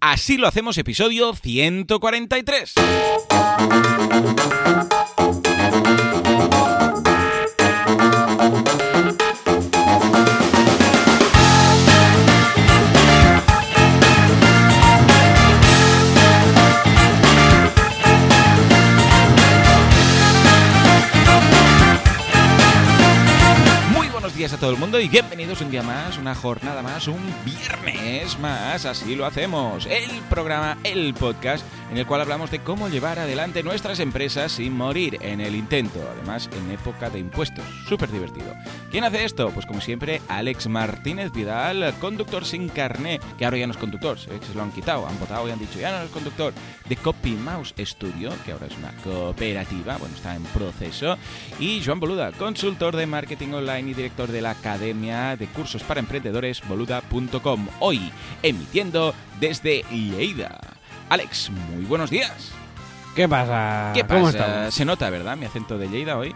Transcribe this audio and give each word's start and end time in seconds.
Así 0.00 0.38
lo 0.38 0.48
hacemos 0.48 0.78
episodio 0.78 1.34
143. 1.34 2.74
Todo 24.60 24.72
el 24.72 24.76
mundo 24.76 25.00
y 25.00 25.08
bienvenidos 25.08 25.62
un 25.62 25.70
día 25.70 25.82
más, 25.82 26.18
una 26.18 26.34
jornada 26.34 26.82
más, 26.82 27.08
un 27.08 27.34
viernes 27.46 28.38
más, 28.40 28.84
así 28.84 29.16
lo 29.16 29.24
hacemos. 29.24 29.86
El 29.86 30.10
programa, 30.28 30.76
el 30.84 31.14
podcast 31.14 31.64
en 31.90 31.96
el 31.96 32.06
cual 32.06 32.20
hablamos 32.20 32.50
de 32.50 32.60
cómo 32.60 32.88
llevar 32.88 33.18
adelante 33.18 33.62
nuestras 33.62 34.00
empresas 34.00 34.52
sin 34.52 34.76
morir 34.76 35.16
en 35.22 35.40
el 35.40 35.56
intento, 35.56 35.98
además 36.12 36.50
en 36.56 36.70
época 36.70 37.08
de 37.08 37.18
impuestos. 37.18 37.64
Súper 37.88 38.12
divertido. 38.12 38.54
¿Quién 38.90 39.04
hace 39.04 39.24
esto? 39.24 39.50
Pues 39.50 39.64
como 39.64 39.80
siempre, 39.80 40.20
Alex 40.28 40.68
Martínez 40.68 41.32
Vidal, 41.32 41.94
conductor 41.98 42.44
sin 42.44 42.68
carné, 42.68 43.18
que 43.38 43.46
ahora 43.46 43.56
ya 43.56 43.66
no 43.66 43.72
es 43.72 43.78
conductor, 43.78 44.18
se 44.18 44.30
lo 44.54 44.62
han 44.62 44.72
quitado, 44.72 45.06
han 45.06 45.18
votado 45.18 45.48
y 45.48 45.52
han 45.52 45.58
dicho 45.58 45.80
ya 45.80 45.90
no 45.90 46.04
es 46.04 46.10
conductor, 46.10 46.52
de 46.86 46.96
Copy 46.96 47.32
Mouse 47.32 47.74
Studio, 47.78 48.30
que 48.44 48.52
ahora 48.52 48.66
es 48.66 48.76
una 48.76 48.92
cooperativa, 49.02 49.96
bueno, 49.96 50.14
está 50.14 50.36
en 50.36 50.44
proceso, 50.44 51.16
y 51.58 51.82
Joan 51.82 51.98
Boluda, 51.98 52.32
consultor 52.32 52.94
de 52.94 53.06
marketing 53.06 53.52
online 53.54 53.90
y 53.90 53.94
director 53.94 54.30
de 54.30 54.42
la 54.42 54.49
Academia 54.50 55.36
de 55.36 55.46
Cursos 55.46 55.82
para 55.82 56.00
Emprendedores 56.00 56.60
boluda.com, 56.66 57.68
hoy 57.78 58.12
emitiendo 58.42 59.14
desde 59.38 59.82
Lleida. 59.90 60.58
Alex, 61.08 61.50
muy 61.50 61.84
buenos 61.84 62.10
días. 62.10 62.52
¿Qué 63.14 63.28
pasa? 63.28 63.92
¿Qué 63.94 64.04
¿Cómo 64.04 64.26
pasa? 64.26 64.38
estamos? 64.38 64.74
Se 64.74 64.84
nota, 64.84 65.10
¿verdad? 65.10 65.36
Mi 65.36 65.46
acento 65.46 65.76
de 65.78 65.88
Lleida 65.88 66.16
hoy. 66.16 66.34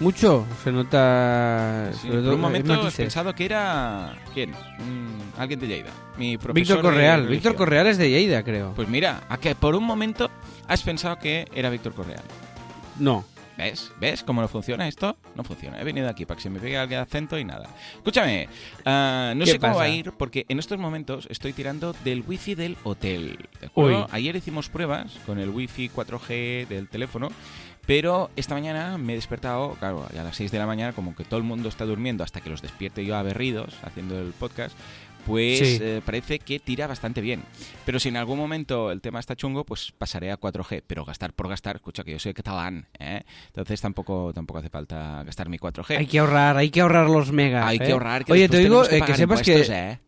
Mucho, 0.00 0.44
se 0.64 0.72
nota. 0.72 1.90
Sí, 2.00 2.08
por 2.08 2.18
un 2.18 2.40
momento 2.40 2.74
en 2.74 2.88
he 2.88 2.90
pensado 2.90 3.34
que 3.34 3.44
era... 3.44 4.16
¿Quién? 4.34 4.50
Mm, 4.50 5.38
alguien 5.38 5.60
de 5.60 5.68
Lleida. 5.68 5.90
Mi 6.16 6.36
profesor 6.38 6.54
Víctor 6.54 6.82
Correal. 6.82 7.26
Víctor 7.28 7.54
Correal 7.54 7.86
es 7.86 7.98
de 7.98 8.10
Lleida, 8.10 8.42
creo. 8.42 8.72
Pues 8.74 8.88
mira, 8.88 9.20
a 9.28 9.36
que 9.38 9.54
por 9.54 9.76
un 9.76 9.84
momento 9.84 10.28
has 10.66 10.82
pensado 10.82 11.18
que 11.18 11.46
era 11.54 11.70
Víctor 11.70 11.94
Correal. 11.94 12.22
No. 12.98 13.24
¿Ves? 13.56 13.92
¿Ves 14.00 14.22
cómo 14.22 14.40
no 14.40 14.48
funciona 14.48 14.88
esto? 14.88 15.16
No 15.34 15.44
funciona. 15.44 15.80
He 15.80 15.84
venido 15.84 16.08
aquí 16.08 16.24
para 16.24 16.36
que 16.36 16.42
se 16.42 16.50
me 16.50 16.58
pegue 16.58 16.82
el 16.82 16.94
acento 16.94 17.38
y 17.38 17.44
nada. 17.44 17.68
Escúchame, 17.96 18.48
ah, 18.84 19.34
no 19.36 19.44
¿Qué 19.44 19.52
sé 19.52 19.58
cómo 19.58 19.76
va 19.76 19.84
a 19.84 19.88
ir 19.88 20.12
porque 20.12 20.46
en 20.48 20.58
estos 20.58 20.78
momentos 20.78 21.26
estoy 21.30 21.52
tirando 21.52 21.94
del 22.04 22.24
wifi 22.26 22.54
del 22.54 22.76
hotel. 22.84 23.48
¿De 23.60 23.66
acuerdo? 23.66 24.08
Ayer 24.10 24.36
hicimos 24.36 24.68
pruebas 24.68 25.18
con 25.26 25.38
el 25.38 25.50
wifi 25.50 25.88
4G 25.88 26.66
del 26.68 26.88
teléfono. 26.88 27.28
Pero 27.84 28.30
esta 28.36 28.54
mañana 28.54 28.96
me 28.96 29.12
he 29.12 29.16
despertado, 29.16 29.72
claro, 29.72 30.06
a 30.08 30.22
las 30.22 30.36
6 30.36 30.52
de 30.52 30.58
la 30.58 30.66
mañana, 30.66 30.92
como 30.92 31.16
que 31.16 31.24
todo 31.24 31.38
el 31.38 31.42
mundo 31.42 31.68
está 31.68 31.84
durmiendo 31.84 32.22
hasta 32.22 32.40
que 32.40 32.48
los 32.48 32.62
despierte 32.62 33.04
yo 33.04 33.16
aberridos 33.16 33.74
haciendo 33.82 34.20
el 34.20 34.32
podcast, 34.32 34.76
pues 35.26 35.58
Sí. 35.58 35.78
eh, 35.80 36.00
parece 36.04 36.38
que 36.38 36.58
tira 36.58 36.86
bastante 36.86 37.20
bien. 37.20 37.42
Pero 37.84 37.98
si 37.98 38.08
en 38.08 38.16
algún 38.16 38.38
momento 38.38 38.90
el 38.90 39.00
tema 39.00 39.20
está 39.20 39.36
chungo, 39.36 39.64
pues 39.64 39.92
pasaré 39.96 40.30
a 40.30 40.36
4G. 40.38 40.82
Pero 40.86 41.04
gastar 41.04 41.32
por 41.32 41.48
gastar, 41.48 41.76
escucha 41.76 42.04
que 42.04 42.12
yo 42.12 42.18
soy 42.18 42.34
catalán, 42.34 42.86
¿eh? 42.98 43.22
Entonces 43.46 43.80
tampoco, 43.80 44.32
tampoco 44.34 44.58
hace 44.60 44.68
falta 44.68 45.22
gastar 45.24 45.48
mi 45.48 45.58
4G. 45.58 45.98
Hay 45.98 46.06
que 46.06 46.18
ahorrar, 46.18 46.56
hay 46.56 46.70
que 46.70 46.80
ahorrar 46.80 47.08
los 47.08 47.32
megas. 47.32 47.66
Hay 47.66 47.76
¿eh? 47.76 47.80
que 47.86 47.92
ahorrar. 47.92 48.24
Que 48.24 48.32
Oye, 48.32 48.48
te 48.48 48.58
digo 48.58 48.82
que, 48.82 48.98
eh, 48.98 49.02
que 49.02 49.14
sepas 49.14 49.42
que, 49.42 49.60
¿eh? 49.60 49.98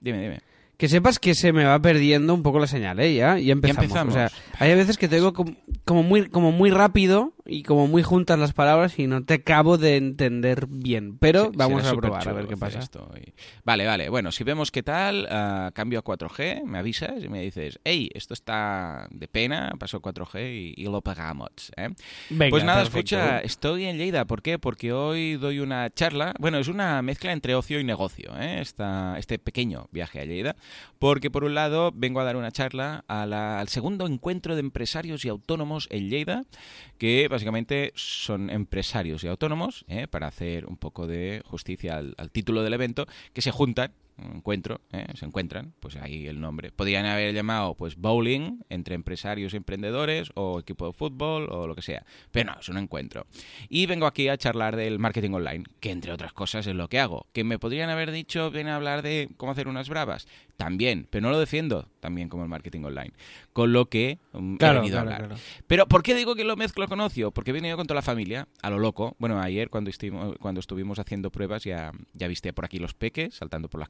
Dime, 0.00 0.20
dime. 0.20 0.40
que 0.76 0.88
sepas 0.88 1.18
que 1.18 1.34
se 1.34 1.52
me 1.52 1.64
va 1.64 1.78
perdiendo 1.80 2.34
un 2.34 2.42
poco 2.42 2.58
la 2.58 2.66
señal, 2.66 3.00
¿eh? 3.00 3.14
Ya, 3.14 3.38
ya 3.38 3.52
empezamos. 3.52 3.84
empezamos. 3.84 4.14
O 4.14 4.16
sea, 4.16 4.30
hay 4.58 4.74
veces 4.74 4.98
que 4.98 5.08
te 5.08 5.16
digo 5.16 5.32
como, 5.32 5.54
como 5.84 6.02
muy, 6.02 6.28
como 6.28 6.52
muy 6.52 6.70
rápido 6.70 7.32
y 7.46 7.62
como 7.62 7.86
muy 7.86 8.02
juntas 8.02 8.38
las 8.38 8.52
palabras 8.52 8.98
y 8.98 9.06
no 9.06 9.24
te 9.24 9.34
acabo 9.34 9.78
de 9.78 9.96
entender 9.96 10.66
bien. 10.68 11.18
Pero 11.18 11.46
Se- 11.46 11.50
vamos 11.56 11.84
a 11.86 11.94
probar 11.94 12.28
a 12.28 12.32
ver 12.32 12.46
qué 12.46 12.56
pasa. 12.56 12.78
esto 12.80 13.10
y- 13.24 13.32
Vale, 13.64 13.86
vale. 13.86 14.08
Bueno, 14.08 14.32
si 14.32 14.44
vemos 14.44 14.70
qué 14.70 14.82
tal, 14.82 15.26
ah, 15.30 15.70
cambio 15.74 15.98
a 15.98 16.02
4G, 16.04 16.64
me 16.64 16.78
avisas 16.78 17.22
y 17.22 17.28
me 17.28 17.40
dices, 17.42 17.78
hey, 17.84 18.10
esto 18.14 18.34
está 18.34 19.08
de 19.10 19.28
pena, 19.28 19.72
paso 19.78 19.96
a 19.98 20.00
4G 20.02 20.74
y, 20.76 20.80
y 20.80 20.84
lo 20.84 21.00
pagamos. 21.02 21.50
¿eh? 21.76 21.88
Venga, 22.30 22.50
pues 22.50 22.64
nada, 22.64 22.82
perfecto. 22.82 23.16
escucha, 23.16 23.38
estoy 23.40 23.84
en 23.84 23.98
Lleida. 23.98 24.24
¿Por 24.26 24.42
qué? 24.42 24.58
Porque 24.58 24.92
hoy 24.92 25.36
doy 25.36 25.60
una 25.60 25.90
charla. 25.90 26.34
Bueno, 26.38 26.58
es 26.58 26.68
una 26.68 27.02
mezcla 27.02 27.32
entre 27.32 27.54
ocio 27.54 27.80
y 27.80 27.84
negocio, 27.84 28.32
¿eh? 28.40 28.60
Esta- 28.60 29.16
este 29.18 29.38
pequeño 29.38 29.88
viaje 29.92 30.20
a 30.20 30.24
Lleida. 30.24 30.56
Porque 30.98 31.30
por 31.30 31.44
un 31.44 31.54
lado 31.54 31.92
vengo 31.94 32.20
a 32.20 32.24
dar 32.24 32.36
una 32.36 32.50
charla 32.50 33.04
a 33.08 33.26
la- 33.26 33.60
al 33.60 33.68
segundo 33.68 34.06
encuentro 34.06 34.54
de 34.54 34.60
empresarios 34.60 35.24
y 35.24 35.28
autónomos 35.28 35.88
en 35.90 36.08
Lleida, 36.08 36.44
que 36.98 37.28
básicamente 37.36 37.92
son 37.94 38.48
empresarios 38.48 39.22
y 39.22 39.28
autónomos, 39.28 39.84
¿eh? 39.88 40.08
para 40.08 40.26
hacer 40.26 40.64
un 40.64 40.78
poco 40.78 41.06
de 41.06 41.42
justicia 41.44 41.98
al, 41.98 42.14
al 42.16 42.30
título 42.30 42.62
del 42.62 42.72
evento, 42.72 43.06
que 43.34 43.42
se 43.42 43.50
juntan. 43.50 43.92
Encuentro, 44.18 44.80
¿eh? 44.92 45.06
se 45.14 45.26
encuentran, 45.26 45.74
pues 45.80 45.96
ahí 45.96 46.26
el 46.26 46.40
nombre. 46.40 46.70
Podrían 46.72 47.06
haber 47.06 47.34
llamado 47.34 47.74
pues 47.74 47.96
bowling 47.96 48.60
entre 48.68 48.94
empresarios 48.94 49.52
y 49.54 49.58
emprendedores 49.58 50.30
o 50.34 50.58
equipo 50.60 50.86
de 50.86 50.92
fútbol 50.92 51.48
o 51.50 51.66
lo 51.66 51.74
que 51.74 51.82
sea, 51.82 52.04
pero 52.30 52.52
no, 52.52 52.60
es 52.60 52.68
un 52.68 52.78
encuentro. 52.78 53.26
Y 53.68 53.86
vengo 53.86 54.06
aquí 54.06 54.28
a 54.28 54.36
charlar 54.36 54.76
del 54.76 54.98
marketing 54.98 55.32
online, 55.32 55.64
que 55.80 55.90
entre 55.90 56.12
otras 56.12 56.32
cosas 56.32 56.66
es 56.66 56.74
lo 56.74 56.88
que 56.88 57.00
hago. 57.00 57.26
Que 57.32 57.44
me 57.44 57.58
podrían 57.58 57.90
haber 57.90 58.10
dicho, 58.10 58.50
ven 58.50 58.68
a 58.68 58.76
hablar 58.76 59.02
de 59.02 59.28
cómo 59.36 59.52
hacer 59.52 59.68
unas 59.68 59.88
bravas, 59.88 60.26
también, 60.56 61.06
pero 61.10 61.22
no 61.22 61.30
lo 61.30 61.38
defiendo 61.38 61.88
también 62.00 62.28
como 62.28 62.42
el 62.42 62.48
marketing 62.48 62.82
online. 62.84 63.12
Con 63.52 63.72
lo 63.72 63.86
que 63.86 64.18
mm, 64.32 64.54
he 64.54 64.58
Claro, 64.58 64.80
venido 64.80 64.94
claro, 64.96 65.10
a 65.10 65.14
hablar. 65.14 65.28
claro. 65.28 65.42
Pero 65.66 65.86
¿por 65.86 66.02
qué 66.02 66.14
digo 66.14 66.34
que 66.34 66.44
lo 66.44 66.56
mezclo 66.56 66.88
con 66.88 67.00
ocio? 67.00 67.30
Porque 67.30 67.50
he 67.50 67.54
venido 67.54 67.76
con 67.76 67.86
toda 67.86 67.96
la 67.96 68.02
familia, 68.02 68.48
a 68.62 68.70
lo 68.70 68.78
loco. 68.78 69.16
Bueno, 69.18 69.40
ayer 69.40 69.68
cuando, 69.70 69.90
estuvimos, 69.90 70.36
cuando 70.38 70.60
estuvimos 70.60 70.98
haciendo 70.98 71.30
pruebas 71.30 71.64
ya, 71.64 71.92
ya 72.14 72.28
viste 72.28 72.52
por 72.52 72.64
aquí 72.64 72.78
los 72.78 72.94
peques 72.94 73.34
saltando 73.34 73.68
por 73.68 73.80
las 73.80 73.88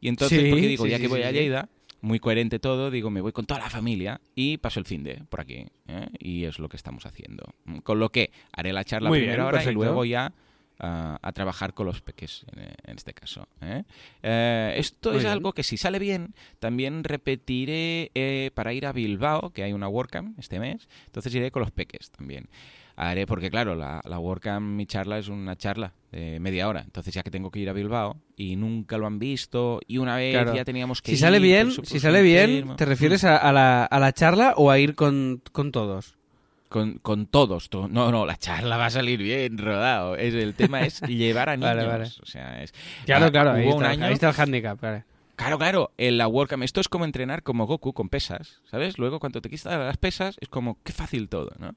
Y 0.00 0.08
entonces, 0.08 0.40
Sí, 0.40 0.50
porque 0.50 0.66
digo, 0.68 0.84
sí, 0.84 0.90
ya 0.90 0.96
sí, 0.96 1.02
que 1.02 1.08
voy 1.08 1.22
a. 1.22 1.30
Lleida, 1.32 1.68
muy 2.00 2.20
coherente 2.20 2.58
todo, 2.58 2.90
digo, 2.90 3.10
me 3.10 3.20
voy 3.20 3.32
con 3.32 3.44
toda 3.46 3.60
la 3.60 3.70
familia 3.70 4.20
y 4.34 4.58
paso 4.58 4.78
el 4.80 4.86
fin 4.86 5.02
de 5.02 5.22
por 5.28 5.40
aquí. 5.40 5.66
¿eh? 5.88 6.06
Y 6.18 6.44
es 6.44 6.58
lo 6.58 6.68
que 6.68 6.76
estamos 6.76 7.04
haciendo. 7.06 7.54
Con 7.82 7.98
lo 7.98 8.10
que 8.10 8.30
haré 8.52 8.72
la 8.72 8.84
charla 8.84 9.08
Muy 9.08 9.18
primera 9.18 9.44
bien, 9.44 9.54
hora 9.54 9.64
y 9.70 9.74
luego 9.74 10.04
ya 10.04 10.32
a, 10.78 11.18
a 11.20 11.32
trabajar 11.32 11.74
con 11.74 11.86
los 11.86 12.00
peques 12.00 12.46
en, 12.54 12.60
en 12.62 12.96
este 12.96 13.12
caso. 13.14 13.48
¿eh? 13.60 13.82
Eh, 14.22 14.74
esto 14.76 15.08
Muy 15.10 15.16
es 15.18 15.24
bien. 15.24 15.32
algo 15.32 15.52
que 15.52 15.64
si 15.64 15.76
sale 15.76 15.98
bien, 15.98 16.34
también 16.60 17.02
repetiré 17.02 18.12
eh, 18.14 18.52
para 18.54 18.72
ir 18.72 18.86
a 18.86 18.92
Bilbao, 18.92 19.50
que 19.50 19.64
hay 19.64 19.72
una 19.72 19.88
WordCamp 19.88 20.38
este 20.38 20.60
mes, 20.60 20.88
entonces 21.06 21.34
iré 21.34 21.50
con 21.50 21.60
los 21.62 21.72
peques 21.72 22.10
también. 22.12 22.48
Haré, 23.00 23.26
porque 23.26 23.48
claro, 23.48 23.76
la, 23.76 24.00
la 24.04 24.18
WordCamp, 24.18 24.66
mi 24.66 24.84
charla 24.84 25.18
es 25.18 25.28
una 25.28 25.54
charla 25.54 25.92
de 26.10 26.40
media 26.40 26.66
hora, 26.68 26.80
entonces 26.80 27.14
ya 27.14 27.22
que 27.22 27.30
tengo 27.30 27.50
que 27.52 27.60
ir 27.60 27.68
a 27.68 27.72
Bilbao 27.72 28.16
y 28.36 28.56
nunca 28.56 28.98
lo 28.98 29.06
han 29.06 29.20
visto 29.20 29.78
y 29.86 29.98
una 29.98 30.16
vez 30.16 30.32
Claro. 30.34 30.54
ya 30.54 30.64
teníamos 30.64 31.00
que 31.00 31.12
Si 31.12 31.14
ir, 31.14 31.20
sale 31.20 31.38
bien, 31.38 31.70
si 31.70 32.00
sale 32.00 32.22
bien. 32.22 32.74
¿te 32.76 32.84
refieres 32.86 33.22
a, 33.22 33.36
a 33.36 33.52
la, 33.52 33.84
a 33.84 33.98
la 34.00 34.12
charla 34.12 34.54
o 34.56 34.70
a 34.72 34.78
ir 34.80 34.96
con, 34.96 35.40
con 35.52 35.70
todos? 35.70 36.16
Con, 36.68 36.98
con 36.98 37.26
todos. 37.26 37.70
to- 37.70 37.86
no, 37.88 38.10
no, 38.10 38.26
la 38.26 38.36
charla 38.36 38.76
va 38.76 38.86
a 38.86 38.90
salir 38.90 39.22
bien 39.22 39.56
rodado. 39.58 40.16
Es, 40.16 40.34
el 40.34 40.54
tema 40.54 40.80
es 40.82 41.00
llevar 41.08 41.50
a 41.50 41.56
niños. 41.56 41.76
Vale, 41.76 41.86
vale. 41.86 42.04
O 42.20 42.26
sea, 42.26 42.62
es, 42.62 42.74
Claro, 43.06 43.26
ah, 43.26 43.30
claro, 43.30 43.52
ahí 43.52 43.64
hubo 43.66 43.76
un 43.76 43.82
está, 43.84 43.90
año 43.92 44.04
ahí 44.06 44.12
está 44.14 44.28
el 44.30 44.34
handicap. 44.40 44.80
vale. 44.80 45.04
Claro, 45.38 45.56
claro, 45.56 45.92
en 45.98 46.18
la 46.18 46.26
WordCamp. 46.26 46.64
Esto 46.64 46.80
es 46.80 46.88
como 46.88 47.04
entrenar 47.04 47.44
como 47.44 47.64
Goku 47.68 47.92
con 47.92 48.08
pesas, 48.08 48.60
¿sabes? 48.64 48.98
Luego 48.98 49.20
cuando 49.20 49.40
te 49.40 49.48
quitas 49.48 49.78
las 49.78 49.96
pesas 49.96 50.36
es 50.40 50.48
como, 50.48 50.82
qué 50.82 50.92
fácil 50.92 51.28
todo, 51.28 51.52
¿no? 51.60 51.76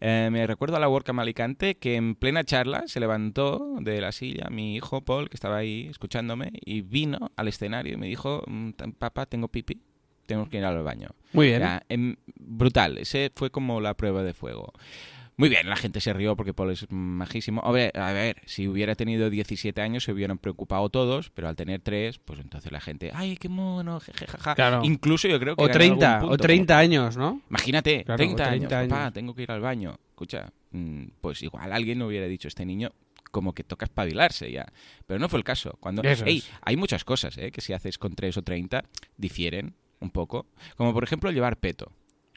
Eh, 0.00 0.30
me 0.32 0.46
recuerdo 0.46 0.76
a 0.76 0.80
la 0.80 0.88
WordCamp 0.88 1.20
Alicante 1.20 1.74
que 1.74 1.96
en 1.96 2.14
plena 2.14 2.42
charla 2.42 2.84
se 2.86 3.00
levantó 3.00 3.76
de 3.80 4.00
la 4.00 4.12
silla 4.12 4.48
mi 4.48 4.76
hijo 4.76 5.02
Paul, 5.02 5.28
que 5.28 5.36
estaba 5.36 5.58
ahí 5.58 5.88
escuchándome, 5.90 6.52
y 6.64 6.80
vino 6.80 7.30
al 7.36 7.48
escenario 7.48 7.92
y 7.92 7.96
me 7.98 8.06
dijo, 8.06 8.44
"Mm, 8.46 8.70
papá, 8.98 9.26
tengo 9.26 9.48
pipi, 9.48 9.78
tenemos 10.24 10.48
que 10.48 10.56
ir 10.56 10.64
al 10.64 10.82
baño. 10.82 11.08
Muy 11.34 11.48
bien. 11.48 11.60
Ya, 11.60 11.82
em, 11.90 12.16
brutal, 12.40 12.96
ese 12.96 13.30
fue 13.36 13.50
como 13.50 13.82
la 13.82 13.92
prueba 13.92 14.22
de 14.22 14.32
fuego. 14.32 14.72
Muy 15.36 15.48
bien, 15.48 15.68
la 15.68 15.76
gente 15.76 16.00
se 16.00 16.12
rió 16.12 16.36
porque 16.36 16.52
Paul 16.52 16.70
es 16.72 16.86
majísimo. 16.90 17.62
A 17.64 17.72
ver, 17.72 17.98
a 17.98 18.12
ver, 18.12 18.42
si 18.44 18.68
hubiera 18.68 18.94
tenido 18.94 19.30
17 19.30 19.80
años 19.80 20.04
se 20.04 20.12
hubieran 20.12 20.38
preocupado 20.38 20.88
todos, 20.90 21.30
pero 21.30 21.48
al 21.48 21.56
tener 21.56 21.80
3, 21.80 22.18
pues 22.18 22.38
entonces 22.40 22.70
la 22.70 22.80
gente, 22.80 23.10
ay, 23.14 23.36
qué 23.36 23.48
mono, 23.48 23.98
jejejaja. 24.00 24.54
Claro. 24.54 24.80
Incluso 24.84 25.28
yo 25.28 25.40
creo 25.40 25.56
que 25.56 25.62
O 25.62 25.66
ganó 25.66 25.78
30, 25.78 26.14
algún 26.14 26.26
o 26.26 26.30
punto, 26.30 26.42
30 26.42 26.78
años, 26.78 27.16
¿no? 27.16 27.40
Imagínate, 27.48 28.04
Claro, 28.04 28.18
30, 28.18 28.42
o 28.42 28.46
30 28.46 28.78
años, 28.78 28.90
papá, 28.90 29.10
tengo 29.10 29.34
que 29.34 29.42
ir 29.42 29.50
al 29.50 29.60
baño. 29.60 29.98
Escucha, 30.10 30.52
mm, 30.70 31.04
pues 31.20 31.42
igual 31.42 31.72
alguien 31.72 31.98
no 31.98 32.06
hubiera 32.06 32.26
dicho 32.26 32.48
este 32.48 32.66
niño 32.66 32.92
como 33.32 33.54
que 33.54 33.64
toca 33.64 33.86
espabilarse 33.86 34.52
ya. 34.52 34.66
Pero 35.06 35.18
no 35.18 35.28
fue 35.28 35.38
el 35.38 35.44
caso. 35.44 35.76
Cuando, 35.80 36.02
Eso 36.02 36.24
Ey, 36.26 36.38
es. 36.38 36.50
hay 36.60 36.76
muchas 36.76 37.02
cosas 37.02 37.36
¿eh? 37.38 37.50
que 37.50 37.60
si 37.60 37.72
haces 37.72 37.98
con 37.98 38.14
3 38.14 38.36
o 38.36 38.42
30 38.42 38.84
difieren 39.16 39.74
un 39.98 40.10
poco. 40.10 40.46
Como 40.76 40.92
por 40.92 41.02
ejemplo 41.02 41.30
llevar 41.32 41.56
peto. 41.58 41.90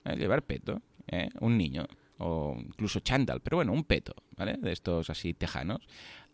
¿eh? 0.05 0.15
Llevar 0.15 0.43
peto, 0.43 0.81
¿eh? 1.07 1.29
un 1.41 1.57
niño. 1.57 1.85
O 2.17 2.55
incluso 2.57 2.99
chándal, 3.01 3.41
pero 3.41 3.57
bueno, 3.57 3.73
un 3.73 3.83
peto, 3.83 4.13
¿vale? 4.37 4.55
De 4.57 4.71
estos 4.71 5.09
así 5.09 5.33
tejanos. 5.33 5.81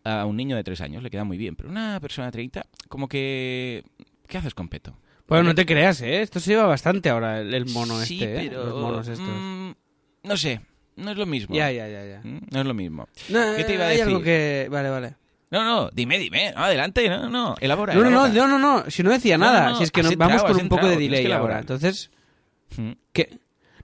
A 0.04 0.26
un 0.26 0.36
niño 0.38 0.56
de 0.56 0.64
3 0.64 0.82
años 0.82 1.04
le 1.04 1.10
queda 1.10 1.24
muy 1.24 1.38
bien, 1.38 1.56
pero 1.56 1.70
una 1.70 2.00
persona 2.00 2.28
de 2.28 2.32
30, 2.32 2.66
como 2.88 3.08
que... 3.08 3.84
¿Qué 4.28 4.38
haces 4.38 4.54
con 4.56 4.68
peto? 4.70 4.96
Bueno, 5.28 5.44
no 5.44 5.56
te 5.56 5.66
creas, 5.66 6.02
¿eh? 6.02 6.22
Esto 6.22 6.40
se 6.40 6.52
lleva 6.52 6.66
bastante 6.66 7.10
ahora, 7.10 7.40
el, 7.42 7.54
el 7.54 7.66
mono 7.68 8.00
sí, 8.02 8.16
este, 8.24 8.46
¿eh? 8.46 8.50
pero... 8.50 8.66
Los 8.66 8.82
monos 8.82 9.08
estos. 9.08 9.28
mm, 9.28 9.72
no 10.24 10.38
sé, 10.38 10.62
no 10.96 11.12
es 11.12 11.18
lo 11.18 11.26
mismo. 11.26 11.56
Ya, 11.56 11.72
ya, 11.72 11.88
ya, 11.88 12.06
ya. 12.06 12.22
Mm, 12.24 12.40
No 12.52 12.60
es 12.62 12.66
lo 12.66 12.74
mismo. 12.74 13.08
No, 13.30 13.56
¿Qué 13.56 13.64
te 13.64 13.74
iba 13.76 13.84
a 13.86 13.88
hay 13.88 13.98
decir? 13.98 14.08
algo 14.12 14.24
que... 14.24 14.68
Vale, 14.72 14.90
vale. 14.90 15.16
No, 15.52 15.64
no, 15.66 15.90
dime, 15.92 16.18
dime. 16.18 16.52
No, 16.54 16.64
adelante, 16.64 17.08
no, 17.10 17.30
no. 17.30 17.56
Elabora. 17.60 17.94
No, 17.94 18.04
no, 18.04 18.10
no, 18.10 18.26
elabora. 18.26 18.48
no, 18.48 18.60
no, 18.60 18.84
no, 18.84 18.90
si 18.90 19.04
no 19.04 19.10
decía 19.12 19.38
nada, 19.38 19.76
si 19.76 19.84
es 19.84 19.92
que 19.92 20.02
nos 20.02 20.16
vamos 20.18 20.34
entrado, 20.36 20.48
con 20.54 20.58
has 20.58 20.64
un 20.64 20.70
poco 20.70 20.86
de 20.88 20.94
entrado, 20.94 21.00
tienes 21.00 21.20
delay 21.20 21.32
ahora. 21.34 21.60
Entonces, 21.60 22.10
Mm. 22.78 22.92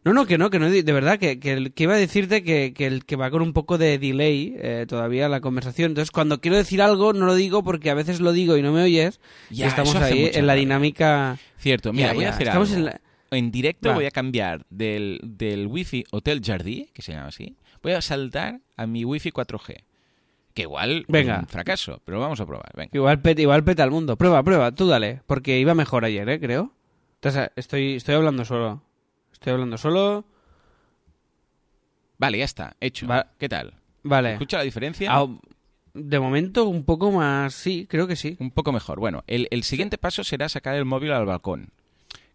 No, 0.03 0.13
no, 0.13 0.25
que 0.25 0.37
no, 0.37 0.49
que 0.49 0.59
no, 0.59 0.69
de 0.69 0.83
verdad, 0.93 1.19
que, 1.19 1.39
que, 1.39 1.71
iba 1.83 1.93
a 1.93 1.97
decirte 1.97 2.43
que, 2.43 2.73
que, 2.73 2.85
el, 2.85 3.03
que 3.05 3.15
va 3.15 3.29
con 3.29 3.41
un 3.41 3.51
poco 3.53 3.77
de 3.77 3.97
delay 3.99 4.55
eh, 4.57 4.85
todavía 4.87 5.27
la 5.27 5.41
conversación. 5.41 5.91
Entonces, 5.91 6.11
cuando 6.11 6.39
quiero 6.39 6.55
decir 6.57 6.81
algo, 6.81 7.13
no 7.13 7.25
lo 7.25 7.35
digo 7.35 7.63
porque 7.63 7.89
a 7.89 7.93
veces 7.93 8.19
lo 8.21 8.31
digo 8.31 8.55
y 8.57 8.61
no 8.61 8.71
me 8.71 8.83
oyes. 8.83 9.19
y 9.49 9.55
Ya, 9.57 9.67
estamos 9.67 9.89
eso 9.95 9.99
hace 10.03 10.13
ahí 10.13 10.31
en 10.33 10.47
la 10.47 10.53
dinámica... 10.55 11.37
Cierto, 11.57 11.91
mira, 11.93 12.09
Ya, 12.09 12.13
voy 12.13 12.23
ya, 12.23 12.29
a 12.29 12.33
hacer 12.33 12.47
estamos 12.47 12.69
algo. 12.71 12.79
en 12.79 12.85
la- 12.85 13.01
En 13.31 13.51
directo 13.51 13.89
Va. 13.89 13.95
voy 13.95 14.05
a 14.05 14.11
cambiar 14.11 14.65
del, 14.69 15.19
del 15.23 15.67
wifi 15.67 16.05
Hotel 16.11 16.41
Jardí, 16.45 16.89
que 16.93 17.01
se 17.01 17.11
llama 17.11 17.27
así, 17.27 17.57
voy 17.83 17.91
a 17.91 18.01
saltar 18.01 18.61
a 18.77 18.87
mi 18.87 19.03
wifi 19.03 19.31
4G. 19.31 19.83
Que 20.53 20.61
igual 20.63 21.05
Venga. 21.09 21.35
es 21.35 21.41
un 21.41 21.47
fracaso, 21.47 22.01
pero 22.05 22.19
vamos 22.19 22.39
a 22.39 22.45
probar. 22.45 22.71
Venga. 22.75 22.89
Igual 22.93 23.21
peta, 23.21 23.41
igual 23.41 23.63
peta 23.65 23.83
el 23.83 23.91
mundo. 23.91 24.15
Prueba, 24.17 24.41
prueba, 24.43 24.71
tú 24.71 24.87
dale. 24.87 25.21
Porque 25.27 25.59
iba 25.59 25.75
mejor 25.75 26.05
ayer, 26.05 26.27
¿eh? 26.29 26.39
Creo. 26.39 26.71
Entonces, 27.15 27.49
estoy, 27.55 27.95
estoy 27.95 28.15
hablando 28.15 28.45
solo. 28.45 28.81
Estoy 29.37 29.53
hablando 29.53 29.77
solo. 29.77 30.25
Vale, 32.17 32.39
ya 32.39 32.45
está, 32.45 32.75
hecho. 32.81 33.05
Va- 33.07 33.31
¿Qué 33.37 33.47
tal? 33.47 33.75
Vale. 34.03 34.33
¿Escucha 34.33 34.57
la 34.57 34.63
diferencia? 34.63 35.09
Ah, 35.13 35.27
de 35.93 36.19
momento, 36.19 36.65
un 36.65 36.83
poco 36.83 37.11
más... 37.11 37.53
Sí, 37.53 37.85
creo 37.87 38.07
que 38.07 38.15
sí. 38.15 38.35
Un 38.39 38.49
poco 38.51 38.71
mejor. 38.71 38.99
Bueno, 38.99 39.23
el, 39.27 39.47
el 39.51 39.63
siguiente 39.63 39.97
paso 39.97 40.23
será 40.23 40.49
sacar 40.49 40.75
el 40.75 40.85
móvil 40.85 41.11
al 41.11 41.25
balcón. 41.25 41.69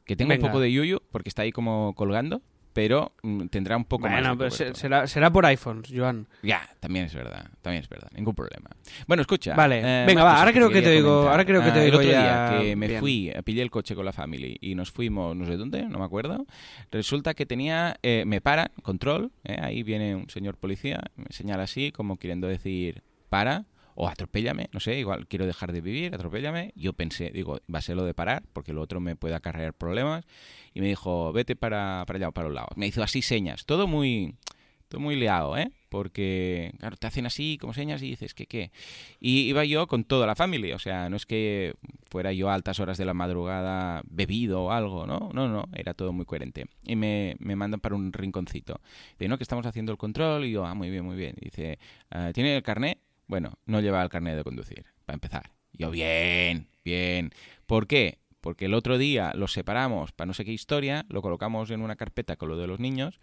Que 0.05 0.15
tengo 0.17 0.31
Venga. 0.31 0.45
un 0.47 0.51
poco 0.51 0.61
de 0.61 0.73
yuyu 0.73 1.01
porque 1.11 1.29
está 1.29 1.43
ahí 1.43 1.53
como 1.53 1.95
colgando, 1.97 2.43
pero 2.73 3.13
mm, 3.23 3.47
tendrá 3.47 3.77
un 3.77 3.85
poco 3.85 4.09
más. 4.09 4.37
Bueno, 4.37 4.51
se- 4.51 4.75
será, 4.75 5.07
será 5.07 5.31
por 5.31 5.45
iPhones, 5.47 5.91
Joan. 5.95 6.27
Ya, 6.43 6.69
también 6.81 7.07
es 7.07 7.15
verdad, 7.15 7.47
también 7.61 7.83
es 7.83 7.89
verdad, 7.89 8.09
ningún 8.15 8.35
problema. 8.35 8.71
Bueno, 9.07 9.21
escucha. 9.21 9.55
Vale, 9.55 9.81
eh, 9.81 10.07
venga, 10.07 10.25
va, 10.25 10.39
ahora 10.39 10.53
creo 10.53 10.71
que 10.71 10.83
te 10.83 11.03
comentar. 11.03 11.31
ahora 11.33 11.45
creo 11.45 11.63
que 11.63 11.71
te 11.73 11.79
Ah, 11.79 11.83
El 11.85 11.89
oigo 11.95 11.99
otro 11.99 12.11
ya 12.11 12.23
día 12.51 12.61
que 12.61 12.77
me 12.77 12.89
bien. 12.89 13.01
fui, 13.01 13.31
eh, 13.31 13.43
pillé 13.43 13.63
el 13.63 13.71
coche 13.71 13.95
con 13.95 14.05
la 14.05 14.13
family 14.13 14.57
y 14.61 14.75
nos 14.75 14.91
fuimos, 14.91 15.37
no 15.37 15.45
sé 15.47 15.57
dónde, 15.57 15.83
no 15.85 15.99
me 15.99 16.05
acuerdo. 16.05 16.47
Resulta 16.91 17.35
que 17.35 17.47
tenía, 17.47 17.97
eh, 18.03 18.25
me 18.27 18.41
para, 18.41 18.71
control, 18.83 19.31
eh, 19.45 19.57
ahí 19.61 19.83
viene 19.83 20.15
un 20.17 20.29
señor 20.31 20.57
policía, 20.57 21.01
me 21.17 21.27
señala 21.31 21.65
así, 21.65 21.93
como 21.93 22.17
queriendo 22.17 22.47
decir, 22.49 23.03
para. 23.29 23.65
O 23.95 24.09
atropéllame, 24.09 24.69
no 24.73 24.81
sé, 24.81 24.99
igual 24.99 25.27
quiero 25.27 25.47
dejar 25.47 25.73
de 25.73 25.81
vivir, 25.81 26.15
atropéllame. 26.15 26.73
Yo 26.77 26.93
pensé, 26.93 27.31
digo, 27.31 27.61
va 27.73 27.79
a 27.79 27.83
ser 27.83 27.97
lo 27.97 28.05
de 28.05 28.15
parar, 28.15 28.43
porque 28.53 28.73
lo 28.73 28.81
otro 28.83 29.01
me 29.01 29.17
puede 29.17 29.35
acarrear 29.35 29.75
problemas. 29.75 30.25
Y 30.75 30.81
me 30.81 30.89
dijo, 30.89 31.33
vete 31.33 31.57
para, 31.57 32.05
para 32.07 32.17
allá 32.17 32.29
o 32.29 32.33
para 32.33 32.49
un 32.49 32.55
lado. 32.55 32.69
Me 32.77 32.87
hizo 32.87 33.03
así 33.03 33.21
señas, 33.23 33.67
todo 33.67 33.87
muy, 33.87 34.35
todo 34.89 35.01
muy 35.01 35.17
liado, 35.17 35.57
¿eh? 35.57 35.71
Porque, 35.91 36.73
claro, 36.79 36.97
te 36.97 37.07
hacen 37.07 37.27
así, 37.27 37.59
como 37.59 37.75
señas, 37.75 38.01
y 38.03 38.09
dices, 38.09 38.33
¿qué 38.33 38.47
qué? 38.47 38.71
Y 39.21 39.41
iba 39.41 39.63
yo 39.67 39.87
con 39.87 40.05
toda 40.05 40.27
la 40.27 40.35
familia, 40.35 40.75
o 40.75 40.79
sea, 40.79 41.11
no 41.11 41.17
es 41.17 41.27
que 41.27 41.75
fuera 42.11 42.33
yo 42.33 42.49
a 42.49 42.55
altas 42.55 42.81
horas 42.81 42.97
de 42.97 43.05
la 43.05 43.13
madrugada 43.13 44.03
bebido 44.07 44.65
o 44.65 44.71
algo, 44.71 45.07
¿no? 45.07 45.31
No, 45.35 45.49
no, 45.49 45.65
era 45.75 45.93
todo 45.93 46.15
muy 46.15 46.25
coherente. 46.25 46.65
Y 46.87 46.97
me, 46.97 47.37
me 47.41 47.57
mandan 47.57 47.81
para 47.81 47.95
un 47.95 48.11
rinconcito. 48.13 48.81
Dice, 49.19 49.29
no, 49.29 49.37
que 49.37 49.45
estamos 49.45 49.67
haciendo 49.67 49.93
el 49.93 49.99
control, 49.99 50.47
y 50.47 50.53
yo, 50.53 50.65
ah, 50.65 50.75
muy 50.75 50.89
bien, 50.89 51.05
muy 51.05 51.17
bien. 51.17 51.35
dice, 51.39 51.79
"Ah, 52.11 52.31
¿tiene 52.33 52.57
el 52.57 52.63
carnet? 52.63 52.99
Bueno, 53.33 53.55
no 53.65 53.81
lleva 53.81 54.03
el 54.03 54.11
carnet 54.11 54.37
de 54.37 54.45
conducir, 54.45 54.85
para 55.07 55.15
empezar. 55.15 55.53
Yo, 55.73 55.91
bien, 55.91 56.69
bien. 56.85 57.31
¿Por 57.65 57.87
qué? 57.87 58.19
Porque 58.43 58.67
el 58.67 58.75
otro 58.75 58.99
día 58.99 59.33
los 59.35 59.55
separamos 59.55 60.13
para 60.13 60.27
no 60.27 60.35
sé 60.35 60.45
qué 60.45 60.53
historia, 60.53 61.07
lo 61.09 61.23
colocamos 61.23 61.71
en 61.71 61.81
una 61.81 61.97
carpeta 61.97 62.37
con 62.37 62.51
lo 62.51 62.59
de 62.59 62.67
los 62.67 62.79
niños 62.79 63.21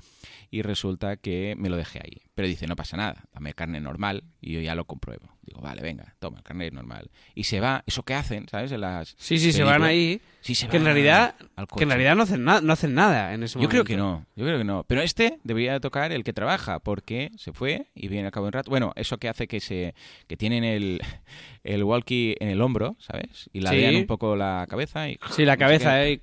y 0.49 0.63
resulta 0.63 1.17
que 1.17 1.53
me 1.59 1.69
lo 1.69 1.77
dejé 1.77 1.99
ahí. 1.99 2.23
Pero 2.33 2.47
dice, 2.47 2.65
no 2.65 2.75
pasa 2.75 2.97
nada, 2.97 3.25
dame 3.35 3.49
el 3.49 3.55
carnet 3.55 3.83
normal 3.83 4.23
y 4.41 4.53
yo 4.53 4.61
ya 4.61 4.73
lo 4.73 4.85
compruebo. 4.85 5.29
Digo, 5.49 5.61
vale, 5.61 5.81
venga, 5.81 6.13
toma 6.19 6.37
el 6.37 6.43
carnet 6.43 6.71
normal. 6.73 7.09
Y 7.33 7.45
se 7.45 7.59
va, 7.59 7.83
eso 7.87 8.03
que 8.03 8.13
hacen, 8.13 8.47
¿sabes? 8.49 8.71
En 8.71 8.81
las 8.81 9.15
Sí, 9.17 9.39
sí, 9.39 9.51
se 9.51 9.63
van 9.63 9.81
ahí. 9.83 10.21
Sí, 10.41 10.53
se 10.55 10.67
Que 10.67 10.77
en 10.77 10.85
realidad, 10.85 11.35
al 11.55 11.67
que 11.67 11.83
en 11.83 11.89
realidad 11.89 12.15
no 12.15 12.23
hacen, 12.23 12.43
nada 12.43 12.61
no 12.61 12.71
hacen 12.71 12.93
nada 12.93 13.33
en 13.33 13.43
ese 13.43 13.55
Yo 13.55 13.61
momento. 13.61 13.71
creo 13.71 13.83
que 13.83 13.97
no, 13.97 14.25
yo 14.35 14.45
creo 14.45 14.57
que 14.59 14.63
no. 14.63 14.83
Pero 14.87 15.01
este 15.01 15.39
debería 15.43 15.79
tocar 15.79 16.11
el 16.11 16.23
que 16.23 16.31
trabaja, 16.33 16.79
porque 16.79 17.31
se 17.35 17.51
fue 17.51 17.87
y 17.95 18.07
viene 18.07 18.27
a 18.27 18.31
cabo 18.31 18.45
un 18.45 18.51
rato. 18.53 18.69
Bueno, 18.69 18.93
eso 18.95 19.17
que 19.17 19.27
hace 19.27 19.47
que 19.47 19.59
se 19.59 19.95
que 20.27 20.37
tienen 20.37 20.63
el, 20.63 21.01
el 21.63 21.83
walkie 21.83 22.35
en 22.39 22.49
el 22.49 22.61
hombro, 22.61 22.95
¿sabes? 22.99 23.49
Y 23.53 23.61
la 23.61 23.71
Sí. 23.71 23.83
un 23.95 24.05
poco 24.07 24.35
la 24.35 24.65
cabeza 24.69 25.09
y... 25.09 25.17
Sí, 25.31 25.45
la 25.45 25.53
no 25.53 25.57
sé 25.57 25.59
cabeza. 25.65 26.05
¿eh? 26.05 26.21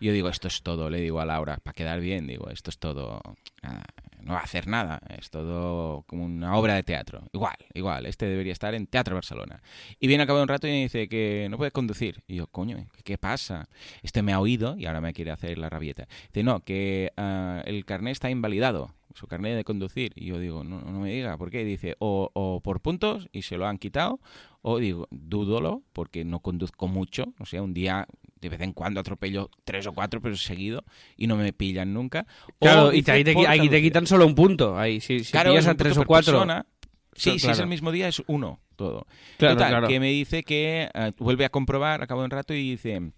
Y 0.00 0.06
Yo 0.06 0.12
digo, 0.12 0.28
esto 0.28 0.48
es 0.48 0.62
todo, 0.62 0.90
le 0.90 1.00
digo 1.00 1.20
a 1.20 1.24
Laura, 1.24 1.56
para 1.56 1.72
quedar 1.74 2.00
bien, 2.00 2.26
digo, 2.26 2.50
esto 2.50 2.68
es 2.70 2.78
todo, 2.78 3.22
nada, 3.62 3.84
no 4.26 4.32
va 4.32 4.40
a 4.40 4.42
hacer 4.42 4.66
nada, 4.66 5.00
es 5.16 5.30
todo 5.30 6.02
como 6.02 6.24
una 6.24 6.56
obra 6.56 6.74
de 6.74 6.82
teatro. 6.82 7.22
Igual, 7.32 7.56
igual, 7.74 8.06
este 8.06 8.26
debería 8.26 8.52
estar 8.52 8.74
en 8.74 8.88
Teatro 8.88 9.14
Barcelona. 9.14 9.62
Y 10.00 10.08
viene 10.08 10.24
a 10.24 10.26
cabo 10.26 10.42
un 10.42 10.48
rato 10.48 10.66
y 10.66 10.70
me 10.70 10.82
dice 10.82 11.08
que 11.08 11.46
no 11.48 11.56
puede 11.56 11.70
conducir. 11.70 12.24
Y 12.26 12.34
yo, 12.34 12.48
coño, 12.48 12.76
¿qué, 12.96 13.02
qué 13.04 13.18
pasa? 13.18 13.68
Este 14.02 14.22
me 14.22 14.32
ha 14.32 14.40
oído 14.40 14.76
y 14.76 14.86
ahora 14.86 15.00
me 15.00 15.12
quiere 15.12 15.30
hacer 15.30 15.58
la 15.58 15.70
rabieta. 15.70 16.08
Dice, 16.32 16.42
no, 16.42 16.64
que 16.64 17.12
ah, 17.16 17.62
el 17.66 17.84
carnet 17.84 18.12
está 18.12 18.28
invalidado, 18.28 18.95
su 19.16 19.26
carnet 19.26 19.56
de 19.56 19.64
conducir. 19.64 20.12
Y 20.14 20.26
yo 20.26 20.38
digo, 20.38 20.62
no, 20.62 20.80
no 20.80 21.00
me 21.00 21.10
diga, 21.12 21.36
¿por 21.38 21.50
qué? 21.50 21.64
Dice, 21.64 21.96
o, 21.98 22.30
o 22.34 22.60
por 22.60 22.80
puntos 22.80 23.28
y 23.32 23.42
se 23.42 23.56
lo 23.56 23.66
han 23.66 23.78
quitado, 23.78 24.20
o 24.62 24.78
digo, 24.78 25.08
dúdolo 25.10 25.82
porque 25.92 26.24
no 26.24 26.40
conduzco 26.40 26.86
mucho, 26.88 27.32
o 27.38 27.46
sea, 27.46 27.62
un 27.62 27.72
día 27.74 28.06
de 28.40 28.48
vez 28.50 28.60
en 28.60 28.72
cuando 28.72 29.00
atropello 29.00 29.50
tres 29.64 29.86
o 29.86 29.92
cuatro, 29.92 30.20
pero 30.20 30.36
seguido, 30.36 30.84
y 31.16 31.26
no 31.26 31.36
me 31.36 31.52
pillan 31.52 31.92
nunca. 31.94 32.26
O 32.58 32.66
Claro, 32.66 32.92
y 32.92 32.96
dice, 32.96 33.24
te- 33.24 33.46
ahí 33.46 33.68
te, 33.68 33.76
ahí 33.76 33.82
quitan 33.82 34.06
solo 34.06 34.26
un 34.26 34.34
punto. 34.34 34.78
Ahí, 34.78 35.00
si, 35.00 35.24
si 35.24 35.32
Claro, 35.32 35.50
pillas 35.50 35.66
a 35.66 35.74
tres 35.74 35.96
o 35.96 36.04
cuatro. 36.04 36.32
persona. 36.34 36.66
Sí, 37.14 37.38
si 37.38 37.48
es 37.48 37.58
el 37.58 37.66
mismo 37.66 37.90
día 37.92 38.08
es 38.08 38.22
uno 38.26 38.60
todo. 38.76 39.06
Claro, 39.38 39.54
Total, 39.54 39.70
claro. 39.70 39.88
que 39.88 39.98
me 40.00 40.10
dice 40.10 40.42
que 40.42 40.90
eh, 40.92 41.12
vuelve 41.16 41.46
a 41.46 41.48
comprobar 41.48 42.02
a 42.02 42.06
cabo 42.06 42.20
de 42.20 42.26
un 42.26 42.30
rato 42.30 42.52
y 42.52 42.72
dice, 42.72 43.10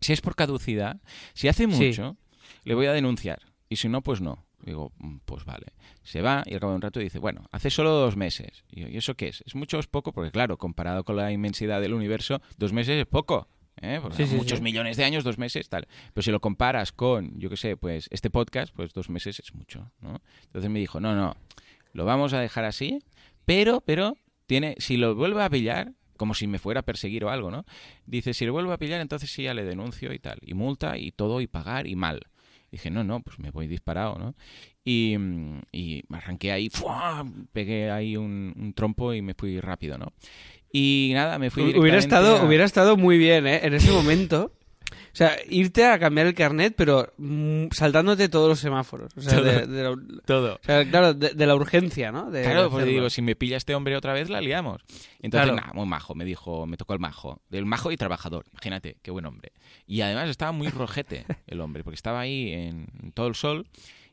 si 0.00 0.14
es 0.14 0.22
por 0.22 0.34
caducidad, 0.34 1.02
si 1.34 1.48
hace 1.48 1.64
Sí. 1.70 1.86
mucho, 1.88 2.16
le 2.64 2.74
voy 2.74 2.86
a 2.86 2.92
denunciar. 2.94 3.40
Y 3.68 3.76
si 3.76 3.90
no, 3.90 4.00
pues 4.00 4.22
no. 4.22 4.42
Digo, 4.62 4.92
"Mm, 4.98 5.18
pues 5.24 5.44
vale. 5.44 5.66
Se 6.02 6.22
va 6.22 6.42
y 6.46 6.54
al 6.54 6.60
cabo 6.60 6.72
de 6.72 6.76
un 6.76 6.82
rato 6.82 7.00
dice, 7.00 7.18
bueno, 7.18 7.46
hace 7.50 7.70
solo 7.70 7.90
dos 7.90 8.16
meses. 8.16 8.64
Y 8.70 8.80
yo, 8.82 8.88
¿y 8.88 8.96
eso 8.96 9.14
qué 9.14 9.28
es? 9.28 9.42
¿Es 9.46 9.54
mucho 9.54 9.76
o 9.76 9.80
es 9.80 9.86
poco? 9.86 10.12
Porque 10.12 10.30
claro, 10.30 10.56
comparado 10.56 11.04
con 11.04 11.16
la 11.16 11.32
inmensidad 11.32 11.80
del 11.80 11.94
universo, 11.94 12.40
dos 12.58 12.72
meses 12.72 13.00
es 13.00 13.06
poco. 13.06 13.48
¿eh? 13.80 14.00
Sí, 14.16 14.26
sí, 14.26 14.36
muchos 14.36 14.58
sí. 14.58 14.64
millones 14.64 14.96
de 14.96 15.04
años, 15.04 15.24
dos 15.24 15.38
meses, 15.38 15.68
tal. 15.68 15.86
Pero 16.14 16.22
si 16.22 16.30
lo 16.30 16.40
comparas 16.40 16.92
con, 16.92 17.38
yo 17.38 17.50
qué 17.50 17.56
sé, 17.56 17.76
pues 17.76 18.08
este 18.10 18.30
podcast, 18.30 18.72
pues 18.74 18.92
dos 18.92 19.10
meses 19.10 19.40
es 19.40 19.54
mucho, 19.54 19.90
¿no? 20.00 20.20
Entonces 20.44 20.70
me 20.70 20.78
dijo, 20.78 21.00
no, 21.00 21.14
no, 21.14 21.36
lo 21.92 22.04
vamos 22.04 22.32
a 22.32 22.40
dejar 22.40 22.64
así, 22.64 22.98
pero, 23.44 23.80
pero, 23.84 24.16
tiene, 24.46 24.76
si 24.78 24.96
lo 24.96 25.14
vuelve 25.14 25.42
a 25.42 25.50
pillar, 25.50 25.92
como 26.16 26.34
si 26.34 26.46
me 26.46 26.58
fuera 26.58 26.80
a 26.80 26.82
perseguir 26.84 27.24
o 27.24 27.30
algo, 27.30 27.50
¿no? 27.50 27.64
Dice, 28.06 28.34
si 28.34 28.46
lo 28.46 28.52
vuelvo 28.52 28.72
a 28.72 28.78
pillar, 28.78 29.00
entonces 29.00 29.30
sí 29.30 29.42
ya 29.42 29.54
le 29.54 29.64
denuncio 29.64 30.12
y 30.12 30.18
tal. 30.18 30.38
Y 30.42 30.54
multa 30.54 30.96
y 30.96 31.10
todo 31.10 31.40
y 31.40 31.46
pagar 31.46 31.86
y 31.86 31.96
mal. 31.96 32.28
Dije, 32.72 32.90
no, 32.90 33.04
no, 33.04 33.20
pues 33.20 33.38
me 33.38 33.50
voy 33.52 33.68
disparado, 33.68 34.18
¿no? 34.18 34.34
Y, 34.84 35.14
mm, 35.16 35.60
y 35.70 36.02
me 36.08 36.16
arranqué 36.16 36.50
ahí, 36.50 36.70
¡fua! 36.70 37.24
pegué 37.52 37.90
ahí 37.90 38.16
un, 38.16 38.52
un 38.58 38.72
trompo 38.72 39.12
y 39.14 39.22
me 39.22 39.34
fui 39.34 39.60
rápido, 39.60 39.98
¿no? 39.98 40.06
Y 40.72 41.10
nada, 41.14 41.38
me 41.38 41.50
fui 41.50 41.74
Hubiera 41.76 41.98
estado, 41.98 42.38
a- 42.38 42.44
hubiera 42.46 42.64
estado 42.64 42.96
muy 42.96 43.18
bien, 43.18 43.46
¿eh? 43.46 43.60
En 43.62 43.74
ese 43.74 43.92
momento. 43.92 44.52
O 45.12 45.14
sea, 45.16 45.36
irte 45.50 45.84
a 45.84 45.98
cambiar 45.98 46.26
el 46.26 46.34
carnet, 46.34 46.74
pero 46.76 47.12
mm, 47.18 47.66
saltándote 47.70 48.28
todos 48.30 48.48
los 48.48 48.58
semáforos. 48.60 49.12
O 49.16 49.20
sea, 49.20 49.34
Todo. 49.38 49.44
de, 49.44 49.66
de 49.66 49.82
la, 49.82 49.90
o 49.90 49.96
todo. 50.24 50.58
sea, 50.62 50.88
claro, 50.88 51.12
de, 51.12 51.30
de 51.34 51.46
la 51.46 51.54
urgencia, 51.54 52.10
¿no? 52.12 52.30
De 52.30 52.42
Claro, 52.42 52.66
hacerlo. 52.68 52.84
digo, 52.86 53.10
si 53.10 53.20
me 53.20 53.36
pilla 53.36 53.58
este 53.58 53.74
hombre 53.74 53.94
otra 53.96 54.14
vez, 54.14 54.30
la 54.30 54.40
liamos. 54.40 54.80
Entonces, 55.20 55.50
Claro. 55.50 55.54
nada, 55.56 55.72
muy 55.74 55.86
majo, 55.86 56.14
me 56.14 56.24
dijo, 56.24 56.66
me 56.66 56.76
tocó 56.78 56.94
el 56.94 56.98
majo. 57.00 57.42
El 57.50 57.66
majo 57.66 57.92
y 57.92 57.96
trabajador, 57.98 58.46
imagínate, 58.52 58.96
qué 59.02 59.10
buen 59.10 59.26
hombre. 59.26 59.52
Y 59.86 60.00
además 60.00 60.30
estaba 60.30 60.52
muy 60.52 60.68
rojete 60.68 61.26
el 61.46 61.60
hombre, 61.60 61.84
porque 61.84 61.96
estaba 61.96 62.20
ahí 62.20 62.50
en 62.52 62.86
todo 63.14 63.26
el 63.26 63.34
sol 63.34 63.66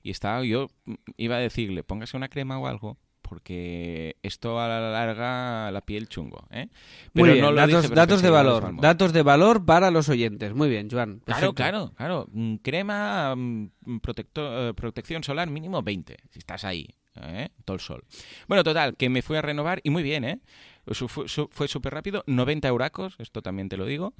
y 0.03 0.11
estaba, 0.11 0.43
yo 0.43 0.67
iba 1.15 1.37
a 1.37 1.39
decirle, 1.39 1.83
póngase 1.83 2.17
una 2.17 2.27
crema 2.27 2.59
o 2.59 2.67
algo, 2.67 2.97
porque 3.29 4.17
esto 4.23 4.59
a 4.59 4.67
la 4.67 4.89
larga 4.91 5.71
la 5.71 5.81
piel 5.81 6.09
chungo, 6.09 6.47
¿eh? 6.49 6.67
Muy 7.13 7.29
bien, 7.29 7.41
no 7.41 7.51
lo 7.51 7.57
datos, 7.57 7.75
dije, 7.83 7.89
pero 7.89 7.95
datos 7.95 8.21
de 8.23 8.29
valor. 8.31 8.81
Datos 8.81 9.13
de 9.13 9.21
valor 9.21 9.63
para 9.65 9.91
los 9.91 10.09
oyentes. 10.09 10.53
Muy 10.55 10.67
bien, 10.69 10.89
Joan. 10.89 11.19
Claro, 11.19 11.25
perfecto. 11.53 11.53
claro, 11.55 11.91
claro. 11.95 12.27
Mm, 12.31 12.55
Crema, 12.55 13.35
mm, 13.35 13.99
protecto- 14.01 14.69
eh, 14.69 14.73
protección 14.73 15.23
solar 15.23 15.49
mínimo 15.49 15.81
20, 15.83 16.17
si 16.31 16.39
estás 16.39 16.63
ahí. 16.65 16.87
¿eh? 17.21 17.49
todo 17.65 17.75
el 17.75 17.81
sol. 17.81 18.05
Bueno, 18.47 18.63
total, 18.63 18.95
que 18.95 19.09
me 19.09 19.21
fui 19.21 19.35
a 19.35 19.41
renovar 19.41 19.81
y 19.83 19.89
muy 19.89 20.03
bien, 20.03 20.23
¿eh? 20.23 20.39
Fue 20.85 21.67
súper 21.67 21.93
rápido, 21.93 22.23
90 22.27 22.67
euracos, 22.67 23.15
esto 23.19 23.41
también 23.41 23.69
te 23.69 23.77
lo 23.77 23.85
digo, 23.85 24.13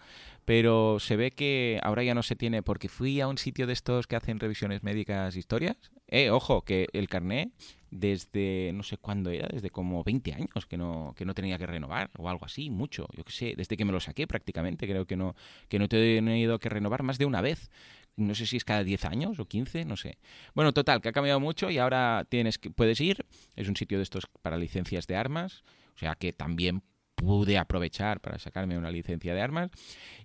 pero 0.46 1.00
se 1.00 1.16
ve 1.16 1.32
que 1.32 1.80
ahora 1.84 2.04
ya 2.04 2.14
no 2.14 2.24
se 2.24 2.36
tiene, 2.36 2.62
porque 2.62 2.90
fui 2.90 3.22
a 3.22 3.28
un 3.28 3.38
sitio 3.38 3.68
de 3.68 3.74
estos 3.74 4.08
que 4.08 4.16
hacen 4.16 4.40
revisiones 4.40 4.84
médicas, 4.84 5.36
historias. 5.36 5.78
Eh, 6.08 6.30
ojo, 6.30 6.64
que 6.64 6.88
el 6.94 7.08
carné 7.08 7.52
desde 7.92 8.72
no 8.74 8.84
sé 8.84 8.98
cuándo 8.98 9.30
era, 9.32 9.48
desde 9.52 9.70
como 9.70 10.04
20 10.04 10.34
años 10.34 10.66
que 10.68 10.78
no, 10.78 11.14
que 11.16 11.26
no 11.26 11.34
tenía 11.34 11.58
que 11.58 11.66
renovar 11.66 12.12
o 12.18 12.30
algo 12.30 12.46
así, 12.46 12.70
mucho, 12.70 13.08
yo 13.16 13.24
qué 13.24 13.32
sé, 13.32 13.54
desde 13.58 13.78
que 13.78 13.86
me 13.86 13.92
lo 13.92 14.00
saqué 14.00 14.28
prácticamente, 14.28 14.88
creo 14.88 15.06
que 15.06 15.16
no, 15.16 15.36
que 15.68 15.80
no 15.80 15.86
he 15.86 15.88
tenido 15.88 16.60
que 16.60 16.70
renovar 16.70 17.04
más 17.04 17.18
de 17.18 17.26
una 17.26 17.42
vez. 17.42 17.70
No 18.16 18.36
sé 18.36 18.46
si 18.46 18.58
es 18.58 18.66
cada 18.66 18.84
10 18.84 19.06
años 19.06 19.40
o 19.40 19.46
15, 19.46 19.86
no 19.86 19.96
sé. 19.96 20.18
Bueno, 20.54 20.74
total, 20.74 21.02
que 21.02 21.08
ha 21.08 21.14
cambiado 21.14 21.40
mucho 21.40 21.70
y 21.70 21.78
ahora 21.78 22.26
tienes 22.28 22.58
que, 22.58 22.70
puedes 22.70 23.00
ir. 23.00 23.26
Es 23.56 23.70
un 23.70 23.78
sitio 23.78 23.98
de 23.98 24.04
estos 24.04 24.26
para 24.42 24.58
licencias 24.58 25.08
de 25.08 25.16
armas. 25.16 25.64
O 26.00 26.06
sea 26.06 26.16
que 26.16 26.32
también 26.32 26.82
pude 27.16 27.58
aprovechar 27.58 28.22
para 28.22 28.40
sacarme 28.40 28.78
una 28.78 28.90
licencia 28.90 29.34
de 29.34 29.42
armas. 29.42 29.70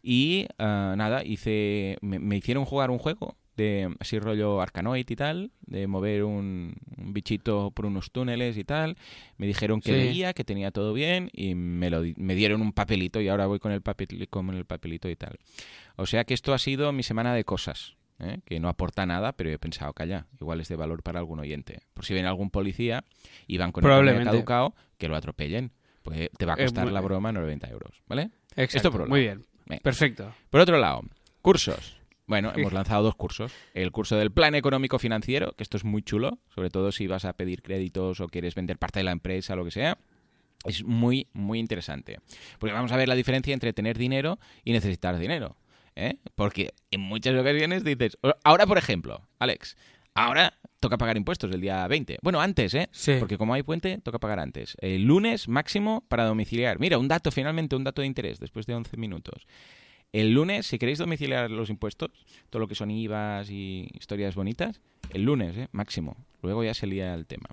Y 0.03 0.47
ah, 0.59 0.95
nada, 0.97 1.25
hice. 1.25 1.99
Me, 2.01 2.21
me 2.21 2.37
hicieron 2.37 2.65
jugar 2.65 2.93
un 2.93 2.99
juego 2.99 3.37
de 3.57 3.93
así 3.99 4.19
rollo 4.21 4.61
Arcanoid 4.61 5.09
y 5.09 5.17
tal, 5.17 5.51
de 5.67 5.89
mover 5.89 6.23
un, 6.25 6.75
un 6.97 7.13
bichito 7.13 7.73
por 7.73 7.87
unos 7.87 8.13
túneles 8.13 8.57
y 8.57 8.63
tal. 8.63 8.97
Me 9.37 9.49
dijeron 9.49 9.81
que 9.81 9.93
Sí. 9.93 9.99
veía, 9.99 10.33
que 10.33 10.45
tenía 10.45 10.71
todo 10.71 10.93
bien 10.93 11.29
y 11.33 11.57
me, 11.57 11.91
lo, 11.91 12.03
me 12.17 12.37
dieron 12.37 12.63
un 12.63 12.73
papelito 12.73 13.21
y 13.21 13.27
ahora 13.29 13.47
voy 13.47 13.59
con 13.59 13.73
el, 13.73 13.83
papel, 13.83 14.29
con 14.31 14.55
el 14.55 14.65
papelito 14.65 15.09
y 15.11 15.17
tal. 15.17 15.39
O 15.97 16.07
sea 16.07 16.23
que 16.25 16.35
esto 16.35 16.55
ha 16.55 16.59
sido 16.59 16.93
mi 16.93 17.03
semana 17.03 17.35
de 17.35 17.45
cosas. 17.45 17.97
¿Eh? 18.25 18.41
Que 18.45 18.61
no 18.61 18.69
aporta 18.69 19.07
nada, 19.07 19.33
pero 19.33 19.51
he 19.51 19.59
pensado, 19.59 19.93
calla, 19.93 20.27
igual 20.41 20.61
es 20.61 20.69
de 20.69 20.77
valor 20.77 21.03
para 21.03 21.19
algún 21.19 21.41
oyente. 21.41 21.81
Por 21.95 22.05
si 22.05 22.15
viene 22.15 22.29
algún 22.29 22.51
policía 22.51 23.05
y 23.47 23.59
van 23.59 23.73
con 23.73 23.85
el 23.85 24.25
caducado, 24.25 24.75
que 24.99 25.09
lo 25.09 25.17
atropellen. 25.17 25.73
Pues 26.03 26.29
te 26.37 26.45
va 26.45 26.55
a 26.55 26.57
costar 26.57 26.91
la 26.93 27.01
broma 27.01 27.33
90 27.33 27.69
euros, 27.71 28.03
¿vale? 28.07 28.31
Exacto, 28.51 28.77
Esto 28.77 28.93
por 28.93 29.03
un 29.03 29.09
muy 29.09 29.21
bien. 29.21 29.43
Venga. 29.67 29.83
Perfecto. 29.83 30.35
Por 30.51 30.61
otro 30.61 30.79
lado, 30.79 31.03
cursos. 31.41 31.99
Bueno, 32.27 32.53
hemos 32.55 32.73
lanzado 32.73 33.03
dos 33.03 33.17
cursos. 33.17 33.53
El 33.75 33.91
curso 33.91 34.17
del 34.17 34.31
plan 34.31 34.55
económico 34.55 34.99
financiero, 34.99 35.53
que 35.53 35.63
esto 35.63 35.77
es 35.77 35.85
muy 35.85 36.03
chulo, 36.03 36.39
sobre 36.55 36.71
todo 36.71 36.91
si 36.91 37.07
vas 37.07 37.25
a 37.25 37.35
pedir 37.35 37.63
créditos 37.63 38.21
o 38.21 38.29
quieres 38.29 38.55
vender 38.55 38.79
parte 38.79 39.01
de 39.01 39.05
la 39.05 39.13
empresa, 39.13 39.57
lo 39.57 39.65
que 39.65 39.71
sea. 39.71 39.99
Es 40.65 40.83
muy, 40.85 41.29
muy 41.35 41.59
interesante. 41.59 42.19
Porque 42.59 42.73
vamos 42.73 42.93
a 42.93 42.97
ver 42.97 43.09
la 43.09 43.15
diferencia 43.15 43.53
entre 43.53 43.75
tener 43.75 43.99
dinero 43.99 44.39
y 44.65 44.73
necesitar 44.73 45.19
dinero. 45.19 45.57
¿Eh? 45.97 46.19
Porque 46.35 46.75
en 46.91 47.01
muchas 47.01 47.35
ocasiones 47.39 47.85
dices, 47.85 48.19
ahora 48.43 48.67
por 48.67 48.79
ejemplo, 48.79 49.27
Alex, 49.39 49.77
ahora 50.15 50.55
toca 50.81 50.99
pagar 50.99 51.17
impuestos 51.17 51.51
el 51.53 51.61
día 51.61 51.87
20. 51.87 52.19
Bueno, 52.23 52.41
antes, 52.41 52.75
¿eh? 52.75 52.89
Sí. 52.93 53.17
Porque 53.19 53.39
como 53.39 53.55
hay 53.55 53.63
puente, 53.63 53.99
toca 53.99 54.19
pagar 54.19 54.39
antes. 54.41 54.77
El 54.81 55.05
lunes 55.05 55.49
máximo 55.49 56.05
para 56.09 56.25
domiciliar. 56.27 56.79
Mira, 56.79 56.99
un 56.99 57.09
dato, 57.09 57.31
finalmente, 57.31 57.75
un 57.75 57.85
dato 57.85 58.03
de 58.03 58.07
interés, 58.07 58.39
después 58.39 58.67
de 58.67 58.75
11 58.75 58.97
minutos. 58.97 59.47
El 60.15 60.31
lunes, 60.33 60.67
si 60.67 60.79
queréis 60.79 60.99
domiciliar 60.99 61.51
los 61.51 61.71
impuestos, 61.71 62.11
todo 62.49 62.61
lo 62.61 62.69
que 62.69 62.77
son 62.77 62.89
IVAs 62.91 63.51
y 63.51 63.89
historias 63.99 64.37
bonitas, 64.37 64.81
el 65.13 65.23
lunes, 65.25 65.57
¿eh? 65.57 65.67
máximo. 65.73 66.17
Luego 66.41 66.63
ya 66.63 66.73
se 66.73 66.87
lía 66.87 67.13
el 67.15 67.27
tema. 67.27 67.49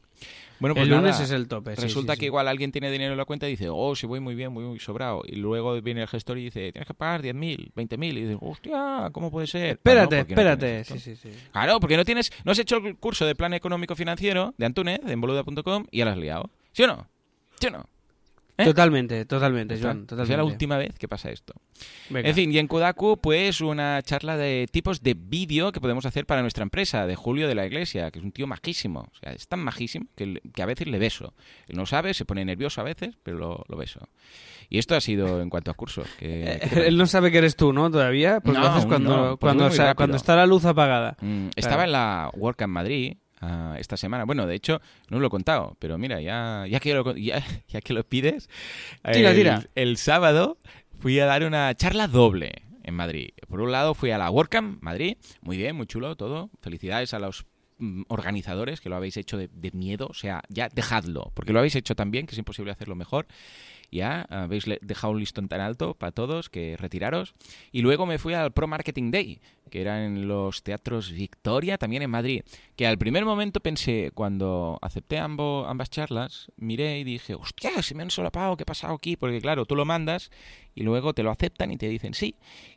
Bueno, 0.60 0.76
pues 0.76 0.84
el 0.88 0.94
lunes 0.94 1.20
es 1.20 1.32
el 1.32 1.48
tope. 1.48 1.76
sí, 1.76 1.82
Resulta 1.82 2.14
sí, 2.14 2.20
que 2.20 2.26
igual 2.28 2.48
alguien 2.48 2.72
tiene 2.72 2.92
dinero 2.92 3.14
en 3.14 3.18
la 3.18 3.26
cuenta 3.26 3.48
y 3.48 3.52
dice, 3.52 3.68
oh, 3.72 3.96
si 3.96 4.06
voy 4.06 4.20
muy 4.20 4.36
bien, 4.36 4.52
muy, 4.52 4.64
muy 4.64 4.80
sobrado. 4.80 5.24
Y 5.26 5.38
luego 5.38 5.82
viene 5.82 6.02
el 6.04 6.08
gestor 6.08 6.38
y 6.38 6.44
dice, 6.44 6.72
tienes 6.72 6.86
que 6.88 6.94
pagar 6.94 7.24
10.000, 7.24 7.72
20.000. 7.74 8.06
Y 8.18 8.22
dices, 8.22 8.38
hostia, 8.42 9.10
¿cómo 9.12 9.32
puede 9.32 9.48
ser? 9.48 9.66
Espérate, 9.72 10.18
Ah, 10.18 10.20
no, 10.20 10.28
porque 10.28 10.36
no 10.36 10.42
espérate. 10.42 10.84
sí, 10.84 11.00
sí, 11.00 11.16
sí. 11.16 11.30
Claro, 11.52 11.80
porque 11.80 11.98
no 11.98 12.06
tienes, 12.06 12.32
no 12.46 12.52
has 12.52 12.60
hecho 12.60 12.78
el 12.78 12.96
curso 12.98 13.26
de 13.26 13.34
plan 13.34 13.56
económico 13.56 13.96
financiero 13.96 14.54
de 14.60 14.68
Antúnez, 14.68 15.00
en 15.08 15.20
boluda.com, 15.20 15.86
y 15.90 15.98
ya 15.98 16.06
lo 16.06 16.12
has 16.12 16.18
liado. 16.18 16.52
¿Sí 16.74 16.84
o 16.84 16.88
no? 16.88 17.08
¿Sí 17.60 17.68
o 17.68 17.72
no? 17.72 17.90
¿Eh? 18.62 18.66
Totalmente, 18.66 19.26
totalmente. 19.26 19.80
Joan. 19.80 20.06
Totalmente. 20.06 20.34
es 20.34 20.38
la 20.38 20.44
última 20.44 20.78
vez 20.78 20.98
que 20.98 21.08
pasa 21.08 21.30
esto. 21.32 21.54
Venga. 22.10 22.30
En 22.30 22.36
fin, 22.36 22.52
y 22.52 22.58
en 22.58 22.68
Kodaku, 22.68 23.20
pues 23.20 23.62
una 23.62 24.02
charla 24.02 24.38
de 24.38 24.68
tipos 24.72 25.02
de 25.02 25.16
vídeo 25.16 25.72
que 25.72 25.82
podemos 25.82 26.06
hacer 26.06 26.26
para 26.26 26.42
nuestra 26.42 26.64
empresa, 26.64 27.06
de 27.06 27.16
Julio 27.16 27.48
de 27.48 27.56
la 27.56 27.66
Iglesia, 27.66 28.12
que 28.12 28.20
es 28.20 28.26
un 28.26 28.32
tío 28.32 28.48
majísimo. 28.48 29.02
O 29.12 29.16
sea, 29.22 29.34
es 29.34 29.48
tan 29.48 29.60
majísimo 29.60 30.08
que, 30.16 30.42
que 30.54 30.62
a 30.62 30.66
veces 30.66 30.88
le 30.88 31.00
beso. 31.00 31.34
Él 31.68 31.78
no 31.78 31.86
sabe, 31.86 32.14
se 32.14 32.26
pone 32.26 32.46
nervioso 32.46 32.82
a 32.82 32.84
veces, 32.84 33.16
pero 33.24 33.38
lo, 33.38 33.66
lo 33.68 33.78
beso. 33.78 34.08
Y 34.70 34.78
esto 34.78 34.96
ha 34.96 35.02
sido 35.02 35.42
en 35.42 35.50
cuanto 35.50 35.70
a 35.70 35.74
cursos. 35.74 36.08
Que. 36.18 36.60
Él 36.88 36.98
no 36.98 37.06
sabe 37.06 37.30
que 37.30 37.40
eres 37.40 37.58
tú, 37.58 37.74
¿no? 37.74 37.92
Todavía. 37.92 38.40
Pues 38.40 38.56
No, 38.56 38.64
lo 38.64 38.70
haces 38.70 38.86
cuando, 38.86 39.10
no, 39.10 39.38
pues 39.38 39.40
cuando, 39.40 39.66
o 39.66 39.72
sea, 39.72 39.96
cuando 39.96 40.16
está 40.16 40.36
la 40.36 40.46
luz 40.46 40.64
apagada. 40.64 41.18
Mm, 41.20 41.50
Estaba 41.58 41.84
en 41.84 41.92
la 41.92 42.32
WordCamp 42.34 42.72
Madrid 42.72 43.18
esta 43.78 43.98
semana. 43.98 44.26
Bueno, 44.26 44.46
de 44.46 44.56
hecho, 44.56 44.82
no 45.10 45.18
os 45.18 45.22
lo 45.22 45.28
he 45.28 45.32
contado, 45.32 45.76
pero 45.80 45.98
mira, 45.98 46.22
ya, 46.22 46.66
ya, 46.68 46.80
que, 46.80 46.94
lo, 46.94 47.16
ya, 47.16 47.44
ya 47.68 47.82
que 47.82 47.94
lo 47.94 48.04
pides, 48.04 48.50
Tira, 49.12 49.32
el, 49.32 49.36
tira. 49.36 49.64
el 49.76 49.98
sábado 49.98 50.58
fui 51.00 51.20
a 51.20 51.26
dar 51.26 51.44
una 51.44 51.74
charla 51.76 52.08
doble 52.08 52.52
en 52.84 52.94
Madrid. 52.94 53.30
Por 53.48 53.62
un 53.62 53.72
lado 53.72 53.94
fui 53.94 54.12
a 54.12 54.18
la 54.18 54.30
WordCamp 54.30 54.82
Madrid, 54.82 55.18
muy 55.42 55.58
bien, 55.58 55.76
muy 55.76 55.88
chulo 55.88 56.16
todo. 56.16 56.50
Felicidades 56.62 57.14
a 57.14 57.20
los 57.20 57.46
mm, 57.80 58.04
organizadores 58.08 58.82
que 58.82 58.90
lo 58.90 58.96
habéis 58.96 59.18
hecho 59.18 59.38
de, 59.38 59.50
de 59.52 59.72
miedo, 59.72 60.08
o 60.10 60.14
sea, 60.14 60.44
ya 60.50 60.70
dejadlo, 60.70 61.32
porque 61.34 61.54
lo 61.54 61.60
habéis 61.60 61.76
hecho 61.76 61.96
tan 61.96 62.12
bien 62.12 62.28
que 62.28 62.34
es 62.34 62.40
imposible 62.40 62.72
hacerlo 62.72 62.96
mejor. 62.96 63.28
Ya 63.92 64.22
habéis 64.30 64.66
dejado 64.82 65.12
un 65.14 65.20
listón 65.20 65.50
tan 65.50 65.60
alto 65.60 65.96
para 65.96 66.14
todos 66.14 66.50
que 66.50 66.78
retiraros. 66.78 67.34
Y 67.74 67.82
luego 67.82 68.06
me 68.06 68.18
fui 68.20 68.34
al 68.34 68.54
Pro 68.54 68.66
Marketing 68.66 69.12
Day, 69.12 69.42
que 69.70 69.82
era 69.82 70.06
en 70.06 70.30
los 70.30 70.64
teatros 70.64 71.12
Victoria, 71.12 71.78
también 71.78 72.02
en 72.02 72.10
Madrid. 72.10 72.44
Que 72.78 72.88
al 72.88 72.98
primer 72.98 73.26
momento 73.26 73.60
pensé, 73.60 74.12
cuando 74.14 74.80
acepté 74.82 75.20
ambo- 75.20 75.66
ambas 75.68 75.90
charlas, 75.90 76.52
miré 76.56 77.00
y 77.00 77.04
dije, 77.04 77.36
hostia, 77.36 77.82
se 77.82 77.94
me 77.94 78.04
han 78.04 78.12
solapado, 78.12 78.56
¿qué 78.56 78.64
ha 78.64 78.66
pasado 78.66 78.94
aquí? 78.94 79.18
Porque 79.18 79.42
claro, 79.42 79.66
tú 79.66 79.76
lo 79.76 79.84
mandas 79.84 80.32
y 80.74 80.84
luego 80.84 81.14
te 81.14 81.24
lo 81.24 81.30
aceptan 81.32 81.72
y 81.72 81.78
te 81.78 81.90
dicen 81.90 82.14
sí. 82.14 82.36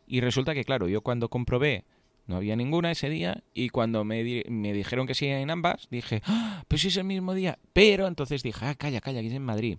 Y 0.09 0.21
resulta 0.21 0.53
que, 0.53 0.65
claro, 0.65 0.89
yo 0.89 1.01
cuando 1.03 1.29
comprobé 1.29 1.85
no 2.27 2.37
había 2.37 2.57
ninguna 2.57 2.91
ese 2.91 3.09
día 3.11 3.45
y 3.53 3.69
cuando 3.69 4.03
me, 4.03 4.25
di- 4.25 4.45
me 4.49 4.73
dijeron 4.73 5.07
que 5.07 5.15
sí 5.15 5.27
en 5.27 5.51
ambas, 5.51 5.87
dije, 5.91 6.23
ah, 6.25 6.65
pues 6.67 6.85
es 6.87 6.97
el 6.97 7.05
mismo 7.05 7.35
día. 7.35 7.59
Pero 7.73 8.09
entonces 8.09 8.43
dije, 8.43 8.65
ah, 8.65 8.75
calla, 8.75 9.01
calla, 9.01 9.21
que 9.21 9.29
es 9.29 9.33
en 9.35 9.43
Madrid. 9.45 9.79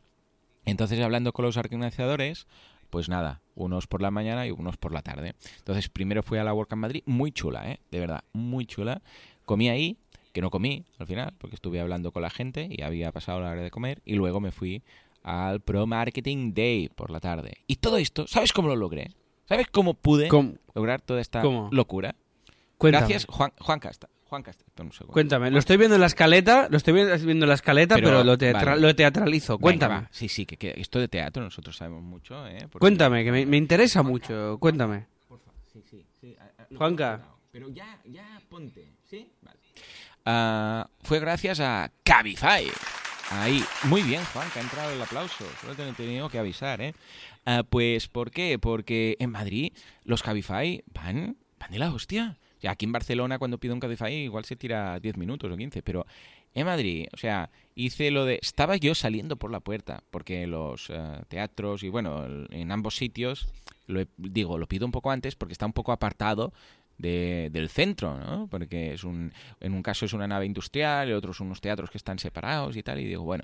Entonces, 0.66 1.00
hablando 1.02 1.34
con 1.34 1.46
los 1.46 1.58
organizadores, 1.58 2.48
pues 2.90 3.10
nada, 3.10 3.42
unos 3.56 3.88
por 3.88 4.02
la 4.02 4.12
mañana 4.12 4.48
y 4.48 4.52
unos 4.52 4.78
por 4.78 4.94
la 4.94 5.02
tarde. 5.02 5.36
Entonces, 5.58 5.90
primero 5.90 6.24
fui 6.24 6.38
a 6.38 6.44
la 6.44 6.54
WordCamp 6.54 6.82
Madrid, 6.82 7.04
muy 7.06 7.32
chula, 7.32 7.70
¿eh? 7.72 7.80
De 7.92 8.00
verdad, 8.00 8.24
muy 8.34 8.66
chula. 8.66 9.02
Comí 9.46 9.70
ahí, 9.70 9.98
que 10.34 10.42
no 10.42 10.50
comí 10.50 10.86
al 10.98 11.08
final, 11.08 11.34
porque 11.38 11.56
estuve 11.56 11.80
hablando 11.80 12.12
con 12.12 12.22
la 12.22 12.30
gente 12.30 12.68
y 12.70 12.82
había 12.82 13.12
pasado 13.12 13.40
la 13.42 13.52
hora 13.52 13.62
de 13.62 13.72
comer. 13.72 14.02
Y 14.06 14.16
luego 14.16 14.40
me 14.40 14.52
fui 14.52 14.82
al 15.24 15.60
Pro 15.62 15.88
Marketing 15.88 16.54
Day 16.54 16.90
por 16.90 17.10
la 17.12 17.20
tarde. 17.20 17.58
Y 17.68 17.78
todo 17.78 17.98
esto, 17.98 18.28
¿sabes 18.28 18.54
cómo 18.54 18.68
lo 18.68 18.76
logré? 18.76 19.12
¿Sabes 19.48 19.68
cómo 19.68 19.94
pude 19.94 20.28
¿Cómo? 20.28 20.54
lograr 20.74 21.02
toda 21.02 21.22
esta 21.22 21.42
¿Cómo? 21.42 21.70
locura? 21.72 22.16
Cuéntame. 22.78 23.08
Gracias, 23.08 23.26
Juan, 23.30 23.52
Juan 23.60 23.80
Casta. 23.80 24.10
Juan 24.36 24.44
Casta, 24.44 24.66
espera 24.68 24.86
un 24.86 24.92
segundo. 24.92 25.14
Cuéntame. 25.14 25.50
Lo 25.50 25.60
estoy 25.60 25.78
viendo 25.78 25.96
en 25.96 26.02
la 26.02 26.08
escaleta, 26.08 26.68
lo 26.70 26.76
estoy 26.76 26.94
viendo 26.94 27.46
en 27.46 27.48
la 27.48 27.54
escaleta, 27.56 27.96
Pero, 27.96 28.08
pero, 28.10 28.24
lo, 28.26 28.38
teatra- 28.38 28.66
vale. 28.66 28.82
lo 28.82 28.94
teatralizo. 28.96 29.58
Cuéntame. 29.58 30.08
Sí, 30.12 30.28
sí, 30.28 30.46
que, 30.46 30.58
que 30.58 30.74
esto 30.76 31.00
de 31.00 31.08
teatro 31.08 31.42
nosotros 31.42 31.78
sabemos 31.78 32.04
mucho, 32.04 32.46
¿eh? 32.48 32.60
Porque- 32.64 32.80
Cuéntame, 32.80 33.24
que 33.24 33.32
me, 33.32 33.46
me 33.46 33.56
interesa 33.58 34.04
mucho. 34.04 34.58
Cuéntame. 34.60 35.06
Sí, 35.72 35.82
sí, 35.90 36.06
sí. 36.20 36.36
a- 36.40 36.62
a- 36.64 36.68
lo 36.70 36.78
Juanca. 36.78 37.22
Pero 37.52 37.70
ya, 37.70 38.00
ya 38.06 38.42
ponte, 38.50 38.92
¿sí? 39.10 39.32
Vale. 39.42 39.58
Ah, 40.26 40.90
fue 41.02 41.20
gracias 41.22 41.60
a 41.62 41.90
Cabify. 42.04 42.68
Ahí, 43.32 43.64
muy 43.84 44.04
bien, 44.04 44.22
Juan, 44.34 44.48
que 44.52 44.60
ha 44.60 44.62
entrado 44.62 44.92
el 44.92 45.02
aplauso. 45.02 45.46
Solo 45.62 45.76
te 45.76 45.88
he 45.88 45.94
tenido 45.94 46.30
que 46.30 46.38
avisar, 46.40 46.82
¿eh? 46.82 46.94
Ah, 47.46 47.64
pues, 47.68 48.08
¿por 48.10 48.32
qué? 48.32 48.60
Porque 48.60 49.16
en 49.20 49.32
Madrid 49.32 49.72
los 50.04 50.22
Cabify 50.24 50.84
van, 50.94 51.38
van 51.58 51.72
de 51.72 51.80
la 51.80 51.92
hostia. 51.94 52.38
Aquí 52.68 52.86
en 52.86 52.92
Barcelona 52.92 53.38
cuando 53.40 53.58
pido 53.58 53.74
un 53.74 53.80
Cabify 53.80 54.14
igual 54.14 54.46
se 54.46 54.56
tira 54.56 55.00
10 55.00 55.18
minutos 55.18 55.52
o 55.52 55.58
15, 55.58 55.82
pero 55.84 56.06
en 56.54 56.66
Madrid, 56.66 57.08
o 57.14 57.18
sea, 57.18 57.50
hice 57.76 58.12
lo 58.12 58.24
de... 58.26 58.40
Estaba 58.42 58.78
yo 58.78 58.96
saliendo 58.96 59.36
por 59.36 59.52
la 59.52 59.60
puerta, 59.60 60.04
porque 60.10 60.48
los 60.48 60.90
eh, 60.90 61.22
teatros 61.28 61.84
y 61.84 61.90
bueno, 61.90 62.26
el- 62.26 62.48
en 62.52 62.72
ambos 62.72 62.96
sitios, 62.96 63.48
lo 63.88 64.00
he- 64.02 64.08
digo, 64.18 64.58
lo 64.58 64.66
pido 64.68 64.86
un 64.86 64.92
poco 64.94 65.12
antes 65.12 65.36
porque 65.36 65.52
está 65.52 65.66
un 65.66 65.74
poco 65.74 65.92
apartado 65.92 66.54
de- 66.98 67.50
del 67.52 67.68
centro, 67.70 68.18
¿no? 68.18 68.48
Porque 68.48 68.94
es 68.94 69.04
un, 69.04 69.34
en 69.60 69.74
un 69.74 69.84
caso 69.84 70.06
es 70.06 70.14
una 70.14 70.28
nave 70.28 70.46
industrial, 70.46 71.10
en 71.10 71.16
otro 71.16 71.34
son 71.34 71.48
unos 71.48 71.60
teatros 71.60 71.90
que 71.92 71.98
están 71.98 72.20
separados 72.20 72.78
y 72.78 72.84
tal, 72.84 73.02
y 73.02 73.06
digo, 73.06 73.24
bueno. 73.24 73.44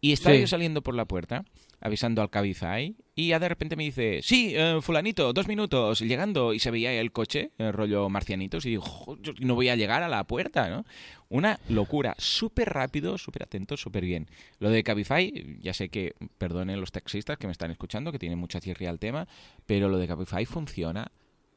Y 0.00 0.10
estaba 0.12 0.34
Sí. 0.34 0.40
yo 0.40 0.46
saliendo 0.48 0.82
por 0.82 0.96
la 0.96 1.04
puerta, 1.04 1.44
avisando 1.82 2.22
al 2.22 2.30
Cabify, 2.30 2.96
y 3.14 3.28
ya 3.28 3.38
de 3.38 3.48
repente 3.48 3.76
me 3.76 3.82
dice, 3.84 4.20
sí, 4.22 4.52
eh, 4.56 4.78
fulanito, 4.80 5.32
dos 5.32 5.48
minutos, 5.48 6.00
llegando, 6.00 6.54
y 6.54 6.58
se 6.60 6.70
veía 6.70 6.92
el 6.92 7.12
coche, 7.12 7.50
el 7.58 7.72
rollo 7.72 8.08
marcianitos, 8.08 8.64
y 8.66 8.70
digo, 8.70 8.82
"Jo, 8.82 9.18
yo 9.20 9.32
no 9.40 9.54
voy 9.54 9.68
a 9.68 9.76
llegar 9.76 10.02
a 10.02 10.08
la 10.08 10.24
puerta, 10.24 10.70
¿no? 10.70 10.84
Una 11.28 11.58
locura, 11.68 12.14
súper 12.18 12.70
rápido, 12.72 13.18
súper 13.18 13.42
atento, 13.42 13.76
súper 13.76 14.04
bien. 14.04 14.28
Lo 14.60 14.70
de 14.70 14.82
Cabify, 14.82 15.58
ya 15.60 15.74
sé 15.74 15.88
que, 15.88 16.14
perdonen 16.38 16.80
los 16.80 16.92
taxistas 16.92 17.36
que 17.38 17.46
me 17.46 17.52
están 17.52 17.70
escuchando, 17.70 18.12
que 18.12 18.18
tienen 18.18 18.38
mucha 18.38 18.60
cirria 18.60 18.88
al 18.90 18.98
tema, 18.98 19.26
pero 19.66 19.88
lo 19.88 19.98
de 19.98 20.06
Cabify 20.08 20.44
funciona 20.46 21.10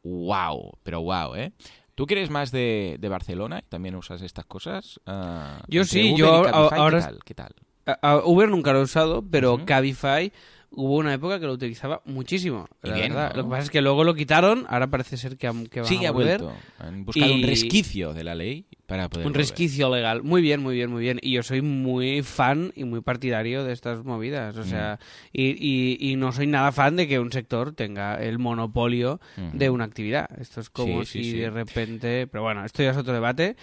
wow, 0.04 0.78
pero 0.84 1.02
wow, 1.02 1.36
¿eh? 1.36 1.52
¿Tú 1.96 2.06
quieres 2.06 2.30
más 2.30 2.52
de, 2.52 2.98
de 3.00 3.10
Barcelona? 3.10 3.64
¿También 3.70 3.96
usas 3.96 4.22
estas 4.22 4.46
cosas? 4.46 5.00
Ah, 5.06 5.64
Yo 5.68 5.84
sí, 5.86 6.14
yo 6.18 6.44
Cabify, 6.44 6.80
ahora- 6.80 6.98
¿Qué 7.00 7.04
tal? 7.06 7.20
¿Qué 7.26 7.34
tal? 7.36 7.56
A- 7.86 8.00
a 8.02 8.26
Uber 8.26 8.50
nunca 8.50 8.74
lo 8.74 8.80
he 8.80 8.84
usado, 8.84 9.24
pero 9.30 9.56
Ujú. 9.56 9.66
Cabify 9.66 10.32
hubo 10.78 10.96
una 10.98 11.14
época 11.14 11.40
que 11.40 11.46
lo 11.46 11.54
utilizaba 11.54 12.02
muchísimo. 12.04 12.68
La 12.82 12.96
bien. 12.96 13.14
Lo 13.14 13.44
que 13.46 13.50
pasa 13.50 13.62
es 13.64 13.70
que 13.70 13.80
luego 13.82 14.04
lo 14.04 14.14
quitaron, 14.14 14.66
ahora 14.68 14.88
parece 14.88 15.16
ser 15.16 15.38
que, 15.38 15.50
que 15.72 15.80
van 15.82 15.88
Sí, 15.88 16.06
a 16.06 16.10
ha 16.10 16.12
volver. 16.12 16.42
vuelto. 16.42 16.58
Han 16.80 17.06
buscado 17.06 17.34
un 17.34 17.40
Y- 17.40 17.46
resquicio 17.46 18.14
de 18.14 18.24
la 18.26 18.36
ley 18.36 18.66
para 18.86 19.08
poder 19.08 19.26
Un 19.26 19.32
volver. 19.32 19.48
resquicio 19.48 19.94
legal. 19.96 20.22
Muy 20.24 20.42
bien, 20.42 20.62
muy 20.62 20.76
bien, 20.76 20.92
muy 20.92 21.02
bien. 21.02 21.20
Y 21.22 21.32
yo 21.32 21.44
soy 21.44 21.62
muy 21.62 22.24
fan 22.24 22.74
y 22.76 22.84
muy 22.84 23.00
partidario 23.00 23.64
de 23.64 23.72
estas 23.72 24.04
movidas. 24.04 24.58
O 24.58 24.62
Mm. 24.62 24.66
sea, 24.66 25.00
y, 25.32 25.52
y- 25.52 25.98
y 26.12 26.16
no 26.18 26.34
soy 26.34 26.48
nada 26.48 26.74
fan 26.74 26.98
de 26.98 27.08
que 27.08 27.20
un 27.20 27.32
sector 27.32 27.72
tenga 27.72 28.16
el 28.22 28.38
monopolio 28.38 29.22
de 29.54 29.70
una 29.70 29.86
actividad. 29.86 30.28
Esto 30.42 30.60
es 30.60 30.70
como 30.70 31.06
Sí, 31.06 31.24
si 31.24 31.32
sí. 31.32 31.38
de 31.38 31.52
repente... 31.52 32.28
Pero 32.28 32.44
bueno, 32.44 32.66
esto 32.66 32.84
ya 32.84 32.90
es 32.92 32.98
otro 32.98 33.14
debate 33.14 33.56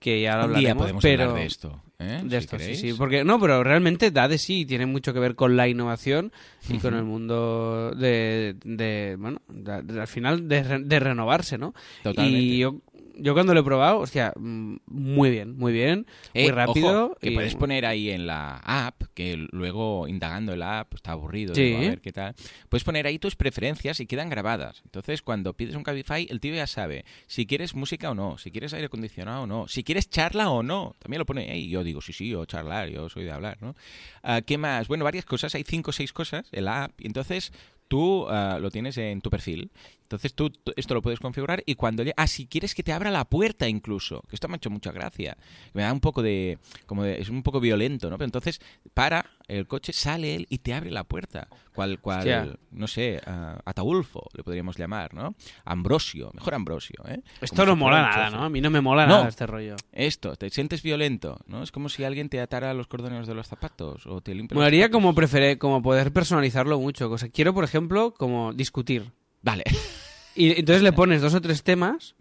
que 0.00 0.20
ya 0.20 0.36
lo 0.36 0.44
Un 0.44 0.48
día 0.50 0.56
hablaremos. 0.72 0.82
podemos 0.82 1.02
pero... 1.02 1.22
hablar 1.22 1.40
de 1.40 1.46
esto. 1.46 1.80
¿Eh? 1.98 2.20
De 2.22 2.30
Si 2.30 2.36
esto, 2.36 2.58
sí, 2.58 2.74
sí. 2.76 2.92
Porque, 2.96 3.24
no, 3.24 3.40
pero 3.40 3.62
realmente 3.64 4.10
da 4.10 4.28
de 4.28 4.38
sí, 4.38 4.64
tiene 4.66 4.86
mucho 4.86 5.12
que 5.12 5.20
ver 5.20 5.34
con 5.34 5.56
la 5.56 5.66
innovación 5.68 6.32
y 6.68 6.78
con 6.78 6.94
el 6.94 7.04
mundo 7.04 7.92
de, 7.96 8.56
de 8.64 9.16
bueno, 9.18 9.40
de- 9.48 9.82
de- 9.82 10.00
al 10.00 10.06
final 10.08 10.48
de, 10.48 10.62
re- 10.62 10.82
de 10.84 11.00
renovarse, 11.00 11.58
¿no? 11.58 11.74
Totalmente. 12.02 12.38
Y 12.40 12.58
yo, 12.58 12.76
yo 13.18 13.34
cuando 13.34 13.52
lo 13.54 13.60
he 13.60 13.64
probado, 13.64 13.98
hostia, 13.98 14.32
mm, 14.36 14.76
muy 14.86 15.30
bien, 15.30 15.56
muy 15.56 15.72
bien, 15.72 16.06
Eh, 16.34 16.44
muy 16.44 16.52
rápido. 16.52 17.06
ojo, 17.06 17.16
que 17.20 17.30
y- 17.30 17.34
puedes 17.34 17.54
poner 17.54 17.84
ahí 17.86 18.10
en 18.10 18.26
la 18.26 18.56
app, 18.64 19.02
que 19.14 19.36
luego 19.50 20.08
indagando 20.08 20.52
en 20.52 20.60
la 20.60 20.80
app 20.80 20.94
está 20.94 21.12
aburrido, 21.12 21.54
Sí. 21.54 21.62
digo, 21.62 21.78
a 21.78 21.80
ver 21.80 22.00
qué 22.00 22.12
tal. 22.12 22.34
Puedes 22.68 22.84
poner 22.84 23.06
ahí 23.06 23.18
tus 23.18 23.36
preferencias 23.36 24.00
y 24.00 24.06
quedan 24.06 24.28
grabadas. 24.30 24.80
Entonces, 24.84 25.22
cuando 25.22 25.54
pides 25.54 25.74
un 25.74 25.82
Cabify, 25.82 26.26
el 26.30 26.40
tío 26.40 26.54
ya 26.54 26.66
sabe 26.66 27.04
si 27.26 27.46
quieres 27.46 27.74
música 27.74 28.10
o 28.10 28.14
no, 28.14 28.38
si 28.38 28.50
quieres 28.50 28.72
aire 28.72 28.86
acondicionado 28.86 29.42
o 29.42 29.46
no, 29.46 29.68
si 29.68 29.84
quieres 29.84 30.08
charla 30.08 30.50
o 30.50 30.62
no. 30.62 30.94
También 30.98 31.18
lo 31.18 31.26
pone 31.26 31.50
ahí. 31.50 31.68
Yo 31.68 31.84
digo, 31.84 32.00
sí, 32.00 32.12
sí, 32.12 32.28
yo 32.28 32.44
charlar, 32.46 32.88
yo 32.88 33.08
soy 33.08 33.24
de 33.24 33.32
hablar, 33.32 33.58
¿no? 33.60 33.74
Ah, 34.22 34.40
¿Qué 34.40 34.58
más? 34.58 34.88
Bueno, 34.88 35.04
varias 35.04 35.24
cosas, 35.24 35.54
hay 35.54 35.64
cinco 35.64 35.90
o 35.90 35.92
seis 35.92 36.12
cosas 36.12 36.48
en 36.52 36.64
la 36.64 36.84
app. 36.84 37.00
Y 37.00 37.06
entonces 37.06 37.52
tú 37.88 38.26
ah, 38.28 38.58
lo 38.60 38.70
tienes 38.70 38.96
en 38.98 39.20
tu 39.20 39.30
perfil. 39.30 39.70
Entonces 40.02 40.32
tú, 40.34 40.50
esto 40.76 40.94
lo 40.94 41.02
puedes 41.02 41.20
configurar 41.20 41.62
y 41.66 41.74
cuando... 41.74 42.02
Ah, 42.16 42.26
si 42.26 42.46
quieres 42.46 42.74
que 42.74 42.82
te 42.82 42.92
abra 42.92 43.10
la 43.10 43.24
puerta 43.26 43.68
incluso, 43.68 44.22
que 44.28 44.36
esto 44.36 44.48
me 44.48 44.54
ha 44.54 44.56
hecho 44.56 44.70
mucha 44.70 44.92
gracia. 44.92 45.36
Me 45.74 45.82
da 45.82 45.92
un 45.92 46.00
poco 46.00 46.22
de... 46.22 46.58
como 46.86 47.02
de- 47.02 47.20
es 47.20 47.28
un 47.28 47.42
poco 47.42 47.60
violento, 47.60 48.08
¿no? 48.08 48.16
Pero 48.16 48.26
entonces 48.26 48.60
para 48.94 49.26
el 49.48 49.66
coche, 49.66 49.92
sale 49.92 50.34
él 50.36 50.46
y 50.50 50.58
te 50.58 50.74
abre 50.74 50.90
la 50.90 51.04
puerta. 51.04 51.48
Cual, 51.74 52.00
cual 52.00 52.18
Hostia. 52.18 52.56
no 52.72 52.86
sé, 52.86 53.20
ah, 53.26 53.60
Ataulfo 53.64 54.28
le 54.34 54.42
podríamos 54.42 54.76
llamar, 54.76 55.14
¿no? 55.14 55.34
Ambrosio, 55.64 56.30
mejor 56.34 56.54
Ambrosio, 56.54 57.02
¿eh? 57.08 57.22
Esto 57.40 57.56
Como 57.56 57.66
no 57.66 57.72
si 57.74 57.78
mola 57.80 58.02
nada. 58.02 58.30
¿no? 58.30 58.44
A 58.44 58.48
mí 58.50 58.60
no 58.60 58.68
me 58.70 58.80
mola 58.80 59.06
No. 59.06 59.16
nada 59.18 59.28
este 59.28 59.46
rollo. 59.46 59.76
Esto, 59.92 60.36
te 60.36 60.50
sientes 60.50 60.82
violento, 60.82 61.38
¿no? 61.46 61.62
Es 61.62 61.72
como 61.72 61.88
si 61.88 62.04
alguien 62.04 62.28
te 62.28 62.40
atara 62.40 62.74
los 62.74 62.86
cordones 62.88 63.26
de 63.26 63.34
los 63.34 63.46
zapatos 63.46 64.06
o 64.06 64.20
te 64.20 64.34
limpia 64.34 64.54
Molaría 64.56 64.90
como 64.90 65.14
preferir, 65.14 65.58
como 65.58 65.82
poder 65.82 66.12
personalizarlo 66.12 66.78
mucho. 66.80 67.10
O 67.10 67.18
sea, 67.18 67.28
quiero, 67.28 67.54
por 67.54 67.64
ejemplo, 67.64 68.12
como 68.14 68.52
discutir. 68.52 69.12
Vale, 69.42 69.64
Y 70.38 70.60
entonces 70.60 70.82
le 70.82 70.92
pones 70.92 71.20
dos 71.20 71.34
o 71.34 71.40
tres 71.40 71.62
temas 71.62 72.14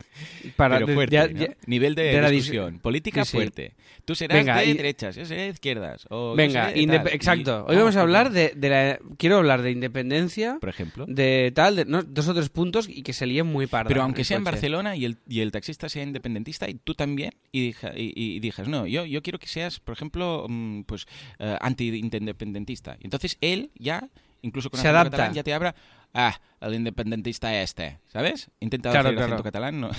para 0.55 0.79
pero 0.79 0.93
fuerte, 0.93 1.13
ya- 1.13 1.27
¿no? 1.27 1.39
ya- 1.39 1.55
Nivel 1.67 1.93
de, 1.95 2.03
de 2.03 2.21
la 2.21 2.29
discusión. 2.29 2.79
Política 2.79 3.23
Sí, 3.25 3.31
sí. 3.31 3.37
fuerte. 3.37 3.75
Tú 4.05 4.15
serás 4.15 4.37
Venga, 4.37 4.57
de 4.59 4.65
y- 4.67 4.73
derechas, 4.73 5.15
yo 5.17 5.25
seré 5.25 5.43
de 5.43 5.49
izquierdas. 5.49 6.07
O 6.09 6.33
Venga, 6.35 6.71
de 6.71 6.87
tal. 6.87 7.07
exacto. 7.09 7.65
Y- 7.67 7.71
Hoy 7.71 7.77
vamos 7.77 7.95
a 7.97 8.01
hablar 8.01 8.31
de, 8.31 8.53
de 8.55 8.69
la... 8.69 8.99
Quiero 9.17 9.37
hablar 9.37 9.61
de 9.61 9.71
independencia, 9.71 10.57
Por 10.59 10.69
ejemplo. 10.69 11.05
de 11.07 11.51
tal, 11.53 11.75
de 11.75 11.85
no, 11.85 12.03
dos 12.03 12.27
o 12.27 12.33
tres 12.33 12.49
puntos 12.49 12.87
y 12.89 13.03
que 13.03 13.13
se 13.13 13.25
líen 13.27 13.45
muy 13.47 13.67
parda. 13.67 13.89
Pero 13.89 14.01
aunque 14.03 14.23
sea 14.23 14.37
en. 14.37 14.43
Barcelona 14.45 14.95
y 14.95 15.05
el, 15.05 15.17
y 15.27 15.41
el 15.41 15.51
taxista 15.51 15.89
sea 15.89 16.03
independentista 16.03 16.69
y 16.69 16.75
tú 16.75 16.95
también, 16.95 17.31
y, 17.51 17.67
dija- 17.73 17.91
y, 17.95 18.39
dijas, 18.39 18.67
no, 18.67 18.87
yo, 18.87 19.05
yo 19.05 19.21
quiero 19.21 19.39
que 19.39 19.47
seas, 19.47 19.79
por 19.79 19.93
ejemplo, 19.93 20.45
mm, 20.49 20.83
pues 20.83 21.05
eh, 21.39 21.55
anti-independentista. 21.61 22.97
Y 22.99 23.05
entonces 23.05 23.37
él 23.41 23.71
ya, 23.77 24.07
incluso 24.41 24.69
con 24.69 24.79
Se 24.79 24.87
adapta. 24.87 25.11
catalán, 25.11 25.33
ya 25.33 25.43
te 25.43 25.53
abra, 25.53 25.75
ah, 26.13 26.39
el 26.61 26.73
independentista 26.75 27.53
este, 27.61 27.99
¿sabes? 28.07 28.49
Intenta 28.59 28.89
Claro, 28.91 29.09
hacer 29.09 29.13
el 29.13 29.17
claro. 29.17 29.33
acento 29.33 29.43
catalán, 29.43 29.79
no. 29.81 29.89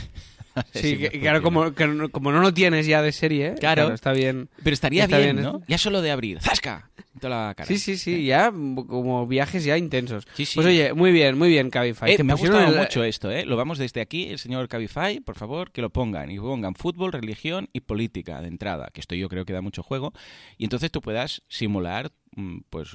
Sí, 0.74 0.96
que- 0.98 1.10
me 1.12 1.20
claro, 1.20 1.42
como, 1.42 1.72
que 1.74 2.08
como 2.10 2.32
no 2.32 2.40
lo 2.40 2.52
tienes 2.54 2.86
ya 2.86 3.02
de 3.02 3.12
serie, 3.12 3.54
Claro. 3.58 3.92
está 3.92 4.12
bien. 4.12 4.48
Pero 4.62 4.74
estaría 4.74 5.04
está 5.04 5.18
bien, 5.18 5.36
bien, 5.36 5.44
¿no? 5.46 5.62
Ya 5.68 5.78
solo 5.78 6.00
de 6.02 6.10
abrir, 6.10 6.40
¡zasca! 6.40 6.90
Toda 7.20 7.48
la 7.48 7.54
cara. 7.54 7.66
Sí, 7.66 7.78
sí, 7.78 7.96
sí, 7.98 8.24
ya 8.26 8.52
mm, 8.52 8.86
como 8.86 9.26
viajes 9.26 9.64
ya 9.64 9.76
intensos. 9.76 10.24
Sí, 10.34 10.44
sí. 10.46 10.54
Pues 10.54 10.68
oye, 10.68 10.92
muy 10.94 11.10
bien, 11.10 11.36
muy 11.36 11.48
bien, 11.48 11.68
Cabify. 11.68 12.12
Eh, 12.12 12.22
me 12.22 12.32
ha 12.32 12.36
gustado 12.36 12.72
el- 12.72 12.78
mucho 12.78 13.02
esto, 13.02 13.30
¿eh? 13.32 13.44
Lo 13.44 13.56
vamos 13.56 13.78
desde 13.78 14.00
aquí, 14.00 14.28
el 14.28 14.38
señor 14.38 14.68
Cabify, 14.68 15.18
por 15.20 15.34
favor, 15.36 15.72
que 15.72 15.82
lo 15.82 15.90
pongan. 15.90 16.30
Y 16.30 16.38
pongan 16.38 16.74
fútbol, 16.76 17.10
religión 17.12 17.68
y 17.72 17.80
política 17.80 18.40
de 18.40 18.46
entrada, 18.46 18.90
que 18.92 19.00
esto 19.00 19.16
yo 19.16 19.28
creo 19.28 19.44
que 19.44 19.52
da 19.52 19.60
mucho 19.62 19.82
juego. 19.82 20.12
Y 20.59 20.64
entonces 20.64 20.92
tú 20.92 21.00
puedas 21.00 21.42
simular, 21.48 22.12
mm, 22.37 22.59
pues, 22.70 22.90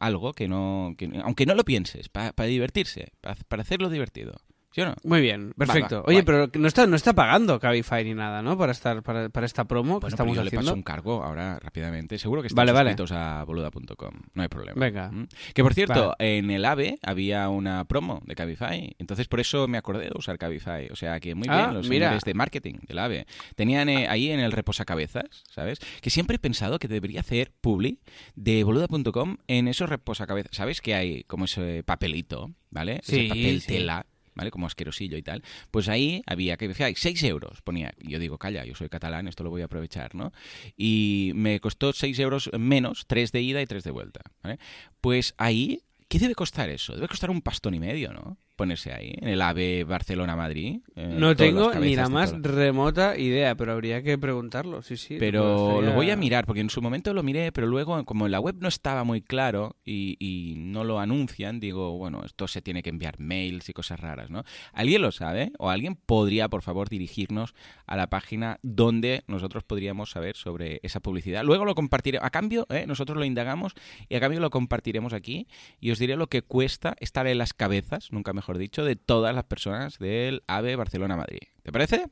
algo 0.00 0.32
que 0.32 0.48
no... 0.48 0.94
Que, 0.98 1.08
aunque 1.22 1.46
no 1.46 1.54
lo 1.54 1.64
pienses, 1.64 2.08
para 2.08 2.32
divertirse, 2.46 3.12
pa- 3.20 3.36
para 3.46 3.62
hacerlo 3.62 3.90
divertido. 3.90 4.40
¿Sí 4.70 4.82
o 4.82 4.86
no? 4.86 4.94
Muy 5.02 5.22
bien, 5.22 5.54
perfecto. 5.56 5.96
va, 5.96 6.02
Oye, 6.08 6.16
guay. 6.16 6.24
pero 6.26 6.50
no 6.54 6.68
está, 6.68 6.86
no 6.86 6.94
está 6.94 7.14
pagando 7.14 7.58
Cabify 7.58 8.04
ni 8.04 8.12
nada, 8.14 8.42
¿no? 8.42 8.56
Para 8.58 8.72
estar 8.72 9.02
para, 9.02 9.30
para 9.30 9.46
esta 9.46 9.64
promo 9.64 9.94
que 9.94 10.02
Bueno, 10.04 10.08
estamos 10.14 10.36
yo 10.36 10.42
le 10.42 10.48
haciendo. 10.48 10.66
paso 10.66 10.74
un 10.76 10.82
cargo 10.82 11.24
ahora 11.24 11.58
rápidamente. 11.58 12.18
Seguro 12.18 12.42
que 12.42 12.48
están 12.48 12.56
Vale, 12.66 12.72
vale. 12.72 12.90
suscritos 12.90 13.12
a 13.12 13.44
boluda.com. 13.44 14.10
No 14.34 14.42
hay 14.42 14.48
problema. 14.48 14.78
Venga. 14.78 15.10
¿Mm? 15.10 15.26
Que 15.54 15.62
por 15.62 15.72
cierto, 15.72 16.14
en 16.18 16.50
el 16.50 16.64
AVE 16.66 16.98
había 17.02 17.48
una 17.48 17.86
promo 17.86 18.20
de 18.26 18.34
Cabify. 18.34 18.94
Entonces 18.98 19.26
por 19.26 19.40
eso 19.40 19.66
me 19.68 19.78
acordé 19.78 20.04
de 20.04 20.12
usar 20.14 20.36
Cabify. 20.36 20.88
O 20.92 20.96
sea 20.96 21.18
que 21.18 21.34
muy 21.34 21.46
Ah, 21.48 21.56
bien 21.62 21.74
los 21.74 21.88
mira. 21.88 22.06
señores 22.08 22.24
de 22.24 22.34
marketing 22.34 22.74
del 22.86 22.98
AVE. 22.98 23.26
Tenían 23.56 23.88
eh, 23.88 24.06
ahí 24.08 24.30
en 24.30 24.38
el 24.40 24.52
reposacabezas, 24.52 25.44
¿sabes? 25.50 25.78
Que 26.02 26.10
siempre 26.10 26.36
he 26.36 26.38
pensado 26.38 26.78
que 26.78 26.88
debería 26.88 27.20
hacer 27.20 27.52
publi 27.62 28.00
de 28.36 28.62
boluda.com 28.64 29.38
en 29.46 29.66
esos 29.66 29.88
reposacabezas. 29.88 30.54
¿Sabes 30.54 30.82
que 30.82 30.94
hay 30.94 31.24
como 31.24 31.46
ese 31.46 31.82
papelito, 31.84 32.52
¿vale? 32.70 33.00
Sí, 33.02 33.20
ese 33.20 33.28
papel 33.30 33.60
sí. 33.62 33.66
tela. 33.68 34.06
¿Vale? 34.38 34.52
Como 34.52 34.66
asquerosillo 34.66 35.18
y 35.18 35.22
tal. 35.22 35.42
Pues 35.72 35.88
ahí 35.88 36.22
había 36.26 36.56
que 36.56 36.68
decía, 36.68 36.88
6 36.94 37.22
euros 37.24 37.60
ponía. 37.62 37.92
Yo 37.98 38.20
digo, 38.20 38.38
calla, 38.38 38.64
yo 38.64 38.76
soy 38.76 38.88
catalán, 38.88 39.26
esto 39.26 39.42
lo 39.42 39.50
voy 39.50 39.62
a 39.62 39.64
aprovechar, 39.64 40.14
¿no? 40.14 40.32
Y 40.76 41.32
me 41.34 41.58
costó 41.58 41.92
6 41.92 42.16
euros 42.20 42.50
menos, 42.56 43.06
3 43.08 43.32
de 43.32 43.42
ida 43.42 43.60
y 43.60 43.66
3 43.66 43.82
de 43.82 43.90
vuelta. 43.90 44.20
¿vale? 44.44 44.60
Pues 45.00 45.34
ahí, 45.38 45.82
¿qué 46.06 46.20
debe 46.20 46.36
costar 46.36 46.70
eso? 46.70 46.94
Debe 46.94 47.08
costar 47.08 47.30
un 47.30 47.42
pastón 47.42 47.74
y 47.74 47.80
medio, 47.80 48.12
¿no? 48.12 48.38
Ponerse 48.58 48.92
ahí, 48.92 49.14
en 49.20 49.28
el 49.28 49.40
AVE 49.40 49.84
Barcelona-Madrid. 49.84 50.80
eh, 50.96 51.14
No 51.16 51.36
tengo 51.36 51.72
ni 51.76 51.94
la 51.94 52.08
más 52.08 52.34
remota 52.42 53.16
idea, 53.16 53.54
pero 53.54 53.70
habría 53.72 54.02
que 54.02 54.18
preguntarlo, 54.18 54.82
sí, 54.82 54.96
sí. 54.96 55.16
Pero 55.20 55.80
lo 55.80 55.92
voy 55.92 56.10
a 56.10 56.16
mirar, 56.16 56.44
porque 56.44 56.60
en 56.60 56.68
su 56.68 56.82
momento 56.82 57.14
lo 57.14 57.22
miré, 57.22 57.52
pero 57.52 57.68
luego, 57.68 58.04
como 58.04 58.26
en 58.26 58.32
la 58.32 58.40
web 58.40 58.56
no 58.58 58.66
estaba 58.66 59.04
muy 59.04 59.22
claro 59.22 59.76
y, 59.84 60.16
y 60.18 60.56
no 60.56 60.82
lo 60.82 60.98
anuncian, 60.98 61.60
digo, 61.60 61.96
bueno, 61.98 62.24
esto 62.24 62.48
se 62.48 62.60
tiene 62.60 62.82
que 62.82 62.90
enviar 62.90 63.20
mails 63.20 63.68
y 63.68 63.72
cosas 63.72 64.00
raras, 64.00 64.28
¿no? 64.28 64.42
¿Alguien 64.72 65.02
lo 65.02 65.12
sabe? 65.12 65.52
¿O 65.60 65.70
alguien 65.70 65.94
podría, 65.94 66.48
por 66.48 66.62
favor, 66.62 66.88
dirigirnos 66.88 67.54
a 67.86 67.96
la 67.96 68.08
página 68.08 68.58
donde 68.62 69.22
nosotros 69.28 69.62
podríamos 69.62 70.10
saber 70.10 70.34
sobre 70.34 70.80
esa 70.82 70.98
publicidad? 70.98 71.44
Luego 71.44 71.64
lo 71.64 71.76
compartiré. 71.76 72.18
A 72.20 72.30
cambio, 72.30 72.66
¿eh? 72.70 72.86
nosotros 72.88 73.16
lo 73.18 73.24
indagamos 73.24 73.74
y 74.08 74.16
a 74.16 74.20
cambio 74.20 74.40
lo 74.40 74.50
compartiremos 74.50 75.12
aquí 75.12 75.46
y 75.78 75.92
os 75.92 76.00
diré 76.00 76.16
lo 76.16 76.26
que 76.26 76.42
cuesta 76.42 76.96
estar 76.98 77.28
en 77.28 77.38
las 77.38 77.54
cabezas, 77.54 78.08
nunca 78.10 78.32
mejor 78.32 78.47
dicho, 78.56 78.84
de 78.84 78.96
todas 78.96 79.34
las 79.34 79.44
personas 79.44 79.98
del 79.98 80.42
AVE 80.46 80.76
Barcelona-Madrid. 80.76 81.40
¿Te 81.62 81.72
parece? 81.72 82.06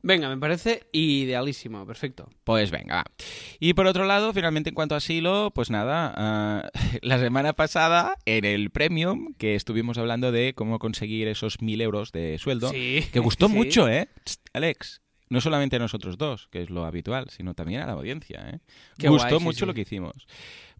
Venga, 0.00 0.28
me 0.28 0.38
parece 0.38 0.86
idealísimo, 0.92 1.84
perfecto. 1.84 2.28
Pues 2.44 2.70
venga, 2.70 2.96
va. 2.96 3.04
Y 3.58 3.74
por 3.74 3.86
otro 3.88 4.04
lado, 4.04 4.32
finalmente 4.32 4.68
en 4.70 4.74
cuanto 4.74 4.94
a 4.94 4.98
asilo, 4.98 5.50
pues 5.52 5.70
nada, 5.70 6.14
ah, 6.16 6.70
la 7.02 7.18
semana 7.18 7.52
pasada 7.52 8.16
en 8.24 8.44
el 8.44 8.70
Premium, 8.70 9.34
que 9.38 9.54
estuvimos 9.56 9.98
hablando 9.98 10.30
de 10.32 10.54
cómo 10.54 10.78
conseguir 10.78 11.26
esos 11.28 11.60
mil 11.62 11.80
euros 11.80 12.12
de 12.12 12.38
sueldo, 12.38 12.70
Sí. 12.70 13.04
que 13.12 13.18
gustó 13.20 13.48
Sí. 13.48 13.54
mucho, 13.54 13.88
¿eh? 13.88 14.08
Alex, 14.52 15.02
no 15.30 15.40
solamente 15.40 15.76
a 15.76 15.80
nosotros 15.80 16.16
dos, 16.16 16.46
que 16.52 16.62
es 16.62 16.70
lo 16.70 16.84
habitual, 16.84 17.28
sino 17.30 17.54
también 17.54 17.80
a 17.82 17.86
la 17.86 17.92
audiencia, 17.92 18.48
¿eh? 18.50 18.60
Qué 18.98 19.08
gustó 19.08 19.28
guay, 19.30 19.38
sí, 19.40 19.44
mucho 19.44 19.66
lo 19.66 19.74
que 19.74 19.80
hicimos. 19.82 20.26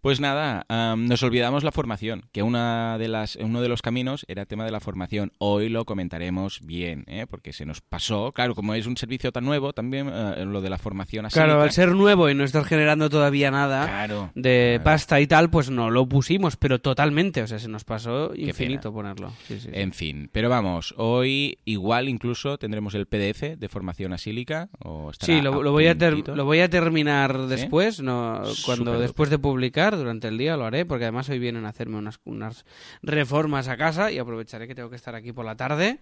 Pues 0.01 0.21
nada, 0.21 0.65
am, 0.69 1.07
nos 1.07 1.23
olvidamos 1.23 1.65
la 1.65 1.73
formación, 1.73 2.25
que 2.33 2.43
una 2.43 2.99
de 2.99 3.09
las, 3.09 3.37
uno 3.37 3.61
de 3.61 3.69
los 3.69 3.83
caminos 3.83 4.25
era 4.29 4.43
el 4.43 4.49
tema 4.49 4.65
de 4.65 4.71
la 4.71 4.81
formación. 4.81 5.33
Hoy 5.39 5.69
lo 5.69 5.85
comentaremos 5.85 6.61
bien, 6.63 7.05
¿eh? 7.09 7.27
porque 7.29 7.53
se 7.53 7.67
nos 7.67 7.81
pasó. 7.81 8.33
Claro, 8.33 8.55
como 8.55 8.75
es 8.75 8.87
un 8.87 8.97
servicio 8.97 9.33
tan 9.33 9.45
nuevo, 9.45 9.73
también 9.73 10.09
eh, 10.13 10.45
lo 10.45 10.61
de 10.61 10.71
la 10.71 10.79
formación 10.79 11.27
así. 11.27 11.35
Claro, 11.35 11.61
al 11.61 11.73
ser 11.73 11.95
nuevo 11.95 12.29
y 12.31 12.35
no 12.35 12.45
estar 12.45 12.65
generando 12.65 13.11
todavía 13.11 13.51
nada 13.51 13.87
Claro. 13.87 14.31
de 14.35 14.75
claro. 14.77 14.85
pasta 14.85 15.21
y 15.21 15.27
tal, 15.27 15.51
pues 15.51 15.71
no 15.71 15.91
lo 15.91 16.07
pusimos, 16.09 16.57
pero 16.57 16.81
totalmente, 16.81 17.43
o 17.43 17.47
sea, 17.47 17.59
se 17.59 17.69
nos 17.69 17.85
pasó 17.85 18.33
infinito 18.35 18.93
ponerlo. 18.93 19.31
Sí, 19.47 19.55
sí, 19.55 19.61
sí. 19.63 19.69
En 19.73 19.93
fin, 19.93 20.29
pero 20.33 20.49
vamos, 20.49 20.95
hoy 20.97 21.59
igual 21.65 22.09
incluso 22.09 22.57
tendremos 22.59 22.95
el 22.95 23.07
PDF 23.07 23.57
de 23.59 23.69
formación 23.69 24.13
asílica. 24.13 24.69
O 24.79 25.11
Sí, 25.19 25.41
lo, 25.41 25.63
lo 25.63 25.73
voy 25.73 25.87
a 25.89 25.97
ter- 25.99 26.29
lo 26.29 26.45
voy 26.45 26.61
a 26.61 26.69
terminar 26.71 27.37
después, 27.47 28.01
no 28.01 28.43
cuando 28.65 28.99
después 29.01 29.31
de 29.31 29.39
publicar 29.39 29.88
durante 29.97 30.29
el 30.29 30.37
día 30.39 30.57
lo 30.57 30.65
haré, 30.67 30.85
porque 30.85 31.05
además 31.05 31.29
hoy 31.29 31.39
vienen 31.39 31.65
a 31.65 31.71
hacerme 31.71 31.97
unas, 31.97 32.21
unas 32.25 32.65
reformas 33.03 33.69
a 33.69 33.77
casa 33.77 34.11
y 34.13 34.19
aprovecharé 34.19 34.67
que 34.69 34.75
tengo 34.75 34.91
que 34.91 34.97
estar 34.97 35.15
aquí 35.15 35.33
por 35.33 35.45
la 35.45 35.57
tarde 35.57 35.99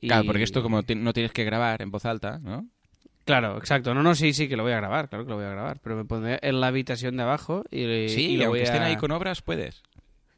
Y- 0.00 0.06
Claro, 0.08 0.26
porque 0.26 0.44
esto 0.44 0.62
como 0.62 0.82
no 0.96 1.12
tienes 1.12 1.32
que 1.32 1.44
grabar 1.44 1.82
en 1.82 1.90
voz 1.90 2.04
alta, 2.04 2.38
¿no? 2.38 2.66
Claro, 3.24 3.58
exacto. 3.58 3.92
No, 3.94 4.02
no, 4.02 4.14
sí, 4.14 4.32
sí, 4.32 4.48
que 4.48 4.56
lo 4.56 4.62
voy 4.62 4.72
a 4.72 4.76
grabar, 4.76 5.08
claro 5.08 5.24
que 5.24 5.30
lo 5.30 5.36
voy 5.36 5.44
a 5.44 5.50
grabar. 5.50 5.80
Pero 5.82 5.96
me 5.96 6.04
pondré 6.04 6.38
en 6.40 6.60
la 6.60 6.68
habitación 6.68 7.16
de 7.16 7.24
abajo 7.24 7.64
y, 7.70 8.08
Sí, 8.08 8.26
y 8.30 8.36
lo 8.36 8.44
aunque 8.44 8.60
voy 8.60 8.60
estén 8.60 8.82
a- 8.82 8.86
ahí 8.86 8.96
con 8.96 9.10
obras, 9.10 9.42
puedes. 9.42 9.82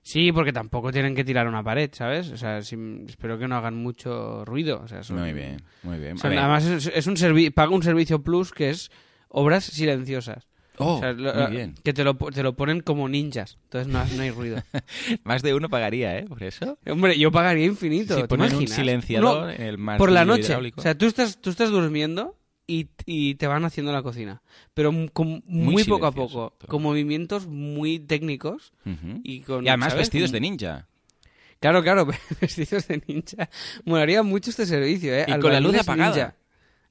Sí, 0.02 0.32
porque 0.32 0.52
tampoco 0.52 0.90
tienen 0.90 1.14
que 1.14 1.22
tirar 1.24 1.46
una 1.46 1.62
pared, 1.62 1.90
¿sabes? 1.92 2.30
O 2.32 2.36
sea, 2.38 2.62
sí, 2.62 2.76
espero 3.06 3.38
que 3.38 3.46
no 3.46 3.54
hagan 3.56 3.74
mucho 3.76 4.44
ruido. 4.46 4.80
O 4.82 4.88
sea, 4.88 5.02
son- 5.02 5.20
Muy 5.20 5.34
bien, 5.34 5.62
muy 5.82 5.98
bien. 5.98 6.14
o 6.14 6.18
sea, 6.18 6.30
además 6.30 6.64
es, 6.64 6.86
es 6.92 7.06
un 7.06 7.16
paga 7.54 7.70
un 7.74 7.82
servicio 7.82 8.22
plus 8.22 8.50
que 8.50 8.70
es 8.70 8.90
obras 9.28 9.64
silenciosas. 9.64 10.48
Oh, 10.82 10.96
O 10.96 11.00
sea, 11.00 11.12
lo- 11.12 11.34
muy 11.34 11.50
bien. 11.50 11.74
Que 11.84 11.92
te 11.92 12.04
lo, 12.04 12.14
te 12.14 12.42
lo 12.42 12.54
ponen 12.56 12.80
como 12.80 13.08
ninjas, 13.08 13.58
entonces 13.64 13.92
no, 13.92 14.04
no 14.16 14.22
hay 14.22 14.30
ruido. 14.30 14.62
Más 15.24 15.42
de 15.42 15.54
uno 15.54 15.68
pagaría, 15.68 16.18
¿eh? 16.18 16.24
Por 16.26 16.42
eso. 16.42 16.78
Hombre, 16.88 17.18
yo 17.18 17.30
pagaría 17.30 17.66
infinito. 17.66 18.14
Si 18.16 18.22
¿te 18.22 18.28
ponen 18.28 18.46
un 18.46 18.52
imaginas? 18.62 18.76
silenciador 18.76 19.42
No, 19.46 19.50
en 19.50 19.62
el 19.62 19.78
por 19.98 20.10
la 20.10 20.24
noche. 20.24 20.42
hidráulico. 20.44 20.80
O 20.80 20.82
sea, 20.82 20.96
tú 20.96 21.06
estás, 21.06 21.38
tú 21.40 21.50
estás 21.50 21.70
durmiendo 21.70 22.36
y, 22.66 22.88
y 23.04 23.34
te 23.34 23.46
van 23.46 23.64
haciendo 23.64 23.92
la 23.92 24.02
cocina. 24.02 24.42
Pero 24.74 24.92
con 25.12 25.42
muy, 25.46 25.84
poco 25.84 26.06
a 26.06 26.12
poco, 26.12 26.54
todo. 26.58 26.68
con 26.68 26.82
movimientos 26.82 27.46
muy 27.46 27.98
técnicos 27.98 28.72
y 29.22 29.40
con... 29.40 29.64
Y 29.64 29.68
además 29.68 29.90
¿sabes? 29.92 30.06
vestidos 30.08 30.32
de 30.32 30.40
ninja. 30.40 30.86
Claro, 31.58 31.82
claro, 31.82 32.06
vestidos 32.40 32.88
de 32.88 33.02
ninja. 33.06 33.50
Molaría 33.84 34.22
mucho 34.22 34.48
este 34.50 34.64
servicio, 34.64 35.12
¿eh? 35.14 35.26
Y 35.28 35.38
con 35.40 35.52
la 35.52 35.60
luz 35.60 35.76
apagada. 35.78 36.10
ninja. 36.14 36.34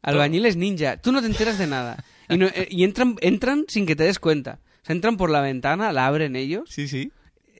Albañiles 0.02 0.56
ninja. 0.58 0.98
Tú 0.98 1.12
no 1.12 1.22
te 1.22 1.28
enteras 1.28 1.58
de 1.58 1.66
nada. 1.68 2.04
Y, 2.30 2.38
no- 2.38 2.48
eh, 2.48 2.68
y 2.70 2.84
entran, 2.84 3.16
entran 3.22 3.66
sin 3.68 3.86
que 3.86 3.96
te 3.96 4.04
des 4.04 4.20
cuenta. 4.20 4.60
O 4.82 4.86
sea, 4.86 4.96
entran 4.96 5.18
por 5.18 5.30
la 5.30 5.42
ventana, 5.42 5.92
la 5.92 6.08
abren 6.08 6.36
ellos, 6.36 6.70
Sí, 6.70 6.88
sí. 6.88 7.12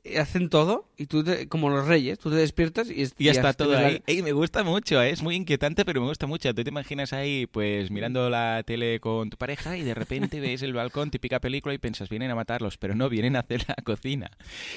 eh, 0.04 0.18
hacen 0.18 0.48
todo, 0.48 0.88
y 0.96 1.06
tú, 1.06 1.22
te- 1.22 1.46
como 1.48 1.68
los 1.68 1.86
reyes, 1.86 2.18
tú 2.18 2.30
te 2.30 2.36
despiertas 2.36 2.88
y, 2.90 3.02
Y 3.18 3.24
ya 3.24 3.32
está 3.32 3.52
todo 3.52 3.68
tienes 3.68 3.82
la- 3.82 3.88
ahí. 3.88 4.02
Ey, 4.06 4.22
me 4.22 4.32
gusta 4.32 4.62
mucho, 4.64 5.02
¿eh? 5.02 5.10
es 5.10 5.22
muy 5.22 5.34
inquietante, 5.36 5.84
pero 5.84 6.00
me 6.00 6.06
gusta 6.08 6.26
mucho. 6.26 6.54
Tú 6.54 6.64
te 6.64 6.70
imaginas 6.70 7.12
ahí, 7.12 7.46
pues, 7.46 7.90
mirando 7.90 8.30
la 8.30 8.62
tele 8.64 8.98
con 9.00 9.28
tu 9.28 9.36
pareja 9.36 9.76
y 9.76 9.82
de 9.82 9.94
repente 9.94 10.40
ves 10.40 10.62
el 10.62 10.72
balcón, 10.72 11.10
típica 11.10 11.40
película, 11.40 11.74
y 11.74 11.78
piensas, 11.78 12.08
vienen 12.08 12.30
a 12.30 12.34
matarlos, 12.34 12.78
pero 12.78 12.94
no, 12.94 13.08
vienen 13.10 13.36
a 13.36 13.40
hacer 13.40 13.64
la 13.68 13.74
cocina. 13.84 14.30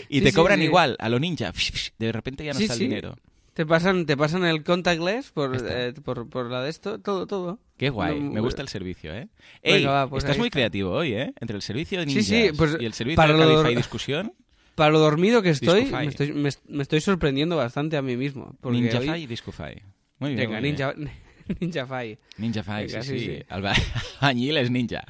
Y 0.09 0.17
Sí, 0.19 0.23
te 0.25 0.29
sí, 0.31 0.35
cobran 0.35 0.59
sí. 0.59 0.65
igual, 0.65 0.97
a 0.99 1.07
lo 1.09 1.19
ninja. 1.19 1.53
De 1.97 2.11
repente 2.11 2.43
ya 2.43 2.51
no 2.53 2.59
está 2.59 2.73
el 2.73 2.79
dinero. 2.79 3.15
Te 3.53 3.65
pasan, 3.65 4.05
te 4.07 4.17
pasan 4.17 4.45
el 4.45 4.63
contactless 4.63 5.31
por, 5.31 5.51
Ya 5.51 5.57
está. 5.57 5.85
eh, 5.87 5.93
por, 6.03 6.27
por 6.29 6.49
la 6.49 6.63
de 6.63 6.69
esto, 6.71 6.99
todo, 6.99 7.27
todo. 7.27 7.59
Qué 7.77 7.89
guay, 7.89 8.19
No, 8.19 8.31
me 8.31 8.39
gusta 8.39 8.61
el 8.63 8.67
servicio, 8.67 9.13
¿eh? 9.13 9.27
Venga, 9.63 9.91
va, 9.91 10.09
pues 10.09 10.23
estás 10.23 10.37
muy 10.37 10.47
está. 10.47 10.57
creativo 10.57 10.91
hoy, 10.91 11.13
¿eh? 11.13 11.33
Entre 11.39 11.55
el 11.55 11.61
servicio 11.61 11.99
de 11.99 12.05
ninjas 12.07 12.25
sí, 12.25 12.49
pues, 12.57 12.77
y 12.79 12.85
el 12.85 12.93
servicio 12.93 13.15
para 13.17 13.33
de 13.33 13.39
lo- 13.39 13.55
Cabify 13.55 13.75
Discusión, 13.75 14.33
Para 14.75 14.89
lo 14.91 14.97
dormido 14.99 15.43
que 15.43 15.51
estoy, 15.51 15.85
me 15.85 16.05
estoy, 16.07 16.33
me, 16.33 16.49
me 16.67 16.81
estoy 16.81 16.99
sorprendiendo 17.01 17.55
bastante 17.55 17.95
a 17.95 18.01
mí 18.01 18.17
mismo. 18.17 18.55
Ninjafy 18.63 19.09
hoy- 19.09 19.23
y 19.23 19.27
Discofy. 19.27 19.81
Muy 20.17 20.33
bien, 20.35 20.49
Venga, 20.49 20.59
muy 20.59 20.71
bien. 20.71 20.75
Ninja, 20.75 20.93
Ninja 21.59 21.85
Fai. 21.85 22.17
Ninja 22.37 22.63
Venga, 22.63 23.03
sí, 23.03 23.19
sí, 23.19 23.19
sí. 23.19 23.25
sí. 23.37 23.43
Alba- 23.49 23.73
Albañil 24.21 24.57
es 24.57 24.71
ninja. 24.71 25.03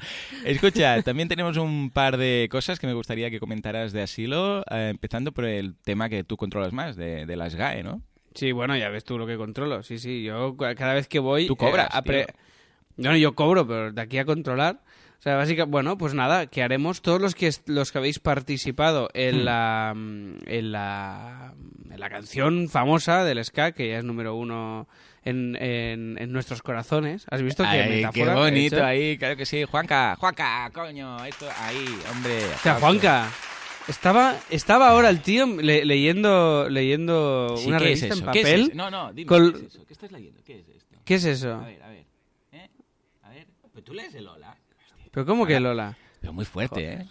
Escucha, 0.44 1.00
también 1.02 1.28
tenemos 1.28 1.56
un 1.56 1.90
par 1.90 2.18
de 2.18 2.48
cosas 2.50 2.78
que 2.78 2.86
me 2.86 2.92
gustaría 2.92 3.30
que 3.30 3.40
comentaras 3.40 3.92
de 3.92 4.02
asilo, 4.02 4.62
eh, 4.70 4.88
empezando 4.90 5.32
por 5.32 5.46
el 5.46 5.76
tema 5.76 6.10
que 6.10 6.24
tú 6.24 6.36
controlas 6.36 6.72
más, 6.74 6.96
de, 6.96 7.24
de 7.24 7.36
las 7.36 7.54
GAE, 7.54 7.82
¿no? 7.82 8.02
Sí, 8.34 8.52
bueno, 8.52 8.76
ya 8.76 8.88
ves 8.88 9.04
tú 9.04 9.16
lo 9.18 9.26
que 9.26 9.36
controlo. 9.36 9.82
Sí, 9.82 9.98
sí, 9.98 10.22
yo 10.24 10.56
cada 10.56 10.94
vez 10.94 11.06
que 11.08 11.18
voy... 11.20 11.46
Tú 11.46 11.56
cobras, 11.56 11.88
a 11.90 12.02
pre- 12.02 12.26
tío. 12.26 12.34
No, 12.96 13.10
no, 13.10 13.16
yo 13.16 13.34
cobro, 13.34 13.66
pero 13.66 13.92
de 13.92 14.00
aquí 14.02 14.18
a 14.18 14.24
controlar... 14.24 14.80
O 15.18 15.22
sea, 15.24 15.36
básicamente, 15.36 15.70
bueno, 15.70 15.96
pues 15.96 16.12
nada, 16.12 16.48
que 16.48 16.62
haremos 16.62 17.00
todos 17.00 17.18
los 17.18 17.34
que 17.34 17.50
los 17.64 17.90
que 17.92 17.96
habéis 17.96 18.18
participado 18.18 19.08
en 19.14 19.36
Hmm. 19.40 19.44
la 19.44 19.90
en 19.94 20.70
la 20.72 21.54
en 21.90 21.98
la 22.00 22.10
canción 22.10 22.68
famosa 22.68 23.24
del 23.24 23.42
ska 23.42 23.72
que 23.72 23.88
ya 23.88 23.98
es 23.98 24.04
número 24.04 24.34
uno 24.34 24.86
en, 25.24 25.56
en, 25.56 26.18
en 26.18 26.30
nuestros 26.30 26.60
corazones. 26.60 27.24
¿Has 27.30 27.40
visto 27.40 27.64
Ay, 27.66 27.80
qué 27.80 27.88
metáfora 27.96 28.34
bonito 28.34 28.84
ahí, 28.84 29.16
claro 29.16 29.34
que 29.38 29.46
sí. 29.46 29.64
Juanca, 29.64 30.14
Juanca, 30.20 30.70
coño, 30.74 31.24
esto 31.24 31.48
ahí, 31.58 31.86
hombre. 32.12 32.44
O 32.44 32.58
sea. 32.58 32.74
Juanca, 32.74 33.30
estaba 33.88 34.36
estaba 34.50 34.88
ahora 34.88 35.10
el 35.10 35.20
tío 35.20 35.46
le- 35.46 35.84
leyendo 35.84 36.68
leyendo 36.68 37.54
Sí, 37.56 37.68
una 37.68 37.78
¿qué 37.78 37.92
es 37.92 38.00
revista 38.00 38.14
eso? 38.14 38.24
en 38.26 38.32
¿Qué 38.32 38.40
es 38.40 38.44
papel. 38.46 38.60
eso? 38.62 38.70
No, 38.74 38.90
no, 38.90 39.12
dime, 39.12 39.26
Col- 39.28 39.52
¿qué 39.52 39.58
es 39.66 39.74
eso? 39.74 39.86
¿Qué 39.86 39.92
estás 39.92 40.12
leyendo? 40.12 40.40
¿Qué 40.44 40.60
es 40.60 40.68
esto? 40.68 40.96
¿Qué 41.04 41.14
es 41.16 41.24
eso? 41.24 41.52
A 41.54 41.66
ver, 41.66 41.82
a 41.82 41.88
ver. 41.88 42.04
¿Eh? 42.52 42.68
A 43.22 43.30
ver. 43.30 43.46
Pues 43.72 43.84
tú 43.84 43.92
lees 43.94 44.14
el 44.14 44.24
Lola. 44.24 44.56
Pero 45.10 45.26
cómo 45.26 45.46
que 45.46 45.60
Lola? 45.60 45.96
Pero 46.20 46.32
muy 46.32 46.44
fuerte, 46.44 46.92
¿eh? 46.92 47.06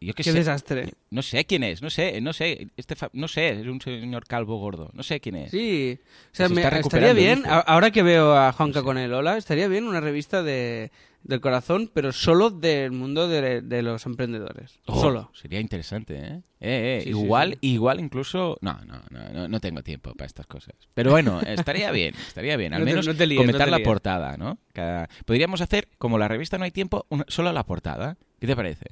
Yo 0.00 0.12
qué 0.12 0.22
Qué 0.22 0.32
sé. 0.32 0.38
desastre. 0.38 0.92
No 1.08 1.22
sé 1.22 1.46
quién 1.46 1.62
es, 1.62 1.80
no 1.80 1.88
sé, 1.88 2.20
no 2.20 2.34
sé. 2.34 2.68
Este 2.76 2.94
fa- 2.94 3.08
no 3.14 3.26
sé, 3.26 3.60
es 3.60 3.66
un 3.66 3.80
señor 3.80 4.26
calvo 4.26 4.58
gordo. 4.58 4.90
No 4.92 5.02
sé 5.02 5.18
quién 5.18 5.36
es. 5.36 5.50
Sí, 5.50 5.98
o 6.30 6.34
sea, 6.36 6.48
Se 6.48 6.54
me- 6.54 6.60
estaría 6.62 7.14
bien, 7.14 7.42
ahora 7.46 7.90
que 7.90 8.02
veo 8.02 8.36
a 8.36 8.52
Juanca 8.52 8.82
con 8.82 8.98
el 8.98 9.14
Hola, 9.14 9.38
estaría 9.38 9.66
bien 9.66 9.84
una 9.84 10.02
revista 10.02 10.42
de, 10.42 10.92
del 11.24 11.40
corazón, 11.40 11.90
pero 11.92 12.12
solo 12.12 12.50
del 12.50 12.92
mundo 12.92 13.26
de, 13.28 13.60
de 13.62 13.82
los 13.82 14.06
emprendedores. 14.06 14.78
Oh, 14.86 15.00
Solo. 15.00 15.30
Sería 15.34 15.58
interesante, 15.58 16.16
¿eh? 16.16 16.42
Eh, 16.60 16.98
eh, 16.98 17.00
Sí, 17.04 17.08
igual, 17.10 17.52
sí. 17.54 17.58
igual 17.72 17.98
incluso... 18.00 18.56
No, 18.60 18.78
no, 18.84 19.00
no, 19.10 19.48
no, 19.48 19.60
tengo 19.60 19.82
tiempo 19.82 20.12
para 20.14 20.26
estas 20.26 20.46
cosas. 20.46 20.74
Pero 20.94 21.10
bueno, 21.10 21.40
estaría 21.46 21.90
bien, 21.90 22.14
estaría 22.26 22.56
bien. 22.56 22.74
Al 22.74 22.80
No 22.80 22.84
te- 22.86 22.90
menos 22.92 23.06
no 23.06 23.14
te 23.14 23.26
líes, 23.26 23.40
comentar 23.40 23.68
no 23.70 23.78
la 23.78 23.82
portada, 23.84 24.36
¿no? 24.36 24.58
Cada- 24.72 25.08
Podríamos 25.24 25.60
hacer, 25.60 25.88
como 25.98 26.18
la 26.18 26.28
revista 26.28 26.58
no 26.58 26.64
hay 26.64 26.70
tiempo, 26.70 27.06
una- 27.08 27.24
solo 27.28 27.52
la 27.52 27.64
portada. 27.64 28.16
¿Qué 28.38 28.46
te 28.46 28.54
parece? 28.54 28.86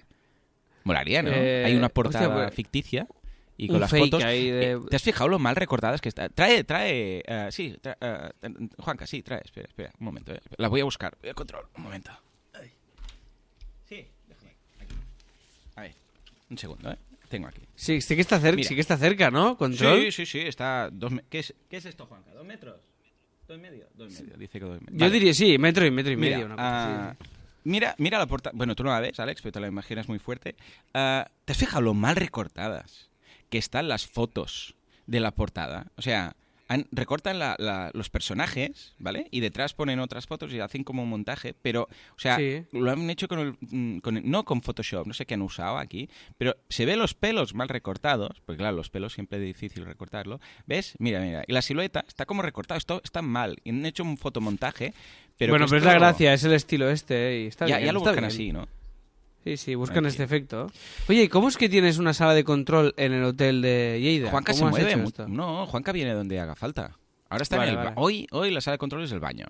Molaría, 0.85 1.23
¿no? 1.23 1.31
Eh, 1.33 1.65
hay 1.67 1.73
una 1.77 1.87
hostia, 1.87 1.95
portada 1.95 2.35
pues, 2.47 2.55
ficticia 2.55 3.07
y 3.57 3.67
con 3.67 3.77
un 3.77 3.81
las 3.83 3.91
fake 3.91 4.05
fotos... 4.05 4.25
ahí 4.25 4.51
de- 4.51 4.73
Eh, 4.73 4.79
¿Te 4.91 4.97
has 4.97 5.03
fijado 5.03 5.29
lo 5.29 5.39
mal 5.39 5.55
recordadas 5.57 6.01
que 6.01 6.09
está? 6.09 6.29
Trae, 6.29 6.65
trae... 6.65 7.23
eh, 7.27 7.49
sí, 7.51 7.77
eh, 7.83 8.31
Juanca, 8.79 9.07
sí, 9.07 9.23
trae. 9.23 9.43
Espera, 9.45 9.67
espera, 9.69 9.93
un 9.99 10.05
momento. 10.07 10.33
eh. 10.33 10.41
La 10.57 10.69
voy 10.69 10.81
a 10.81 10.85
buscar. 10.85 11.17
Voy 11.21 11.31
a 11.31 11.35
control, 11.35 11.67
un 11.77 11.83
momento. 11.85 12.11
Sí, 13.89 14.07
déjame. 14.29 14.55
Aquí. 14.81 14.95
A 15.77 15.81
ver, 15.83 15.95
un 16.51 16.59
segundo, 16.59 16.91
¿eh? 16.91 16.97
Tengo 17.29 17.49
aquí. 17.49 17.63
Sí, 17.75 18.01
sí 18.01 18.15
que 18.15 18.21
está 18.21 18.39
cerca, 18.41 18.57
Mira. 18.57 18.69
sí 18.69 18.75
que 18.75 18.81
está 18.81 18.97
cerca, 18.97 19.31
¿no? 19.31 19.57
Control. 19.57 20.03
Sí, 20.03 20.13
sí, 20.13 20.27
sí, 20.27 20.39
está... 20.41 20.91
Dos 20.93 21.13
¿Qué, 21.31 21.39
es, 21.41 21.55
¿Qué 21.69 21.79
es 21.79 21.85
esto, 21.87 22.07
Juanca? 22.07 22.31
¿Dos 22.33 22.45
metros? 22.45 22.79
¿Dos 23.49 23.57
y 23.59 23.61
medio? 23.61 23.87
Dos 23.95 24.13
y 24.19 24.23
medio, 24.23 24.37
dice 24.39 24.59
que 24.59 24.65
dos 24.67 24.79
y 24.81 24.85
medio. 24.85 24.99
Yo 24.99 25.07
Vale. 25.07 25.13
diría 25.13 25.35
sí, 25.35 25.57
metro 25.59 25.87
y 25.87 25.91
metro 25.91 26.13
y 26.13 26.17
Mira, 26.17 26.37
medio. 26.37 26.47
una 26.47 26.57
cosa 26.57 26.69
ah, 27.09 27.11
así. 27.19 27.31
mira, 27.65 27.95
mira 27.99 28.19
la 28.19 28.27
portada. 28.27 28.53
Bueno, 28.57 28.75
tú 28.75 28.85
no 28.85 28.91
la 28.91 29.01
ves, 29.01 29.19
Alex, 29.19 29.41
pero 29.43 29.53
te 29.53 29.61
la 29.61 29.67
imaginas 29.69 30.09
muy 30.09 30.19
fuerte. 30.19 30.57
Ah, 30.93 31.31
¿Te 31.47 31.53
has 31.53 31.59
fijado 31.59 31.81
lo 31.81 31.95
mal 31.95 32.17
recortadas 32.17 33.11
que 33.53 33.59
están 33.59 33.87
las 33.87 34.07
fotos 34.07 34.75
de 35.07 35.21
la 35.21 35.31
portada? 35.31 35.87
O 35.97 36.03
sea, 36.03 36.35
han- 36.69 36.87
recortan 36.91 37.39
la- 37.39 37.55
la- 37.59 37.91
los 37.93 38.09
personajes, 38.09 38.95
¿vale? 38.99 39.29
Y 39.31 39.41
detrás 39.41 39.75
ponen 39.75 40.01
otras 40.01 40.27
fotos 40.27 40.51
y 40.55 40.59
hacen 40.61 40.85
como 40.85 41.03
un 41.03 41.11
montaje, 41.11 41.55
pero, 41.61 41.83
o 42.17 42.19
sea, 42.19 42.37
Sí. 42.39 42.65
lo 42.73 42.91
han 42.91 43.11
hecho 43.11 43.29
con 43.29 43.39
el, 43.41 43.57
mm, 43.61 43.99
con 43.99 44.17
el- 44.17 44.31
no 44.31 44.45
con 44.45 44.63
Photoshop, 44.63 45.07
no 45.07 45.13
sé 45.13 45.27
qué 45.27 45.35
han 45.35 45.43
usado 45.43 45.77
aquí, 45.77 46.09
pero 46.39 46.57
se 46.71 46.87
ve 46.87 46.97
los 46.97 47.13
pelos 47.13 47.53
mal 47.55 47.69
recortados, 47.69 48.41
porque 48.47 48.61
claro, 48.61 48.75
los 48.77 48.89
pelos 48.89 49.13
siempre 49.13 49.39
es 49.39 49.45
difícil 49.45 49.85
recortarlo. 49.85 50.41
¿Ves? 50.67 50.95
Mira, 50.99 51.21
mira. 51.21 51.45
Y 51.47 51.53
la 51.53 51.61
silueta 51.61 52.05
está 52.09 52.25
como 52.25 52.41
recortada, 52.41 52.79
esto 52.79 53.03
está 53.05 53.21
mal. 53.21 53.59
Y 53.65 53.69
han 53.71 53.85
hecho 53.85 54.03
un 54.03 54.17
fotomontaje, 54.17 54.95
pero 55.37 55.53
bueno, 55.53 55.67
pero 55.67 55.77
es 55.79 55.85
la 55.85 55.93
gracia, 55.95 56.33
es 56.33 56.43
el 56.45 56.55
estilo 56.55 56.89
este. 56.89 57.43
Y 57.43 57.47
está 57.49 57.67
ya, 57.67 57.77
bien, 57.77 57.87
ya 57.89 57.93
lo 57.93 57.99
está 57.99 58.11
buscan 58.13 58.29
bien. 58.29 58.33
así, 58.35 58.53
¿no? 58.53 58.67
Sí, 59.45 59.57
sí, 59.57 59.75
buscan 59.75 60.07
este 60.07 60.23
efecto. 60.23 60.71
Oye, 61.09 61.25
¿y 61.25 61.29
cómo 61.29 61.49
es 61.49 61.57
que 61.57 61.69
tienes 61.69 61.99
una 61.99 62.15
sala 62.15 62.35
de 62.35 62.45
control 62.45 62.95
en 62.97 63.13
el 63.13 63.25
hotel 63.25 63.61
de 63.61 63.99
Lleida? 64.01 64.31
Juanca 64.31 64.53
se 64.53 64.61
¿Cómo 64.61 64.77
has 64.77 64.83
mueve. 64.83 65.03
esto? 65.05 65.27
No, 65.29 65.67
Juanca 65.67 65.91
viene 65.93 66.13
donde 66.13 66.39
haga 66.39 66.55
falta. 66.55 66.97
Ahora 67.29 67.43
está 67.43 67.57
Vale, 67.57 67.73
en 67.73 67.79
el 67.79 67.85
vale. 67.85 67.97
hoy, 67.99 68.27
hoy 68.31 68.51
la 68.53 68.61
sala 68.61 68.75
de 68.75 68.79
control 68.79 69.03
es 69.05 69.11
el 69.13 69.19
baño. 69.21 69.47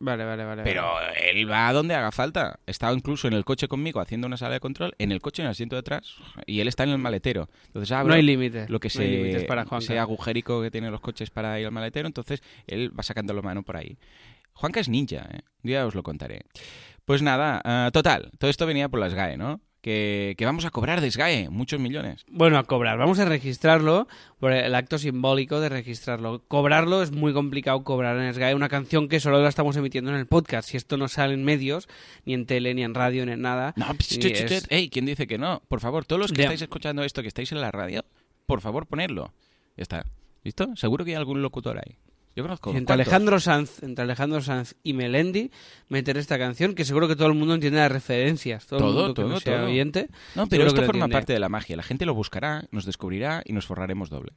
Vale, 0.00 0.24
vale, 0.24 0.44
vale. 0.44 0.62
Pero 0.62 0.82
vale. 0.84 1.30
él 1.30 1.50
va 1.50 1.66
a 1.68 1.72
donde 1.72 1.96
haga 1.96 2.12
falta. 2.12 2.60
Estaba 2.66 2.92
incluso 2.92 3.26
en 3.26 3.34
el 3.34 3.44
coche 3.44 3.66
conmigo 3.66 3.98
haciendo 3.98 4.28
una 4.28 4.36
sala 4.36 4.54
de 4.54 4.60
control, 4.60 4.94
en 4.98 5.10
el 5.10 5.20
coche 5.20 5.42
en 5.42 5.46
el 5.46 5.50
asiento 5.50 5.74
de 5.74 5.80
atrás, 5.80 6.14
y 6.46 6.60
él 6.60 6.68
está 6.68 6.84
en 6.84 6.90
el 6.90 6.98
maletero. 6.98 7.48
Entonces 7.66 7.90
abro 7.90 8.10
No 8.10 8.14
hay 8.14 8.22
límite. 8.22 8.66
lo 8.68 8.78
que 8.78 8.86
no 8.86 8.92
se, 8.92 9.44
para 9.48 9.64
Juanca. 9.64 9.82
ese 9.84 9.98
agujerico 9.98 10.62
que 10.62 10.70
tienen 10.70 10.92
los 10.92 11.00
coches 11.00 11.30
para 11.30 11.58
ir 11.58 11.66
al 11.66 11.72
maletero, 11.72 12.06
entonces 12.06 12.42
él 12.68 12.96
va 12.96 13.02
sacando 13.02 13.32
la 13.34 13.42
mano 13.42 13.64
por 13.64 13.76
ahí. 13.76 13.96
Juanca 14.58 14.80
es 14.80 14.88
ninja, 14.88 15.24
¿eh? 15.32 15.40
Un 15.62 15.68
día 15.68 15.86
os 15.86 15.94
lo 15.94 16.02
contaré. 16.02 16.42
Pues 17.04 17.22
nada, 17.22 17.60
ah, 17.64 17.90
total, 17.92 18.30
todo 18.38 18.50
esto 18.50 18.66
venía 18.66 18.88
por 18.88 18.98
las 19.00 19.14
GAE, 19.14 19.36
¿no? 19.36 19.60
Que, 19.80 20.34
que 20.36 20.44
vamos 20.44 20.64
a 20.64 20.70
cobrar 20.70 21.00
de 21.00 21.08
SGAE 21.10 21.48
muchos 21.50 21.78
millones. 21.78 22.24
Bueno, 22.28 22.58
a 22.58 22.64
cobrar. 22.64 22.98
Vamos 22.98 23.20
a 23.20 23.24
registrarlo 23.24 24.08
por 24.40 24.52
el 24.52 24.74
acto 24.74 24.98
simbólico 24.98 25.60
de 25.60 25.68
registrarlo. 25.68 26.42
Cobrarlo 26.48 27.00
es 27.00 27.12
muy 27.12 27.32
complicado 27.32 27.84
cobrar 27.84 28.18
en 28.18 28.34
SGAE 28.34 28.56
una 28.56 28.68
canción 28.68 29.08
que 29.08 29.20
solo 29.20 29.40
la 29.40 29.48
estamos 29.48 29.76
emitiendo 29.76 30.10
en 30.10 30.16
el 30.16 30.26
podcast. 30.26 30.68
Si 30.68 30.76
esto 30.76 30.96
no 30.96 31.06
sale 31.06 31.34
en 31.34 31.44
medios, 31.44 31.88
ni 32.24 32.34
en 32.34 32.44
tele, 32.46 32.74
ni 32.74 32.82
en 32.82 32.92
radio, 32.94 33.24
ni 33.24 33.32
en 33.32 33.40
nada. 33.42 33.72
No, 33.76 33.86
pss, 33.94 34.12
y 34.12 34.18
chut, 34.18 34.32
chut, 34.32 34.50
es- 34.50 34.62
chut. 34.64 34.72
Ey, 34.72 34.90
¿quién 34.90 35.06
dice 35.06 35.28
que 35.28 35.38
no? 35.38 35.62
Por 35.68 35.80
favor, 35.80 36.04
todos 36.04 36.20
los 36.20 36.32
que 36.32 36.42
estáis 36.42 36.60
escuchando 36.62 37.04
esto, 37.04 37.22
que 37.22 37.28
estáis 37.28 37.52
en 37.52 37.60
la 37.60 37.70
radio, 37.70 38.04
por 38.46 38.60
favor, 38.60 38.86
ponedlo. 38.86 39.32
Ya 39.76 39.82
está. 39.82 40.04
¿Listo? 40.42 40.74
Seguro 40.74 41.04
que 41.04 41.12
hay 41.12 41.16
algún 41.16 41.40
locutor 41.40 41.78
ahí. 41.78 41.96
Yo 42.38 42.44
conozco. 42.44 42.70
Entre 42.70 42.84
¿cuántos? 42.84 42.94
Alejandro 43.08 43.40
Sanz, 43.40 43.82
entre 43.82 44.04
Alejandro 44.04 44.40
Sanz 44.40 44.76
y 44.84 44.92
Melendi, 44.92 45.50
meter 45.88 46.16
esta 46.18 46.38
canción, 46.38 46.76
que 46.76 46.84
seguro 46.84 47.08
que 47.08 47.16
todo 47.16 47.26
el 47.26 47.34
mundo 47.34 47.54
entiende 47.54 47.80
las 47.80 47.90
referencias. 47.90 48.64
Todo, 48.64 48.78
Todo, 48.78 48.88
el 48.90 48.94
mundo 48.94 49.14
que 49.14 49.22
todo, 49.22 49.28
no 49.28 49.40
sea 49.40 49.56
todo. 49.56 49.66
oyente. 49.66 50.08
No, 50.36 50.46
pero 50.46 50.68
esto 50.68 50.80
que 50.82 50.86
forma 50.86 51.08
parte 51.08 51.32
de 51.32 51.40
la 51.40 51.48
magia. 51.48 51.74
La 51.74 51.82
gente 51.82 52.06
lo 52.06 52.14
buscará, 52.14 52.68
nos 52.70 52.84
descubrirá 52.84 53.42
y 53.44 53.52
nos 53.52 53.66
forraremos 53.66 54.08
doble. 54.08 54.34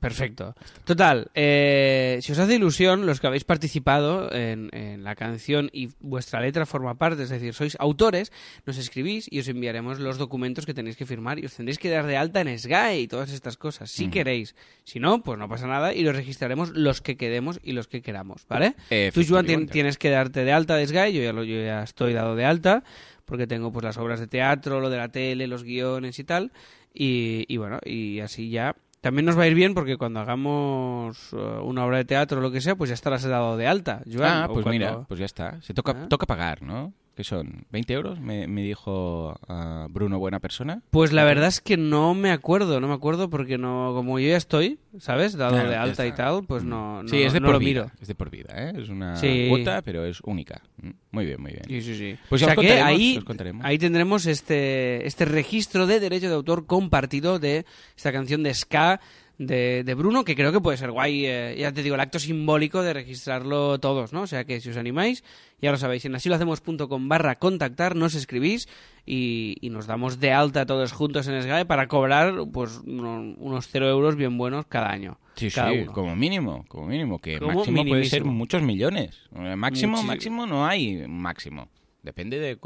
Perfecto. 0.00 0.54
Total, 0.84 1.30
eh, 1.34 2.18
si 2.20 2.32
os 2.32 2.38
hace 2.38 2.56
ilusión, 2.56 3.06
los 3.06 3.20
que 3.20 3.26
habéis 3.26 3.44
participado 3.44 4.32
en, 4.32 4.68
en, 4.72 5.04
la 5.04 5.14
canción 5.14 5.70
y 5.72 5.88
vuestra 6.00 6.40
letra 6.40 6.66
forma 6.66 6.96
parte, 6.96 7.22
es 7.22 7.30
decir, 7.30 7.54
sois 7.54 7.76
autores, 7.80 8.32
nos 8.66 8.78
escribís 8.78 9.26
y 9.30 9.40
os 9.40 9.48
enviaremos 9.48 10.00
los 10.00 10.18
documentos 10.18 10.66
que 10.66 10.74
tenéis 10.74 10.96
que 10.96 11.06
firmar 11.06 11.38
y 11.38 11.46
os 11.46 11.54
tendréis 11.54 11.78
que 11.78 11.90
dar 11.90 12.06
de 12.06 12.16
alta 12.16 12.40
en 12.40 12.58
Sky 12.58 12.98
y 13.00 13.08
todas 13.08 13.30
estas 13.30 13.56
cosas, 13.56 13.90
si 13.90 14.08
queréis. 14.08 14.54
Si 14.84 15.00
no, 15.00 15.22
pues 15.22 15.38
no 15.38 15.48
pasa 15.48 15.66
nada 15.66 15.94
y 15.94 16.02
los 16.02 16.14
registraremos 16.14 16.70
los 16.70 17.00
que 17.00 17.16
quedemos 17.16 17.60
y 17.62 17.72
los 17.72 17.88
que 17.88 18.02
queramos, 18.02 18.46
¿vale? 18.48 18.74
Tú, 19.12 19.22
Joan, 19.26 19.46
tienes 19.66 19.98
que 19.98 20.10
darte 20.10 20.44
de 20.44 20.52
alta 20.52 20.76
de 20.76 20.86
Sky, 20.86 21.12
yo 21.12 21.22
ya, 21.22 21.32
lo, 21.32 21.44
yo 21.44 21.56
ya 21.62 21.82
estoy 21.82 22.12
dado 22.12 22.36
de 22.36 22.44
alta 22.44 22.84
porque 23.24 23.46
tengo 23.46 23.72
pues 23.72 23.84
las 23.84 23.96
obras 23.96 24.20
de 24.20 24.26
teatro, 24.26 24.80
lo 24.80 24.90
de 24.90 24.98
la 24.98 25.08
tele, 25.08 25.46
los 25.46 25.64
guiones 25.64 26.18
y 26.18 26.24
tal. 26.24 26.52
Y, 26.92 27.44
y, 27.48 27.56
bueno, 27.56 27.80
y 27.84 28.20
así 28.20 28.50
ya 28.50 28.76
también 29.04 29.26
nos 29.26 29.38
va 29.38 29.42
a 29.42 29.46
ir 29.46 29.54
bien 29.54 29.74
porque 29.74 29.98
cuando 29.98 30.20
hagamos 30.20 31.34
uh, 31.34 31.62
una 31.62 31.84
obra 31.84 31.98
de 31.98 32.06
teatro 32.06 32.38
o 32.38 32.40
lo 32.40 32.50
que 32.50 32.62
sea, 32.62 32.74
pues 32.74 32.88
ya 32.88 32.94
estarás 32.94 33.22
dado 33.22 33.58
de 33.58 33.66
alta. 33.66 34.00
Joan, 34.10 34.44
ah, 34.44 34.48
pues 34.50 34.64
mira, 34.64 35.02
pues 35.06 35.20
ya 35.20 35.26
está. 35.26 35.60
Se 35.60 35.74
toca, 35.74 35.92
¿Ah? 35.94 36.08
toca 36.08 36.24
pagar, 36.24 36.62
¿no? 36.62 36.94
Que 37.14 37.24
son 37.24 37.66
20 37.70 37.92
euros, 37.92 38.20
me, 38.20 38.46
me 38.48 38.62
dijo 38.62 39.38
uh, 39.48 39.88
Bruno 39.88 40.18
Buena 40.18 40.40
Persona. 40.40 40.82
Pues 40.90 41.12
la 41.12 41.24
verdad 41.24 41.48
es 41.48 41.60
que 41.60 41.76
no 41.76 42.14
me 42.14 42.30
acuerdo, 42.32 42.80
no 42.80 42.88
me 42.88 42.94
acuerdo 42.94 43.30
porque 43.30 43.56
no 43.58 43.92
como 43.94 44.18
yo 44.18 44.28
ya 44.30 44.36
estoy, 44.36 44.78
¿sabes? 44.98 45.36
Dado 45.36 45.52
Claro, 45.54 45.70
de 45.70 45.76
alta 45.76 46.06
y 46.06 46.12
tal, 46.12 46.44
pues 46.44 46.64
no, 46.64 47.02
no, 47.02 47.08
Sí, 47.08 47.22
es 47.22 47.32
de 47.32 47.40
no 47.40 47.46
por 47.46 47.54
lo 47.54 47.58
vida. 47.60 47.82
miro. 47.84 47.90
Es 48.00 48.08
de 48.08 48.14
por 48.14 48.30
vida, 48.30 48.52
¿eh? 48.56 48.72
Es 48.76 48.88
una 48.88 49.16
Sí. 49.16 49.46
cuota, 49.48 49.82
pero 49.82 50.04
es 50.04 50.20
única. 50.22 50.62
Mm, 50.82 50.90
Muy 51.12 51.24
bien, 51.26 51.40
muy 51.40 51.52
bien. 51.52 51.62
Sí, 51.68 51.80
sí, 51.80 51.94
sí. 51.96 52.16
Pues 52.28 52.42
o 52.42 52.44
sea 52.46 52.54
os 52.54 52.60
que 52.60 52.72
ahí, 52.80 53.20
ahí 53.62 53.78
tendremos 53.78 54.26
este, 54.26 55.06
este 55.06 55.24
registro 55.24 55.86
de 55.86 56.00
derecho 56.00 56.28
de 56.28 56.34
autor 56.34 56.66
compartido 56.66 57.38
de 57.38 57.64
esta 57.96 58.10
canción 58.12 58.42
de 58.42 58.52
Ska 58.52 59.00
de, 59.38 59.82
de 59.84 59.94
Bruno, 59.94 60.24
que 60.24 60.34
creo 60.36 60.52
que 60.52 60.60
puede 60.60 60.76
ser 60.78 60.90
guay, 60.92 61.26
eh, 61.26 61.56
ya 61.58 61.72
te 61.72 61.82
digo, 61.82 61.94
el 61.96 62.00
acto 62.00 62.18
simbólico 62.18 62.82
de 62.82 62.92
registrarlo 62.92 63.78
todos, 63.80 64.12
¿no? 64.12 64.22
O 64.22 64.26
sea 64.26 64.44
que 64.44 64.60
si 64.60 64.70
os 64.70 64.76
animáis, 64.76 65.24
ya 65.60 65.70
lo 65.72 65.76
sabéis, 65.76 66.04
en 66.04 66.14
asilohacemos.com 66.14 67.08
barra 67.08 67.36
contactar, 67.38 67.96
nos 67.96 68.14
escribís 68.14 68.68
y, 69.06 69.56
y 69.60 69.70
nos 69.70 69.86
damos 69.86 70.20
de 70.20 70.32
alta 70.32 70.66
todos 70.66 70.92
juntos 70.92 71.26
en 71.28 71.42
Sky 71.42 71.64
para 71.66 71.88
cobrar 71.88 72.34
pues 72.52 72.80
uno- 72.86 73.34
unos 73.38 73.68
cero 73.68 73.88
euros 73.88 74.16
bien 74.16 74.38
buenos 74.38 74.66
cada 74.66 74.90
año. 74.90 75.18
Sí, 75.36 75.50
cada 75.50 75.72
sí, 75.72 75.78
uno. 75.80 75.92
como 75.92 76.14
mínimo, 76.14 76.64
como 76.68 76.86
mínimo, 76.86 77.18
que 77.18 77.38
Como 77.38 77.54
máximo 77.54 77.84
puede 77.84 78.04
ser 78.04 78.24
muchos 78.24 78.62
millones. 78.62 79.18
Eh, 79.34 79.56
Máximo, 79.56 80.02
máximo 80.04 80.46
no 80.46 80.64
hay 80.66 81.06
máximo. 81.08 81.68
Depende 82.04 82.38
de 82.38 82.58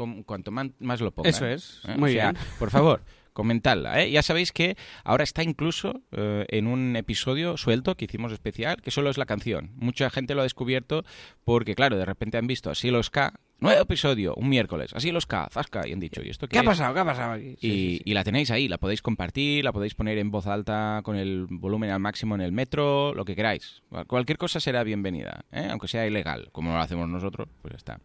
man- 0.51 0.73
más 0.79 0.99
lo 1.01 1.11
pongan. 1.11 1.29
Eso 1.29 1.47
es, 1.47 1.81
¿eh? 1.87 1.95
muy 1.97 2.11
O 2.11 2.13
sea, 2.13 2.31
bien. 2.33 2.43
Por 2.59 2.69
favor, 2.69 3.01
comentadla. 3.39 4.01
¿eh? 4.01 4.11
Ya 4.11 4.21
sabéis 4.21 4.51
que 4.51 4.75
ahora 5.05 5.23
está 5.23 5.43
incluso 5.43 6.01
eh, 6.11 6.45
en 6.49 6.67
un 6.67 6.97
episodio 6.97 7.55
suelto 7.55 7.95
que 7.95 8.03
hicimos 8.03 8.33
especial, 8.33 8.81
que 8.81 8.91
solo 8.91 9.09
es 9.09 9.17
la 9.17 9.25
canción. 9.25 9.71
Mucha 9.77 10.09
gente 10.09 10.35
lo 10.35 10.41
ha 10.41 10.43
descubierto 10.43 11.05
porque, 11.45 11.73
claro, 11.73 11.97
de 11.97 12.03
repente 12.03 12.37
han 12.37 12.47
visto 12.47 12.69
así 12.69 12.91
los 12.91 13.09
K, 13.09 13.39
nuevo 13.59 13.81
episodio, 13.81 14.33
un 14.35 14.49
miércoles, 14.49 14.91
así 14.93 15.11
los 15.11 15.25
K, 15.25 15.47
zasca, 15.51 15.87
y 15.87 15.93
han 15.93 15.99
dicho, 15.99 16.21
¿y 16.23 16.29
esto 16.29 16.47
qué, 16.47 16.53
¿Qué 16.53 16.59
ha 16.59 16.63
pasado? 16.63 16.93
¿Qué 16.93 16.99
ha 16.99 17.05
pasado 17.05 17.33
aquí? 17.33 17.55
Sí, 17.59 17.67
y, 17.67 17.69
sí, 17.69 17.97
sí. 17.97 18.01
y 18.05 18.13
la 18.13 18.23
tenéis 18.23 18.51
ahí, 18.51 18.67
la 18.67 18.77
podéis 18.77 19.01
compartir, 19.01 19.63
la 19.63 19.71
podéis 19.73 19.95
poner 19.95 20.17
en 20.17 20.31
voz 20.31 20.47
alta 20.47 21.01
con 21.03 21.15
el 21.15 21.47
volumen 21.49 21.89
al 21.89 21.99
máximo 21.99 22.35
en 22.35 22.41
el 22.41 22.51
metro, 22.51 23.13
lo 23.13 23.25
que 23.25 23.35
queráis. 23.35 23.81
Cual- 23.89 24.05
Cualquier 24.07 24.37
cosa 24.37 24.59
será 24.59 24.83
bienvenida, 24.83 25.45
¿eh? 25.51 25.67
aunque 25.69 25.87
sea 25.87 26.05
ilegal, 26.07 26.49
como 26.51 26.71
lo 26.71 26.79
hacemos 26.79 27.07
nosotros, 27.09 27.47
pues 27.61 27.71
ya 27.73 27.77
está. 27.77 27.99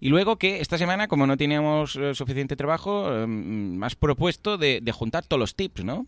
Y 0.00 0.08
luego 0.08 0.36
que 0.36 0.60
esta 0.60 0.78
semana, 0.78 1.08
como 1.08 1.26
no 1.26 1.36
teníamos 1.36 1.96
eh, 1.96 2.14
suficiente 2.14 2.56
trabajo, 2.56 3.10
eh, 3.14 3.26
me 3.26 3.84
has 3.86 3.96
propuesto 3.96 4.58
de, 4.58 4.80
de 4.82 4.92
juntar 4.92 5.24
todos 5.26 5.40
los 5.40 5.54
tips, 5.54 5.84
¿no? 5.84 6.06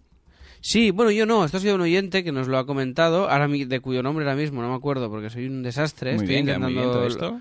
Sí, 0.68 0.90
bueno, 0.90 1.12
yo 1.12 1.26
no. 1.26 1.44
Esto 1.44 1.58
ha 1.58 1.60
sido 1.60 1.76
un 1.76 1.80
oyente 1.82 2.24
que 2.24 2.32
nos 2.32 2.48
lo 2.48 2.58
ha 2.58 2.66
comentado, 2.66 3.30
ahora 3.30 3.46
mi- 3.46 3.64
de 3.64 3.78
cuyo 3.78 4.02
nombre 4.02 4.24
ahora 4.24 4.34
mismo 4.34 4.62
no 4.62 4.68
me 4.68 4.74
acuerdo 4.74 5.08
porque 5.08 5.30
soy 5.30 5.46
un 5.46 5.62
desastre. 5.62 6.14
Muy 6.14 6.24
Estoy 6.24 6.34
bien, 6.34 6.46
queda 6.46 6.58
muy 6.58 6.72
bien 6.72 6.84
intentando... 6.86 7.08
todo 7.16 7.38
esto. 7.38 7.40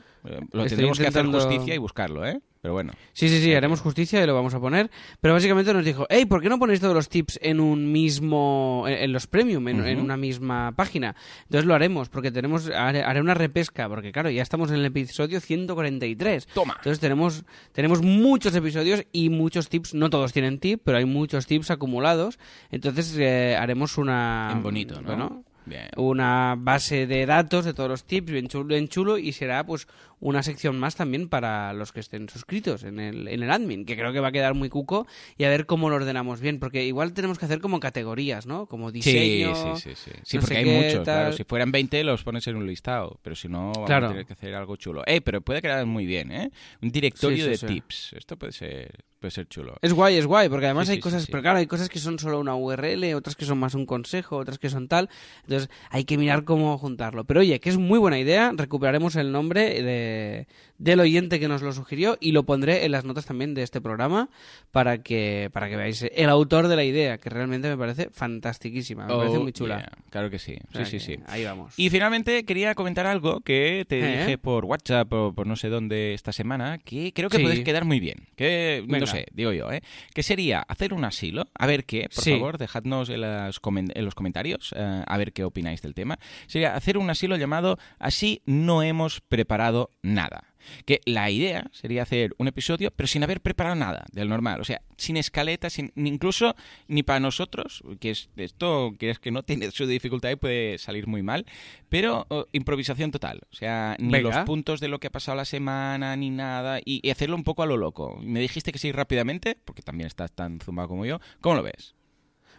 Lo 0.52 0.64
Estoy 0.64 0.70
tendremos 0.70 1.00
que 1.00 1.08
hacer 1.08 1.26
justicia 1.26 1.74
y 1.74 1.78
buscarlo, 1.80 2.24
¿eh? 2.26 2.40
Pero 2.66 2.74
bueno. 2.74 2.94
Sí, 3.14 3.30
sí, 3.30 3.44
sí, 3.44 3.54
haremos 3.54 3.80
justicia 3.80 4.24
y 4.24 4.26
lo 4.26 4.34
vamos 4.34 4.56
a 4.56 4.60
poner. 4.60 4.90
Pero 5.22 5.36
básicamente 5.36 5.72
nos 5.72 5.86
dijo, 5.86 6.08
hey, 6.10 6.26
¿por 6.26 6.42
qué 6.42 6.50
no 6.50 6.58
ponéis 6.58 6.80
todos 6.80 6.96
los 6.96 7.10
tips 7.10 7.38
en 7.44 7.60
un 7.60 7.92
mismo, 7.92 8.86
en, 8.88 9.04
en 9.04 9.14
los 9.14 9.28
premium, 9.28 9.68
en, 9.68 10.00
una 10.00 10.18
misma 10.18 10.72
página? 10.76 11.16
Entonces 11.44 11.68
lo 11.68 11.76
haremos, 11.76 12.10
porque 12.10 12.32
tenemos, 12.32 12.68
haré, 12.72 13.04
haré 13.04 13.22
una 13.22 13.36
repesca, 13.36 13.88
porque 13.88 14.12
claro, 14.12 14.32
ya 14.32 14.42
estamos 14.42 14.72
en 14.72 14.78
el 14.78 14.86
episodio 14.86 15.42
143. 15.42 16.48
Toma. 16.48 16.74
Entonces 16.78 17.00
tenemos, 17.00 17.44
tenemos 17.72 18.02
muchos 18.02 18.56
episodios 18.56 19.06
y 19.12 19.30
muchos 19.30 19.70
tips, 19.70 19.94
no 19.94 20.10
todos 20.10 20.34
tienen 20.34 20.58
tip, 20.58 20.82
pero 20.84 20.98
hay 20.98 21.06
muchos 21.06 21.46
tips 21.46 21.70
acumulados. 21.70 22.40
Entonces 22.72 23.16
eh, 23.20 23.56
haremos 23.56 24.00
una... 24.00 24.50
en 24.52 24.64
bonito, 24.64 25.04
¿no? 25.04 25.08
Bueno, 25.08 25.44
Bien. 25.68 25.88
una 25.98 26.56
base 26.58 27.06
de 27.06 27.28
datos 27.28 27.64
de 27.64 27.76
todos 27.76 27.90
los 27.90 28.06
tips, 28.06 28.32
bien 28.32 28.48
chulo, 28.48 28.66
bien 28.66 28.88
chulo, 28.88 29.20
y 29.20 29.34
será 29.34 29.64
pues 29.64 29.88
una 30.26 30.42
sección 30.42 30.80
más 30.80 30.96
también 30.96 31.30
para 31.30 31.72
los 31.74 31.92
que 31.92 32.00
estén 32.00 32.28
suscritos 32.30 32.84
en 32.84 33.00
el, 33.00 33.28
en 33.28 33.44
el 33.44 33.52
admin, 33.52 33.86
que 33.86 33.96
creo 33.96 34.12
que 34.12 34.20
va 34.20 34.30
a 34.30 34.32
quedar 34.32 34.56
muy 34.56 34.70
cuco, 34.70 35.06
y 35.38 35.44
a 35.44 35.50
ver 35.50 35.68
cómo 35.68 35.88
lo 35.90 35.98
ordenamos 35.98 36.40
bien, 36.42 36.60
porque 36.60 36.84
igual 36.84 37.14
tenemos 37.14 37.38
que 37.38 37.46
hacer 37.46 37.60
como 37.62 37.80
categorías, 37.80 38.48
¿no? 38.48 38.66
Como 38.66 38.92
diseño... 38.92 39.54
Sí, 39.76 39.82
sí, 39.82 39.96
sí. 39.96 40.12
Sí, 40.12 40.20
Sí, 40.24 40.38
no 40.38 40.42
porque 40.42 40.58
hay 40.58 40.64
qué, 40.66 40.82
muchos, 40.88 41.04
claro. 41.04 41.32
Si 41.34 41.44
fueran 41.44 41.72
20 41.72 42.04
los 42.04 42.24
pones 42.24 42.48
en 42.48 42.56
un 42.56 42.66
listado, 42.66 43.20
pero 43.22 43.36
si 43.36 43.48
no 43.48 43.72
vamos 43.72 43.86
Claro. 43.86 44.08
a 44.08 44.10
tener 44.10 44.26
que 44.26 44.34
hacer 44.34 44.56
algo 44.56 44.76
chulo. 44.78 45.04
Eh, 45.06 45.22
pero 45.22 45.42
puede 45.42 45.62
quedar 45.62 45.86
muy 45.86 46.08
bien, 46.08 46.32
¿eh? 46.32 46.50
Un 46.82 46.90
directorio 46.92 47.46
Sí, 47.46 47.56
sí, 47.58 47.68
de 47.68 47.74
tips. 47.74 48.14
Esto 48.14 48.36
puede 48.36 48.52
ser, 48.52 49.04
puede 49.20 49.30
ser 49.32 49.48
chulo. 49.48 49.76
Es 49.82 49.94
guay, 49.94 50.16
es 50.18 50.26
guay, 50.26 50.50
porque 50.50 50.66
además 50.66 50.88
Sí, 50.88 50.94
hay 50.94 50.98
sí, 50.98 51.02
cosas, 51.02 51.22
sí. 51.24 51.28
pero 51.32 51.44
claro, 51.44 51.60
hay 51.60 51.68
cosas 51.68 51.88
que 51.88 52.00
son 52.00 52.18
solo 52.18 52.40
una 52.40 52.56
URL, 52.56 53.14
otras 53.14 53.36
que 53.36 53.46
son 53.46 53.60
más 53.60 53.76
un 53.76 53.86
consejo, 53.86 54.38
otras 54.38 54.58
que 54.58 54.70
son 54.72 54.88
tal. 54.88 55.08
Entonces 55.44 55.70
hay 55.92 56.04
que 56.06 56.18
mirar 56.18 56.44
cómo 56.46 56.76
juntarlo. 56.80 57.26
Pero 57.26 57.42
oye, 57.42 57.60
que 57.60 57.70
es 57.70 57.78
muy 57.78 58.00
buena 58.00 58.18
idea, 58.18 58.52
recuperaremos 58.56 59.16
el 59.18 59.32
nombre 59.32 59.84
de, 59.84 60.15
e, 60.16 60.46
del 60.78 61.00
oyente 61.00 61.40
que 61.40 61.48
nos 61.48 61.62
lo 61.62 61.72
sugirió 61.74 62.18
y 62.20 62.32
lo 62.32 62.44
pondré 62.44 62.86
en 62.86 62.92
las 62.92 63.06
notas 63.06 63.26
también 63.26 63.54
de 63.54 63.64
este 63.64 63.80
programa 63.82 64.30
para 64.72 64.98
que, 65.04 65.50
para 65.54 65.70
que 65.70 65.76
veáis 65.78 66.04
el 66.14 66.30
autor 66.30 66.68
de 66.68 66.76
la 66.76 66.84
idea, 66.84 67.18
que 67.18 67.30
realmente 67.30 67.70
me 67.70 67.78
parece 67.78 68.10
fantastiquísima, 68.12 69.06
me 69.08 69.14
parece 69.16 69.38
Oh, 69.38 69.42
muy 69.44 69.54
chula. 69.54 69.78
yeah. 69.78 69.90
Claro 70.10 70.30
que 70.30 70.40
sí. 70.40 70.58
O 70.70 70.72
sea 70.74 70.86
Sí, 70.86 71.00
sí, 71.00 71.16
sí. 71.16 71.20
Ahí 71.28 71.44
vamos. 71.44 71.74
Y 71.78 71.90
finalmente 71.90 72.44
quería 72.46 72.76
comentar 72.76 73.06
algo 73.08 73.42
que 73.42 73.86
te 73.88 74.00
¿Eh? 74.00 74.18
dije 74.20 74.38
por 74.38 74.66
WhatsApp 74.66 75.12
o 75.14 75.34
por 75.34 75.48
no 75.48 75.56
sé 75.56 75.70
dónde 75.70 76.14
esta 76.14 76.32
semana, 76.32 76.78
que 76.78 77.12
creo 77.14 77.30
que 77.30 77.38
Sí. 77.38 77.44
puedes 77.44 77.62
quedar 77.62 77.86
muy 77.86 78.00
bien. 78.00 78.28
Que, 78.36 78.84
no 78.88 79.08
sé, 79.08 79.26
digo 79.34 79.52
yo, 79.54 79.72
¿eh? 79.72 79.82
Que 80.14 80.24
sería 80.24 80.60
hacer 80.68 80.94
un 80.94 81.06
asilo, 81.06 81.46
a 81.54 81.68
ver 81.68 81.86
qué, 81.86 82.10
por 82.14 82.24
Sí. 82.24 82.32
favor, 82.32 82.58
dejadnos 82.58 83.10
en, 83.10 83.22
las 83.22 83.60
en 83.66 84.06
los 84.06 84.16
comentarios, 84.16 84.74
eh, 84.76 85.04
a 85.06 85.18
ver 85.18 85.34
qué 85.34 85.44
opináis 85.44 85.82
del 85.82 85.94
tema. 85.94 86.20
Sería 86.48 86.76
hacer 86.76 86.98
un 86.98 87.10
asilo 87.10 87.36
llamado 87.38 87.78
Así 88.00 88.42
no 88.46 88.84
hemos 88.84 89.22
preparado 89.22 89.90
nada. 90.02 90.44
Que 90.86 91.02
la 91.06 91.30
idea 91.30 91.68
sería 91.72 92.04
hacer 92.04 92.34
un 92.38 92.48
episodio, 92.48 92.92
pero 92.92 93.08
sin 93.08 93.24
haber 93.24 93.42
preparado 93.42 93.76
nada 93.76 94.06
del 94.12 94.30
normal. 94.30 94.62
O 94.62 94.64
sea, 94.64 94.82
sin 94.98 95.18
escaleta, 95.18 95.70
sin 95.70 95.92
incluso 95.96 96.56
ni 96.88 97.04
para 97.04 97.20
nosotros, 97.20 97.84
que 98.00 98.12
es 98.12 98.30
esto 98.36 98.94
que 99.00 99.10
es 99.10 99.20
que 99.20 99.32
no 99.32 99.44
tiene 99.44 99.72
su 99.72 99.86
dificultad 99.86 100.30
y 100.30 100.36
puede 100.36 100.78
salir 100.78 101.08
muy 101.08 101.24
mal, 101.24 101.46
pero 101.90 102.26
oh, 102.30 102.46
improvisación 102.52 103.12
total. 103.12 103.42
O 103.52 103.56
sea, 103.56 103.96
ni 104.00 104.12
Venga. 104.12 104.38
los 104.38 104.46
puntos 104.46 104.80
de 104.80 104.88
lo 104.88 105.00
que 105.00 105.08
ha 105.08 105.12
pasado 105.12 105.36
la 105.36 105.46
semana, 105.46 106.16
ni 106.16 106.30
nada, 106.30 106.80
y, 106.84 107.00
y 107.02 107.10
hacerlo 107.10 107.36
un 107.36 107.44
poco 107.44 107.64
a 107.64 107.66
lo 107.66 107.78
loco. 107.78 108.20
Me 108.22 108.40
dijiste 108.40 108.72
que 108.72 108.80
sí 108.80 108.92
rápidamente, 108.92 109.58
porque 109.66 109.82
también 109.82 110.08
estás 110.08 110.32
tan 110.32 110.60
zumbado 110.60 110.90
como 110.90 111.06
yo. 111.06 111.20
¿Cómo 111.42 111.56
lo 111.56 111.64
ves? 111.64 111.95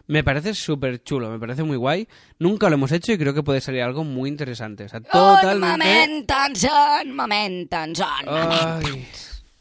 Me 0.07 0.23
parece 0.23 0.53
súper 0.53 1.03
chulo, 1.03 1.29
me 1.29 1.37
parece 1.39 1.63
muy 1.63 1.75
guay. 1.77 2.07
Nunca 2.39 2.69
lo 2.69 2.75
hemos 2.75 2.91
hecho 2.91 3.11
y 3.11 3.17
creo 3.17 3.33
que 3.33 3.43
puede 3.43 3.59
salir 3.61 3.81
algo 3.81 4.03
muy 4.05 4.29
interesante. 4.29 4.85
O 4.85 4.89
sea, 4.89 5.01
totalmente... 5.01 5.67
un 7.03 7.15
momento, 7.15 7.85
un. 7.85 8.25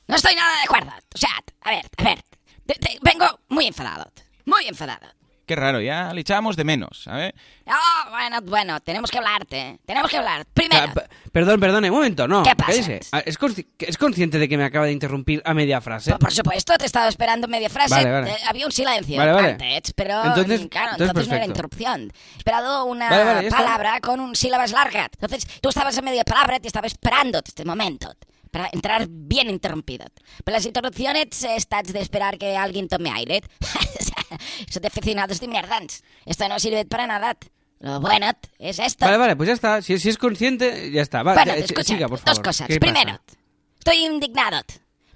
No 0.09 0.15
estoy 0.15 0.35
nada 0.37 0.57
de 0.57 0.63
acuerdo. 0.65 0.91
O 1.15 1.19
sea, 1.19 1.31
a 1.63 1.71
ver, 1.71 1.85
a 1.99 2.03
ver. 2.05 2.23
Te- 2.65 2.75
te- 2.75 2.99
vengo 3.03 3.27
muy 3.49 3.67
enfadado. 3.67 4.11
Muy 4.45 4.67
enfadado. 4.67 5.09
Qué 5.47 5.55
raro, 5.55 5.81
ya 5.81 6.13
le 6.13 6.23
echábamos 6.23 6.57
de 6.57 6.65
menos, 6.65 7.05
¿sabes? 7.05 7.33
Ah, 7.67 8.09
bueno, 8.11 8.41
bueno, 8.43 8.81
tenemos 8.81 9.11
que 9.13 9.19
hablarte. 9.19 9.79
Tenemos 9.87 10.11
que 10.11 10.17
hablar. 10.17 10.45
Primero, 10.53 10.93
Ah, 10.97 11.03
perdón, 11.31 11.61
perdón, 11.61 11.85
un 11.85 11.91
momento, 11.91 12.27
no. 12.27 12.43
¿Qué 12.43 12.57
pasa? 12.57 12.73
cállese. 12.73 13.01
Ah, 13.13 13.21
¿Es, 13.25 13.39
consci- 13.39 13.67
¿Es 13.79 13.97
consciente 13.97 14.41
de 14.41 14.49
que 14.49 14.57
me 14.59 14.65
acaba 14.65 14.87
de 14.87 14.93
interrumpir 14.93 15.41
a 15.45 15.55
media 15.55 15.81
frase? 15.81 16.11
por, 16.11 16.19
por 16.19 16.33
supuesto, 16.33 16.75
te 16.77 16.87
estaba 16.87 17.07
esperando 17.07 17.47
media 17.47 17.71
frase. 17.71 17.95
Vale, 17.95 18.11
vale. 18.11 18.31
Eh, 18.33 18.37
había 18.49 18.67
un 18.67 18.73
silencio 18.73 19.17
Vale, 19.19 19.33
vale. 19.33 19.49
antes, 19.53 19.93
pero 19.95 20.25
Entonces- 20.25 20.67
claro, 20.69 20.91
entonces 20.93 21.09
entonces, 21.11 21.29
no 21.31 21.37
era 21.37 21.45
interrupción. 21.47 22.13
He 22.35 22.39
esperado 22.39 22.85
una 22.87 23.09
palabra 23.49 24.01
con 24.01 24.19
un 24.19 24.35
sílabas 24.35 24.73
largas. 24.73 25.11
Entonces, 25.13 25.47
tú 25.61 25.69
estabas 25.69 25.97
a 25.97 26.03
media 26.03 26.25
palabra 26.25 26.57
y 26.57 26.61
te 26.61 26.67
estaba 26.67 26.89
esperando 26.89 27.39
este 27.45 27.65
momento 27.65 28.13
para 28.57 28.71
entrar 28.73 29.07
bien 29.11 29.51
interrumpido. 29.51 30.07
Pero 30.45 30.57
las 30.57 30.64
interrupciones 30.64 31.42
eh, 31.45 31.57
estás 31.57 31.92
de 31.92 32.01
esperar 32.01 32.38
que 32.38 32.57
alguien 32.57 32.88
tome 32.88 33.11
aire. 33.11 33.42
Son 34.71 34.81
de 34.83 34.88
aficionados 34.88 35.40
de 35.40 35.49
mierdas. 35.49 36.03
Esto 36.25 36.49
no 36.49 36.59
sirve 36.59 36.85
para 36.85 37.07
nada. 37.07 37.37
Lo 37.81 38.01
bueno 38.01 38.31
es 38.59 38.79
esto. 38.79 39.05
Vale, 39.05 39.19
vale, 39.19 39.37
pues 39.37 39.49
ya 39.49 39.53
está. 39.53 39.83
Si, 39.83 39.99
si 39.99 40.09
es 40.09 40.16
consciente, 40.16 40.90
ya 40.90 41.03
está. 41.03 41.23
Vale, 41.23 41.37
Bueno, 41.40 41.53
ya, 41.53 41.59
eh, 41.61 41.64
escucha, 41.64 41.83
siga, 41.95 42.09
por 42.09 42.19
dos 42.19 42.25
favor. 42.25 42.42
cosas. 42.45 42.66
¿Qué 42.69 42.81
Primero, 42.81 43.12
pasa? 43.27 43.38
estoy 43.79 44.05
indignado. 44.07 44.62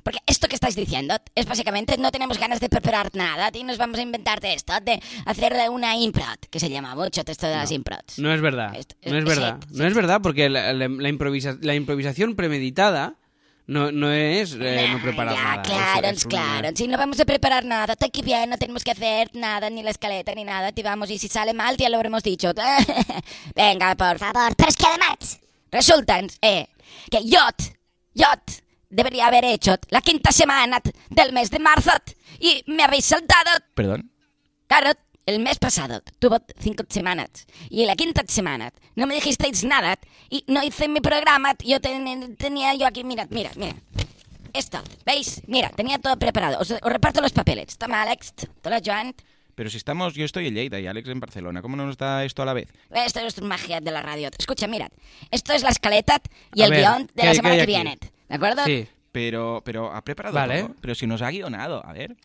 Porque 0.03 0.19
esto 0.27 0.49
que 0.49 0.55
estáis 0.55 0.75
diciendo 0.77 1.15
es 1.35 1.45
básicamente 1.47 1.97
no 1.99 2.11
tenemos 2.11 2.39
ganas 2.39 2.59
de 2.61 2.69
preparar 2.71 3.11
nada 3.15 3.51
y 3.53 3.65
nos 3.65 3.77
vamos 3.77 3.99
a 3.99 4.03
inventar 4.03 4.41
de 4.41 4.55
esto, 4.55 4.73
de 4.83 5.01
hacer 5.27 5.55
una 5.71 5.95
improv, 5.95 6.39
que 6.51 6.59
se 6.59 6.71
llama 6.71 6.95
mucho 6.95 7.23
esto 7.27 7.47
de 7.47 7.55
las 7.57 7.71
improvs. 7.71 8.19
No 8.19 8.33
es 8.33 8.41
verdad. 8.41 8.75
Esto- 8.77 8.95
No 9.05 9.19
es 9.19 9.25
sí, 9.25 9.29
verdad. 9.29 9.59
sí, 9.69 9.75
No 9.79 9.87
es 9.87 9.95
verdad 9.95 10.21
porque 10.23 10.49
la, 10.49 10.73
la- 10.73 10.89
la 10.89 11.09
improvisa- 11.11 11.59
la 11.61 11.75
improvisación 11.75 12.35
premeditada 12.35 13.17
no, 13.71 13.93
no 13.93 14.11
es 14.11 14.55
eh, 14.61 14.89
no 14.91 14.97
Ah, 14.99 15.01
preparar 15.03 15.35
ya, 15.35 15.43
nada. 15.43 15.63
Claro, 15.63 16.09
Es- 16.09 16.19
es 16.19 16.25
una- 16.27 16.31
claro. 16.31 16.69
Si 16.77 16.89
no 16.89 16.99
vamos 16.99 17.21
a 17.21 17.25
preparar 17.25 17.65
nada, 17.65 17.93
está 17.93 18.07
aquí 18.07 18.23
bien, 18.23 18.51
no 18.51 18.59
tenemos 18.59 18.83
que 18.85 18.91
hacer 18.91 19.31
nada, 19.35 19.71
ni 19.71 19.83
la 19.83 19.91
escaleta, 19.91 20.35
ni 20.35 20.45
nada. 20.45 20.73
Te 20.73 20.83
vamos, 20.83 21.09
y 21.11 21.19
si 21.19 21.29
sale 21.29 21.55
mal, 21.55 21.77
ya 21.77 21.89
lo 21.89 21.97
habremos 21.97 22.23
dicho. 22.23 22.53
Venga, 23.55 23.95
por 23.95 24.19
favor. 24.19 24.55
Pero 24.57 24.69
es 24.69 24.77
que 24.77 24.87
además, 24.87 25.41
resulta 25.71 26.21
eh, 26.43 26.69
que 27.11 27.25
yo, 27.25 27.41
yo 28.15 28.27
debería 28.89 29.27
haber 29.29 29.45
hecho 29.45 29.77
la 29.91 30.01
quinta 30.01 30.33
semana 30.33 30.81
del 31.09 31.33
mes 31.33 31.51
de 31.51 31.59
marzo 31.61 31.93
y 32.39 32.63
me 32.67 32.83
habéis 32.83 33.05
saltado. 33.05 33.51
Perdón. 33.75 34.11
Claro, 34.67 34.91
el 35.31 35.41
mes 35.41 35.59
pasado 35.59 36.03
tuvo 36.19 36.39
cinco 36.59 36.85
semanas 36.89 37.31
y 37.69 37.81
en 37.83 37.87
la 37.87 37.97
quinta 37.97 38.23
semana 38.27 38.73
no 38.97 39.07
me 39.07 39.15
dijisteis 39.15 39.65
nada 39.65 39.99
y 40.29 40.45
no 40.47 40.63
hice 40.63 40.89
mi 40.89 41.01
programa. 41.01 41.55
Yo 41.65 41.81
ten- 41.81 42.37
tenía 42.37 42.75
yo 42.75 42.87
aquí, 42.87 43.03
mirad, 43.05 43.29
mirad, 43.31 43.55
mirad. 43.57 43.77
Esto, 44.53 44.83
¿veis? 45.07 45.43
Mira, 45.47 45.71
tenía 45.71 45.99
todo 45.99 46.17
preparado. 46.19 46.59
Os, 46.59 46.71
os 46.73 46.81
reparto 46.93 47.21
los 47.21 47.33
papeles. 47.33 47.79
Toma, 47.79 48.03
Alex. 48.03 48.35
Toma, 48.63 48.79
Joan. 48.85 49.15
Pero 49.55 49.71
si 49.71 49.77
estamos, 49.77 50.15
yo 50.15 50.25
estoy 50.25 50.49
en 50.49 50.55
Lleida 50.55 50.81
y 50.81 50.87
Alex 50.87 51.09
en 51.09 51.21
Barcelona, 51.21 51.63
¿cómo 51.63 51.77
no 51.77 51.87
nos 51.87 51.97
da 51.99 52.25
esto 52.25 52.43
a 52.43 52.47
la 52.47 52.53
vez? 52.53 52.69
Esto 52.91 53.21
es 53.21 53.41
magia 53.43 53.81
de 53.81 53.91
la 53.91 54.03
radio. 54.03 54.29
Escucha, 54.37 54.67
mirad. 54.67 54.89
Esto 55.31 55.53
es 55.53 55.63
la 55.63 55.69
escaleta 55.69 56.21
y 56.55 56.63
A 56.63 56.65
el 56.65 56.71
ver, 56.73 56.81
guion 56.81 57.07
de 57.07 57.13
¿qué 57.15 57.23
la 57.25 57.31
hay- 57.31 57.37
semana 57.37 57.57
que 57.57 57.67
viene. 57.67 57.99
¿De 58.29 58.35
acuerdo? 58.35 58.65
Sí. 58.65 58.89
Pero, 59.13 59.61
pero 59.65 59.93
ha 59.95 60.03
preparado 60.03 60.35
Vale. 60.35 60.63
todo. 60.63 60.75
Pero 60.81 60.95
si 60.95 61.07
nos 61.07 61.21
ha 61.23 61.31
guionado, 61.31 61.85
a 61.85 61.93
ver. 61.93 62.17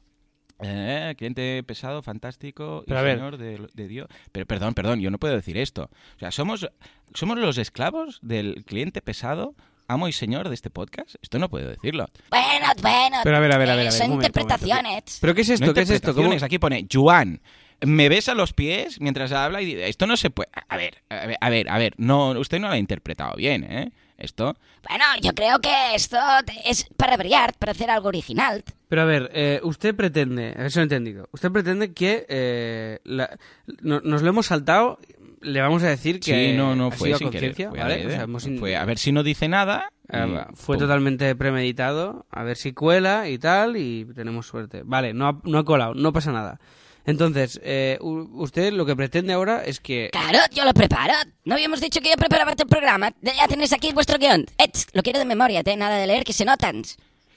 Eh, 0.60 1.14
cliente 1.18 1.64
pesado, 1.64 2.02
fantástico 2.02 2.84
y 2.88 2.92
señor 2.92 3.38
de, 3.38 3.68
de 3.74 3.88
Dios. 3.88 4.08
Pero 4.32 4.46
perdón, 4.46 4.74
perdón, 4.74 5.02
yo 5.02 5.12
no 5.12 5.18
puedo 5.18 5.36
decir 5.36 5.58
esto. 5.58 5.90
O 6.16 6.20
sea, 6.20 6.32
somos, 6.32 6.70
somos 7.14 7.38
los 7.38 7.58
esclavos 7.58 8.20
del 8.22 8.64
cliente 8.66 9.02
pesado, 9.02 9.54
amo 9.88 10.08
y 10.08 10.14
señor 10.14 10.48
de 10.48 10.56
este 10.56 10.70
podcast. 10.70 11.16
Esto 11.22 11.40
no 11.40 11.50
puedo 11.50 11.70
decirlo. 11.70 12.08
Bueno, 12.30 12.68
bueno. 12.82 13.18
Pero 13.24 13.38
a 13.38 13.40
ver, 13.40 13.52
a 13.52 13.58
ver, 13.58 13.70
a 13.70 13.74
eh, 13.74 13.78
ver. 13.78 13.88
a 13.88 13.90
ver, 13.90 13.92
Son 13.92 14.10
momento, 14.10 14.40
momento. 14.40 14.56
interpretaciones. 14.66 15.18
¿Pero 15.20 15.36
qué 15.36 15.42
es 15.42 15.50
esto? 15.50 15.66
No 15.66 15.74
¿Qué 15.74 15.82
es 15.82 15.90
esto? 15.90 16.16
¿Cómo- 16.16 16.32
Aquí 16.32 16.58
pone, 16.58 16.88
Juan, 16.92 17.42
me 17.82 18.08
besa 18.10 18.34
los 18.34 18.54
pies 18.54 19.02
mientras 19.02 19.32
habla 19.34 19.62
y 19.62 19.66
dice, 19.66 19.90
esto 19.90 20.08
no 20.08 20.16
se 20.16 20.30
puede... 20.30 20.50
A 20.70 20.78
ver, 20.78 21.04
a 21.10 21.26
ver, 21.26 21.38
a 21.42 21.50
ver, 21.50 21.70
a 21.70 21.78
ver, 21.78 21.94
no, 21.98 22.32
usted 22.32 22.60
no 22.60 22.68
lo 22.68 22.74
ha 22.74 22.78
interpretado 22.78 23.36
bien, 23.36 23.64
¿eh? 23.66 23.92
Esto... 24.18 24.56
Bueno, 24.88 25.04
yo 25.22 25.34
creo 25.34 25.60
que 25.60 25.96
esto 25.96 26.18
es 26.64 26.86
para 26.96 27.18
brillar, 27.18 27.54
para 27.58 27.72
hacer 27.74 27.90
algo 27.90 28.08
original. 28.08 28.64
Pero 28.88 29.02
a 29.02 29.06
ver, 29.06 29.32
eh, 29.34 29.60
usted 29.64 29.96
pretende, 29.96 30.54
a 30.58 30.62
ver 30.62 30.72
si 30.72 30.78
lo 30.78 30.82
he 30.82 30.84
entendido, 30.84 31.28
usted 31.32 31.52
pretende 31.52 31.94
que 31.94 32.26
eh, 32.30 33.00
la- 33.04 33.38
no- 33.82 34.00
nos 34.02 34.22
lo 34.22 34.30
hemos 34.30 34.46
saltado, 34.46 35.00
le 35.42 35.60
vamos 35.60 35.84
a 35.84 35.88
decir 35.90 36.20
que 36.20 36.52
sí, 36.52 36.58
no, 36.58 36.76
no 36.76 36.88
ha 36.88 36.92
fue 36.92 37.08
sido 37.10 37.18
sin 37.18 37.30
querer, 37.32 37.56
fue 37.56 37.66
¿vale? 37.66 37.82
adrede. 37.96 38.08
O 38.08 38.10
sea, 38.12 38.22
hemos 38.24 38.46
in- 38.46 38.60
Fue 38.60 38.76
a 38.76 38.86
ver 38.86 38.98
si 39.00 39.12
no 39.12 39.22
dice 39.24 39.48
nada. 39.48 39.90
y 40.08 40.18
fue 40.56 40.78
pum. 40.78 40.84
totalmente 40.86 41.36
premeditado, 41.36 42.26
a 42.30 42.44
ver 42.44 42.58
si 42.58 42.74
cuela 42.74 43.28
y 43.28 43.38
tal, 43.40 43.76
y 43.76 44.06
tenemos 44.16 44.46
suerte. 44.48 44.84
Vale, 44.86 45.14
no 45.14 45.28
ha, 45.28 45.40
no 45.44 45.58
ha 45.58 45.66
colado, 45.66 45.94
no 45.96 46.14
pasa 46.14 46.32
nada. 46.32 46.60
Entonces, 47.06 47.60
eh, 47.64 47.98
u- 48.02 48.28
usted 48.42 48.74
lo 48.74 48.86
que 48.86 48.96
pretende 48.96 49.34
ahora 49.34 49.64
es 49.64 49.80
que... 49.80 50.10
Claro, 50.12 50.40
yo 50.52 50.66
lo 50.66 50.74
preparo. 50.74 51.14
No 51.44 51.54
habíamos 51.56 51.80
dicho 51.82 52.02
que 52.02 52.10
yo 52.10 52.16
preparaba 52.16 52.52
el 52.58 52.68
programa. 52.68 53.12
Ya 53.22 53.48
tenéis 53.48 53.74
aquí 53.74 53.94
vuestro 53.94 54.18
guion. 54.18 54.46
Ets, 54.58 54.88
lo 54.94 55.04
quiero 55.04 55.20
de 55.20 55.26
memoria, 55.26 55.62
¿eh? 55.64 55.78
nada 55.78 55.98
de 55.98 56.08
leer, 56.08 56.24
que 56.24 56.34
se 56.34 56.46
notan. 56.46 56.84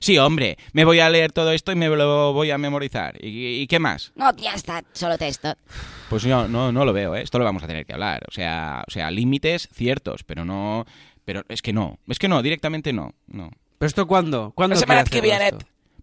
Sí, 0.00 0.16
hombre, 0.16 0.56
me 0.72 0.84
voy 0.84 1.00
a 1.00 1.10
leer 1.10 1.32
todo 1.32 1.50
esto 1.52 1.72
y 1.72 1.74
me 1.74 1.88
lo 1.88 2.32
voy 2.32 2.50
a 2.52 2.56
memorizar. 2.58 3.16
¿Y, 3.22 3.60
y 3.62 3.66
qué 3.66 3.78
más? 3.78 4.12
No, 4.14 4.34
ya 4.36 4.54
está, 4.54 4.84
solo 4.92 5.18
texto. 5.18 5.54
Pues 6.08 6.22
yo 6.22 6.46
no, 6.48 6.70
no 6.72 6.84
lo 6.84 6.92
veo, 6.92 7.16
¿eh? 7.16 7.22
Esto 7.22 7.38
lo 7.38 7.44
vamos 7.44 7.62
a 7.62 7.66
tener 7.66 7.84
que 7.84 7.92
hablar. 7.94 8.22
O 8.28 8.32
sea, 8.32 8.84
o 8.86 8.90
sea, 8.90 9.10
límites 9.10 9.68
ciertos, 9.74 10.22
pero 10.24 10.44
no... 10.44 10.86
Pero 11.24 11.42
es 11.48 11.60
que 11.60 11.74
no, 11.74 11.98
es 12.08 12.18
que 12.18 12.28
no, 12.28 12.40
directamente 12.42 12.92
no, 12.94 13.12
no. 13.26 13.50
¿Pero 13.78 13.86
esto 13.86 14.06
cuándo? 14.06 14.52
¿Cuándo 14.54 14.76
La 14.76 14.80
semana 14.80 15.04
que 15.04 15.20
viene. 15.20 15.50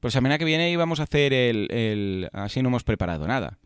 Pues 0.05 0.13
la 0.13 0.17
semana 0.19 0.37
que 0.37 0.45
viene 0.45 0.69
íbamos 0.69 0.99
a 0.99 1.03
hacer 1.03 1.33
el, 1.33 1.67
el... 1.71 2.29
Así 2.31 2.61
no 2.61 2.69
hemos 2.69 2.83
preparado 2.83 3.25
nada. 3.27 3.57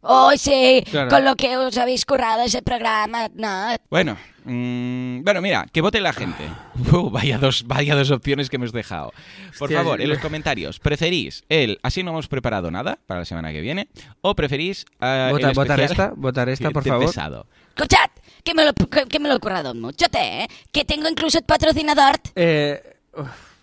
Oh, 0.00 0.32
sí, 0.38 0.82
Claro. 0.90 1.10
con 1.10 1.22
lo 1.22 1.36
que 1.36 1.54
os 1.58 1.76
habéis 1.76 2.06
currado 2.06 2.44
ese 2.44 2.62
programa. 2.62 3.28
No, 3.34 3.76
Bueno, 3.90 4.16
mm, 4.46 5.22
bueno, 5.22 5.42
mira, 5.42 5.66
que 5.70 5.82
vote 5.82 6.00
la 6.00 6.14
gente. 6.14 6.44
Uh, 6.92 7.10
vaya, 7.10 7.36
dos, 7.36 7.64
vaya 7.66 7.94
dos 7.94 8.10
opciones 8.10 8.48
que 8.48 8.56
hemos 8.56 8.72
dejado. 8.72 9.12
Por 9.58 9.66
Hostia, 9.66 9.80
favor, 9.82 9.98
sí. 9.98 10.04
en 10.04 10.08
los 10.08 10.18
comentarios, 10.20 10.78
¿preferís 10.78 11.44
el 11.50 11.78
así 11.82 12.02
no 12.02 12.12
hemos 12.12 12.26
preparado 12.26 12.70
nada 12.70 12.98
para 13.06 13.20
la 13.20 13.26
semana 13.26 13.52
que 13.52 13.60
viene? 13.60 13.88
¿O 14.22 14.34
preferís 14.34 14.86
eh, 14.98 15.28
Vota- 15.30 15.48
el 15.50 15.54
votar 15.54 15.78
esta, 15.80 16.12
votar 16.16 16.48
esta, 16.48 16.70
por 16.72 16.84
favor. 16.84 17.04
pesado? 17.04 17.46
escuchad, 17.76 18.08
que 18.42 18.54
me 18.54 18.64
lo, 18.64 18.72
que, 18.72 19.18
me 19.20 19.28
lo 19.28 19.34
he 19.36 19.40
currado 19.40 19.74
mucho, 19.74 20.06
¿eh? 20.18 20.46
Que 20.72 20.86
tengo 20.86 21.06
incluso 21.06 21.36
el 21.36 21.44
patrocinador. 21.44 22.14
Eh, 22.34 22.82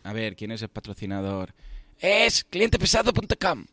A 0.04 0.14
ver, 0.14 0.36
¿quién 0.36 0.52
es 0.52 0.62
el 0.62 0.70
patrocinador? 0.70 1.56
Es 2.00 2.44
clientepesado.com. 2.46 3.66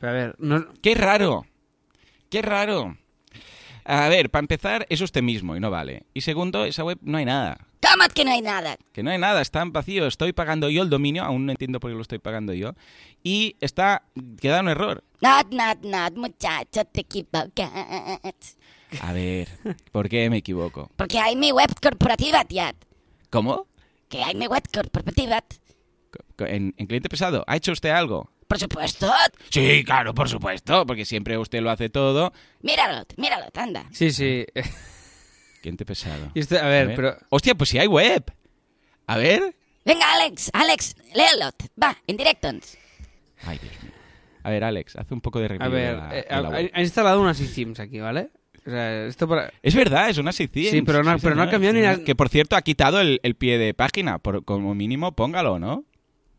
pero 0.00 0.10
a 0.10 0.14
ver, 0.14 0.34
no- 0.38 0.66
¡Qué 0.82 0.94
raro! 0.94 1.46
¡Qué 2.30 2.42
raro! 2.42 2.96
A 3.84 4.08
ver, 4.08 4.30
para 4.30 4.40
empezar, 4.40 4.86
es 4.88 5.00
usted 5.02 5.22
mismo 5.22 5.56
y 5.56 5.60
no 5.60 5.70
vale. 5.70 6.04
Y 6.14 6.22
segundo, 6.22 6.64
esa 6.64 6.84
web 6.84 6.98
no 7.02 7.18
hay 7.18 7.26
nada. 7.26 7.58
¿Cómo 7.82 8.08
que 8.14 8.24
no 8.24 8.30
hay 8.30 8.40
nada? 8.40 8.76
Que 8.94 9.02
no 9.02 9.10
hay 9.10 9.18
nada, 9.18 9.42
está 9.42 9.60
en 9.60 9.72
vacío. 9.72 10.06
Estoy 10.06 10.32
pagando 10.32 10.70
yo 10.70 10.82
el 10.82 10.88
dominio, 10.88 11.22
aún 11.22 11.44
no 11.44 11.52
entiendo 11.52 11.80
por 11.80 11.90
qué 11.90 11.94
lo 11.96 12.00
estoy 12.00 12.18
pagando 12.18 12.54
yo. 12.54 12.72
Y 13.22 13.56
está, 13.60 14.04
queda 14.40 14.60
un 14.60 14.68
error. 14.70 15.04
Not, 15.20 15.52
not, 15.52 15.82
not, 15.84 16.14
muchacho, 16.16 16.82
te 16.86 17.02
equivocas. 17.02 17.70
A 19.02 19.12
ver, 19.12 19.48
¿por 19.92 20.08
qué 20.08 20.30
me 20.30 20.38
equivoco? 20.38 20.90
Porque 20.96 21.18
hay 21.18 21.36
mi 21.36 21.52
web 21.52 21.68
corporativa, 21.82 22.42
tía. 22.46 22.74
¿Cómo? 23.28 23.66
Que 24.08 24.22
hay 24.24 24.34
mi 24.34 24.46
web 24.46 24.62
corporativa. 24.72 25.44
¿En, 26.38 26.74
en 26.76 26.86
cliente 26.86 27.08
pesado? 27.08 27.44
¿Ha 27.46 27.56
hecho 27.56 27.72
usted 27.72 27.90
algo? 27.90 28.30
Por 28.48 28.58
supuesto. 28.58 29.10
Sí, 29.50 29.82
claro, 29.84 30.14
por 30.14 30.28
supuesto, 30.28 30.86
porque 30.86 31.04
siempre 31.04 31.38
usted 31.38 31.60
lo 31.62 31.70
hace 31.70 31.88
todo. 31.88 32.32
Míralo, 32.62 33.04
míralo, 33.16 33.46
anda. 33.54 33.86
sí, 33.92 34.10
sí. 34.10 34.44
Cliente 35.62 35.84
pesado. 35.86 36.30
Y 36.34 36.40
a 36.54 36.66
ver, 36.66 36.94
pero 36.94 37.16
Hostia, 37.30 37.54
pues 37.54 37.70
si 37.70 37.78
hay 37.78 37.86
web. 37.86 38.22
A 39.06 39.16
ver. 39.16 39.54
Venga, 39.84 40.12
Alex, 40.14 40.50
Alex, 40.52 40.94
léelo. 41.14 41.50
Va, 41.82 41.96
en 42.06 42.16
directo. 42.16 42.48
Ay, 43.46 43.58
Dios 43.62 43.82
mío. 43.82 43.92
A 44.42 44.50
ver, 44.50 44.62
Alex, 44.64 44.96
hace 44.96 45.14
un 45.14 45.20
poco 45.22 45.38
de 45.38 45.46
A 45.46 45.48
review 45.48 45.70
ver, 45.70 45.96
de 45.96 46.24
la- 46.30 46.60
eh, 46.60 46.70
instalado 46.76 47.20
unas 47.20 47.40
eSIMs 47.40 47.80
aquí, 47.80 47.98
¿vale? 47.98 48.28
O 48.66 48.70
sea, 48.70 49.06
esto 49.06 49.26
para... 49.28 49.52
Es 49.62 49.74
verdad, 49.74 50.08
es 50.10 50.18
una 50.18 50.32
600. 50.32 50.70
Sí, 50.70 50.82
pero 50.82 51.02
no- 51.02 51.18
pero 51.18 51.34
no 51.34 51.42
ha 51.42 51.44
señor. 51.46 51.50
cambiado 51.50 51.74
ni 51.74 51.80
la- 51.82 52.04
Que 52.04 52.14
por 52.14 52.28
cierto 52.28 52.56
ha 52.56 52.62
quitado 52.62 53.00
el, 53.00 53.20
el 53.22 53.34
pie 53.36 53.56
de 53.58 53.72
página. 53.74 54.18
Por, 54.18 54.44
como 54.44 54.74
mínimo, 54.74 55.12
póngalo, 55.12 55.58
¿no? 55.58 55.84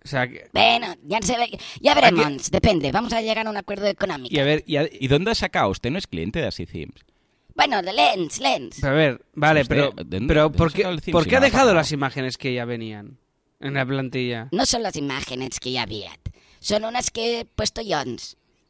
O 0.05 0.07
sea, 0.07 0.27
que- 0.29 0.47
Bueno, 0.53 0.93
ya 1.03 1.19
se 1.21 1.35
ve, 1.37 1.59
ya 1.81 1.93
veremos, 1.95 2.49
depende, 2.51 2.91
vamos 2.91 3.11
a 3.11 3.21
llegar 3.21 3.47
a 3.47 3.49
un 3.49 3.57
acuerdo 3.57 3.87
económico. 3.87 4.33
y 4.33 4.39
a 4.39 4.43
ver, 4.43 4.63
y 4.67 4.77
a- 4.77 4.87
¿Y 4.89 5.07
dónde 5.07 5.31
ha 5.31 5.35
sacado? 5.35 5.69
Usted 5.69 5.89
no 5.89 5.97
es 5.97 6.05
cliente 6.07 6.39
de 6.39 6.45
Así 6.47 6.65
Sims. 6.67 7.03
Bueno, 7.55 7.81
de 7.81 7.91
Lens, 7.93 8.39
Lens. 8.39 8.77
pero 8.81 8.93
a 8.93 8.95
ver, 8.95 9.25
vale, 9.33 9.61
Usted, 9.61 9.75
pero, 9.75 9.91
¿de 9.91 10.03
dónde- 10.19 10.27
pero 10.27 10.51
¿por 10.51 10.71
qué, 10.71 10.83
¿por 11.11 11.23
si 11.23 11.29
qué 11.29 11.35
ha 11.37 11.39
dejado 11.39 11.73
las 11.73 11.91
imágenes 11.91 12.37
que 12.37 12.53
ya 12.53 12.65
venían 12.65 13.17
en 13.59 13.73
la 13.73 13.85
plantilla? 13.85 14.47
No 14.51 14.65
son 14.65 14.83
las 14.83 14.95
imágenes 14.95 15.59
que 15.59 15.71
ya 15.71 15.83
había, 15.83 16.11
son 16.59 16.83
unas 16.85 17.09
que 17.11 17.39
he 17.39 17.45
puesto 17.45 17.81
yo. 17.81 17.97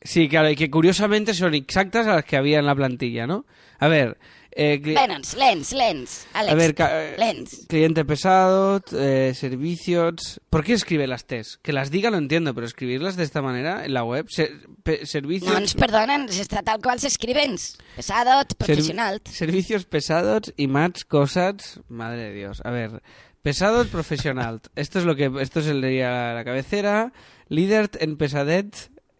Sí, 0.01 0.29
claro, 0.29 0.49
y 0.51 0.55
que 0.55 0.69
curiosamente 0.69 1.33
son 1.33 1.53
exactas 1.55 2.05
a 2.07 2.15
las 2.15 2.25
que 2.25 2.37
había 2.37 2.59
en 2.59 2.67
la 2.67 2.75
plantilla, 2.75 3.25
¿no? 3.27 3.45
A 3.79 3.87
ver, 3.87 4.17
eh, 4.57 4.79
Lens, 4.81 5.35
Lens, 5.35 5.73
Lens, 5.73 6.27
Alex, 6.33 6.51
a 6.51 6.55
ver, 6.55 6.73
ca- 6.75 7.03
eh, 7.03 7.15
Lens. 7.17 7.65
cliente 7.67 8.05
pesado, 8.05 8.81
eh, 8.93 9.33
servicios... 9.35 10.39
¿Por 10.49 10.63
qué 10.63 10.71
escribe 10.73 11.07
las 11.07 11.25
T's? 11.25 11.59
Que 11.61 11.73
las 11.73 11.91
diga 11.91 12.09
lo 12.09 12.17
entiendo, 12.17 12.53
pero 12.55 12.65
escribirlas 12.65 13.17
de 13.17 13.23
esta 13.23 13.41
manera 13.41 13.83
en 13.85 13.93
la 13.93 14.03
web, 14.05 14.25
se- 14.29 14.51
pe- 14.83 15.05
servicios... 15.05 15.51
No 15.51 15.59
ens 15.59 15.75
perdonen, 15.75 16.29
està 16.31 16.63
tal 16.63 16.79
qual 16.79 16.99
s'escriben. 17.03 17.57
Pesado, 17.97 18.39
Serv- 18.41 18.55
professional. 18.57 19.21
servicios 19.29 19.83
pesados 19.85 20.53
y 20.55 20.67
más 20.67 21.03
cosas. 21.03 21.81
Madre 21.89 22.29
de 22.29 22.33
Dios. 22.33 22.61
A 22.63 22.71
ver, 22.71 23.01
pesados 23.41 23.87
profesional. 23.87 24.61
Esto 24.75 24.99
es 24.99 25.05
lo 25.05 25.15
que 25.17 25.29
esto 25.41 25.61
sería 25.61 26.33
la 26.33 26.45
cabecera. 26.45 27.11
Líder 27.49 27.89
en 27.99 28.15
pesadet 28.17 28.73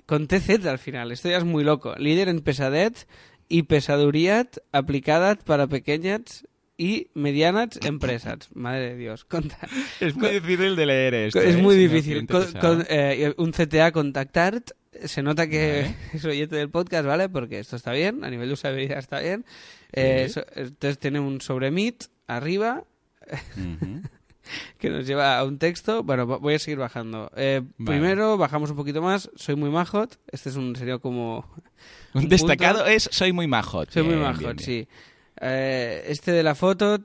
con 0.06 0.28
TZ 0.28 0.66
al 0.66 0.80
final. 0.80 1.12
Esto 1.12 1.30
ya 1.30 1.38
es 1.38 1.44
muy 1.44 1.64
loco. 1.66 1.94
Líder 1.98 2.30
en 2.30 2.40
pesadet 2.40 3.06
y 3.50 3.64
pesaduriat 3.64 4.58
aplicada 4.72 5.36
para 5.36 5.68
pequeñas 5.68 6.46
y 6.78 7.08
medianas 7.14 7.80
empresas. 7.86 8.50
Madre 8.54 8.90
de 8.92 8.98
Dios. 8.98 9.24
Conta- 9.26 9.58
Es 10.02 10.16
muy 10.16 10.30
difícil 10.32 10.76
de 10.76 10.86
leer 10.86 11.14
esto. 11.14 11.40
es 11.42 11.56
¿eh, 11.56 11.62
muy 11.62 11.76
difícil. 11.78 12.28
Con- 12.28 12.52
con, 12.54 12.86
eh, 12.90 13.34
un 13.38 13.52
CTA 13.52 13.92
contactar. 13.92 14.62
Se 15.06 15.22
nota 15.22 15.48
que 15.48 15.94
es 16.14 16.26
oyente 16.26 16.56
del 16.56 16.70
podcast, 16.70 17.06
¿vale? 17.06 17.30
Porque 17.30 17.60
esto 17.60 17.76
está 17.76 17.92
bien, 17.92 18.24
a 18.24 18.30
nivel 18.30 18.48
de 18.50 18.54
usabilidad 18.54 19.00
está 19.00 19.20
bien. 19.20 19.46
Eh, 19.94 20.26
Sí. 20.28 20.34
so- 20.34 20.46
entonces 20.56 21.00
tiene 21.00 21.20
un 21.20 21.40
sobre 21.42 21.72
Meet 21.72 22.06
arriba. 22.28 22.84
Ujú. 23.58 24.02
que 24.80 24.90
nos 24.90 25.06
lleva 25.08 25.38
a 25.38 25.44
un 25.44 25.58
texto. 25.60 26.04
Bueno, 26.04 26.26
vo- 26.28 26.40
voy 26.40 26.56
a 26.56 26.60
seguir 26.60 26.78
bajando. 26.80 27.32
Eh, 27.36 27.62
Vale. 27.78 28.00
Primero, 28.00 28.38
bajamos 28.38 28.70
un 28.70 28.76
poquito 28.76 29.02
más. 29.02 29.30
Soy 29.36 29.56
muy 29.56 29.70
majot. 29.70 30.18
Este 30.32 30.50
es 30.50 30.56
un 30.56 30.76
sería 30.76 30.98
como... 31.00 31.46
Un 32.14 32.24
Un 32.24 32.30
destacado 32.30 32.78
punto. 32.80 32.92
es 32.92 33.10
soy 33.12 33.34
muy 33.34 33.46
majo. 33.48 33.84
Soy 33.90 34.04
muy 34.04 34.16
majot, 34.16 34.40
bien, 34.40 34.56
bien. 34.56 34.66
sí. 34.66 34.88
Eh, 35.42 36.06
este 36.08 36.32
de 36.32 36.44
la 36.44 36.56
foto 36.56 36.98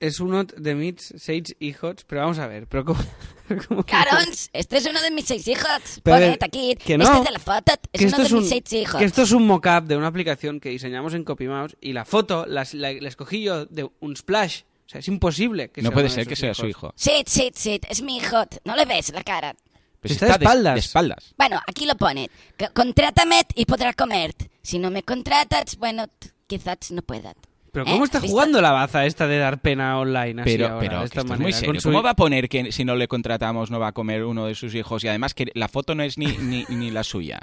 es 0.00 0.18
uno 0.18 0.42
de 0.44 0.74
mis 0.74 1.14
seis 1.16 1.54
hijos. 1.60 1.96
Pero 2.06 2.22
vamos 2.22 2.38
a 2.40 2.48
ver, 2.48 2.66
pero 2.66 2.84
¿cómo? 2.84 2.98
cómo- 3.68 3.84
Carons, 3.86 4.50
este 4.52 4.78
es 4.78 4.86
uno 4.86 5.00
de 5.02 5.12
mis 5.12 5.26
seis 5.26 5.46
hijos. 5.46 6.00
Pero, 6.02 6.16
Poned 6.16 6.42
aquí. 6.42 6.74
que 6.84 6.98
no. 6.98 7.04
Este 7.04 7.24
de 7.26 7.30
la 7.30 7.38
foto 7.38 7.72
es 7.92 8.12
uno 8.12 8.24
de 8.24 8.34
mis 8.34 8.48
seis 8.48 8.72
hijos. 8.72 8.98
que 8.98 9.04
esto 9.04 9.22
es 9.22 9.30
un 9.30 9.46
mock-up 9.46 9.84
de 9.86 9.96
una 9.96 10.08
aplicación 10.08 10.58
que 10.58 10.70
diseñamos 10.70 11.14
en 11.14 11.22
CopyMouse 11.22 11.76
y 11.80 11.92
la 11.92 12.04
foto 12.04 12.44
las- 12.46 12.74
la, 12.74 12.92
la 12.92 13.08
escogí 13.08 13.42
yo 13.44 13.66
de 13.66 13.88
un 14.00 14.16
splash. 14.16 14.62
O 14.90 14.92
sea, 14.92 14.98
es 14.98 15.06
imposible 15.08 15.68
que 15.70 15.82
No 15.82 15.90
sea 15.90 15.94
puede 15.94 16.06
uno 16.06 16.14
de 16.16 16.20
ser 16.20 16.26
que 16.26 16.34
sus 16.34 16.40
sea 16.40 16.54
su 16.54 16.66
hijos. 16.66 16.90
hijo. 16.90 16.94
Sí, 16.96 17.22
sí, 17.24 17.52
sí, 17.54 17.80
es 17.88 18.02
mi 18.02 18.16
hijo. 18.16 18.38
¿No 18.64 18.74
le 18.74 18.84
ves 18.86 19.12
la 19.12 19.22
cara? 19.22 19.54
Pues 20.00 20.14
Está 20.14 20.26
de 20.26 20.32
de- 20.32 20.38
espaldas. 20.38 20.74
De 20.74 20.80
espaldas. 20.80 21.34
Bueno, 21.38 21.60
aquí 21.64 21.86
lo 21.86 21.94
pone. 21.94 22.28
C- 22.58 22.70
Contrátame 22.74 23.42
y 23.54 23.66
podrás 23.66 23.94
comer. 23.94 24.34
Si 24.62 24.80
no 24.80 24.90
me 24.90 25.04
contratas, 25.04 25.76
bueno, 25.76 26.08
t- 26.08 26.30
quizás 26.48 26.90
no 26.90 27.02
puedas. 27.02 27.34
Pero 27.70 27.86
¿Eh? 27.86 27.90
¿cómo 27.92 28.04
está 28.04 28.18
¿Visto? 28.18 28.32
jugando 28.32 28.60
la 28.60 28.72
baza 28.72 29.06
esta 29.06 29.28
de 29.28 29.38
dar 29.38 29.60
pena 29.60 30.00
online 30.00 30.42
así 30.42 30.50
Pero, 30.56 30.66
ahora, 30.66 30.80
pero 30.80 30.92
de 30.94 30.98
que 30.98 31.04
esta 31.04 31.20
esto 31.20 31.34
es 31.34 31.40
muy 31.40 31.52
serio. 31.52 31.68
con 31.72 31.80
su- 31.80 31.88
¿Cómo 31.90 32.02
va 32.02 32.10
a 32.10 32.16
poner 32.16 32.48
que 32.48 32.72
si 32.72 32.84
no 32.84 32.96
le 32.96 33.06
contratamos 33.06 33.70
no 33.70 33.78
va 33.78 33.88
a 33.88 33.92
comer 33.92 34.24
uno 34.24 34.46
de 34.46 34.56
sus 34.56 34.74
hijos? 34.74 35.04
Y 35.04 35.08
además 35.08 35.34
que 35.34 35.52
la 35.54 35.68
foto 35.68 35.94
no 35.94 36.02
es 36.02 36.18
ni, 36.18 36.26
ni, 36.38 36.64
ni 36.68 36.90
la 36.90 37.04
suya. 37.04 37.38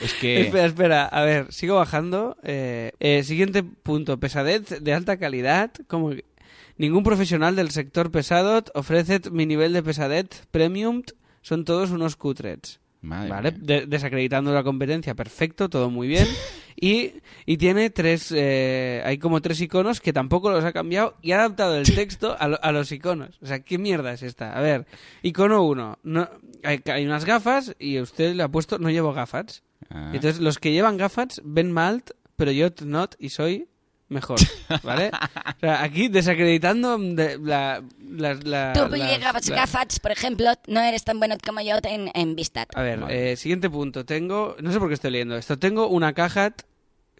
Es 0.00 0.14
que... 0.14 0.40
Espera, 0.48 0.64
espera, 0.66 1.04
a 1.06 1.22
ver, 1.22 1.52
sigo 1.52 1.76
bajando. 1.76 2.36
Eh, 2.42 2.90
eh, 2.98 3.22
siguiente 3.22 3.62
punto, 3.62 4.18
pesadez 4.18 4.82
de 4.82 4.92
alta 4.94 5.16
calidad. 5.16 5.70
Como 5.86 6.10
que 6.10 6.24
ningún 6.78 7.02
profesional 7.02 7.54
del 7.56 7.70
sector 7.70 8.10
pesado 8.10 8.62
ofrece 8.74 9.20
mi 9.30 9.44
nivel 9.46 9.72
de 9.72 9.82
pesadez 9.82 10.46
premium. 10.50 11.02
Son 11.42 11.64
todos 11.64 11.90
unos 11.90 12.16
cutrets. 12.16 12.80
Madre 13.00 13.28
¿Vale? 13.30 13.50
De- 13.52 13.86
desacreditando 13.86 14.52
la 14.52 14.64
competencia, 14.64 15.14
perfecto, 15.14 15.68
todo 15.68 15.90
muy 15.90 16.08
bien. 16.08 16.26
Y, 16.80 17.14
y 17.44 17.56
tiene 17.56 17.90
tres, 17.90 18.32
eh, 18.32 19.02
hay 19.04 19.18
como 19.18 19.40
tres 19.42 19.60
iconos 19.60 20.00
que 20.00 20.12
tampoco 20.12 20.48
los 20.52 20.64
ha 20.64 20.72
cambiado 20.72 21.16
y 21.22 21.32
ha 21.32 21.38
adaptado 21.40 21.74
el 21.76 21.92
texto 21.92 22.36
a, 22.38 22.46
lo- 22.46 22.62
a 22.62 22.70
los 22.70 22.92
iconos. 22.92 23.36
O 23.42 23.46
sea, 23.46 23.58
¿qué 23.58 23.78
mierda 23.78 24.12
es 24.12 24.22
esta? 24.22 24.56
A 24.56 24.60
ver, 24.60 24.86
icono 25.24 25.64
1, 25.64 25.98
no, 26.04 26.28
hay, 26.62 26.80
hay 26.86 27.04
unas 27.04 27.24
gafas 27.24 27.74
y 27.80 27.98
usted 27.98 28.32
le 28.36 28.44
ha 28.44 28.48
puesto 28.48 28.78
no 28.78 28.90
llevo 28.90 29.12
gafas. 29.12 29.64
Ah. 29.90 30.12
Entonces, 30.14 30.40
los 30.40 30.60
que 30.60 30.70
llevan 30.70 30.98
gafas 30.98 31.42
ven 31.44 31.72
mal, 31.72 32.04
pero 32.36 32.52
yo 32.52 32.68
not 32.84 33.16
y 33.18 33.30
soy 33.30 33.66
mejor, 34.08 34.38
¿vale? 34.82 35.10
O 35.56 35.60
sea, 35.60 35.82
aquí 35.82 36.08
desacreditando 36.08 36.96
de- 36.98 37.38
la, 37.38 37.82
las- 38.10 38.42
la- 38.44 38.72
Tú 38.72 38.94
llevas 38.96 39.48
la- 39.48 39.56
gafas, 39.56 40.00
por 40.00 40.12
ejemplo, 40.12 40.50
no 40.66 40.80
eres 40.80 41.04
tan 41.04 41.18
bueno 41.18 41.36
como 41.44 41.60
yo 41.60 41.76
en, 41.84 42.10
en 42.14 42.34
Vistat. 42.34 42.68
A 42.74 42.82
ver, 42.82 43.00
Vale. 43.00 43.32
eh, 43.32 43.36
siguiente 43.36 43.68
punto. 43.68 44.04
Tengo, 44.04 44.56
no 44.60 44.72
sé 44.72 44.78
por 44.78 44.88
qué 44.88 44.94
estoy 44.94 45.10
leyendo 45.10 45.36
esto. 45.36 45.58
Tengo 45.58 45.88
una 45.88 46.14
caja, 46.14 46.54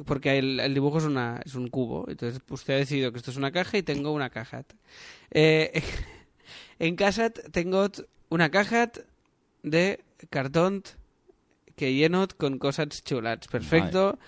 porque 0.06 0.38
el, 0.38 0.60
el 0.60 0.72
dibujo 0.74 0.98
es, 0.98 1.04
una, 1.04 1.40
es 1.44 1.54
un 1.54 1.68
cubo. 1.68 2.06
Entonces 2.08 2.40
usted 2.48 2.74
ha 2.74 2.78
decidido 2.78 3.12
que 3.12 3.18
esto 3.18 3.30
es 3.30 3.36
una 3.36 3.50
caja 3.52 3.76
y 3.78 3.82
tengo 3.82 4.12
una 4.12 4.30
caja. 4.30 4.64
Eh, 5.30 5.82
en 6.78 6.96
casa 6.96 7.30
tengo 7.30 7.86
una 8.30 8.50
caja 8.50 8.90
de 9.62 10.00
cartón 10.30 10.82
que 11.76 11.92
lleno 11.94 12.26
con 12.36 12.58
cosas 12.58 12.88
chulas. 13.04 13.38
Perfecto. 13.50 14.18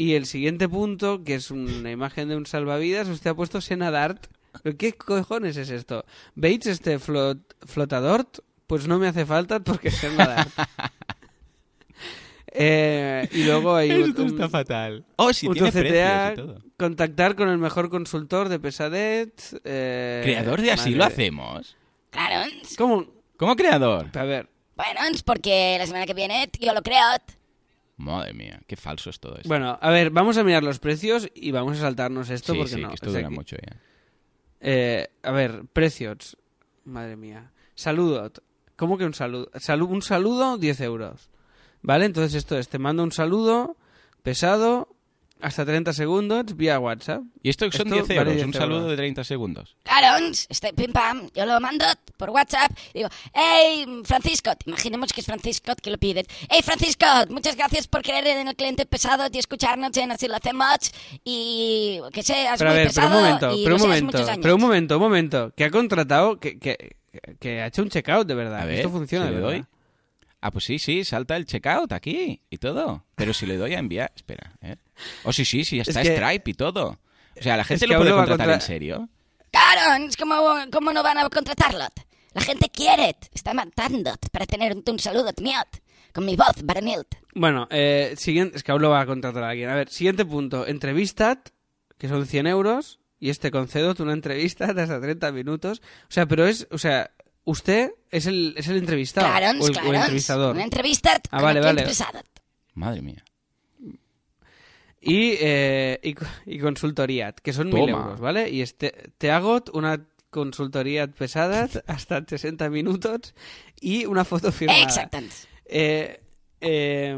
Y 0.00 0.14
el 0.14 0.24
siguiente 0.24 0.66
punto, 0.66 1.24
que 1.24 1.34
es 1.34 1.50
una 1.50 1.90
imagen 1.90 2.28
de 2.30 2.36
un 2.36 2.46
salvavidas, 2.46 3.06
usted 3.08 3.30
ha 3.30 3.34
puesto 3.34 3.60
Sena 3.60 3.90
Dart. 3.90 4.28
¿Pero 4.62 4.78
qué 4.78 4.94
cojones 4.94 5.58
es 5.58 5.68
esto? 5.68 6.06
¿Veis 6.34 6.64
este 6.66 6.98
flot, 6.98 7.38
flotador? 7.66 8.26
Pues 8.66 8.88
no 8.88 8.98
me 8.98 9.08
hace 9.08 9.26
falta 9.26 9.60
porque 9.60 9.88
es 9.88 9.96
Sena 9.96 10.26
Dart. 10.26 10.48
Eh, 12.52 13.28
y 13.30 13.44
luego 13.44 13.76
hay 13.76 13.92
un, 13.92 14.10
Esto 14.10 14.24
está 14.26 14.46
un- 14.46 14.50
fatal. 14.50 15.04
Oh, 15.16 15.32
sí, 15.32 15.46
un 15.46 15.54
tiene 15.54 15.70
CTA, 15.70 16.32
y 16.32 16.36
todo. 16.36 16.58
contactar 16.76 17.36
con 17.36 17.48
el 17.48 17.58
mejor 17.58 17.90
consultor 17.90 18.48
de 18.48 18.58
pesadet. 18.58 19.40
eh, 19.62 20.20
¿Creador 20.24 20.60
de 20.60 20.72
así 20.72 20.94
lo 20.96 21.04
hacemos? 21.04 21.76
Claro. 22.10 22.50
¿Cómo? 22.76 23.06
¿Cómo 23.36 23.54
creador? 23.54 24.08
A 24.18 24.24
ver, 24.24 24.48
Bueno, 24.74 25.00
porque 25.24 25.76
la 25.78 25.86
semana 25.86 26.06
que 26.06 26.14
viene 26.14 26.48
yo 26.60 26.74
lo 26.74 26.82
creo. 26.82 26.98
Madre 28.00 28.32
mía, 28.34 28.60
qué 28.66 28.76
falso 28.76 29.10
es 29.10 29.20
todo 29.20 29.36
esto. 29.36 29.48
bueno, 29.48 29.78
a 29.80 29.90
ver, 29.90 30.10
vamos 30.10 30.36
a 30.38 30.44
mirar 30.44 30.62
los 30.62 30.78
precios 30.78 31.28
y 31.34 31.50
vamos 31.50 31.78
a 31.78 31.82
saltarnos 31.82 32.30
esto 32.30 32.52
sí, 32.54 32.58
porque 32.58 32.74
sí, 32.74 32.80
no. 32.80 32.88
que 32.88 32.94
esto 32.94 33.10
o 33.10 33.12
sea, 33.12 33.20
dura 33.20 33.28
que- 33.28 33.34
mucho 33.34 33.56
ya. 33.56 33.76
Eh, 34.60 35.08
a 35.22 35.30
ver, 35.32 35.64
precios. 35.72 36.36
Madre 36.84 37.16
mía. 37.16 37.52
Saludo. 37.74 38.30
¿Cómo 38.76 38.96
que 38.98 39.04
un 39.04 39.14
saludo? 39.14 39.50
Salu- 39.54 39.88
un 39.88 40.02
saludo, 40.02 40.58
10 40.58 40.80
euros. 40.80 41.30
¿Vale? 41.82 42.04
Entonces 42.06 42.34
esto 42.34 42.58
es, 42.58 42.68
te 42.68 42.78
mando 42.78 43.02
un 43.02 43.12
saludo 43.12 43.76
pesado 44.22 44.88
hasta 45.42 45.64
30 45.64 45.92
segundos 45.92 46.56
vía 46.56 46.78
WhatsApp. 46.78 47.22
Y 47.42 47.50
esto 47.50 47.70
son 47.72 47.92
Esto 47.92 47.94
10 47.94 48.08
vale 48.08 48.32
euros, 48.32 48.34
10 48.34 48.46
un 48.46 48.52
saludo 48.54 48.76
euros. 48.78 48.90
de 48.90 48.96
30 48.96 49.24
segundos. 49.24 49.76
Claro, 49.82 50.26
este 50.48 50.72
pim 50.74 50.92
pam, 50.92 51.28
yo 51.34 51.46
lo 51.46 51.60
mando 51.60 51.84
por 52.16 52.30
WhatsApp. 52.30 52.70
Digo, 52.94 53.08
hey, 53.34 53.86
Francisco, 54.04 54.50
imaginemos 54.66 55.12
que 55.12 55.20
es 55.20 55.26
Francisco 55.26 55.72
que 55.82 55.90
lo 55.90 55.98
pide. 55.98 56.24
Hey, 56.48 56.60
Francisco, 56.64 57.06
muchas 57.28 57.56
gracias 57.56 57.88
por 57.88 58.02
creer 58.02 58.26
en 58.26 58.48
el 58.48 58.56
cliente 58.56 58.86
pesado 58.86 59.26
y 59.32 59.38
escucharnos 59.38 59.96
en 59.96 60.12
Así 60.12 60.28
lo 60.28 60.36
hacemos. 60.36 60.76
Y 61.24 62.00
que 62.12 62.22
seas 62.22 62.58
Pero 62.58 62.70
a 62.70 62.72
muy 62.74 62.82
ver, 62.82 62.90
pero 62.94 62.94
pesado 62.94 63.16
un 63.16 63.22
momento, 63.24 63.54
y 63.56 63.64
pero 63.64 63.70
lo 63.70 63.74
un 63.76 63.80
seas 63.80 63.88
momento, 63.88 64.06
muchos 64.18 64.28
años. 64.28 64.42
pero 64.42 64.54
un 64.56 64.60
momento, 64.60 64.96
un 64.96 65.02
momento. 65.02 65.52
Que 65.56 65.64
ha 65.64 65.70
contratado, 65.70 66.38
que, 66.40 66.58
que, 66.58 66.96
que 67.38 67.60
ha 67.60 67.66
hecho 67.66 67.82
un 67.82 67.88
checkout 67.90 68.26
de 68.26 68.34
verdad. 68.34 68.60
A 68.60 68.64
ver, 68.66 68.76
esto 68.76 68.90
funciona 68.90 69.26
si 69.26 69.30
de 69.34 69.40
verdad. 69.40 69.50
doy. 69.50 69.64
Ah, 70.40 70.50
pues 70.50 70.64
sí, 70.64 70.78
sí, 70.78 71.04
salta 71.04 71.36
el 71.36 71.44
checkout 71.46 71.92
aquí 71.92 72.40
y 72.48 72.58
todo. 72.58 73.04
Pero 73.14 73.34
si 73.34 73.44
le 73.46 73.56
doy 73.56 73.74
a 73.74 73.78
enviar, 73.78 74.10
espera, 74.14 74.52
¿eh? 74.62 74.76
Oh, 75.24 75.32
sí, 75.32 75.44
sí, 75.44 75.64
sí, 75.64 75.76
ya 75.76 75.82
Es 75.82 75.88
está 75.88 76.02
que- 76.02 76.16
Stripe 76.16 76.50
y 76.50 76.54
todo. 76.54 76.98
O 77.38 77.42
sea, 77.42 77.56
¿la 77.56 77.64
gente 77.64 77.86
que 77.86 77.92
lo 77.92 77.98
puede 77.98 78.10
a 78.10 78.14
contratar 78.14 78.38
contra- 78.38 78.54
en 78.54 78.60
serio? 78.60 79.08
Claro, 79.50 80.04
es 80.04 80.16
como, 80.16 80.36
¿cómo 80.72 80.92
no 80.92 81.02
van 81.02 81.18
a 81.18 81.28
contratarlo? 81.28 81.84
La 82.32 82.40
gente 82.40 82.68
quiere, 82.70 83.16
está 83.34 83.52
matando 83.54 84.12
para 84.30 84.46
tener 84.46 84.76
un, 84.76 84.98
saludo 84.98 85.30
mío 85.42 85.58
con 86.12 86.24
mi 86.24 86.36
voz 86.36 86.54
varonil. 86.64 87.02
Bueno, 87.34 87.66
eh, 87.70 88.14
siguiente, 88.16 88.56
es 88.56 88.62
que 88.62 88.72
aún 88.72 88.82
lo 88.82 88.90
va 88.90 89.00
a 89.00 89.06
contratar 89.06 89.42
alguien. 89.42 89.68
A 89.68 89.74
ver, 89.74 89.88
siguiente 89.90 90.24
punto. 90.24 90.66
Entrevista, 90.66 91.42
que 91.98 92.08
son 92.08 92.26
100 92.26 92.46
euros, 92.46 93.00
y 93.18 93.30
este 93.30 93.50
concedo 93.50 93.94
una 94.02 94.12
entrevista 94.12 94.72
de 94.72 94.82
hasta 94.82 95.00
30 95.00 95.32
minutos. 95.32 95.82
O 96.04 96.12
sea, 96.12 96.26
pero 96.26 96.46
es, 96.46 96.66
o 96.70 96.78
sea, 96.78 97.10
usted 97.50 97.92
es 98.10 98.26
el, 98.26 98.54
es 98.56 98.68
el 98.68 98.76
entrevistado. 98.78 99.26
Claro, 99.26 99.58
o, 99.60 99.66
el, 99.68 99.76
o 99.78 99.90
el 99.90 99.94
entrevistador. 99.96 100.54
Una 100.54 100.64
entrevista 100.64 101.20
Ah, 101.30 101.42
vale, 101.42 101.60
vale. 101.60 101.84
Madre 102.74 103.02
mía. 103.02 103.24
Y, 105.02 105.34
eh, 105.40 105.98
y, 106.02 106.14
y 106.54 106.58
consultoría, 106.58 107.32
que 107.32 107.52
son 107.54 107.68
mil 107.68 107.86
Toma. 107.86 108.02
euros, 108.02 108.20
¿vale? 108.20 108.50
Y 108.50 108.60
este, 108.60 108.92
te 109.16 109.30
hago 109.30 109.62
una 109.72 110.04
consultoría 110.28 111.06
pesada 111.08 111.68
hasta 111.86 112.22
60 112.26 112.68
minutos 112.68 113.34
y 113.80 114.04
una 114.04 114.24
foto 114.24 114.52
firmada. 114.52 114.82
Exactamente. 114.82 115.34
Eh, 115.64 116.20
eh, 116.60 117.16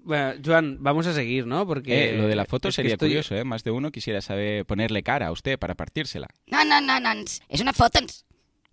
bueno, 0.00 0.34
Joan, 0.44 0.76
vamos 0.80 1.06
a 1.06 1.14
seguir, 1.14 1.46
¿no? 1.46 1.66
Porque 1.66 2.10
Eh, 2.10 2.18
lo 2.18 2.26
de 2.28 2.36
la 2.36 2.44
foto 2.44 2.70
sería 2.70 2.92
estoy- 2.96 3.08
curioso, 3.08 3.34
¿eh? 3.34 3.44
Más 3.44 3.64
de 3.64 3.70
uno 3.70 3.90
quisiera 3.90 4.20
saber 4.20 4.66
ponerle 4.66 5.02
cara 5.02 5.28
a 5.28 5.32
usted 5.32 5.58
para 5.58 5.74
partírsela. 5.74 6.28
No, 6.48 6.62
no, 6.66 6.82
no, 6.82 7.00
no. 7.00 7.12
Es 7.48 7.60
una 7.62 7.72
foto. 7.72 8.00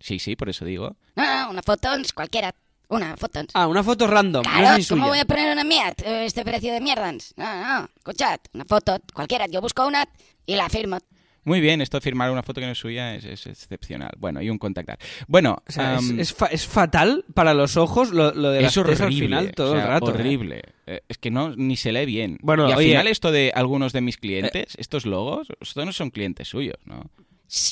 Sí, 0.00 0.18
sí, 0.18 0.34
por 0.36 0.48
eso 0.48 0.64
digo. 0.64 0.96
No, 1.16 1.24
no, 1.44 1.50
una 1.50 1.62
foto 1.62 1.88
cualquiera. 2.14 2.54
Una 2.88 3.16
foto. 3.16 3.40
Ah, 3.54 3.68
una 3.68 3.84
foto 3.84 4.08
random, 4.08 4.42
no 4.44 4.50
Claro, 4.50 4.76
es 4.76 4.78
ni 4.78 4.86
¿cómo 4.96 5.02
suya. 5.04 5.10
voy 5.10 5.18
a 5.20 5.24
poner 5.24 5.52
una 5.52 5.62
mía? 5.62 5.94
eh, 6.04 6.24
Este 6.26 6.42
precio 6.44 6.72
de 6.72 6.80
mierda. 6.80 7.12
No, 7.12 7.18
no, 7.36 7.88
escuchad, 7.96 8.40
una 8.52 8.64
foto 8.64 8.98
cualquiera. 9.14 9.46
Yo 9.46 9.60
busco 9.60 9.86
una 9.86 10.04
y 10.44 10.56
la 10.56 10.68
firmo. 10.68 10.98
Muy 11.44 11.60
bien, 11.60 11.80
esto 11.80 11.96
de 11.98 12.00
firmar 12.02 12.30
una 12.32 12.42
foto 12.42 12.60
que 12.60 12.66
no 12.66 12.72
es 12.72 12.78
suya 12.78 13.14
es, 13.14 13.24
es 13.24 13.46
excepcional. 13.46 14.10
Bueno, 14.18 14.42
y 14.42 14.50
un 14.50 14.58
contactar. 14.58 14.98
Bueno, 15.28 15.62
O 15.68 15.72
sea, 15.72 15.96
es- 15.98 16.10
es, 16.10 16.34
fa- 16.34 16.46
es 16.48 16.66
fatal 16.66 17.24
para 17.32 17.54
los 17.54 17.76
ojos 17.76 18.10
lo, 18.10 18.32
lo 18.34 18.50
de 18.50 18.60
las 18.62 18.72
es 18.72 18.76
horrible. 18.78 19.04
al 19.06 19.12
final 19.14 19.52
todo 19.52 19.70
o 19.72 19.74
sea, 19.76 19.82
el 19.84 19.88
rato. 19.88 20.10
¿eh? 20.10 20.14
Horrible. 20.14 20.62
Eh, 20.86 21.00
es 21.08 21.16
que 21.18 21.30
no 21.30 21.54
ni 21.56 21.76
se 21.76 21.92
lee 21.92 22.06
bien. 22.06 22.38
Bueno, 22.42 22.68
y 22.68 22.72
al 22.72 22.78
oye- 22.78 22.88
final 22.88 23.06
esto 23.06 23.30
de 23.30 23.52
algunos 23.54 23.92
de 23.92 24.00
mis 24.00 24.16
clientes, 24.18 24.74
estos 24.76 25.06
logos, 25.06 25.46
estos 25.60 25.86
no 25.86 25.92
son 25.92 26.10
clientes 26.10 26.48
suyos, 26.48 26.76
¿no? 26.84 27.04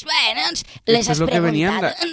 Bueno, 0.05 0.49
les 0.87 1.01
Esto 1.01 1.12
has 1.12 1.16
es 1.16 1.18
lo 1.20 1.26
que 1.26 1.41
venían 1.41 1.79
preguntado. 1.81 2.07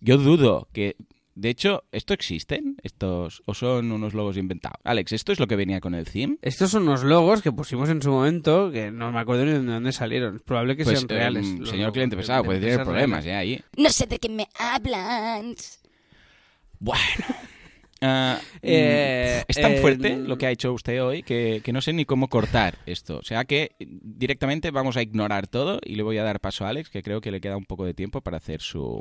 Yo 0.00 0.18
dudo 0.18 0.68
que... 0.72 0.96
De 1.34 1.48
hecho, 1.48 1.84
¿esto 1.92 2.12
existen? 2.12 2.76
¿Estos 2.82 3.42
o 3.46 3.54
son 3.54 3.90
unos 3.90 4.12
logos 4.12 4.36
inventados? 4.36 4.76
Alex, 4.84 5.12
¿esto 5.12 5.32
es 5.32 5.40
lo 5.40 5.46
que 5.46 5.56
venía 5.56 5.80
con 5.80 5.94
el 5.94 6.04
theme? 6.04 6.36
Estos 6.42 6.70
son 6.72 6.82
unos 6.82 7.04
logos 7.04 7.40
que 7.40 7.50
pusimos 7.50 7.88
en 7.88 8.02
su 8.02 8.10
momento 8.10 8.70
que 8.70 8.90
no 8.90 9.10
me 9.12 9.18
acuerdo 9.20 9.46
ni 9.46 9.52
de 9.52 9.60
dónde 9.62 9.92
salieron. 9.92 10.36
Es 10.36 10.42
probable 10.42 10.76
que 10.76 10.84
Pues, 10.84 10.98
sean 10.98 11.08
reales. 11.08 11.46
em, 11.46 11.58
los 11.60 11.70
señor 11.70 11.84
logos 11.86 11.92
cliente 11.94 12.16
pesado, 12.18 12.42
de 12.42 12.46
puede 12.46 12.60
tener 12.60 12.82
problemas, 12.84 13.24
reales. 13.24 13.50
¿eh? 13.50 13.54
Ahí. 13.54 13.64
No 13.82 13.88
sé 13.88 14.06
de 14.06 14.18
qué 14.18 14.28
me 14.28 14.46
hablan. 14.58 15.54
Bueno. 16.78 17.24
Ah, 18.04 18.40
Eh, 18.62 19.44
es 19.46 19.56
tan 19.56 19.72
eh, 19.74 19.80
fuerte 19.80 20.16
lo 20.16 20.36
que 20.36 20.46
ha 20.46 20.50
hecho 20.50 20.72
usted 20.72 21.00
hoy 21.02 21.22
que, 21.22 21.60
que 21.64 21.72
no 21.72 21.80
sé 21.80 21.92
ni 21.92 22.04
cómo 22.04 22.28
cortar 22.28 22.78
esto. 22.84 23.18
O 23.18 23.22
sea 23.22 23.44
que 23.44 23.76
directamente 23.78 24.70
vamos 24.72 24.96
a 24.96 25.02
ignorar 25.02 25.46
todo 25.46 25.78
y 25.84 25.94
le 25.94 26.02
voy 26.02 26.18
a 26.18 26.24
dar 26.24 26.40
paso 26.40 26.64
a 26.66 26.70
Alex, 26.70 26.90
que 26.90 27.02
creo 27.02 27.20
que 27.20 27.30
le 27.30 27.40
queda 27.40 27.56
un 27.56 27.64
poco 27.64 27.84
de 27.84 27.94
tiempo 27.94 28.20
para 28.20 28.38
hacer 28.38 28.60
su, 28.60 29.00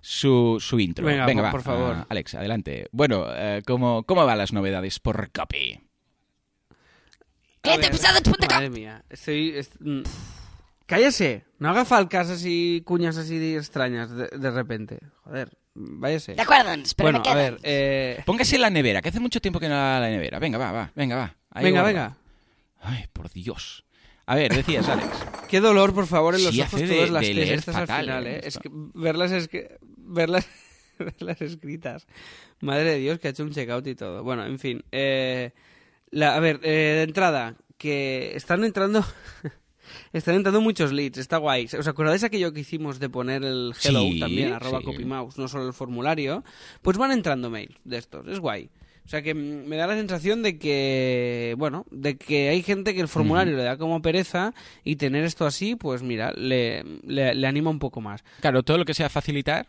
su, 0.00 0.58
su 0.60 0.80
intro. 0.80 1.06
Venga, 1.06 1.24
Venga, 1.24 1.42
por- 1.42 1.46
va, 1.48 1.52
por 1.52 1.62
favor. 1.62 1.94
ah, 2.00 2.06
Alex, 2.08 2.34
adelante. 2.34 2.88
Bueno, 2.90 3.26
eh, 3.28 3.62
¿cómo, 3.64 4.02
¿cómo 4.02 4.26
van 4.26 4.38
las 4.38 4.52
novedades 4.52 4.98
por 4.98 5.30
copy? 5.30 5.78
Ver. 7.62 7.90
Madre 8.50 8.70
mía, 8.70 9.04
estoy... 9.10 9.50
est- 9.50 9.76
mm. 9.80 10.02
Cállese, 10.86 11.44
no 11.60 11.68
haga 11.70 11.84
falcas 11.84 12.28
así, 12.30 12.82
cuñas 12.84 13.16
así 13.16 13.38
de 13.38 13.56
extrañas 13.56 14.10
de, 14.10 14.26
de 14.26 14.50
repente. 14.50 14.98
Joder, 15.22 15.50
váyase. 15.74 16.34
De 16.34 16.42
acuerdo, 16.42 16.70
però 16.96 17.02
Bueno, 17.02 17.22
me 17.24 17.30
a 17.30 17.34
ver, 17.34 17.58
eh... 17.62 18.22
Póngase 18.26 18.56
en 18.56 18.62
la 18.62 18.70
nevera, 18.70 19.00
que 19.02 19.08
hace 19.10 19.20
mucho 19.20 19.40
tiempo 19.40 19.60
que 19.60 19.68
no 19.68 19.74
va 19.74 19.96
a 19.96 20.00
la 20.00 20.08
nevera. 20.08 20.38
Venga, 20.38 20.58
va, 20.58 20.72
va, 20.72 20.92
venga, 20.94 21.16
va. 21.16 21.36
Ahí 21.50 21.64
Venga, 21.64 21.82
guarda. 21.82 21.88
venga. 22.02 22.16
Ay, 22.80 23.06
por 23.12 23.30
Dios. 23.30 23.84
A 24.26 24.34
ver, 24.36 24.54
decías, 24.54 24.88
Alex. 24.88 25.08
Qué 25.48 25.60
dolor, 25.60 25.92
por 25.94 26.06
favor, 26.06 26.34
en 26.34 26.44
los 26.44 26.54
Sí, 26.54 26.60
ojos 26.60 26.74
hace 26.74 26.86
de- 26.86 26.94
todas 26.94 27.10
las 27.10 27.22
de 27.26 27.34
leer 27.34 27.58
estas 27.58 27.74
fatal, 27.74 27.96
al 27.96 28.04
final, 28.04 28.26
eh, 28.26 28.34
¿eh? 28.36 28.38
Es 28.40 28.46
esto. 28.46 28.60
que 28.60 28.70
verlas, 28.94 29.32
es 29.32 29.48
que... 29.48 29.78
verlas... 29.96 30.46
verlas 30.98 31.40
escritas. 31.42 32.06
Madre 32.60 32.84
de 32.92 32.98
Dios, 32.98 33.18
que 33.18 33.28
ha 33.28 33.30
hecho 33.30 33.42
un 33.42 33.50
checkout 33.50 33.86
y 33.86 33.94
todo. 33.94 34.22
Bueno, 34.22 34.44
en 34.46 34.58
fin. 34.58 34.84
Eh, 34.92 35.50
la- 36.10 36.36
a 36.36 36.40
ver, 36.40 36.60
eh, 36.62 36.68
de 36.70 37.02
entrada, 37.02 37.56
que 37.78 38.36
están 38.36 38.64
entrando... 38.64 39.04
Están 40.12 40.34
entrando 40.36 40.60
muchos 40.60 40.92
leads, 40.92 41.18
está 41.18 41.36
guay. 41.38 41.66
¿Os 41.78 41.86
acordáis 41.86 42.24
aquello 42.24 42.52
que 42.52 42.60
hicimos 42.60 42.98
de 42.98 43.08
poner 43.08 43.44
el 43.44 43.72
hello 43.82 44.02
Sí, 44.02 44.20
también, 44.20 44.52
arroba 44.52 44.78
sí. 44.80 44.84
copymouse, 44.84 45.38
no 45.38 45.48
solo 45.48 45.66
el 45.66 45.72
formulario? 45.72 46.44
Pues 46.82 46.96
van 46.98 47.12
entrando 47.12 47.50
mails 47.50 47.74
de 47.84 47.98
estos, 47.98 48.26
es 48.28 48.38
guay. 48.38 48.70
O 49.04 49.08
sea 49.10 49.22
que 49.22 49.34
mm, 49.34 49.66
me 49.66 49.76
da 49.76 49.86
la 49.88 49.94
sensación 49.96 50.42
de 50.42 50.58
que, 50.58 51.54
bueno, 51.58 51.84
de 51.90 52.16
que 52.16 52.48
hay 52.50 52.62
gente 52.62 52.94
que 52.94 53.00
el 53.00 53.08
formulario 53.08 53.56
le 53.56 53.64
da 53.64 53.76
como 53.76 54.02
pereza 54.02 54.54
y 54.84 54.96
tener 54.96 55.24
esto 55.24 55.46
así, 55.46 55.74
pues 55.74 56.02
mira, 56.02 56.32
le, 56.36 56.84
le, 57.04 57.34
le 57.34 57.46
anima 57.46 57.70
un 57.70 57.78
poco 57.80 58.00
más. 58.00 58.22
Claro, 58.40 58.62
todo 58.62 58.78
lo 58.78 58.84
que 58.84 58.94
sea 58.94 59.08
facilitar. 59.08 59.66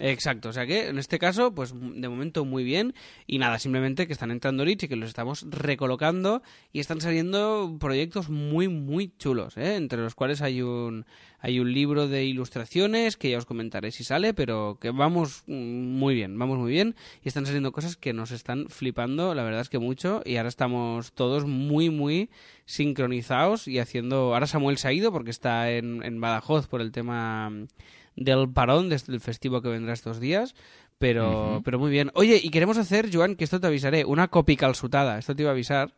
Exacto, 0.00 0.48
o 0.48 0.52
sea 0.54 0.64
que 0.64 0.88
en 0.88 0.98
este 0.98 1.18
caso, 1.18 1.54
pues 1.54 1.74
de 1.74 2.08
momento 2.08 2.46
muy 2.46 2.64
bien. 2.64 2.94
Y 3.26 3.38
nada, 3.38 3.58
simplemente 3.58 4.06
que 4.06 4.14
están 4.14 4.30
entrando 4.30 4.64
leads 4.64 4.84
y 4.84 4.88
que 4.88 4.96
los 4.96 5.10
estamos 5.10 5.44
recolocando 5.50 6.42
y 6.72 6.80
están 6.80 7.02
saliendo 7.02 7.76
proyectos 7.78 8.30
muy 8.30 8.68
muy 8.68 9.12
chulos, 9.18 9.58
¿eh? 9.58 9.76
entre 9.76 10.00
los 10.00 10.14
cuales 10.14 10.40
hay 10.40 10.62
un 10.62 11.04
hay 11.40 11.60
un 11.60 11.72
libro 11.72 12.08
de 12.08 12.24
ilustraciones 12.24 13.18
que 13.18 13.30
ya 13.30 13.36
os 13.36 13.44
comentaré 13.44 13.90
si 13.90 14.02
sale, 14.02 14.32
pero 14.32 14.78
que 14.80 14.90
vamos 14.90 15.42
mm, 15.46 15.52
muy 15.52 16.14
bien, 16.14 16.38
vamos 16.38 16.58
muy 16.58 16.72
bien. 16.72 16.94
Y 17.22 17.28
están 17.28 17.44
saliendo 17.44 17.72
cosas 17.72 17.96
que 17.96 18.14
nos 18.14 18.30
están 18.30 18.68
flipando, 18.70 19.34
la 19.34 19.42
verdad 19.42 19.60
es 19.60 19.68
que 19.68 19.78
mucho. 19.78 20.22
Y 20.24 20.36
ahora 20.36 20.48
estamos 20.48 21.12
todos 21.12 21.44
muy 21.44 21.90
muy 21.90 22.30
sincronizados 22.64 23.68
y 23.68 23.78
haciendo, 23.78 24.32
ahora 24.32 24.46
Samuel 24.46 24.78
se 24.78 24.88
ha 24.88 24.92
ido 24.94 25.12
porque 25.12 25.30
está 25.30 25.70
en, 25.70 26.02
en 26.02 26.18
Badajoz 26.18 26.66
por 26.66 26.80
el 26.80 26.92
tema 26.92 27.52
del 28.16 28.48
parón 28.48 28.88
desde 28.88 29.12
el 29.12 29.20
festivo 29.20 29.62
que 29.62 29.68
vendrá 29.68 29.92
estos 29.92 30.20
días. 30.20 30.54
Pero, 30.98 31.62
pero 31.64 31.80
muy 31.80 31.90
bien. 31.90 32.12
Oye, 32.14 32.40
y 32.40 32.50
queremos 32.50 32.78
hacer, 32.78 33.10
Joan, 33.12 33.34
que 33.34 33.42
esto 33.42 33.60
te 33.60 33.66
avisaré, 33.66 34.04
una 34.04 34.28
copy 34.28 34.56
calzutada. 34.56 35.18
Esto 35.18 35.34
te 35.34 35.42
iba 35.42 35.50
a 35.50 35.52
avisar. 35.52 35.92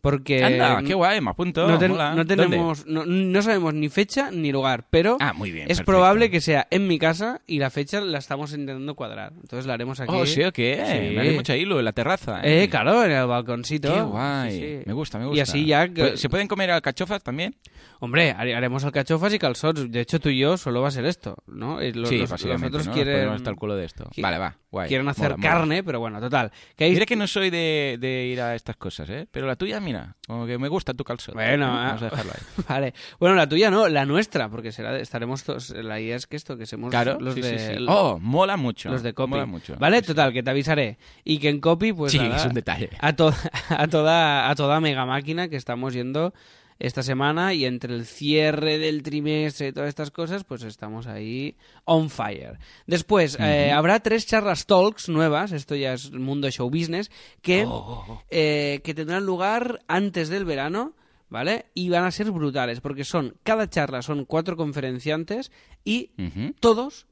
Porque. 0.00 0.44
Anda, 0.44 0.82
qué 0.86 0.94
guay, 0.94 1.20
me 1.20 1.30
apunto. 1.30 1.66
No, 1.66 1.78
ten- 1.78 1.96
no 1.96 2.24
tenemos. 2.26 2.86
No, 2.86 3.04
no 3.04 3.42
sabemos 3.42 3.74
ni 3.74 3.88
fecha 3.88 4.30
ni 4.30 4.52
lugar, 4.52 4.84
pero 4.88 5.16
Ah, 5.20 5.32
muy 5.32 5.50
bien. 5.50 5.64
es 5.64 5.78
perfecto. 5.78 5.90
probable 5.92 6.30
que 6.30 6.40
sea 6.40 6.68
en 6.70 6.86
mi 6.86 6.98
casa 6.98 7.40
y 7.46 7.58
la 7.58 7.70
fecha 7.70 8.00
la 8.00 8.18
estamos 8.18 8.52
intentando 8.52 8.94
cuadrar. 8.94 9.32
Entonces 9.34 9.66
la 9.66 9.74
haremos 9.74 9.98
aquí. 9.98 10.12
Oh, 10.14 10.24
sí, 10.24 10.44
o 10.44 10.52
qué. 10.52 11.10
Sí. 11.10 11.16
Me 11.16 11.32
mucha 11.32 11.56
hilo 11.56 11.78
en 11.80 11.84
la 11.86 11.92
terraza. 11.92 12.40
Eh, 12.44 12.68
claro, 12.70 13.04
en 13.04 13.10
el 13.10 13.26
balconcito. 13.26 13.92
Qué 13.92 14.00
guay. 14.00 14.50
Sí, 14.52 14.58
sí. 14.60 14.82
Me 14.86 14.92
gusta, 14.92 15.18
me 15.18 15.26
gusta. 15.26 15.38
Y 15.38 15.40
así 15.40 15.64
ya. 15.66 15.88
Pues, 15.92 16.20
¿Se 16.20 16.28
pueden 16.28 16.46
comer 16.46 16.70
alcachofas 16.70 17.22
también? 17.22 17.56
Hombre, 17.98 18.30
har- 18.30 18.46
haremos 18.54 18.84
alcachofas 18.84 19.32
y 19.34 19.38
calzots. 19.38 19.90
De 19.90 20.00
hecho, 20.02 20.20
tú 20.20 20.28
y 20.28 20.38
yo 20.38 20.56
solo 20.56 20.82
va 20.82 20.88
a 20.88 20.92
ser 20.92 21.06
esto, 21.06 21.36
¿no? 21.46 21.80
Eh, 21.80 21.92
Los, 21.94 22.10
sí, 22.10 22.18
los- 22.18 22.30
los 22.30 22.62
otros 22.62 22.86
¿no? 22.86 22.92
Quieren, 22.92 23.32
estar 23.32 23.52
el 23.54 23.58
culo 23.58 23.74
de 23.74 23.86
esto. 23.86 24.08
Vale, 24.18 24.38
va. 24.38 24.56
Guay. 24.76 24.88
quieren 24.88 25.08
hacer 25.08 25.30
Mola, 25.30 25.36
mola. 25.36 25.48
carne, 25.50 25.82
pero 25.82 26.00
bueno, 26.00 26.20
total. 26.20 26.50
Que 26.76 26.84
hay- 26.84 26.92
Mira 26.92 27.06
que 27.06 27.16
no 27.16 27.26
soy 27.26 27.50
de, 27.50 27.96
de 28.00 28.26
ir 28.26 28.40
a 28.40 28.54
estas 28.54 28.76
cosas, 28.76 29.08
¿eh? 29.10 29.26
Pero 29.30 29.46
la 29.46 29.56
tuya, 29.56 29.80
mira, 29.80 30.16
como 30.26 30.46
que 30.46 30.58
me 30.58 30.68
gusta 30.68 30.92
tu 30.94 31.04
calzón. 31.04 31.34
Bueno, 31.34 31.66
¿eh? 31.66 31.68
ah, 31.70 31.84
vamos 31.88 32.02
a 32.02 32.04
dejarlo 32.10 32.32
ahí. 32.32 32.64
Vale. 32.68 32.94
Bueno, 33.18 33.34
la 33.36 33.48
tuya 33.48 33.70
no, 33.70 33.88
la 33.88 34.04
nuestra, 34.04 34.48
porque 34.48 34.72
será 34.72 34.98
estaremos 34.98 35.44
todos. 35.44 35.70
La 35.70 35.98
idea 36.00 36.16
es 36.16 36.26
que 36.26 36.36
esto, 36.36 36.56
que 36.56 36.66
seamos 36.66 36.90
Claro, 36.90 37.18
los 37.20 37.34
sí, 37.34 37.40
de. 37.42 37.58
sí, 37.58 37.74
sí. 37.78 37.86
Oh, 37.88 38.18
mola 38.20 38.56
mucho. 38.56 38.90
los 38.90 39.02
de 39.02 39.12
copy. 39.14 39.30
Mola 39.30 39.46
mucho. 39.46 39.76
Vale, 39.78 40.02
total, 40.02 40.32
que 40.32 40.42
te 40.42 40.50
avisaré. 40.50 40.98
Y 41.24 41.38
que 41.38 41.48
en 41.48 41.60
copy, 41.60 41.92
pues. 41.92 42.12
sí, 42.12 42.18
nada, 42.18 42.36
es 42.36 42.44
un 42.46 42.54
detalle. 42.54 42.90
a, 43.00 43.12
to- 43.14 43.32
a 43.70 43.88
toda 43.88 44.48
a 44.50 44.54
toda 44.54 44.80
mega 44.80 45.06
máquina 45.06 45.48
que 45.48 45.56
estamos 45.56 45.94
yendo 45.94 46.34
esta 46.78 47.02
semana 47.02 47.54
y 47.54 47.64
entre 47.64 47.94
el 47.94 48.04
cierre 48.06 48.78
del 48.78 49.02
trimestre 49.02 49.68
y 49.68 49.72
todas 49.72 49.88
estas 49.88 50.10
cosas, 50.10 50.44
pues 50.44 50.62
estamos 50.62 51.06
ahí 51.06 51.56
on 51.84 52.10
fire. 52.10 52.58
Después, 52.86 53.36
eh, 53.40 53.72
habrá 53.72 54.00
tres 54.00 54.26
charlas 54.26 54.66
talks 54.66 55.08
nuevas, 55.08 55.52
esto 55.52 55.74
ya 55.74 55.94
es 55.94 56.06
el 56.06 56.20
mundo 56.20 56.50
show 56.50 56.68
business, 56.70 57.10
que, 57.42 57.64
Oh, 57.66 58.22
eh, 58.30 58.80
que 58.84 58.94
tendrán 58.94 59.24
lugar 59.24 59.80
antes 59.88 60.28
del 60.28 60.44
verano. 60.44 60.94
¿Vale? 61.28 61.66
Y 61.74 61.88
van 61.88 62.04
a 62.04 62.12
ser 62.12 62.30
brutales, 62.30 62.80
porque 62.80 63.02
son, 63.02 63.34
cada 63.42 63.68
charla 63.68 64.00
son 64.00 64.26
cuatro 64.26 64.56
conferenciantes 64.56 65.50
y 65.84 66.12
todos 66.60 67.08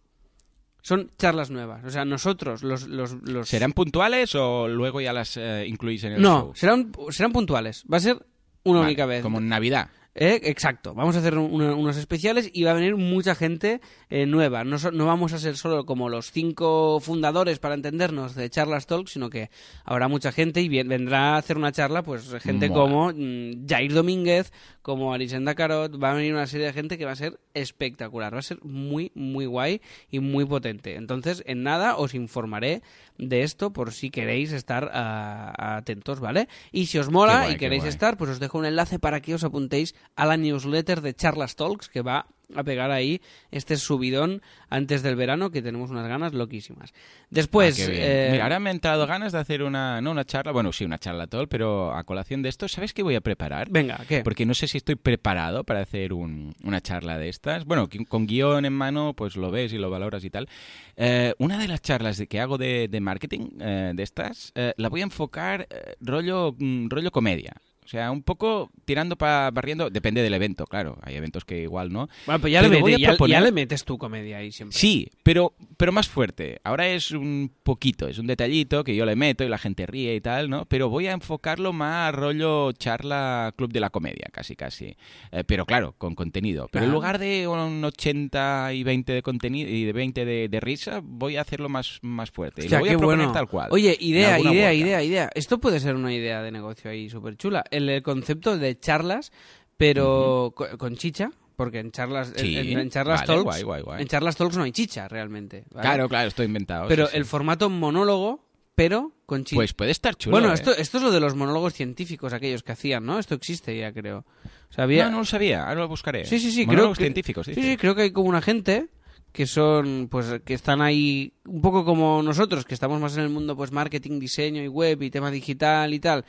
son 0.82 1.10
charlas 1.18 1.50
nuevas. 1.50 1.82
O 1.84 1.90
sea, 1.90 2.04
nosotros, 2.04 2.62
los... 2.62 2.86
los, 2.86 3.12
los... 3.24 3.48
¿Serán 3.48 3.72
puntuales 3.72 4.36
o 4.36 4.68
luego 4.68 5.00
ya 5.00 5.12
las 5.12 5.36
eh, 5.36 5.64
incluís 5.66 6.04
en 6.04 6.12
el 6.12 6.22
No, 6.22 6.40
show? 6.42 6.52
serán, 6.54 6.92
serán 7.10 7.32
puntuales. 7.32 7.84
Va 7.92 7.96
a 7.96 8.00
ser 8.00 8.24
una 8.64 8.80
Vale, 8.80 8.88
única 8.90 9.06
vez. 9.06 9.22
Como 9.22 9.38
en 9.38 9.48
Navidad. 9.48 9.88
Eh, 10.16 10.42
exacto, 10.44 10.94
vamos 10.94 11.16
a 11.16 11.18
hacer 11.18 11.36
un- 11.36 11.52
una- 11.52 11.74
unos 11.74 11.96
especiales 11.96 12.48
y 12.52 12.62
va 12.62 12.70
a 12.70 12.74
venir 12.74 12.94
mucha 12.94 13.34
gente 13.34 13.80
eh, 14.10 14.26
nueva. 14.26 14.62
No, 14.62 14.78
so- 14.78 14.92
no 14.92 15.06
vamos 15.06 15.32
a 15.32 15.38
ser 15.40 15.56
solo 15.56 15.84
como 15.86 16.08
los 16.08 16.30
cinco 16.30 17.00
fundadores 17.00 17.58
para 17.58 17.74
entendernos 17.74 18.36
de 18.36 18.48
Charlas 18.48 18.86
Talk, 18.86 19.08
sino 19.08 19.28
que 19.28 19.50
habrá 19.84 20.06
mucha 20.06 20.30
gente 20.30 20.60
y 20.62 20.68
bien- 20.68 20.86
vendrá 20.88 21.34
a 21.34 21.38
hacer 21.38 21.56
una 21.56 21.72
charla, 21.72 22.04
pues 22.04 22.32
gente 22.40 22.68
Mola. 22.68 22.80
como 22.80 23.08
mm, 23.12 23.66
Jair 23.68 23.92
Domínguez, 23.92 24.52
como 24.82 25.12
Arisenda 25.12 25.56
Carot, 25.56 26.00
va 26.00 26.12
a 26.12 26.14
venir 26.14 26.32
una 26.32 26.46
serie 26.46 26.66
de 26.66 26.72
gente 26.72 26.96
que 26.96 27.06
va 27.06 27.10
a 27.12 27.16
ser 27.16 27.40
espectacular, 27.54 28.32
va 28.32 28.38
a 28.38 28.42
ser 28.42 28.58
muy, 28.62 29.10
muy 29.16 29.46
guay 29.46 29.80
y 30.12 30.20
muy 30.20 30.44
potente. 30.44 30.94
Entonces, 30.94 31.42
en 31.44 31.64
nada 31.64 31.96
os 31.96 32.14
informaré 32.14 32.82
de 33.18 33.42
esto 33.42 33.72
por 33.72 33.92
si 33.92 34.10
queréis 34.10 34.52
estar 34.52 34.90
ah, 34.92 35.76
atentos, 35.76 36.20
¿vale? 36.20 36.48
Y 36.72 36.86
si 36.86 36.98
os 36.98 37.10
mola 37.10 37.42
guay, 37.42 37.54
y 37.54 37.56
queréis 37.56 37.84
estar, 37.84 38.16
pues 38.16 38.30
os 38.30 38.40
dejo 38.40 38.58
un 38.58 38.66
enlace 38.66 38.98
para 38.98 39.20
que 39.20 39.34
os 39.34 39.44
apuntéis 39.44 39.94
a 40.16 40.26
la 40.26 40.36
newsletter 40.36 41.00
de 41.00 41.14
Charlas 41.14 41.56
Talks 41.56 41.88
que 41.88 42.02
va 42.02 42.26
a 42.54 42.62
pegar 42.64 42.90
ahí 42.90 43.20
este 43.50 43.76
subidón 43.76 44.42
antes 44.68 45.02
del 45.02 45.16
verano 45.16 45.50
que 45.50 45.62
tenemos 45.62 45.90
unas 45.90 46.06
ganas 46.08 46.34
loquísimas. 46.34 46.92
Después, 47.30 47.78
Ah, 47.80 47.90
eh, 47.92 48.28
Mira, 48.32 48.44
ahora 48.44 48.60
me 48.60 48.70
han 48.70 48.76
entrado 48.76 49.06
ganas 49.06 49.32
de 49.32 49.38
hacer 49.38 49.62
una, 49.62 50.00
no 50.00 50.10
una 50.10 50.24
charla, 50.24 50.52
bueno, 50.52 50.72
sí, 50.72 50.84
una 50.84 50.98
charla 50.98 51.26
todo, 51.26 51.46
pero 51.48 51.92
a 51.94 52.04
colación 52.04 52.42
de 52.42 52.48
esto, 52.48 52.68
¿sabes 52.68 52.92
qué 52.92 53.02
voy 53.02 53.14
a 53.14 53.20
preparar? 53.20 53.68
venga, 53.70 53.98
¿qué? 54.08 54.22
Porque 54.22 54.46
no 54.46 54.54
sé 54.54 54.66
si 54.68 54.78
estoy 54.78 54.94
preparado 54.96 55.64
para 55.64 55.80
hacer 55.80 56.12
un- 56.12 56.54
una 56.62 56.80
charla 56.80 57.18
de 57.18 57.28
estas. 57.28 57.64
Bueno, 57.64 57.88
con 58.08 58.26
guion 58.26 58.64
en 58.64 58.72
mano, 58.72 59.14
pues 59.14 59.36
lo 59.36 59.50
ves 59.50 59.72
y 59.72 59.78
lo 59.78 59.90
valoras 59.90 60.24
y 60.24 60.30
tal. 60.30 60.48
Eh, 60.96 61.34
una 61.38 61.58
de 61.58 61.68
las 61.68 61.82
charlas 61.82 62.22
que 62.28 62.40
hago 62.40 62.58
de, 62.58 62.88
de 62.88 63.00
marketing 63.00 63.48
eh, 63.60 63.92
de 63.94 64.02
estas, 64.02 64.52
la 64.76 64.88
voy 64.88 65.00
a 65.00 65.04
enfocar 65.04 65.66
rollo, 66.00 66.54
mm, 66.58 66.88
rollo 66.88 67.10
comedia. 67.10 67.52
O 67.84 67.88
sea, 67.88 68.10
un 68.10 68.22
poco 68.22 68.70
tirando 68.86 69.16
para 69.16 69.50
barriendo, 69.50 69.90
depende 69.90 70.22
del 70.22 70.32
evento, 70.34 70.66
claro. 70.66 70.96
Hay 71.02 71.16
eventos 71.16 71.44
que 71.44 71.60
igual 71.62 71.92
no. 71.92 72.08
Bueno, 72.26 72.40
pues 72.40 72.52
ya, 72.52 72.62
le 72.62 72.68
pero 72.68 72.80
voy 72.80 72.92
metes, 72.92 73.06
a 73.06 73.10
ya- 73.12 73.16
proponer- 73.16 73.30
ya 73.32 73.40
le 73.42 73.52
metes 73.52 73.84
tu 73.84 73.98
comedia 73.98 74.38
ahí 74.38 74.50
siempre. 74.52 74.78
Sí, 74.78 75.10
pero, 75.22 75.52
pero 75.76 75.92
más 75.92 76.08
fuerte. 76.08 76.60
Ahora 76.64 76.88
es 76.88 77.10
un 77.10 77.50
poquito, 77.62 78.08
es 78.08 78.18
un 78.18 78.26
detallito 78.26 78.84
que 78.84 78.96
yo 78.96 79.04
le 79.04 79.16
meto 79.16 79.44
y 79.44 79.48
la 79.48 79.58
gente 79.58 79.84
ríe 79.86 80.14
y 80.14 80.20
tal, 80.20 80.48
¿no? 80.48 80.64
Pero 80.64 80.88
voy 80.88 81.06
a 81.08 81.12
enfocarlo 81.12 81.72
más 81.74 82.14
rollo 82.14 82.72
charla 82.72 83.52
club 83.56 83.70
de 83.72 83.80
la 83.80 83.90
comedia, 83.90 84.28
casi, 84.32 84.56
casi. 84.56 84.96
Eh, 85.30 85.44
pero 85.46 85.66
claro, 85.66 85.94
con 85.98 86.14
contenido. 86.14 86.68
Pero 86.72 86.86
en 86.86 86.90
lugar 86.92 87.18
de 87.18 87.46
un 87.48 87.84
80 87.84 88.72
y 88.72 88.82
20 88.82 89.12
de 89.12 89.22
contenido 89.22 89.68
y 89.70 89.84
de 89.84 89.92
20 89.92 90.24
de, 90.24 90.48
de 90.48 90.60
risa, 90.60 91.00
voy 91.02 91.36
a 91.36 91.42
hacerlo 91.42 91.68
más, 91.68 91.98
más 92.02 92.30
fuerte. 92.30 92.64
y 92.64 92.68
lo 92.68 92.78
voy 92.80 92.88
a 92.88 92.92
proponer 92.92 93.16
bueno. 93.18 93.32
tal 93.32 93.48
cual. 93.48 93.68
Oye, 93.72 93.96
idea, 94.00 94.38
idea, 94.38 94.50
vuelta. 94.52 94.72
idea, 94.74 95.02
idea. 95.02 95.30
Esto 95.34 95.58
puede 95.58 95.80
ser 95.80 95.94
una 95.96 96.12
idea 96.14 96.42
de 96.42 96.50
negocio 96.50 96.90
ahí 96.90 97.08
súper 97.10 97.36
chula. 97.36 97.64
El, 97.76 97.88
el 97.88 98.02
concepto 98.02 98.56
de 98.58 98.78
charlas, 98.78 99.32
pero 99.76 100.52
co- 100.54 100.78
con, 100.78 100.96
chicha. 100.96 101.30
Porque 101.56 101.78
en 101.78 101.92
charlas, 101.92 102.32
en- 102.36 102.38
Sí, 102.38 102.56
en, 102.56 102.78
en 102.80 102.90
charlas 102.90 103.20
vale, 103.20 103.26
talks, 103.28 103.44
guay, 103.44 103.62
guay, 103.62 103.82
guay. 103.82 104.02
en 104.02 104.08
charlas 104.08 104.36
talks 104.36 104.56
no 104.56 104.64
hay 104.64 104.72
chicha 104.72 105.06
realmente. 105.06 105.64
¿vale? 105.70 105.86
Claro, 105.86 106.08
claro, 106.08 106.28
estoy 106.28 106.46
inventado. 106.46 106.88
Pero 106.88 107.06
sí, 107.06 107.12
sí. 107.12 107.16
el 107.18 107.24
formato 107.24 107.70
monólogo, 107.70 108.44
pero 108.74 109.12
con 109.24 109.44
chicha. 109.44 109.54
Pues 109.56 109.72
puede 109.72 109.92
estar 109.92 110.16
chulo. 110.16 110.32
bueno, 110.34 110.50
¿eh? 110.50 110.54
esto, 110.54 110.72
esto 110.76 110.96
es 110.98 111.04
lo 111.04 111.12
de 111.12 111.20
los 111.20 111.36
monólogos 111.36 111.72
científicos, 111.74 112.32
aquellos 112.32 112.64
que 112.64 112.72
hacían, 112.72 113.06
¿no? 113.06 113.20
Esto 113.20 113.36
existe 113.36 113.78
ya, 113.78 113.92
creo. 113.92 114.24
O 114.68 114.72
sea, 114.74 114.82
había... 114.82 115.04
No, 115.04 115.12
no 115.12 115.18
lo 115.18 115.24
sabía, 115.24 115.62
ahora 115.62 115.82
lo 115.82 115.88
buscaré. 115.88 116.24
Sí, 116.24 116.40
sí, 116.40 116.50
sí, 116.50 116.62
creo 116.64 116.68
Monólogos 116.72 116.98
que... 116.98 117.04
científicos, 117.04 117.46
sí, 117.46 117.52
dice. 117.54 117.70
sí, 117.70 117.76
creo 117.76 117.94
que 117.94 118.02
hay 118.02 118.10
como 118.10 118.28
una 118.28 118.42
gente 118.42 118.88
que 119.30 119.46
son, 119.46 120.08
pues, 120.10 120.40
que 120.44 120.54
están 120.54 120.80
ahí 120.82 121.32
un 121.44 121.60
poco 121.60 121.84
como 121.84 122.20
nosotros, 122.22 122.64
que 122.64 122.74
estamos 122.74 123.00
más 123.00 123.16
en 123.16 123.22
el 123.24 123.30
mundo, 123.30 123.56
pues, 123.56 123.70
marketing, 123.72 124.18
diseño 124.20 124.60
y 124.62 124.68
web 124.68 125.00
y 125.02 125.10
tema 125.10 125.30
digital 125.30 125.92
y 125.94 125.98
tal, 126.00 126.24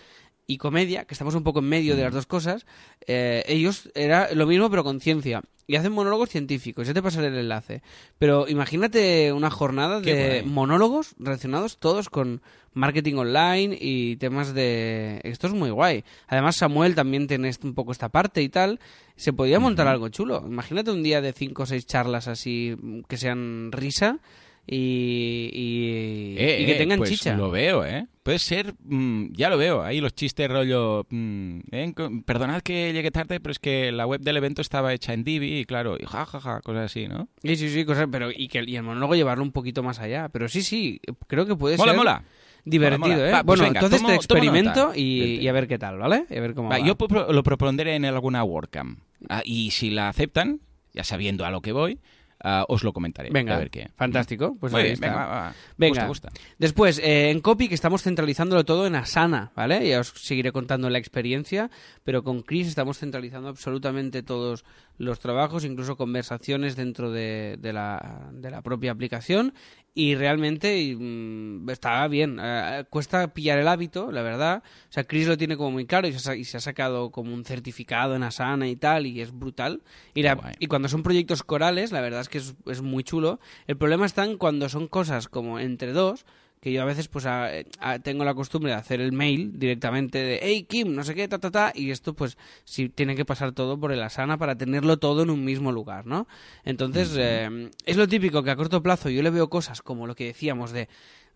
y 0.48 0.58
comedia, 0.58 1.06
que 1.06 1.14
estamos 1.14 1.36
un 1.36 1.44
poco 1.44 1.60
en 1.60 1.70
medio 1.70 1.96
de 1.96 2.04
las 2.04 2.14
dos 2.14 2.26
cosas, 2.26 2.66
eh, 3.08 3.44
ellos 3.48 3.90
era 3.96 4.34
lo 4.34 4.46
mismo 4.46 4.70
pero 4.70 4.84
con 4.84 5.00
ciencia. 5.00 5.42
Y 5.68 5.78
hacen 5.78 5.94
monólogos 5.94 6.30
científicos, 6.30 6.86
ya 6.86 6.94
te 6.94 7.02
pasaré 7.02 7.28
el 7.28 7.38
enlace. 7.38 7.82
Pero 8.20 8.48
imagínate 8.48 9.34
una 9.34 9.50
jornada 9.50 10.00
Qué 10.00 10.14
de 10.14 10.42
guay. 10.42 10.52
monólogos 10.52 11.16
relacionados 11.18 11.80
todos 11.80 12.10
con 12.10 12.44
marketing 12.74 13.16
online 13.16 13.76
y 13.80 14.18
temas 14.18 14.54
de... 14.54 15.22
Esto 15.24 15.48
es 15.48 15.54
muy 15.54 15.72
guay. 15.72 16.04
Además 16.28 16.58
Samuel 16.58 16.94
también 16.94 17.26
tiene 17.26 17.50
un 17.64 17.74
poco 17.74 17.94
esta 17.94 18.10
parte 18.10 18.44
y 18.44 18.50
tal. 18.50 18.80
Se 19.16 19.34
podía 19.34 19.60
montar 19.60 19.88
algo 19.88 20.10
chulo. 20.10 20.44
Imagínate 20.46 20.92
un 20.92 21.02
día 21.02 21.20
de 21.22 21.34
cinco 21.34 21.64
o 21.64 21.66
seis 21.66 21.88
charlas 21.88 22.28
así 22.28 22.76
mm, 22.80 23.02
que 23.08 23.18
sean 23.18 23.72
risa 23.72 24.20
y, 24.68 25.50
y, 25.54 26.36
Eh, 26.38 26.58
y 26.62 26.66
que 26.66 26.72
eh, 26.74 26.76
tengan 26.76 26.98
pues 27.00 27.12
chicha. 27.12 27.36
Lo 27.36 27.52
veo, 27.52 27.86
¿eh? 27.86 28.08
Puede 28.24 28.40
ser, 28.40 28.74
mm, 28.84 29.34
ya 29.34 29.50
lo 29.50 29.58
veo, 29.58 29.84
ahí 29.84 30.02
los 30.02 30.16
chistes 30.16 30.50
rollo, 30.50 31.06
mm, 31.10 31.60
eh, 31.72 31.94
perdonad 32.26 32.62
que 32.62 32.92
llegue 32.92 33.12
tarde, 33.12 33.40
pero 33.40 33.52
es 33.52 33.60
que 33.60 33.92
la 33.92 34.08
web 34.08 34.22
del 34.22 34.38
evento 34.38 34.62
estaba 34.64 34.94
hecha 34.94 35.14
en 35.14 35.24
Divi 35.24 35.60
y 35.60 35.66
claro, 35.66 35.96
y 36.00 36.06
ja, 36.06 36.26
ja, 36.26 36.40
ja, 36.40 36.62
cosas 36.62 36.86
así, 36.86 37.08
¿no? 37.08 37.28
Sí, 37.44 37.56
sí, 37.56 37.70
sí, 37.70 37.86
cosas, 37.86 38.08
pero 38.12 38.32
y 38.32 38.48
que 38.48 38.64
y 38.66 38.76
el 38.76 38.84
monólogo 38.84 39.14
llevarlo 39.16 39.44
un 39.44 39.52
poquito 39.52 39.84
más 39.84 40.00
allá. 40.00 40.30
Pero 40.30 40.48
sí, 40.48 40.64
sí, 40.64 41.00
creo 41.28 41.46
que 41.46 41.56
puede 41.56 41.78
Mola, 41.78 41.92
ser 41.92 41.98
mola. 41.98 42.24
divertido, 42.66 43.00
Mola, 43.00 43.16
mola. 43.16 43.30
¿eh? 43.30 43.32
Va, 43.34 43.44
pues 43.44 43.60
bueno, 43.60 43.64
venga, 43.66 43.80
entonces 43.80 44.02
tomo- 44.02 44.10
te 44.10 44.16
experimento 44.16 44.92
y, 44.96 45.48
a 45.48 45.52
ver 45.52 45.68
qué 45.68 45.78
tal, 45.78 46.00
¿vale? 46.00 46.26
Y 46.32 46.36
a 46.38 46.42
ver 46.42 46.56
cómo 46.56 46.70
Va, 46.70 46.80
va. 46.80 46.86
yo 46.86 46.96
lo 47.32 47.44
propondré 47.44 47.94
en 47.96 48.06
alguna 48.06 48.44
WordCamp. 48.44 49.00
Ah, 49.30 49.44
y 49.46 49.70
si 49.70 49.92
la 49.92 50.10
aceptan, 50.10 50.62
ya 50.94 51.04
sabiendo 51.04 51.46
a 51.46 51.52
lo 51.52 51.62
que 51.62 51.72
voy, 51.74 52.00
ah, 52.46 52.66
os 52.70 52.84
lo 52.84 52.94
comentaré. 52.94 53.30
Venga, 53.32 53.56
a 53.56 53.60
ver 53.60 53.70
qué. 53.72 53.90
fantástico. 53.96 54.56
Pues 54.60 54.72
Muy 54.72 54.82
ahí 54.82 54.88
bien, 54.90 54.94
está. 54.94 55.08
venga, 55.08 55.26
va, 55.26 55.36
va. 55.36 55.54
Venga. 55.78 56.08
Gusta, 56.08 56.30
gusta. 56.30 56.42
Después, 56.60 57.00
eh, 57.00 57.32
en 57.32 57.42
Copy, 57.42 57.68
que 57.68 57.76
estamos 57.76 58.04
centralizándolo 58.04 58.64
todo 58.64 58.86
en 58.86 58.96
Asana, 58.96 59.52
¿vale? 59.56 59.88
Ya 59.88 60.00
os 60.00 60.10
seguiré 60.16 60.52
contando 60.52 60.90
la 60.90 61.00
experiencia, 61.00 61.70
pero 62.04 62.24
con 62.24 62.44
Chris 62.44 62.68
estamos 62.68 63.00
centralizando 63.00 63.50
absolutamente 63.50 64.24
todos 64.24 64.64
los 64.98 65.20
trabajos, 65.20 65.66
incluso 65.66 65.98
conversaciones 65.98 66.76
dentro 66.76 67.12
de, 67.12 67.58
de 67.60 67.74
la, 67.74 68.30
de 68.32 68.52
la 68.52 68.62
propia 68.62 68.92
aplicación. 68.92 69.54
Y 69.98 70.16
realmente 70.16 70.78
y, 70.78 70.94
mm, 70.94 71.70
está 71.70 72.06
bien. 72.10 72.38
Eh, 72.42 72.84
cuesta 72.90 73.34
pillar 73.34 73.60
el 73.60 73.68
hábito, 73.70 74.12
la 74.12 74.22
verdad. 74.24 74.62
O 74.90 74.92
sea, 74.92 75.06
Chris 75.06 75.26
lo 75.26 75.38
tiene 75.38 75.56
como 75.56 75.72
muy 75.72 75.86
claro 75.86 76.06
y 76.06 76.12
se, 76.12 76.18
ha, 76.18 76.20
sa- 76.20 76.36
y 76.36 76.44
se 76.44 76.58
ha 76.58 76.60
sacado 76.60 77.12
como 77.12 77.34
un 77.34 77.46
certificado 77.46 78.14
en 78.14 78.24
Asana 78.24 78.68
y 78.68 78.76
tal, 78.76 79.06
y 79.06 79.22
es 79.22 79.32
brutal. 79.32 79.84
Y, 80.14 80.24
la- 80.24 80.52
y 80.60 80.68
cuando 80.68 80.90
son 80.90 81.02
proyectos 81.02 81.44
corales, 81.44 81.94
la 81.94 82.02
verdad 82.02 82.20
es 82.20 82.28
que 82.30 82.40
es, 82.40 82.56
es 82.66 82.82
muy 82.82 83.06
chulo. 83.06 83.40
El 83.68 83.78
problema 83.78 84.06
está 84.06 84.26
en 84.26 84.38
cuando 84.38 84.68
son 84.68 84.90
cosas 84.90 85.30
como 85.30 85.60
entre 85.60 85.94
dos, 85.94 86.26
que 86.66 86.72
yo 86.72 86.82
a 86.82 86.86
veces 86.86 87.08
pues 87.08 87.28
a- 87.28 87.52
a- 87.80 88.00
tengo 88.00 88.26
la 88.26 88.34
costumbre 88.34 88.72
de 88.72 88.78
hacer 88.80 89.00
el 89.00 89.12
mail 89.12 89.52
directamente 89.60 90.18
de 90.18 90.40
hey 90.42 90.66
Kim, 90.68 90.96
no 90.96 91.04
sé 91.04 91.14
qué, 91.14 91.28
ta 91.28 91.38
ta 91.38 91.52
ta, 91.52 91.72
y 91.76 91.92
esto 91.92 92.16
pues 92.16 92.40
sí 92.64 92.90
tiene 92.90 93.16
que 93.16 93.24
pasar 93.24 93.52
todo 93.52 93.80
por 93.80 93.92
el 93.92 94.02
Asana 94.02 94.40
para 94.40 94.58
tenerlo 94.58 94.98
todo 94.98 95.22
en 95.22 95.30
un 95.30 95.46
mismo 95.46 95.72
lugar, 95.72 96.08
¿no? 96.08 96.28
Entonces 96.64 97.16
eh, 97.20 97.70
es 97.86 97.98
lo 97.98 98.08
típico 98.08 98.42
que 98.42 98.50
a 98.50 98.56
corto 98.56 98.82
plazo 98.82 99.12
yo 99.12 99.22
le 99.22 99.30
veo 99.30 99.48
cosas 99.48 99.84
como 99.84 100.08
lo 100.08 100.16
que 100.16 100.26
decíamos 100.26 100.72
de 100.72 100.90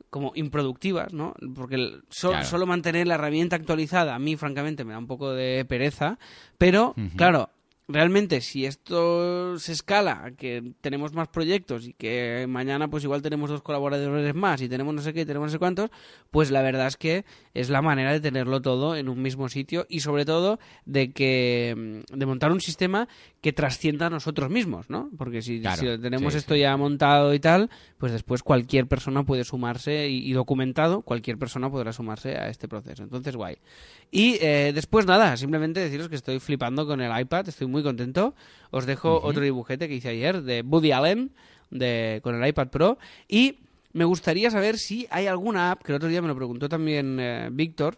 como 0.10 0.32
improductivas, 0.34 1.14
¿no? 1.14 1.36
Porque 1.54 1.76
el- 1.76 2.02
so- 2.10 2.30
Claro. 2.32 2.46
solo 2.48 2.66
mantener 2.66 3.06
la 3.06 3.14
herramienta 3.14 3.56
actualizada 3.56 4.16
a 4.16 4.20
mí 4.20 4.36
francamente 4.36 4.84
me 4.84 4.94
da 4.94 4.98
un 4.98 5.06
poco 5.06 5.32
de 5.34 5.64
pereza, 5.66 6.18
pero 6.58 6.96
claro, 7.18 7.52
realmente 7.90 8.40
si 8.42 8.66
esto 8.66 9.58
se 9.58 9.72
escala, 9.72 10.32
que 10.38 10.74
tenemos 10.80 11.14
más 11.14 11.28
proyectos 11.28 11.88
y 11.88 11.94
que 11.94 12.46
mañana 12.48 12.88
pues 12.88 13.04
igual 13.04 13.24
tenemos 13.24 13.50
dos 13.50 13.64
colaboradores 13.64 14.36
más 14.36 14.62
y 14.62 14.70
tenemos 14.70 14.94
no 14.94 15.02
sé 15.02 15.12
qué, 15.12 15.22
y 15.22 15.26
tenemos 15.26 15.48
no 15.48 15.52
sé 15.52 15.60
cuántos, 15.60 15.90
pues 16.30 16.52
la 16.52 16.62
verdad 16.62 16.88
es 16.88 16.98
que 16.98 17.26
es 17.56 17.70
la 17.70 17.82
manera 17.82 18.12
de 18.12 18.20
tenerlo 18.20 18.62
todo 18.62 18.96
en 18.96 19.10
un 19.10 19.22
mismo 19.22 19.50
sitio 19.50 19.88
y 19.90 20.02
sobre 20.02 20.24
todo 20.24 20.60
de 20.86 21.12
que 21.12 22.04
de 22.12 22.26
montar 22.26 22.52
un 22.52 22.62
sistema 22.62 23.08
que 23.42 23.54
trascienda 23.54 24.06
a 24.06 24.10
nosotros 24.10 24.52
mismos, 24.52 24.90
¿no? 24.90 25.10
Porque 25.18 25.42
si, 25.42 25.60
Claro, 25.62 25.80
si 25.80 25.86
lo 25.88 26.00
tenemos 26.00 26.34
sí, 26.34 26.40
esto 26.40 26.54
sí. 26.54 26.62
ya 26.62 26.78
montado 26.78 27.34
y 27.34 27.40
tal, 27.40 27.72
pues 27.98 28.12
después 28.12 28.44
cualquier 28.44 28.86
persona 28.86 29.24
puede 29.24 29.44
sumarse 29.44 30.10
y, 30.10 30.30
y 30.30 30.34
documentado, 30.34 31.02
cualquier 31.02 31.38
persona 31.40 31.72
podrá 31.72 31.92
sumarse 31.92 32.38
a 32.38 32.50
este 32.50 32.68
proceso. 32.68 33.02
Entonces, 33.02 33.36
guay. 33.36 33.58
Y 34.12 34.38
eh, 34.42 34.72
después 34.74 35.06
nada, 35.06 35.38
simplemente 35.38 35.80
deciros 35.80 36.10
que 36.10 36.16
estoy 36.16 36.40
flipando 36.40 36.86
con 36.86 37.00
el 37.00 37.18
iPad, 37.20 37.48
estoy 37.48 37.68
muy 37.68 37.79
contento. 37.84 38.36
Os 38.72 38.86
dejo 38.86 39.22
otro 39.24 39.44
dibujete 39.44 39.88
que 39.88 39.96
hice 39.96 40.10
ayer 40.10 40.42
de 40.44 40.62
Woody 40.62 40.92
Allen 40.92 41.32
de, 41.72 42.20
con 42.24 42.36
el 42.42 42.48
iPad 42.48 42.68
Pro 42.70 42.98
y 43.28 43.60
me 43.94 44.06
gustaría 44.06 44.52
saber 44.52 44.78
si 44.78 45.08
hay 45.10 45.26
alguna 45.28 45.72
app, 45.72 45.82
que 45.84 45.92
el 45.92 45.96
otro 45.98 46.10
día 46.10 46.22
me 46.22 46.28
lo 46.28 46.36
preguntó 46.36 46.70
también 46.70 47.18
eh, 47.20 47.50
Víctor, 47.52 47.98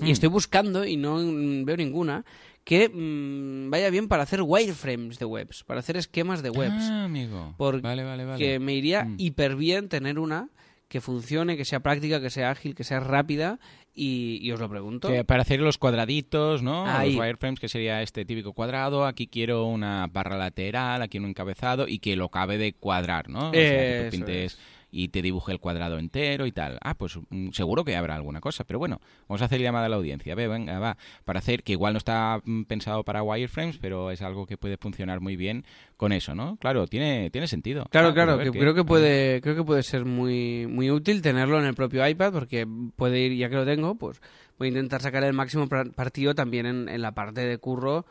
y 0.00 0.04
Mm. 0.04 0.10
estoy 0.10 0.28
buscando 0.28 0.84
y 0.84 0.96
no 0.96 1.16
veo 1.64 1.76
ninguna, 1.76 2.24
que 2.64 2.88
mm, 2.88 3.70
vaya 3.70 3.88
bien 3.90 4.06
para 4.08 4.22
hacer 4.24 4.42
wireframes 4.42 5.18
de 5.18 5.24
webs, 5.24 5.64
para 5.64 5.80
hacer 5.80 5.96
esquemas 5.96 6.42
de 6.42 6.50
webs. 6.50 6.84
Ah, 6.90 7.04
amigo. 7.04 7.54
Porque 7.56 7.80
vale, 7.80 8.04
vale, 8.04 8.24
vale. 8.24 8.38
Que 8.38 8.58
me 8.58 8.74
iría 8.74 9.04
Mm. 9.04 9.14
hiper 9.18 9.56
bien 9.56 9.88
tener 9.88 10.18
una 10.18 10.50
que 10.88 11.00
funcione, 11.00 11.56
que 11.56 11.64
sea 11.64 11.80
práctica, 11.80 12.20
que 12.20 12.30
sea 12.30 12.50
ágil, 12.50 12.74
que 12.74 12.84
sea 12.84 13.00
rápida 13.00 13.58
y, 13.98 14.38
y 14.40 14.52
os 14.52 14.60
lo 14.60 14.68
pregunto. 14.68 15.08
Que 15.08 15.24
para 15.24 15.42
hacer 15.42 15.60
los 15.60 15.76
cuadraditos, 15.76 16.62
¿no? 16.62 16.86
Ahí. 16.86 17.14
Los 17.14 17.20
wireframes, 17.20 17.58
que 17.58 17.68
sería 17.68 18.00
este 18.02 18.24
típico 18.24 18.52
cuadrado. 18.52 19.04
Aquí 19.04 19.26
quiero 19.26 19.66
una 19.66 20.06
barra 20.06 20.38
lateral, 20.38 21.02
aquí 21.02 21.18
un 21.18 21.26
encabezado 21.26 21.88
y 21.88 21.98
que 21.98 22.16
lo 22.16 22.28
cabe 22.28 22.58
de 22.58 22.72
cuadrar, 22.72 23.28
¿no? 23.28 23.50
O 23.50 23.52
sea, 23.52 23.60
que 23.60 24.00
Eso 24.00 24.04
tú 24.04 24.10
pintes 24.12 24.52
es. 24.54 24.58
Y 24.90 25.08
te 25.08 25.22
dibuje 25.22 25.52
el 25.52 25.60
cuadrado 25.60 25.98
entero 25.98 26.46
y 26.46 26.52
tal. 26.52 26.78
Ah, 26.82 26.94
pues 26.94 27.18
mm, 27.28 27.50
seguro 27.50 27.84
que 27.84 27.96
habrá 27.96 28.14
alguna 28.14 28.40
cosa. 28.40 28.64
Pero 28.64 28.78
bueno, 28.78 29.00
vamos 29.28 29.42
a 29.42 29.46
hacer 29.46 29.60
llamada 29.60 29.86
a 29.86 29.88
la 29.88 29.96
audiencia. 29.96 30.34
Ve, 30.34 30.48
venga, 30.48 30.78
va. 30.78 30.96
Para 31.24 31.38
hacer, 31.40 31.62
que 31.62 31.72
igual 31.72 31.92
no 31.94 31.98
está 31.98 32.40
mm, 32.44 32.64
pensado 32.64 33.04
para 33.04 33.22
wireframes, 33.22 33.78
pero 33.78 34.10
es 34.10 34.22
algo 34.22 34.46
que 34.46 34.56
puede 34.56 34.76
funcionar 34.76 35.20
muy 35.20 35.36
bien 35.36 35.64
con 35.96 36.12
eso, 36.12 36.34
¿no? 36.34 36.56
Claro, 36.56 36.86
tiene, 36.86 37.30
tiene 37.30 37.46
sentido. 37.46 37.86
Claro, 37.90 38.08
Ah, 38.08 38.12
pues 38.12 38.24
claro, 38.24 38.38
ver 38.38 38.50
que 38.50 38.58
creo 38.58 38.74
que 38.74 38.84
puede, 38.84 39.40
creo 39.40 39.56
que 39.56 39.64
puede 39.64 39.82
ser 39.82 40.04
muy, 40.04 40.66
muy 40.66 40.90
útil 40.90 41.22
tenerlo 41.22 41.58
en 41.58 41.66
el 41.66 41.74
propio 41.74 42.06
iPad 42.06 42.32
porque 42.32 42.66
puede 42.96 43.20
ir, 43.20 43.36
ya 43.36 43.48
que 43.48 43.56
lo 43.56 43.66
tengo, 43.66 43.96
pues 43.96 44.20
voy 44.58 44.68
a 44.68 44.70
intentar 44.70 45.02
sacar 45.02 45.24
el 45.24 45.32
máximo 45.32 45.68
partido 45.68 46.34
también 46.34 46.66
en, 46.66 46.88
en 46.88 47.02
la 47.02 47.12
parte 47.12 47.42
de 47.42 47.58
curro, 47.58 48.06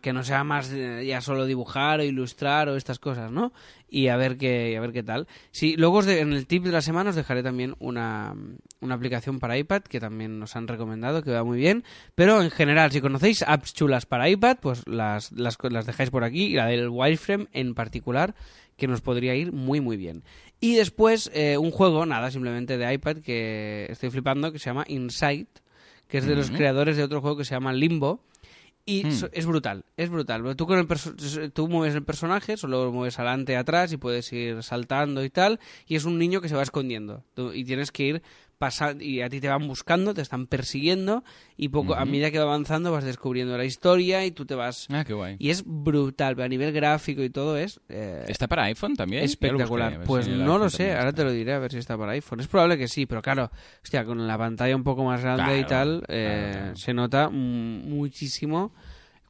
que 0.00 0.12
no 0.12 0.22
sea 0.22 0.44
más 0.44 0.70
eh, 0.72 1.04
ya 1.06 1.20
solo 1.20 1.46
dibujar 1.46 1.98
o 2.00 2.04
ilustrar 2.04 2.68
o 2.68 2.76
estas 2.76 2.98
cosas, 3.00 3.32
¿no? 3.32 3.52
Y 3.88 4.08
a 4.08 4.16
ver 4.16 4.36
qué, 4.36 4.76
a 4.76 4.80
ver 4.80 4.92
qué 4.92 5.02
tal. 5.02 5.26
Sí, 5.50 5.74
luego 5.76 5.98
os 5.98 6.06
de- 6.06 6.20
en 6.20 6.32
el 6.32 6.46
tip 6.46 6.62
de 6.64 6.70
la 6.72 6.80
semana 6.80 7.10
os 7.10 7.16
dejaré 7.16 7.42
también 7.42 7.74
una, 7.80 8.34
una 8.80 8.94
aplicación 8.94 9.40
para 9.40 9.58
iPad 9.58 9.82
que 9.82 9.98
también 10.00 10.38
nos 10.38 10.54
han 10.56 10.68
recomendado, 10.68 11.22
que 11.22 11.32
va 11.32 11.42
muy 11.42 11.58
bien. 11.58 11.82
Pero 12.14 12.40
en 12.40 12.50
general, 12.50 12.92
si 12.92 13.00
conocéis 13.00 13.42
apps 13.42 13.74
chulas 13.74 14.06
para 14.06 14.28
iPad, 14.28 14.58
pues 14.60 14.86
las, 14.86 15.32
las, 15.32 15.58
las 15.62 15.86
dejáis 15.86 16.10
por 16.10 16.22
aquí 16.24 16.44
y 16.44 16.54
la 16.54 16.66
del 16.66 16.88
wireframe 16.88 17.48
en 17.52 17.74
particular 17.74 18.34
que 18.76 18.86
nos 18.88 19.00
podría 19.00 19.34
ir 19.34 19.52
muy 19.52 19.80
muy 19.80 19.96
bien. 19.96 20.22
Y 20.60 20.74
después 20.76 21.30
eh, 21.34 21.58
un 21.58 21.70
juego, 21.72 22.06
nada, 22.06 22.30
simplemente 22.30 22.78
de 22.78 22.92
iPad 22.94 23.16
que 23.18 23.86
estoy 23.90 24.10
flipando, 24.10 24.50
que 24.52 24.58
se 24.58 24.66
llama 24.70 24.84
Insight, 24.88 25.48
que 26.08 26.18
es 26.18 26.26
de 26.26 26.34
los 26.36 26.50
creadores 26.56 26.96
de 26.96 27.02
otro 27.02 27.20
juego 27.20 27.36
que 27.36 27.44
se 27.44 27.54
llama 27.54 27.72
Limbo. 27.72 28.20
Y 28.86 29.04
Mm. 29.06 29.12
so- 29.12 29.30
es 29.32 29.46
brutal, 29.46 29.84
es 29.96 30.10
brutal. 30.10 30.56
Tú, 30.56 30.66
con 30.66 30.78
el 30.78 30.86
perso- 30.86 31.14
tú 31.54 31.68
mueves 31.68 31.94
el 31.94 32.02
personaje, 32.04 32.58
solo 32.58 32.92
mueves 32.92 33.18
adelante, 33.18 33.56
atrás 33.56 33.90
y 33.92 33.96
puedes 33.96 34.30
ir 34.32 34.62
saltando 34.62 35.24
y 35.24 35.30
tal. 35.30 35.58
Y 35.86 35.96
es 35.96 36.04
un 36.04 36.18
niño 36.18 36.42
que 36.42 36.50
se 36.50 36.54
va 36.54 36.62
escondiendo. 36.62 37.24
Tú- 37.34 37.52
y 37.52 37.64
tienes 37.64 37.90
que 37.90 38.02
ir 38.02 38.22
pasando, 38.58 39.02
y 39.02 39.20
a 39.22 39.28
ti 39.28 39.40
te 39.40 39.48
van 39.48 39.66
buscando, 39.66 40.14
te 40.14 40.22
están 40.22 40.46
persiguiendo. 40.46 41.24
Y 41.56 41.68
poco, 41.68 41.94
a 41.94 42.04
medida 42.04 42.30
que 42.30 42.38
va 42.38 42.44
avanzando 42.44 42.90
vas 42.92 43.04
descubriendo 43.04 43.56
la 43.56 43.64
historia 43.64 44.24
y 44.24 44.30
tú 44.30 44.44
te 44.44 44.54
vas... 44.54 44.86
Ah, 44.90 45.04
qué 45.04 45.12
guay. 45.12 45.36
Y 45.38 45.50
es 45.50 45.62
brutal, 45.64 46.40
a 46.40 46.48
nivel 46.48 46.72
gráfico 46.72 47.22
y 47.22 47.30
todo 47.30 47.56
es... 47.56 47.80
eh, 47.88 48.24
¿Está 48.28 48.48
para 48.48 48.64
iPhone 48.64 48.96
también? 48.96 49.24
Espectacular. 49.24 50.02
Pues 50.04 50.26
si 50.26 50.32
no 50.32 50.58
lo 50.58 50.68
sé, 50.70 50.92
ahora 50.92 51.10
está. 51.10 51.22
te 51.22 51.24
lo 51.24 51.32
diré 51.32 51.52
a 51.52 51.58
ver 51.58 51.70
si 51.72 51.78
está 51.78 51.96
para 51.96 52.12
iPhone. 52.12 52.40
Es 52.40 52.48
probable 52.48 52.76
que 52.78 52.88
sí, 52.88 53.06
pero 53.06 53.22
claro, 53.22 53.50
hostia, 53.82 54.04
con 54.04 54.26
la 54.26 54.36
pantalla 54.36 54.74
un 54.74 54.84
poco 54.84 55.04
más 55.04 55.22
grande 55.22 55.58
y 55.58 55.64
tal, 55.64 56.04
eh, 56.08 56.50
claro. 56.52 56.76
se 56.76 56.94
nota 56.94 57.28
muchísimo 57.30 58.72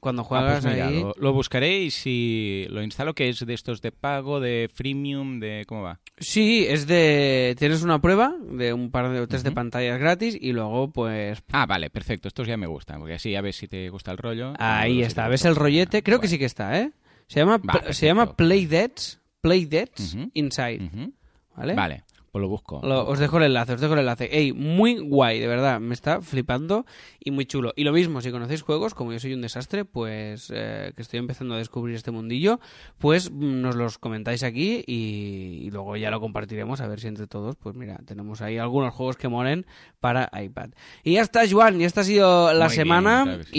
cuando 0.04 0.22
Ah, 0.22 0.24
juegas 0.26 0.62
pues 0.62 0.72
mira, 0.74 0.86
ahí. 0.88 1.00
lo, 1.00 1.14
lo 1.16 1.32
buscaré 1.32 1.80
y 1.80 1.90
si 1.90 2.66
lo 2.68 2.82
instalo, 2.82 3.14
que 3.14 3.28
es 3.28 3.44
de 3.44 3.54
estos 3.54 3.80
de 3.82 3.90
pago, 3.90 4.38
de 4.38 4.70
freemium, 4.72 5.40
de... 5.40 5.64
¿Cómo 5.66 5.82
va? 5.82 5.98
Sí, 6.18 6.64
es 6.68 6.86
de... 6.86 7.56
Tienes 7.58 7.82
una 7.82 8.00
prueba 8.00 8.34
de 8.52 8.72
un 8.72 8.90
par 8.90 9.10
de 9.10 9.18
o 9.20 9.26
tres 9.26 9.42
de 9.42 9.50
pantallas 9.50 9.98
gratis 9.98 10.36
y 10.40 10.52
luego 10.52 10.92
pues... 10.92 11.42
Ah, 11.50 11.66
vale, 11.66 11.90
perfecto. 11.90 12.28
Estos 12.28 12.46
ya 12.46 12.56
me 12.56 12.66
gustan, 12.66 13.00
porque 13.00 13.14
así 13.14 13.34
a 13.34 13.40
ver 13.40 13.54
si 13.54 13.66
te 13.66 13.88
gusta 13.88 14.12
el 14.12 14.18
rollo. 14.18 14.52
Ahí 14.58 14.96
si 14.96 15.02
está, 15.02 15.26
¿ves 15.26 15.44
el 15.44 15.52
pues, 15.54 15.58
rollete? 15.58 16.02
Creo 16.02 16.20
que 16.20 16.28
sí 16.28 16.38
que 16.38 16.44
está, 16.44 16.78
¿eh? 16.78 16.92
Se 17.26 17.40
llama, 17.40 17.58
Vale, 17.62 17.94
se 17.94 18.06
llama. 18.06 18.36
Playdeads, 18.36 19.20
Playdeads 19.40 20.14
Ujú. 20.14 20.30
Inside. 20.34 21.10
¿vale? 21.56 21.74
Vale. 21.74 22.04
Pues 22.34 22.42
lo 22.42 22.48
busco. 22.48 22.80
Lo- 22.82 23.06
os 23.06 23.20
dejo 23.20 23.36
el 23.36 23.44
enlace, 23.44 23.74
os 23.74 23.80
dejo 23.80 23.92
el 23.92 24.00
enlace. 24.00 24.28
Ey, 24.36 24.52
muy 24.52 24.98
guay, 24.98 25.38
de 25.38 25.46
verdad, 25.46 25.78
me 25.78 25.94
está 25.94 26.20
flipando 26.20 26.84
y 27.20 27.30
muy 27.30 27.46
chulo. 27.46 27.72
Y 27.76 27.84
lo 27.84 27.92
mismo, 27.92 28.20
si 28.20 28.32
conocéis 28.32 28.62
juegos, 28.62 28.92
como 28.92 29.12
yo 29.12 29.20
soy 29.20 29.34
un 29.34 29.40
desastre, 29.40 29.84
pues 29.84 30.50
eh, 30.52 30.92
que 30.96 31.02
estoy 31.02 31.20
empezando 31.20 31.54
a 31.54 31.58
descubrir 31.58 31.94
este 31.94 32.10
mundillo, 32.10 32.58
pues 32.98 33.30
mm, 33.30 33.60
nos 33.60 33.76
los 33.76 33.98
comentáis 33.98 34.42
aquí 34.42 34.82
y, 34.84 35.60
y 35.62 35.70
luego 35.70 35.96
ya 35.96 36.10
lo 36.10 36.18
compartiremos 36.20 36.80
a 36.80 36.88
ver 36.88 36.98
si 36.98 37.06
entre 37.06 37.28
todos, 37.28 37.54
pues 37.54 37.76
mira, 37.76 38.00
tenemos 38.04 38.42
ahí 38.42 38.58
algunos 38.58 38.92
juegos 38.92 39.16
que 39.16 39.28
molen 39.28 39.64
para 40.00 40.28
iPad. 40.36 40.70
Y 41.04 41.12
ya 41.12 41.22
está, 41.22 41.42
Joan, 41.48 41.80
y 41.80 41.84
esta 41.84 42.00
ha 42.00 42.04
sido 42.04 42.48
la 42.52 42.64
Muy 42.66 42.74
bien, 42.74 42.82
semana 42.84 43.22
claro 43.22 43.38
que 43.38 43.44
sí. 43.44 43.50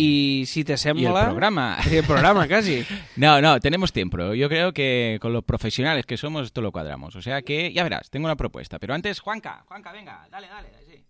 y 0.42 0.46
si 0.48 0.66
te 0.66 0.74
Y 0.74 0.76
el 0.76 0.80
sembla... 0.80 1.24
programa. 1.28 1.78
Y 1.90 1.96
el 1.96 2.04
programa, 2.04 2.46
casi. 2.50 2.84
No, 3.16 3.40
no, 3.42 3.58
tenemos 3.62 3.94
tiempo. 3.94 4.34
Yo 4.34 4.50
creo 4.50 4.74
que 4.74 5.18
con 5.22 5.32
los 5.32 5.46
profesionales 5.46 6.06
que 6.06 6.18
somos 6.18 6.48
esto 6.48 6.60
lo 6.60 6.74
cuadramos. 6.74 7.16
O 7.16 7.22
sea 7.22 7.42
que, 7.42 7.72
ya 7.72 7.82
verás, 7.84 8.10
tengo 8.10 8.26
una 8.26 8.36
propuesta. 8.36 8.65
Pero 8.70 8.94
antes, 8.94 9.20
Juanca, 9.20 9.64
Juanca, 9.68 9.92
venga, 9.92 10.28
dale, 10.30 10.48
dale. 10.48 10.70
sí. 10.86 11.06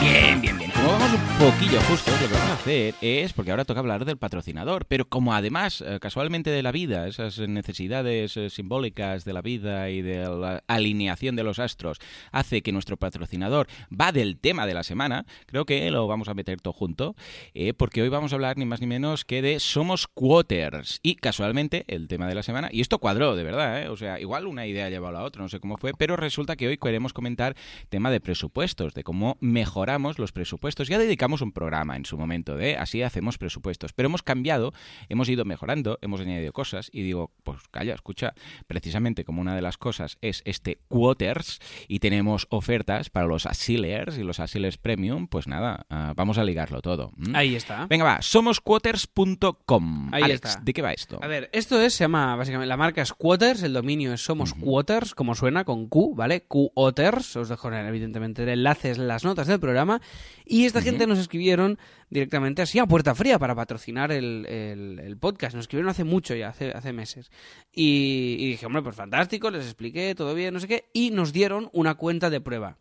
Bien, 0.00 0.40
bien, 0.40 0.58
bien. 0.58 0.59
Como 0.80 0.92
vamos 0.92 1.12
un 1.12 1.52
poquillo 1.52 1.78
justos, 1.82 2.18
lo 2.22 2.28
que 2.28 2.32
vamos 2.32 2.50
a 2.50 2.54
hacer 2.54 2.94
es, 3.02 3.34
porque 3.34 3.50
ahora 3.50 3.66
toca 3.66 3.80
hablar 3.80 4.06
del 4.06 4.16
patrocinador, 4.16 4.86
pero 4.86 5.06
como 5.06 5.34
además, 5.34 5.84
eh, 5.86 5.98
casualmente 6.00 6.48
de 6.48 6.62
la 6.62 6.72
vida, 6.72 7.06
esas 7.06 7.38
necesidades 7.38 8.34
eh, 8.38 8.48
simbólicas 8.48 9.26
de 9.26 9.34
la 9.34 9.42
vida 9.42 9.90
y 9.90 10.00
de 10.00 10.26
la 10.26 10.64
alineación 10.68 11.36
de 11.36 11.44
los 11.44 11.58
astros, 11.58 11.98
hace 12.32 12.62
que 12.62 12.72
nuestro 12.72 12.96
patrocinador 12.96 13.66
va 13.88 14.10
del 14.10 14.38
tema 14.38 14.66
de 14.66 14.72
la 14.72 14.82
semana, 14.82 15.26
creo 15.44 15.66
que 15.66 15.90
lo 15.90 16.06
vamos 16.06 16.28
a 16.28 16.34
meter 16.34 16.62
todo 16.62 16.72
junto, 16.72 17.14
eh, 17.52 17.74
porque 17.74 18.00
hoy 18.00 18.08
vamos 18.08 18.32
a 18.32 18.36
hablar 18.36 18.56
ni 18.56 18.64
más 18.64 18.80
ni 18.80 18.86
menos 18.86 19.26
que 19.26 19.42
de 19.42 19.60
Somos 19.60 20.06
Quarters. 20.06 21.00
Y 21.02 21.16
casualmente, 21.16 21.84
el 21.88 22.08
tema 22.08 22.26
de 22.26 22.34
la 22.34 22.42
semana, 22.42 22.70
y 22.72 22.80
esto 22.80 23.00
cuadró, 23.00 23.36
de 23.36 23.44
verdad, 23.44 23.90
o 23.90 23.98
sea, 23.98 24.18
igual 24.18 24.46
una 24.46 24.66
idea 24.66 24.86
ha 24.86 24.90
llevado 24.90 25.14
a 25.14 25.20
la 25.20 25.26
otra, 25.26 25.42
no 25.42 25.50
sé 25.50 25.60
cómo 25.60 25.76
fue, 25.76 25.92
pero 25.92 26.16
resulta 26.16 26.56
que 26.56 26.68
hoy 26.68 26.78
queremos 26.78 27.12
comentar 27.12 27.54
tema 27.90 28.10
de 28.10 28.20
presupuestos, 28.20 28.94
de 28.94 29.04
cómo 29.04 29.36
mejoramos 29.40 30.18
los 30.18 30.32
presupuestos. 30.32 30.69
Ya 30.76 30.98
dedicamos 30.98 31.40
un 31.42 31.52
programa 31.52 31.96
en 31.96 32.04
su 32.04 32.16
momento 32.16 32.56
de 32.56 32.76
así 32.76 33.02
hacemos 33.02 33.38
presupuestos, 33.38 33.92
pero 33.92 34.08
hemos 34.08 34.22
cambiado, 34.22 34.72
hemos 35.08 35.28
ido 35.28 35.44
mejorando, 35.44 35.98
hemos 36.02 36.20
añadido 36.20 36.52
cosas 36.52 36.90
y 36.92 37.02
digo, 37.02 37.32
pues 37.42 37.58
calla, 37.70 37.94
escucha, 37.94 38.34
precisamente 38.66 39.24
como 39.24 39.40
una 39.40 39.54
de 39.54 39.62
las 39.62 39.78
cosas 39.78 40.16
es 40.20 40.42
este 40.44 40.80
Quarters 40.88 41.58
y 41.88 41.98
tenemos 41.98 42.46
ofertas 42.50 43.10
para 43.10 43.26
los 43.26 43.46
Asilers 43.46 44.18
y 44.18 44.22
los 44.22 44.40
Asilers 44.40 44.78
Premium, 44.78 45.26
pues 45.26 45.46
nada, 45.46 45.86
ah, 45.90 46.12
vamos 46.16 46.38
a 46.38 46.44
ligarlo 46.44 46.80
todo. 46.82 47.12
Ahí 47.34 47.54
está. 47.54 47.86
Venga, 47.86 48.04
va, 48.04 48.22
somosquarters.com. 48.22 50.14
Ahí 50.14 50.22
Alex, 50.22 50.40
está. 50.44 50.60
¿de 50.62 50.72
qué 50.72 50.82
va 50.82 50.92
esto? 50.92 51.18
A 51.22 51.26
ver, 51.26 51.50
esto 51.52 51.80
es, 51.80 51.94
se 51.94 52.04
llama 52.04 52.36
básicamente, 52.36 52.68
la 52.68 52.76
marca 52.76 53.02
es 53.02 53.12
Quarters, 53.12 53.62
el 53.62 53.72
dominio 53.72 54.12
es 54.12 54.22
Somos 54.22 54.54
Quarters, 54.54 55.14
como 55.14 55.34
suena, 55.34 55.64
con 55.64 55.88
Q, 55.88 56.14
¿vale? 56.14 56.42
Quarters, 56.46 57.36
os 57.36 57.48
dejo 57.48 57.72
evidentemente 57.72 58.42
el 58.42 58.48
enlace 58.48 58.90
en 58.90 59.08
las 59.08 59.24
notas 59.24 59.46
del 59.46 59.60
programa. 59.60 60.00
Y 60.44 60.59
esta 60.66 60.82
gente 60.82 61.06
nos 61.06 61.18
escribieron 61.18 61.78
directamente 62.10 62.62
así 62.62 62.78
a 62.78 62.86
puerta 62.86 63.14
fría 63.14 63.38
para 63.38 63.54
patrocinar 63.54 64.12
el, 64.12 64.46
el- 64.46 64.98
el 65.00 65.16
podcast. 65.16 65.54
Nos 65.54 65.64
escribieron 65.64 65.90
hace 65.90 66.04
mucho 66.04 66.34
ya, 66.34 66.48
hace, 66.48 66.70
hace 66.72 66.92
meses. 66.92 67.30
Y, 67.72 68.36
y 68.38 68.48
dije, 68.50 68.66
hombre, 68.66 68.82
pues 68.82 68.96
fantástico, 68.96 69.50
les 69.50 69.64
expliqué, 69.64 70.14
todo 70.14 70.34
bien, 70.34 70.54
no 70.54 70.60
sé 70.60 70.68
qué. 70.68 70.84
Y 70.92 71.10
nos 71.10 71.32
dieron 71.32 71.68
una 71.72 71.94
cuenta 71.94 72.30
de 72.30 72.40
prueba. 72.40 72.76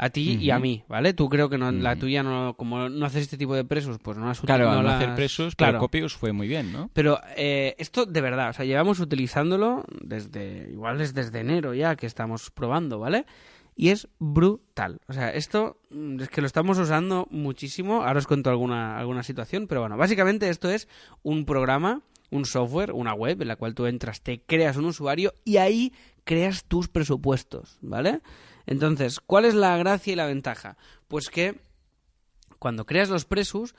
A 0.00 0.10
ti 0.10 0.38
y 0.40 0.50
a 0.52 0.60
mí, 0.60 0.84
¿vale? 0.86 1.12
Tú 1.12 1.28
creo 1.28 1.48
que 1.50 1.58
no, 1.58 1.72
la 1.72 1.90
Ujú. 1.94 2.02
tuya 2.02 2.22
no, 2.22 2.54
como 2.56 2.88
no 2.88 3.04
haces 3.04 3.22
este 3.22 3.36
tipo 3.36 3.56
de 3.56 3.64
presos, 3.64 3.98
pues 4.00 4.16
no 4.16 4.26
las 4.26 4.40
Claro, 4.40 4.66
no 4.66 4.76
no 4.76 4.82
las- 4.84 5.02
hacer 5.02 5.16
presos, 5.16 5.56
Claro. 5.56 5.72
pero 5.72 5.80
Copius 5.80 6.14
fue 6.14 6.30
muy 6.32 6.46
bien, 6.46 6.72
¿no? 6.72 6.88
Pero 6.92 7.18
eh, 7.36 7.74
esto 7.78 8.06
de 8.06 8.20
verdad, 8.20 8.50
o 8.50 8.52
sea, 8.52 8.64
llevamos 8.64 9.00
utilizándolo 9.00 9.84
desde, 10.00 10.68
igual 10.70 11.00
es 11.00 11.14
desde 11.14 11.40
enero 11.40 11.74
ya 11.74 11.96
que 11.96 12.06
estamos 12.06 12.52
probando, 12.52 13.00
¿vale? 13.00 13.26
Y 13.80 13.90
es 13.90 14.08
brutal. 14.18 14.98
O 15.06 15.12
sea, 15.12 15.32
esto 15.32 15.80
mm, 15.90 16.22
es 16.22 16.28
que 16.30 16.40
lo 16.40 16.48
estamos 16.48 16.78
usando 16.78 17.28
muchísimo. 17.30 18.02
Ahora 18.02 18.18
os 18.18 18.26
cuento 18.26 18.50
alguna, 18.50 18.98
alguna 18.98 19.22
situación, 19.22 19.68
pero 19.68 19.82
bueno, 19.82 19.96
básicamente 19.96 20.48
esto 20.48 20.68
es 20.68 20.88
un 21.22 21.44
programa, 21.44 22.02
un 22.30 22.44
software, 22.44 22.90
una 22.90 23.14
web 23.14 23.40
en 23.40 23.46
la 23.46 23.54
cual 23.54 23.76
tú 23.76 23.86
entras, 23.86 24.20
te 24.20 24.42
creas 24.42 24.76
un 24.76 24.86
usuario 24.86 25.32
y 25.44 25.58
ahí 25.58 25.92
creas 26.24 26.64
tus 26.64 26.88
presupuestos, 26.88 27.78
¿vale? 27.80 28.20
Entonces, 28.66 29.20
¿cuál 29.20 29.44
es 29.44 29.54
la 29.54 29.76
gracia 29.76 30.12
y 30.12 30.16
la 30.16 30.26
ventaja? 30.26 30.76
Pues 31.06 31.30
que 31.30 31.60
cuando 32.58 32.84
creas 32.84 33.10
los 33.10 33.26
presus, 33.26 33.76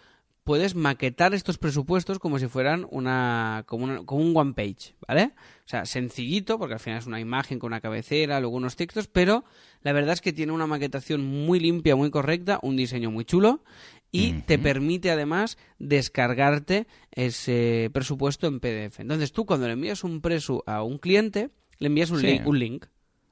puedes 0.50 0.74
maquetar 0.74 1.36
estos 1.36 1.60
presupuestos 1.60 2.18
como 2.18 2.40
si 2.40 2.48
fueran 2.48 2.88
una 2.90 3.66
como, 3.68 3.84
una- 3.84 4.04
como 4.04 4.24
un 4.24 4.36
one 4.36 4.54
page, 4.56 4.96
¿vale? 5.08 5.26
O 5.66 5.68
sea, 5.70 5.86
sencillito, 5.86 6.58
porque 6.58 6.74
al 6.74 6.80
final 6.80 6.98
es 6.98 7.06
una 7.06 7.20
imagen 7.20 7.60
con 7.60 7.68
una 7.68 7.82
cabecera, 7.82 8.40
luego 8.40 8.56
unos 8.58 8.76
textos, 8.76 9.08
pero 9.08 9.44
la 9.84 9.92
verdad 9.94 10.14
es 10.14 10.22
que 10.22 10.34
tiene 10.34 10.52
una 10.52 10.66
maquetación 10.66 11.24
muy 11.24 11.60
limpia, 11.60 11.96
muy 11.96 12.10
correcta, 12.10 12.58
un 12.64 12.76
diseño 12.78 13.12
muy 13.12 13.26
chulo 13.26 13.64
y 14.12 14.32
te 14.48 14.58
permite 14.58 15.12
además 15.12 15.56
descargarte 15.78 16.88
ese 17.12 17.92
presupuesto 17.94 18.48
en 18.48 18.60
PDF. 18.60 19.02
Entonces 19.02 19.32
tú 19.32 19.46
cuando 19.46 19.68
le 19.68 19.74
envías 19.74 20.04
un 20.04 20.20
presu 20.20 20.64
a 20.66 20.82
un 20.82 20.98
cliente, 20.98 21.52
le 21.78 21.88
envías 21.88 22.10
un, 22.10 22.22
Sí. 22.22 22.26
link, 22.26 22.48
un 22.48 22.58
link. 22.58 22.86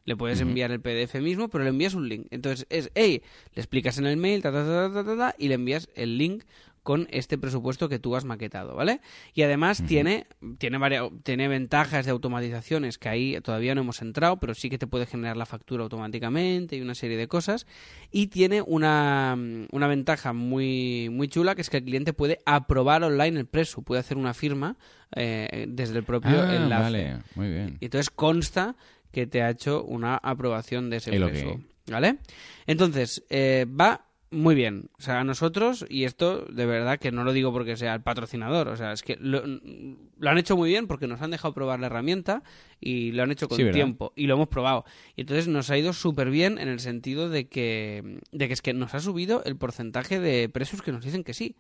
Le 0.06 0.16
puedes 0.16 0.40
enviar 0.40 0.72
el 0.72 0.80
PDF 0.80 1.20
mismo, 1.20 1.50
pero 1.50 1.64
le 1.66 1.72
envías 1.72 1.94
un 1.94 2.08
link. 2.08 2.28
Entonces 2.30 2.66
es, 2.70 2.92
hey, 2.96 3.24
le 3.56 3.62
explicas 3.62 3.98
en 3.98 4.06
el 4.06 4.16
mail, 4.16 4.42
ta, 4.42 4.52
ta, 4.54 4.64
ta, 4.64 4.94
ta, 4.94 5.04
ta, 5.04 5.18
ta, 5.18 5.36
y 5.38 5.48
le 5.50 5.56
envías 5.56 5.90
el 5.96 6.18
link 6.18 6.44
con 6.88 7.06
este 7.12 7.38
presupuesto 7.38 7.90
que 7.90 8.00
tú 8.00 8.16
has 8.16 8.24
maquetado, 8.24 8.74
¿vale? 8.74 9.02
Y 9.34 9.42
además 9.42 9.84
tiene, 9.86 10.26
tiene, 10.58 10.78
varia- 10.78 11.10
tiene 11.24 11.50
ventajas 11.50 12.06
de 12.06 12.12
automatizaciones 12.12 12.98
que 12.98 13.10
ahí 13.10 13.38
todavía 13.42 13.76
no 13.76 13.82
hemos 13.82 14.02
entrado, 14.02 14.38
pero 14.38 14.54
sí 14.54 14.70
que 14.70 14.78
te 14.78 14.88
puede 14.88 15.06
generar 15.06 15.36
la 15.36 15.46
factura 15.46 15.84
automáticamente 15.84 16.78
y 16.78 16.82
una 16.82 16.96
serie 16.96 17.18
de 17.18 17.28
cosas. 17.28 17.68
Y 18.10 18.28
tiene 18.28 18.62
una, 18.62 19.38
una 19.74 19.88
ventaja 19.88 20.32
muy, 20.32 21.10
muy 21.12 21.28
chula, 21.28 21.56
que 21.56 21.62
es 21.62 21.70
que 21.70 21.78
el 21.78 21.84
cliente 21.84 22.14
puede 22.14 22.40
aprobar 22.46 23.04
online 23.04 23.38
el 23.42 23.48
presu, 23.48 23.84
puede 23.84 24.00
hacer 24.00 24.16
una 24.16 24.34
firma 24.34 24.78
eh, 25.14 25.66
desde 25.68 25.98
el 25.98 26.06
propio 26.06 26.40
Ah, 26.42 26.56
enlace. 26.56 26.84
vale, 26.84 27.18
muy 27.36 27.50
bien. 27.50 27.78
Y 27.82 27.86
entonces 27.86 28.10
consta 28.10 28.78
que 29.12 29.28
te 29.28 29.42
ha 29.42 29.50
hecho 29.50 29.84
una 29.84 30.16
aprobación 30.16 30.90
de 30.90 30.98
ese 30.98 31.12
preso. 31.20 31.50
ok. 31.56 31.60
¿Vale? 31.90 32.18
Entonces, 32.66 33.24
eh, 33.30 33.66
va 33.70 34.07
muy 34.30 34.56
bien. 34.56 34.90
O 34.98 35.02
sea, 35.02 35.22
a 35.22 35.24
nosotros, 35.24 35.86
y 35.90 36.04
esto 36.04 36.46
de 36.46 36.66
verdad 36.66 37.00
que 37.00 37.12
no 37.12 37.24
lo 37.24 37.32
digo 37.32 37.54
porque 37.54 37.78
sea 37.78 37.94
el 37.94 38.02
patrocinador, 38.02 38.68
o 38.68 38.76
sea, 38.76 38.92
es 38.92 39.02
que 39.02 39.18
lo, 39.20 39.44
lo 39.46 40.30
han 40.30 40.38
hecho 40.38 40.58
muy 40.58 40.70
bien 40.70 40.88
porque 40.88 41.08
nos 41.08 41.22
han 41.22 41.32
dejado 41.32 41.54
probar 41.54 41.80
la 41.80 41.88
herramienta 41.88 42.44
y 42.80 43.12
lo 43.14 43.24
han 43.24 43.32
hecho 43.32 43.48
con 43.48 43.58
tiempo 43.72 44.12
y 44.16 44.28
lo 44.28 44.36
hemos 44.36 44.50
probado. 44.50 44.86
Y 45.16 45.22
entonces 45.22 45.48
nos 45.48 45.70
ha 45.70 45.78
ido 45.78 45.94
súper 45.94 46.30
bien 46.30 46.58
en 46.58 46.68
el 46.68 46.80
sentido 46.80 47.30
de 47.30 47.48
que, 47.48 48.20
de 48.32 48.48
que 48.48 48.54
es 48.54 48.62
que 48.62 48.74
nos 48.74 48.94
ha 48.94 49.00
subido 49.00 49.44
el 49.46 49.56
porcentaje 49.56 50.20
de 50.20 50.50
presos 50.50 50.82
que 50.82 50.92
nos 50.92 51.04
dicen 51.04 51.24
que 51.24 51.34
sí. 51.34 51.56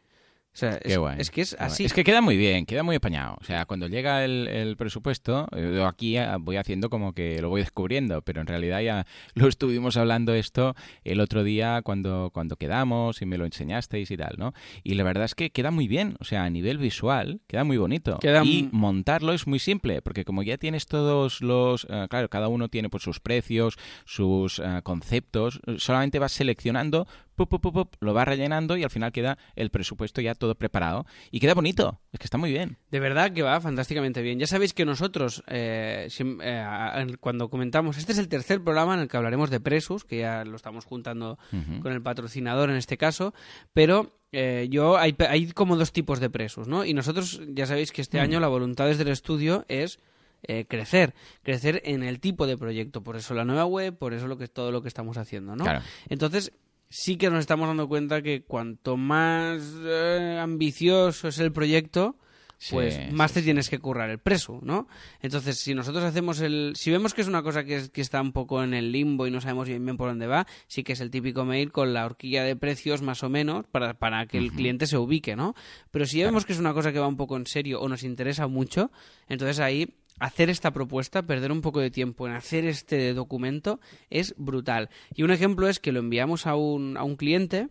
O 0.57 0.59
sea, 0.59 0.79
Qué 0.79 0.93
es, 0.93 0.97
guay. 0.97 1.17
es 1.19 1.29
que 1.29 1.41
es 1.41 1.55
así. 1.59 1.85
Es 1.85 1.93
que 1.93 2.03
queda 2.03 2.19
muy 2.19 2.35
bien, 2.35 2.65
queda 2.65 2.81
muy 2.81 2.95
apañado. 2.95 3.37
O 3.39 3.43
sea, 3.43 3.67
cuando 3.67 3.87
llega 3.87 4.25
el, 4.25 4.47
el 4.47 4.75
presupuesto, 4.75 5.47
eh, 5.55 5.73
yo 5.75 5.85
aquí 5.85 6.17
ah, 6.17 6.37
voy 6.39 6.57
haciendo 6.57 6.89
como 6.89 7.13
que 7.13 7.39
lo 7.43 7.49
voy 7.49 7.61
descubriendo, 7.61 8.23
pero 8.23 8.41
en 8.41 8.47
realidad 8.47 8.81
ya 8.81 9.05
lo 9.35 9.47
estuvimos 9.47 9.97
hablando 9.97 10.33
esto 10.33 10.75
el 11.03 11.19
otro 11.19 11.43
día 11.43 11.83
cuando, 11.83 12.31
cuando 12.33 12.55
quedamos 12.55 13.21
y 13.21 13.27
me 13.27 13.37
lo 13.37 13.45
enseñasteis 13.45 14.09
y 14.09 14.17
tal, 14.17 14.33
¿no? 14.39 14.53
Y 14.81 14.95
la 14.95 15.03
verdad 15.03 15.25
es 15.25 15.35
que 15.35 15.51
queda 15.51 15.69
muy 15.69 15.87
bien, 15.87 16.17
o 16.19 16.23
sea, 16.23 16.43
a 16.43 16.49
nivel 16.49 16.79
visual 16.79 17.39
queda 17.45 17.63
muy 17.63 17.77
bonito. 17.77 18.17
Queda 18.17 18.43
y 18.43 18.67
montarlo 18.71 19.33
es 19.33 19.45
muy 19.45 19.59
simple, 19.59 20.01
porque 20.01 20.25
como 20.25 20.41
ya 20.41 20.57
tienes 20.57 20.87
todos 20.87 21.41
los, 21.41 21.85
eh, 21.87 22.07
claro, 22.09 22.29
cada 22.29 22.47
uno 22.47 22.67
tiene 22.67 22.89
pues 22.89 23.03
sus 23.03 23.19
precios, 23.19 23.77
sus 24.05 24.57
eh, 24.57 24.81
conceptos, 24.81 25.61
solamente 25.77 26.17
vas 26.17 26.31
seleccionando 26.31 27.07
pup, 27.37 27.61
pup, 27.61 27.73
pup, 27.73 27.95
lo 28.01 28.13
vas 28.13 28.27
rellenando 28.27 28.75
y 28.75 28.83
al 28.83 28.89
final 28.89 29.11
queda 29.13 29.37
el 29.55 29.69
presupuesto 29.69 30.19
ya 30.19 30.35
todo 30.35 30.55
preparado. 30.55 31.05
Y 31.31 31.39
queda 31.39 31.53
bonito, 31.53 32.01
es 32.11 32.19
que 32.19 32.25
está 32.25 32.37
muy 32.37 32.51
bien. 32.51 32.77
De 32.91 32.99
verdad 32.99 33.31
que 33.31 33.43
va 33.43 33.61
fantásticamente 33.61 34.21
bien. 34.21 34.39
Ya 34.39 34.47
sabéis 34.47 34.73
que 34.73 34.83
nosotros, 34.83 35.43
eh, 35.47 36.09
eh, 36.19 37.17
cuando 37.19 37.49
comentamos, 37.49 37.97
este 37.97 38.11
es 38.11 38.17
el 38.17 38.27
tercer 38.27 38.61
programa 38.63 38.95
en 38.95 39.01
el 39.01 39.07
que 39.07 39.15
hablaremos 39.17 39.49
de 39.49 39.59
Presus, 39.59 40.03
que 40.03 40.17
ya 40.19 40.43
lo 40.43 40.55
estamos 40.55 40.83
juntando 40.85 41.37
con 41.81 41.93
el 41.93 42.01
patrocinador 42.01 42.69
en 42.69 42.75
este 42.75 42.97
caso, 42.97 43.33
pero 43.73 44.17
eh, 44.31 44.67
yo 44.69 44.97
hay, 44.97 45.15
hay 45.29 45.51
como 45.51 45.77
dos 45.77 45.93
tipos 45.93 46.19
de 46.19 46.29
Presus, 46.29 46.67
¿no? 46.67 46.83
Y 46.83 46.93
nosotros 46.93 47.41
ya 47.49 47.65
sabéis 47.65 47.91
que 47.91 48.01
Mm. 48.01 48.03
este 48.07 48.19
año 48.19 48.39
la 48.39 48.47
voluntad 48.47 48.87
desde 48.87 49.03
el 49.03 49.09
estudio 49.09 49.63
es 49.67 49.99
eh, 50.43 50.65
crecer, 50.67 51.13
crecer 51.43 51.81
en 51.85 52.03
el 52.03 52.19
tipo 52.19 52.45
de 52.45 52.57
proyecto, 52.57 53.01
por 53.03 53.15
eso 53.15 53.33
la 53.33 53.43
nueva 53.43 53.65
web, 53.65 53.97
por 53.97 54.13
eso 54.13 54.27
lo 54.27 54.37
que 54.37 54.47
todo 54.47 54.71
lo 54.71 54.81
que 54.81 54.87
estamos 54.87 55.17
haciendo, 55.17 55.55
¿no? 55.55 55.63
Claro. 55.63 55.81
Entonces, 56.09 56.51
sí 56.89 57.17
que 57.17 57.29
nos 57.29 57.39
estamos 57.41 57.67
dando 57.67 57.87
cuenta 57.87 58.21
que 58.21 58.43
cuanto 58.43 58.97
más 58.97 59.61
eh, 59.83 60.39
ambicioso 60.41 61.27
es 61.27 61.39
el 61.39 61.51
proyecto, 61.51 62.17
pues 62.71 62.95
Sí, 62.95 63.01
más 63.11 63.29
sí, 63.29 63.35
te 63.35 63.39
sí. 63.41 63.43
tienes 63.45 63.69
que 63.69 63.77
currar 63.77 64.09
el 64.09 64.17
preso, 64.17 64.59
¿no? 64.63 64.87
Entonces, 65.21 65.59
si 65.59 65.75
nosotros 65.75 66.03
hacemos 66.03 66.39
el... 66.41 66.73
Si 66.75 66.89
vemos 66.89 67.13
que 67.13 67.21
es 67.21 67.27
una 67.27 67.43
cosa 67.43 67.63
que, 67.63 67.75
es- 67.75 67.89
que 67.91 68.01
está 68.01 68.19
un 68.19 68.31
poco 68.31 68.63
en 68.63 68.73
el 68.73 68.91
limbo 68.91 69.27
y 69.27 69.31
no 69.31 69.41
sabemos 69.41 69.67
bien, 69.67 69.85
bien 69.85 69.95
por 69.95 70.09
dónde 70.09 70.25
va, 70.25 70.47
sí 70.65 70.83
que 70.83 70.93
es 70.93 70.99
el 71.01 71.11
típico 71.11 71.45
mail 71.45 71.71
con 71.71 71.93
la 71.93 72.03
horquilla 72.05 72.43
de 72.43 72.55
precios 72.55 73.03
más 73.03 73.21
o 73.21 73.29
menos 73.29 73.67
para, 73.67 73.93
para 73.93 74.25
que 74.25 74.39
el 74.39 74.51
cliente 74.51 74.87
se 74.87 74.97
ubique, 74.97 75.35
¿no? 75.35 75.53
Pero 75.91 76.07
si 76.07 76.17
ya 76.17 76.25
vemos 76.25 76.45
que 76.47 76.53
es 76.53 76.59
una 76.59 76.73
cosa 76.73 76.91
que 76.91 76.97
va 76.97 77.07
un 77.07 77.17
poco 77.17 77.37
en 77.37 77.45
serio 77.45 77.79
o 77.79 77.87
nos 77.89 78.01
interesa 78.01 78.47
mucho, 78.47 78.89
entonces 79.29 79.59
ahí 79.59 79.93
hacer 80.19 80.49
esta 80.49 80.71
propuesta, 80.71 81.23
perder 81.23 81.51
un 81.51 81.61
poco 81.61 81.79
de 81.79 81.91
tiempo 81.91 82.27
en 82.27 82.33
hacer 82.33 82.65
este 82.65 83.13
documento 83.13 83.79
es 84.09 84.33
brutal. 84.37 84.89
Y 85.13 85.23
un 85.23 85.31
ejemplo 85.31 85.67
es 85.67 85.79
que 85.79 85.91
lo 85.91 85.99
enviamos 85.99 86.47
a 86.47 86.55
un, 86.55 86.97
a 86.97 87.03
un 87.03 87.15
cliente 87.15 87.69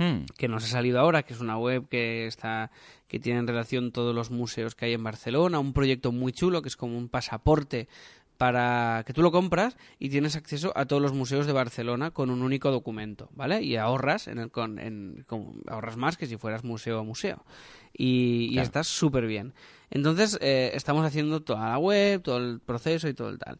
Hmm. 0.00 0.26
que 0.36 0.46
nos 0.46 0.62
ha 0.62 0.68
salido 0.68 1.00
ahora, 1.00 1.24
que 1.24 1.32
es 1.34 1.40
una 1.40 1.58
web 1.58 1.88
que 1.88 2.28
está 2.28 2.70
que 3.08 3.18
tiene 3.18 3.40
en 3.40 3.48
relación 3.48 3.90
todos 3.90 4.14
los 4.14 4.30
museos 4.30 4.76
que 4.76 4.84
hay 4.84 4.92
en 4.92 5.02
Barcelona, 5.02 5.58
un 5.58 5.72
proyecto 5.72 6.12
muy 6.12 6.30
chulo 6.32 6.62
que 6.62 6.68
es 6.68 6.76
como 6.76 6.96
un 6.96 7.08
pasaporte 7.08 7.88
para 8.36 9.02
que 9.04 9.12
tú 9.12 9.22
lo 9.22 9.32
compras 9.32 9.76
y 9.98 10.10
tienes 10.10 10.36
acceso 10.36 10.72
a 10.76 10.86
todos 10.86 11.02
los 11.02 11.12
museos 11.12 11.46
de 11.48 11.52
Barcelona 11.52 12.12
con 12.12 12.30
un 12.30 12.42
único 12.42 12.70
documento, 12.70 13.28
¿vale? 13.34 13.62
Y 13.64 13.74
ahorras 13.74 14.28
en 14.28 14.38
el 14.38 14.50
con, 14.52 14.78
en- 14.78 15.24
con- 15.26 15.62
ahorras 15.66 15.96
más 15.96 16.16
que 16.16 16.26
si 16.26 16.36
fueras 16.36 16.62
museo 16.62 17.00
a 17.00 17.02
museo. 17.02 17.44
Y, 17.92 18.44
y 18.50 18.52
Claro. 18.52 18.66
está 18.66 18.84
súper 18.84 19.26
bien. 19.26 19.52
Entonces, 19.90 20.38
eh, 20.40 20.70
estamos 20.74 21.04
haciendo 21.04 21.42
toda 21.42 21.70
la 21.70 21.78
web, 21.78 22.22
todo 22.22 22.38
el 22.38 22.60
proceso 22.60 23.08
y 23.08 23.14
todo 23.14 23.30
el 23.30 23.38
tal. 23.38 23.58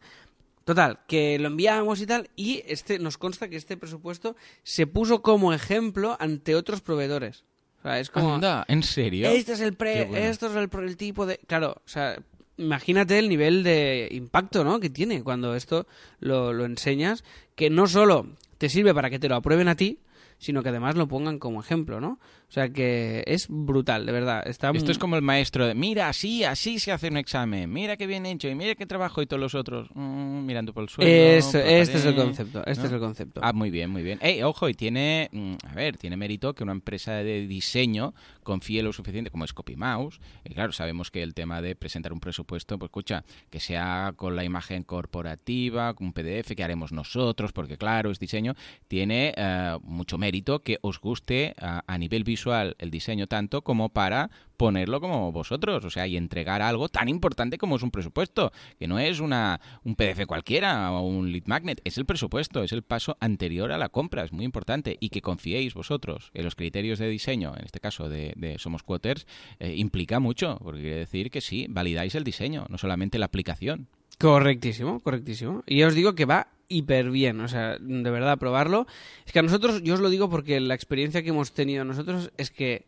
Total, 0.65 0.99
que 1.07 1.39
lo 1.39 1.47
enviamos 1.47 1.99
y 1.99 2.05
tal, 2.05 2.29
y 2.35 2.61
este 2.67 2.99
nos 2.99 3.17
consta 3.17 3.49
que 3.49 3.55
este 3.55 3.75
presupuesto 3.75 4.35
se 4.61 4.85
puso 4.85 5.23
como 5.23 5.51
ejemplo 5.51 6.15
ante 6.19 6.55
otros 6.55 6.81
proveedores. 6.81 7.43
O 7.79 7.81
sea, 7.81 7.99
es 7.99 8.11
como... 8.11 8.35
Anda, 8.35 8.65
¿en 8.67 8.83
serio? 8.83 9.29
Este 9.29 9.53
es 9.53 9.61
el 9.61 9.73
pre, 9.73 10.05
bueno. 10.05 10.25
esto 10.27 10.47
es 10.47 10.55
el, 10.55 10.69
el 10.83 10.97
tipo 10.97 11.25
de... 11.25 11.39
Claro, 11.47 11.81
o 11.83 11.89
sea, 11.89 12.21
imagínate 12.57 13.17
el 13.17 13.29
nivel 13.29 13.63
de 13.63 14.09
impacto, 14.11 14.63
¿no? 14.63 14.79
Que 14.79 14.89
tiene 14.91 15.23
cuando 15.23 15.55
esto 15.55 15.87
lo, 16.19 16.53
lo 16.53 16.65
enseñas, 16.65 17.23
que 17.55 17.69
no 17.69 17.87
solo 17.87 18.27
te 18.59 18.69
sirve 18.69 18.93
para 18.93 19.09
que 19.09 19.17
te 19.17 19.29
lo 19.29 19.37
aprueben 19.37 19.69
a 19.69 19.75
ti, 19.75 19.99
sino 20.37 20.61
que 20.61 20.69
además 20.69 20.95
lo 20.95 21.07
pongan 21.07 21.39
como 21.39 21.61
ejemplo, 21.61 21.99
¿no? 21.99 22.19
O 22.49 22.51
sea 22.51 22.69
que 22.69 23.23
es 23.27 23.45
brutal, 23.47 24.07
de 24.07 24.11
verdad. 24.11 24.47
Está 24.47 24.71
Esto 24.71 24.91
es 24.91 24.97
como 24.97 25.15
el 25.15 25.21
maestro 25.21 25.67
de, 25.67 25.75
mira, 25.75 26.09
así, 26.09 26.43
así 26.43 26.79
se 26.79 26.91
hace 26.91 27.09
un 27.09 27.17
examen, 27.17 27.71
mira 27.71 27.95
qué 27.95 28.07
bien 28.07 28.25
hecho, 28.25 28.47
y 28.47 28.55
mira 28.55 28.73
qué 28.73 28.87
trabajo, 28.87 29.21
y 29.21 29.27
todos 29.27 29.39
los 29.39 29.53
otros 29.53 29.87
mm, 29.93 30.45
mirando 30.47 30.73
por 30.73 30.81
el 30.81 30.89
suelo. 30.89 31.11
Este 31.11 31.79
es 31.79 32.05
el 32.05 32.15
concepto, 32.15 32.65
este 32.65 32.81
¿no? 32.81 32.87
es 32.87 32.93
el 32.93 32.99
concepto. 32.99 33.41
Ah, 33.43 33.53
muy 33.53 33.69
bien, 33.69 33.91
muy 33.91 34.01
bien. 34.01 34.17
Ey, 34.23 34.41
ojo, 34.41 34.67
y 34.67 34.73
tiene, 34.73 35.29
mm, 35.31 35.53
a 35.67 35.75
ver, 35.75 35.97
tiene 35.97 36.17
mérito 36.17 36.55
que 36.55 36.63
una 36.63 36.71
empresa 36.71 37.13
de 37.13 37.45
diseño 37.45 38.15
confíe 38.41 38.81
lo 38.81 38.93
suficiente, 38.93 39.29
como 39.29 39.45
es 39.45 39.53
CopyMouse, 39.53 40.19
y 40.43 40.55
claro, 40.55 40.71
sabemos 40.71 41.11
que 41.11 41.21
el 41.21 41.35
tema 41.35 41.61
de 41.61 41.75
presentar 41.75 42.11
un 42.13 42.19
presupuesto, 42.19 42.79
pues 42.79 42.89
escucha, 42.89 43.25
que 43.51 43.59
sea 43.59 44.13
con 44.15 44.35
la 44.35 44.43
imagen 44.43 44.81
corporativa, 44.81 45.93
con 45.93 46.07
un 46.07 46.13
PDF 46.13 46.55
que 46.55 46.63
haremos 46.63 46.91
nosotros, 46.91 47.51
porque 47.51 47.77
claro, 47.77 48.09
es 48.09 48.17
diseño, 48.17 48.55
tiene 48.87 49.35
eh, 49.37 49.77
mucho 49.83 50.17
mérito 50.17 50.63
que 50.63 50.79
os 50.81 50.99
guste 50.99 51.53
a, 51.59 51.83
a 51.85 51.97
nivel 51.99 52.23
visual 52.23 52.38
el 52.47 52.91
diseño 52.91 53.27
tanto 53.27 53.61
como 53.61 53.89
para 53.89 54.29
ponerlo 54.57 54.99
como 54.99 55.31
vosotros, 55.31 55.85
o 55.85 55.89
sea, 55.89 56.05
y 56.05 56.17
entregar 56.17 56.61
algo 56.61 56.89
tan 56.89 57.07
importante 57.07 57.57
como 57.57 57.77
es 57.77 57.83
un 57.83 57.91
presupuesto, 57.91 58.51
que 58.77 58.87
no 58.87 58.99
es 58.99 59.21
una 59.21 59.61
un 59.83 59.95
PDF 59.95 60.25
cualquiera 60.27 60.91
o 60.91 61.07
un 61.07 61.31
lead 61.31 61.45
magnet, 61.45 61.81
es 61.85 61.97
el 61.97 62.05
presupuesto, 62.05 62.61
es 62.63 62.73
el 62.73 62.83
paso 62.83 63.15
anterior 63.21 63.71
a 63.71 63.77
la 63.77 63.89
compra, 63.89 64.23
es 64.23 64.33
muy 64.33 64.43
importante 64.43 64.97
y 64.99 65.09
que 65.09 65.21
confiéis 65.21 65.73
vosotros 65.73 66.31
en 66.33 66.43
los 66.43 66.55
criterios 66.55 66.99
de 66.99 67.07
diseño, 67.07 67.53
en 67.57 67.65
este 67.65 67.79
caso 67.79 68.09
de, 68.09 68.33
de 68.35 68.59
Somos 68.59 68.83
Quoters, 68.83 69.27
eh, 69.59 69.75
implica 69.77 70.19
mucho, 70.19 70.59
porque 70.61 70.81
quiere 70.81 70.97
decir 70.97 71.31
que 71.31 71.41
sí, 71.41 71.67
validáis 71.69 72.15
el 72.15 72.25
diseño, 72.25 72.65
no 72.69 72.77
solamente 72.77 73.17
la 73.17 73.27
aplicación. 73.27 73.87
Correctísimo, 74.19 74.99
correctísimo. 74.99 75.63
Y 75.65 75.79
ya 75.79 75.87
os 75.87 75.95
digo 75.95 76.13
que 76.13 76.25
va 76.25 76.47
hiper 76.67 77.09
bien, 77.09 77.39
o 77.41 77.47
sea, 77.47 77.77
de 77.79 78.11
verdad, 78.11 78.37
probarlo. 78.37 78.85
Es 79.25 79.31
que 79.31 79.39
a 79.39 79.41
nosotros, 79.41 79.81
yo 79.81 79.95
os 79.95 80.01
lo 80.01 80.09
digo 80.09 80.29
porque 80.29 80.59
la 80.59 80.75
experiencia 80.75 81.23
que 81.23 81.29
hemos 81.29 81.53
tenido 81.53 81.83
nosotros 81.85 82.31
es 82.37 82.51
que, 82.51 82.85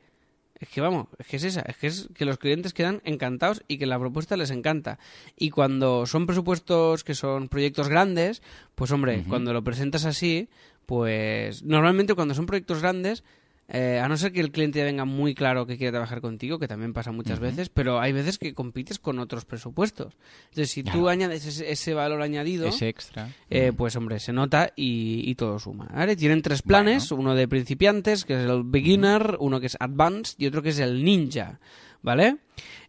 es 0.60 0.70
que 0.70 0.82
vamos, 0.82 1.08
es 1.18 1.28
que 1.28 1.38
es 1.38 1.44
esa, 1.46 1.62
es 1.62 1.78
que 1.78 1.88
es 1.88 2.10
que 2.14 2.26
los 2.26 2.38
clientes 2.38 2.74
quedan 2.74 3.02
encantados 3.06 3.64
y 3.68 3.78
que 3.78 3.88
la 3.88 3.98
propuesta 3.98 4.38
les 4.38 4.52
encanta. 4.52 5.00
Y 5.38 5.50
cuando 5.50 6.06
son 6.06 6.28
presupuestos 6.28 7.04
que 7.04 7.16
son 7.16 7.48
proyectos 7.50 7.88
grandes, 7.88 8.44
pues 8.76 8.92
hombre, 8.92 9.24
cuando 9.28 9.54
lo 9.54 9.64
presentas 9.64 10.06
así, 10.06 10.50
pues 10.86 11.64
normalmente 11.64 12.14
cuando 12.14 12.36
son 12.36 12.46
proyectos 12.46 12.82
grandes, 12.82 13.24
eh, 13.74 14.00
a 14.04 14.08
no 14.10 14.18
ser 14.18 14.32
que 14.34 14.42
el 14.42 14.52
cliente 14.52 14.84
venga 14.84 15.06
muy 15.06 15.34
claro 15.34 15.66
que 15.66 15.78
quiere 15.78 15.92
trabajar 15.92 16.20
contigo, 16.20 16.60
que 16.60 16.68
también 16.68 16.92
pasa 16.94 17.12
muchas 17.12 17.40
veces, 17.40 17.70
pero 17.70 18.00
hay 18.02 18.12
veces 18.12 18.38
que 18.38 18.54
compites 18.54 19.00
con 19.00 19.18
otros 19.20 19.46
presupuestos. 19.46 20.18
Entonces, 20.50 20.70
si 20.72 20.84
tú 20.84 21.08
añades 21.08 21.46
ese, 21.46 21.72
ese 21.72 21.94
valor 21.94 22.22
añadido, 22.22 22.68
Ese 22.68 22.90
extra. 22.90 23.30
eh, 23.50 23.72
pues 23.76 23.96
hombre, 23.96 24.20
se 24.20 24.34
nota 24.34 24.74
y, 24.76 25.24
y 25.30 25.36
todo 25.36 25.58
suma. 25.58 25.88
¿vale? 25.94 26.16
Tienen 26.18 26.42
tres 26.42 26.62
planes, 26.62 27.12
uno 27.12 27.34
de 27.34 27.48
principiantes, 27.48 28.26
que 28.26 28.34
es 28.34 28.50
el 28.50 28.64
beginner, 28.64 29.38
uno 29.40 29.60
que 29.60 29.68
es 29.68 29.78
advanced 29.80 30.36
y 30.38 30.48
otro 30.48 30.62
que 30.62 30.70
es 30.70 30.80
el 30.80 31.04
ninja. 31.04 31.60
¿Vale? 32.04 32.38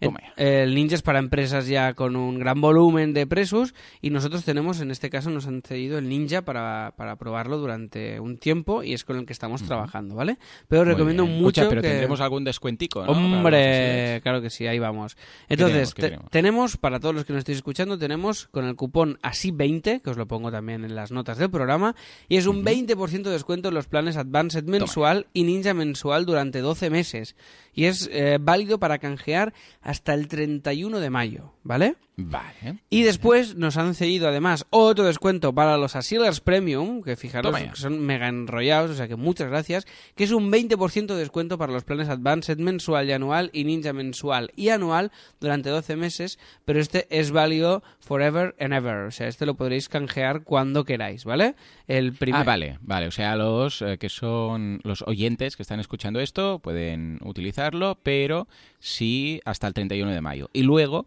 Toma 0.00 0.20
El, 0.36 0.74
ninja 0.74 0.94
es 0.94 1.02
para 1.02 1.18
empresas 1.18 1.66
ya 1.66 1.94
con 1.94 2.16
un 2.16 2.38
gran 2.38 2.60
volumen 2.60 3.12
de 3.14 3.26
presos 3.26 3.74
y 4.00 4.10
nosotros 4.10 4.44
tenemos, 4.44 4.80
en 4.80 4.90
este 4.90 5.10
caso, 5.10 5.30
nos 5.30 5.46
han 5.46 5.62
cedido 5.62 5.98
el 5.98 6.08
ninja 6.08 6.42
para, 6.42 6.94
para 6.96 7.16
probarlo 7.16 7.58
durante 7.58 8.18
un 8.20 8.36
tiempo 8.38 8.82
y 8.82 8.92
es 8.94 9.04
con 9.04 9.16
el 9.18 9.26
que 9.26 9.32
estamos 9.32 9.62
trabajando, 9.62 10.14
¿vale? 10.14 10.38
Pero 10.68 10.84
Muy 10.84 10.92
recomiendo 10.92 11.24
bien. 11.24 11.36
mucho 11.40 11.60
Escucha, 11.62 11.68
pero 11.68 11.82
que... 11.82 11.88
tendremos 11.88 12.20
algún 12.20 12.44
descuentico, 12.44 13.04
¿no? 13.06 13.12
Hombre, 13.12 14.20
claro 14.22 14.40
que 14.40 14.50
sí, 14.50 14.66
ahí 14.66 14.78
vamos. 14.78 15.16
Entonces, 15.48 15.94
tenemos? 15.94 15.94
¿Qué 15.94 16.02
te- 16.02 16.08
tenemos? 16.08 16.30
tenemos, 16.30 16.76
para 16.76 17.00
todos 17.00 17.14
los 17.14 17.24
que 17.24 17.32
nos 17.32 17.40
estéis 17.40 17.58
escuchando, 17.58 17.98
tenemos 17.98 18.48
con 18.48 18.64
el 18.66 18.74
cupón 18.76 19.18
ASI20, 19.22 20.00
que 20.02 20.10
os 20.10 20.16
lo 20.16 20.26
pongo 20.26 20.50
también 20.50 20.84
en 20.84 20.94
las 20.94 21.12
notas 21.12 21.38
del 21.38 21.50
programa, 21.50 21.94
y 22.28 22.36
es 22.36 22.46
un 22.46 22.64
20% 22.64 23.22
de 23.22 23.30
descuento 23.30 23.68
en 23.68 23.74
los 23.74 23.86
planes 23.86 24.16
Advanced 24.16 24.64
mensual 24.64 25.26
y 25.32 25.44
Ninja 25.44 25.74
mensual 25.74 26.26
durante 26.26 26.60
12 26.60 26.90
meses. 26.90 27.36
Y 27.74 27.86
es 27.86 28.08
eh, 28.12 28.38
válido 28.40 28.78
para 28.78 28.98
canjear 28.98 29.54
hasta 29.80 30.14
el 30.14 30.28
31 30.28 31.00
de 31.00 31.10
mayo, 31.10 31.52
¿vale? 31.62 31.96
Vale. 32.16 32.78
Y 32.90 33.02
después 33.02 33.56
nos 33.56 33.78
han 33.78 33.94
cedido 33.94 34.28
además 34.28 34.66
otro 34.68 35.04
descuento 35.04 35.54
para 35.54 35.78
los 35.78 35.96
Asilers 35.96 36.40
Premium, 36.40 37.02
que 37.02 37.16
fijaros 37.16 37.56
que 37.56 37.76
son 37.76 38.00
mega 38.00 38.28
enrollados, 38.28 38.90
o 38.90 38.94
sea 38.94 39.08
que 39.08 39.16
muchas 39.16 39.48
gracias, 39.48 39.86
que 40.14 40.24
es 40.24 40.32
un 40.32 40.52
20% 40.52 41.06
de 41.06 41.16
descuento 41.16 41.56
para 41.56 41.72
los 41.72 41.84
planes 41.84 42.10
Advanced 42.10 42.58
mensual 42.58 43.08
y 43.08 43.12
anual 43.12 43.50
y 43.54 43.64
Ninja 43.64 43.94
mensual 43.94 44.50
y 44.56 44.68
anual 44.68 45.10
durante 45.40 45.70
12 45.70 45.96
meses, 45.96 46.38
pero 46.66 46.80
este 46.80 47.06
es 47.10 47.30
válido 47.30 47.82
forever 48.00 48.54
and 48.60 48.74
ever, 48.74 49.06
o 49.06 49.10
sea, 49.10 49.28
este 49.28 49.46
lo 49.46 49.54
podréis 49.54 49.88
canjear 49.88 50.42
cuando 50.42 50.84
queráis, 50.84 51.24
¿vale? 51.24 51.54
El 51.86 52.12
primer... 52.12 52.42
Ah, 52.42 52.44
vale, 52.44 52.78
vale. 52.82 53.06
O 53.06 53.10
sea, 53.10 53.36
los 53.36 53.82
eh, 53.82 53.98
que 53.98 54.08
son 54.08 54.80
los 54.84 55.02
oyentes 55.02 55.56
que 55.56 55.62
están 55.62 55.80
escuchando 55.80 56.20
esto 56.20 56.58
pueden 56.58 57.18
utilizarlo, 57.24 57.98
pero 58.02 58.48
sí 58.78 59.40
hasta 59.44 59.66
el 59.66 59.74
31 59.74 60.12
de 60.12 60.20
mayo. 60.20 60.50
Y 60.52 60.62
luego 60.62 61.06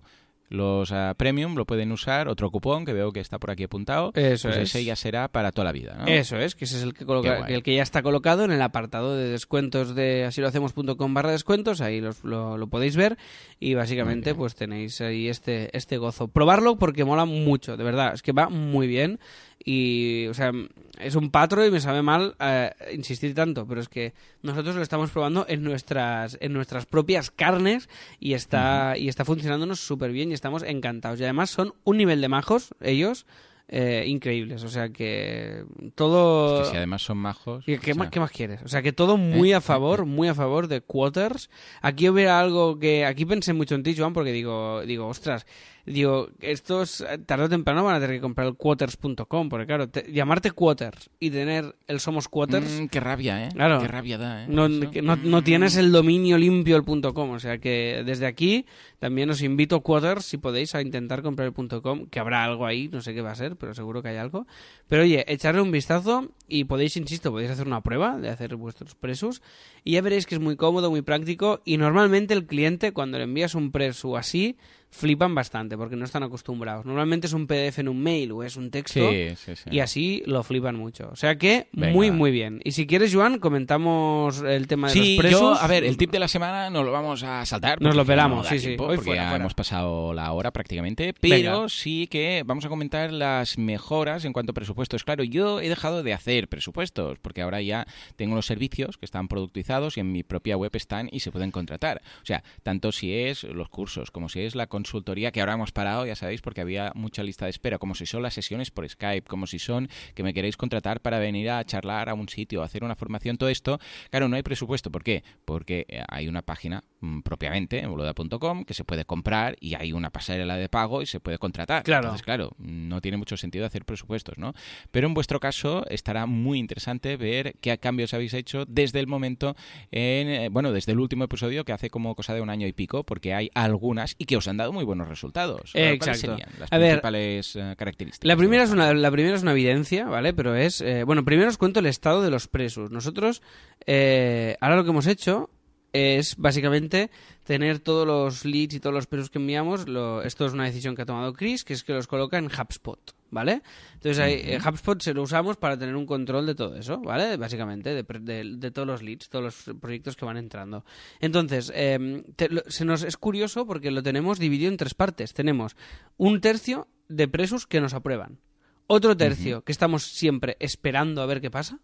los 0.50 0.92
ah, 0.92 1.14
premium 1.18 1.56
lo 1.56 1.66
pueden 1.66 1.92
usar, 1.92 2.28
otro 2.28 2.52
cupón 2.52 2.86
que 2.86 2.94
veo 2.94 3.12
que 3.12 3.20
está 3.20 3.40
por 3.40 3.52
aquí 3.52 3.64
apuntado. 3.64 4.12
Eso 4.14 4.48
pues 4.50 4.58
es. 4.58 4.70
ese 4.70 4.84
ya 4.86 4.96
será 4.96 5.28
para 5.28 5.52
toda 5.52 5.66
la 5.66 5.72
vida, 5.72 5.96
¿no? 6.00 6.06
Eso 6.08 6.38
es, 6.38 6.56
que 6.56 6.66
ese 6.66 6.78
es 6.78 6.84
el 6.84 6.94
que, 6.94 7.06
coloca- 7.06 7.46
el 7.48 7.64
que 7.64 7.76
ya 7.76 7.82
está 7.84 8.04
colocado 8.04 8.46
en 8.46 8.52
el 8.52 8.62
apartado 8.62 9.16
de 9.18 9.30
descuentos 9.30 9.96
de 9.96 10.26
asilohacemos.com 10.26 11.14
barra 11.14 11.32
descuentos, 11.32 11.82
ahí 11.82 12.00
los- 12.02 12.24
lo, 12.24 12.58
lo 12.58 12.68
podéis 12.68 12.96
ver 12.96 13.18
y 13.60 13.74
básicamente 13.74 14.36
pues 14.36 14.56
tenéis 14.56 15.02
ahí 15.02 15.28
este, 15.30 15.76
este 15.76 15.98
gozo. 15.98 16.28
Probarlo 16.28 16.78
porque 16.78 17.04
mola 17.06 17.26
mucho, 17.26 17.76
de 17.78 17.84
verdad, 17.84 18.14
es 18.14 18.22
que 18.22 18.32
va 18.32 18.50
muy 18.50 18.88
bien 18.88 19.20
y, 19.64 20.28
o 20.28 20.34
sea, 20.34 20.52
es 21.00 21.16
un 21.16 21.32
patro 21.32 21.66
y 21.66 21.72
me 21.72 21.80
sabe 21.80 22.02
mal 22.02 22.36
eh, 22.40 22.72
insistir 22.94 23.34
tanto, 23.34 23.66
pero 23.68 23.82
es 23.82 23.90
que 23.90 24.14
nosotros 24.42 24.76
lo 24.76 24.82
estamos 24.82 25.12
probando 25.12 25.46
en 25.48 25.64
nuestras, 25.64 26.38
en 26.40 26.54
nuestras 26.54 26.86
propias 26.86 27.32
carnes 27.32 27.90
y 28.20 28.34
está, 28.34 28.96
y 28.98 29.08
está 29.08 29.26
funcionándonos 29.26 29.80
súper 29.80 30.12
bien 30.12 30.32
y 30.32 30.34
estamos 30.34 30.64
encantados. 30.64 31.20
Y 31.20 31.24
además 31.24 31.50
son 31.50 31.74
un 31.84 31.98
nivel 31.98 32.22
de 32.22 32.30
majos, 32.30 32.76
ellos, 32.82 33.26
eh, 33.68 34.04
increíbles, 34.06 34.64
o 34.64 34.70
sea 34.70 34.90
que 34.90 35.66
todo... 35.96 36.62
Es 36.62 36.68
que 36.68 36.72
si 36.72 36.78
además 36.78 37.02
son 37.02 37.18
majos. 37.18 37.68
¿Y 37.68 37.80
¿Qué, 37.80 37.94
sea, 37.94 37.96
más, 37.96 38.10
qué 38.12 38.20
más 38.20 38.32
quieres? 38.32 38.62
O 38.64 38.68
sea, 38.68 38.84
que 38.84 38.94
todo 38.94 39.18
muy 39.18 39.54
¿Eh? 39.54 39.56
a 39.56 39.62
favor, 39.62 40.06
muy 40.06 40.28
a 40.28 40.36
favor 40.36 40.68
de 40.68 40.82
Quarters. 40.82 41.50
Aquí 41.82 42.08
hubiera 42.08 42.40
algo 42.40 42.78
que... 42.78 43.06
Aquí 43.06 43.26
pensé 43.26 43.54
mucho 43.54 43.74
en 43.74 43.82
ti, 43.82 43.96
Joan, 43.98 44.14
porque 44.14 44.32
digo, 44.32 44.84
digo 44.86 45.08
ostras, 45.08 45.48
digo, 45.86 46.28
estos 46.42 47.02
eh, 47.02 47.18
tarde 47.26 47.46
o 47.46 47.50
temprano 47.50 47.84
van 47.84 47.96
a 47.96 48.00
tener 48.00 48.18
que 48.18 48.22
comprar 48.22 48.48
el 48.48 48.56
Quarters.com, 48.56 49.48
porque 49.50 49.66
claro, 49.66 49.88
te- 49.88 50.12
llamarte 50.12 50.52
Quarters 50.52 51.10
y 51.20 51.30
tener 51.30 51.76
el 51.88 52.00
Somos 52.02 52.28
Quarters... 52.28 52.82
mm, 52.82 52.86
qué 52.88 53.00
rabia, 53.00 53.46
¿eh? 53.46 53.50
Claro. 53.54 53.80
Qué 53.80 53.88
rabia 53.88 54.18
da, 54.18 54.44
¿eh? 54.44 54.48
No, 54.50 54.68
no, 54.68 55.16
no 55.16 55.44
tienes 55.44 55.78
el 55.78 55.92
dominio 55.94 56.38
limpio 56.38 56.76
el 56.76 56.84
punto 56.84 57.14
.com, 57.14 57.32
o 57.32 57.40
sea 57.40 57.58
que 57.60 58.04
desde 58.06 58.26
aquí 58.26 58.66
también 59.00 59.30
os 59.30 59.42
invito 59.42 59.80
Quarters, 59.82 60.26
si 60.26 60.38
podéis, 60.38 60.76
a 60.76 60.82
intentar 60.82 61.22
comprar 61.22 61.46
el 61.48 61.54
punto 61.54 61.82
.com, 61.82 62.08
que 62.08 62.20
habrá 62.20 62.44
algo 62.44 62.66
ahí, 62.66 62.90
no 62.90 63.00
sé 63.02 63.14
qué 63.14 63.22
va 63.22 63.32
a 63.32 63.36
ser, 63.36 63.46
ser, 63.46 63.58
pero 63.58 63.76
seguro 63.76 64.02
que 64.02 64.08
hay 64.10 64.18
algo. 64.18 64.48
Pero 64.88 65.04
oye, 65.04 65.24
echarle 65.28 65.62
un 65.62 65.70
vistazo 65.70 66.32
y 66.48 66.64
podéis, 66.64 66.98
insisto, 66.98 67.32
podéis 67.32 67.52
hacer 67.52 67.68
una 67.68 67.82
prueba 67.82 68.18
de 68.18 68.30
hacer 68.30 68.56
vuestros 68.56 68.96
presos 68.96 69.44
y 69.84 69.92
ya 69.92 70.02
veréis 70.02 70.26
que 70.26 70.34
es 70.34 70.42
muy 70.42 70.56
cómodo, 70.56 70.90
muy 70.90 71.04
práctico 71.04 71.62
y 71.64 71.78
normalmente 71.78 72.34
el 72.34 72.48
cliente 72.48 72.92
cuando 72.92 73.18
le 73.20 73.26
envías 73.26 73.54
un 73.54 73.72
preso 73.72 74.18
así 74.18 74.58
flipan 74.92 75.36
bastante 75.36 75.78
porque 75.78 75.96
no 75.98 76.06
están 76.06 76.24
acostumbrados. 76.24 76.86
Normalmente 76.86 77.28
es 77.28 77.34
un 77.34 77.48
PDF 77.48 77.80
en 77.80 77.90
un 77.90 78.02
mail 78.02 78.32
o 78.32 78.44
es 78.44 78.56
un 78.56 78.72
texto 78.72 79.00
Sí, 79.12 79.36
sí, 79.36 79.56
sí. 79.56 79.70
y 79.70 79.80
así 79.80 80.24
lo 80.26 80.42
flipan 80.44 80.76
mucho. 80.78 81.10
O 81.12 81.16
sea 81.18 81.38
que 81.38 81.68
Venga. 81.74 81.92
muy, 81.94 82.12
muy 82.12 82.32
bien. 82.32 82.62
Y 82.64 82.72
si 82.72 82.88
quieres, 82.88 83.14
Joan, 83.14 83.40
comentamos 83.40 84.42
el 84.42 84.68
tema 84.68 84.88
de 84.88 84.94
Sí, 84.94 85.16
los 85.16 85.22
presos. 85.22 85.42
yo, 85.42 85.54
a 85.56 85.68
ver, 85.68 85.84
el 85.84 85.98
tip 85.98 86.12
de 86.12 86.20
la 86.20 86.28
semana 86.30 86.70
nos 86.70 86.86
lo 86.86 86.92
vamos 86.94 87.24
a 87.24 87.46
saltar. 87.46 87.82
Nos 87.82 87.94
lo 87.96 88.06
pelamos, 88.06 88.46
no 88.46 88.50
sí, 88.50 88.60
sí. 88.60 88.70
Hoy 88.72 88.78
porque 88.78 88.98
fuera, 89.02 89.24
ya 89.24 89.30
fuera. 89.30 89.44
hemos 89.44 89.54
pasado 89.54 90.14
la 90.14 90.32
hora 90.32 90.52
prácticamente, 90.52 91.14
pero 91.20 91.36
Venga. 91.36 91.70
sí 91.70 92.08
que 92.08 92.44
vamos 92.46 92.64
a 92.66 92.70
comentar 92.70 93.12
las 93.12 93.58
mejoras 93.58 94.24
en 94.24 94.32
cuanto 94.34 94.52
a 94.52 94.54
presupuestos. 94.54 95.04
Claro, 95.04 95.24
yo 95.26 95.60
he 95.60 95.68
dejado 95.68 96.04
de 96.04 96.14
hacer 96.14 96.48
presupuestos 96.48 97.20
porque 97.20 97.42
ahora 97.42 97.62
ya 97.62 97.86
tengo 98.16 98.36
los 98.36 98.46
servicios 98.46 98.98
que 98.98 99.06
están 99.06 99.28
productizados 99.28 99.98
y 99.98 100.00
en 100.00 100.12
mi 100.14 100.24
propia 100.24 100.56
web 100.56 100.72
están 100.76 101.10
y 101.12 101.20
se 101.20 101.32
pueden 101.32 101.52
contratar. 101.52 102.02
O 102.22 102.26
sea, 102.26 102.44
tanto 102.64 102.92
si 102.94 103.14
es 103.14 103.44
los 103.44 103.68
cursos 103.68 104.10
como 104.12 104.30
si 104.30 104.40
es 104.42 104.56
la 104.56 104.68
consultoría 104.76 105.32
que 105.32 105.40
ahora 105.40 105.54
hemos 105.54 105.72
parado, 105.72 106.06
ya 106.06 106.18
sabéis, 106.18 106.42
porque 106.42 106.60
había 106.60 106.92
mucha 106.96 107.24
lista 107.24 107.46
de 107.46 107.52
espera, 107.52 107.78
como 107.78 107.96
si 107.96 108.06
son 108.06 108.22
las 108.22 108.34
sesiones 108.34 108.72
por 108.72 108.88
Skype, 108.88 109.26
como 109.26 109.48
si 109.48 109.58
son 109.58 109.88
que 110.14 110.22
me 110.22 110.34
queréis 110.34 110.58
contratar 110.58 111.00
para 111.00 111.18
venir 111.18 111.50
a 111.50 111.64
charlar 111.64 112.10
a 112.10 112.14
un 112.14 112.28
sitio, 112.28 112.62
a 112.62 112.66
hacer 112.66 112.84
una 112.84 112.96
formación, 112.96 113.38
todo 113.38 113.48
esto, 113.48 113.80
claro, 114.10 114.28
no 114.28 114.36
hay 114.36 114.44
presupuesto. 114.44 114.92
¿Por 114.92 115.04
qué? 115.04 115.24
Porque 115.46 115.86
eh, 115.88 116.04
hay 116.10 116.28
una 116.28 116.42
página 116.42 116.84
propiamente, 117.24 117.80
en 117.80 117.90
boluda.com, 117.90 118.66
que 118.66 118.74
se 118.74 118.84
puede 118.84 119.06
comprar 119.06 119.56
y 119.60 119.76
hay 119.76 119.94
una 119.94 120.10
pasarela 120.10 120.58
de 120.58 120.70
pago 120.70 121.02
y 121.02 121.06
se 121.06 121.20
puede 121.20 121.38
contratar. 121.38 121.84
Claro. 121.84 122.08
Entonces, 122.08 122.24
claro, 122.24 122.52
no 122.58 123.02
tiene 123.02 123.18
mucho 123.18 123.38
sentido 123.38 123.66
hacer 123.66 123.86
presupuestos, 123.86 124.38
¿no? 124.38 124.54
Pero 124.92 125.08
en 125.08 125.14
vuestro 125.14 125.40
caso 125.40 125.86
estará 125.90 126.26
muy 126.26 126.60
interesante 126.60 127.18
ver 127.18 127.56
qué 127.62 127.78
cambios 127.78 128.14
habéis 128.14 128.34
hecho 128.34 128.66
desde 128.68 129.00
el 129.00 129.08
momento, 129.08 129.56
en, 129.92 130.28
eh, 130.28 130.50
bueno, 130.50 130.72
desde 130.72 130.92
el 130.92 131.00
último 131.00 131.24
episodio 131.26 131.66
que 131.66 131.74
hace 131.74 131.90
como 131.90 132.16
cosa 132.16 132.34
de 132.34 132.42
un 132.42 132.50
año 132.50 132.68
y 132.68 132.74
pico, 132.74 133.04
porque 133.04 133.34
hay 133.34 133.50
algunas 133.54 134.16
y 134.18 134.26
que 134.26 134.38
os 134.38 134.48
han 134.48 134.58
dado 134.58 134.72
muy 134.72 134.84
buenos 134.84 135.08
resultados. 135.08 135.72
Eh, 135.74 135.98
¿Cuáles 135.98 136.24
exacto. 136.24 136.38
serían 136.38 136.50
las 136.60 136.72
A 136.72 136.78
principales 136.78 137.56
eh, 137.56 137.76
características? 137.78 138.28
La 138.28 138.38
primera, 138.38 138.64
es 138.64 138.72
una, 138.72 138.94
la 138.94 139.12
primera 139.12 139.36
es 139.36 139.42
una 139.44 139.52
evidencia, 139.52 140.06
¿vale? 140.06 140.34
Pero 140.34 140.56
es... 140.56 140.82
eh, 140.82 141.04
bueno, 141.04 141.24
primero 141.26 141.50
os 141.50 141.58
cuento 141.58 141.80
el 141.80 141.86
estado 141.86 142.22
de 142.22 142.30
los 142.30 142.48
presos. 142.48 142.92
Nosotros, 142.92 143.42
eh, 143.86 144.58
ahora 144.60 144.78
lo 144.78 144.84
que 144.84 144.90
hemos 144.90 145.08
hecho 145.08 145.50
es 145.96 146.36
básicamente 146.38 147.10
tener 147.44 147.80
todos 147.80 148.06
los 148.06 148.44
leads 148.46 148.74
y 148.76 148.80
todos 148.80 148.94
los 148.94 149.08
presos 149.08 149.30
que 149.30 149.38
enviamos. 149.40 149.88
Lo- 149.88 150.22
esto 150.24 150.46
es 150.46 150.54
una 150.54 150.66
decisión 150.66 150.96
que 150.96 151.04
ha 151.04 151.06
tomado 151.06 151.34
Chris, 151.34 151.64
que 151.64 151.74
es 151.74 151.84
que 151.84 151.94
los 151.94 152.08
coloca 152.08 152.38
en 152.38 152.46
HubSpot, 152.46 153.00
¿vale? 153.32 153.62
Entonces 153.94 154.20
ahí, 154.20 154.34
eh, 154.44 154.60
HubSpot 154.60 155.02
se 155.02 155.14
lo 155.14 155.22
usamos 155.22 155.58
para 155.58 155.78
tener 155.78 155.96
un 155.96 156.06
control 156.06 156.46
de 156.46 156.56
todo 156.56 156.76
eso, 156.76 157.00
¿vale? 157.02 157.38
Básicamente, 157.38 157.94
de, 157.94 158.04
de- 158.20 158.56
de 158.58 158.72
todos 158.72 158.88
los 158.88 159.02
leads, 159.02 159.30
todos 159.30 159.46
los 159.46 159.78
proyectos 159.80 160.16
que 160.16 160.26
van 160.26 160.38
entrando. 160.38 160.84
Entonces, 161.20 161.72
eh, 161.76 162.24
te- 162.36 162.50
lo- 162.50 162.64
se 162.68 162.84
nos 162.86 163.04
es 163.04 163.18
curioso 163.18 163.66
porque 163.66 163.92
lo 163.92 164.04
tenemos 164.04 164.40
dividido 164.40 164.70
en 164.72 164.78
tres 164.78 164.94
partes. 164.94 165.34
Tenemos 165.34 165.76
un 166.18 166.42
tercio 166.42 166.88
de 167.08 167.28
presos 167.28 167.68
que 167.68 167.80
nos 167.82 167.94
aprueban. 167.94 168.40
Otro 168.88 169.18
tercio 169.18 169.64
que 169.64 169.72
estamos 169.72 170.04
siempre 170.04 170.58
esperando 170.60 171.22
a 171.22 171.26
ver 171.26 171.42
qué 171.42 171.50
pasa. 171.50 171.80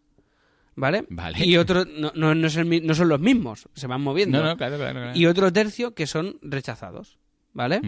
¿Vale? 0.76 1.06
Vale. 1.10 1.46
Y 1.46 1.58
otro, 1.58 1.86
no, 1.86 2.12
no, 2.16 2.34
no 2.34 2.48
es 2.48 2.56
el 2.56 2.66
mi- 2.66 2.80
no 2.82 2.94
son 2.96 3.10
los 3.10 3.20
mismos, 3.20 3.68
se 3.74 3.88
van 3.88 4.02
moviendo. 4.02 4.40
No, 4.42 4.50
no, 4.50 4.58
claro, 4.58 4.78
claro. 4.78 4.94
claro. 5.00 5.18
Y 5.18 5.26
otro 5.26 5.52
tercio 5.52 5.94
que 5.94 6.08
son 6.08 6.38
rechazados. 6.42 7.18
¿Vale? 7.54 7.82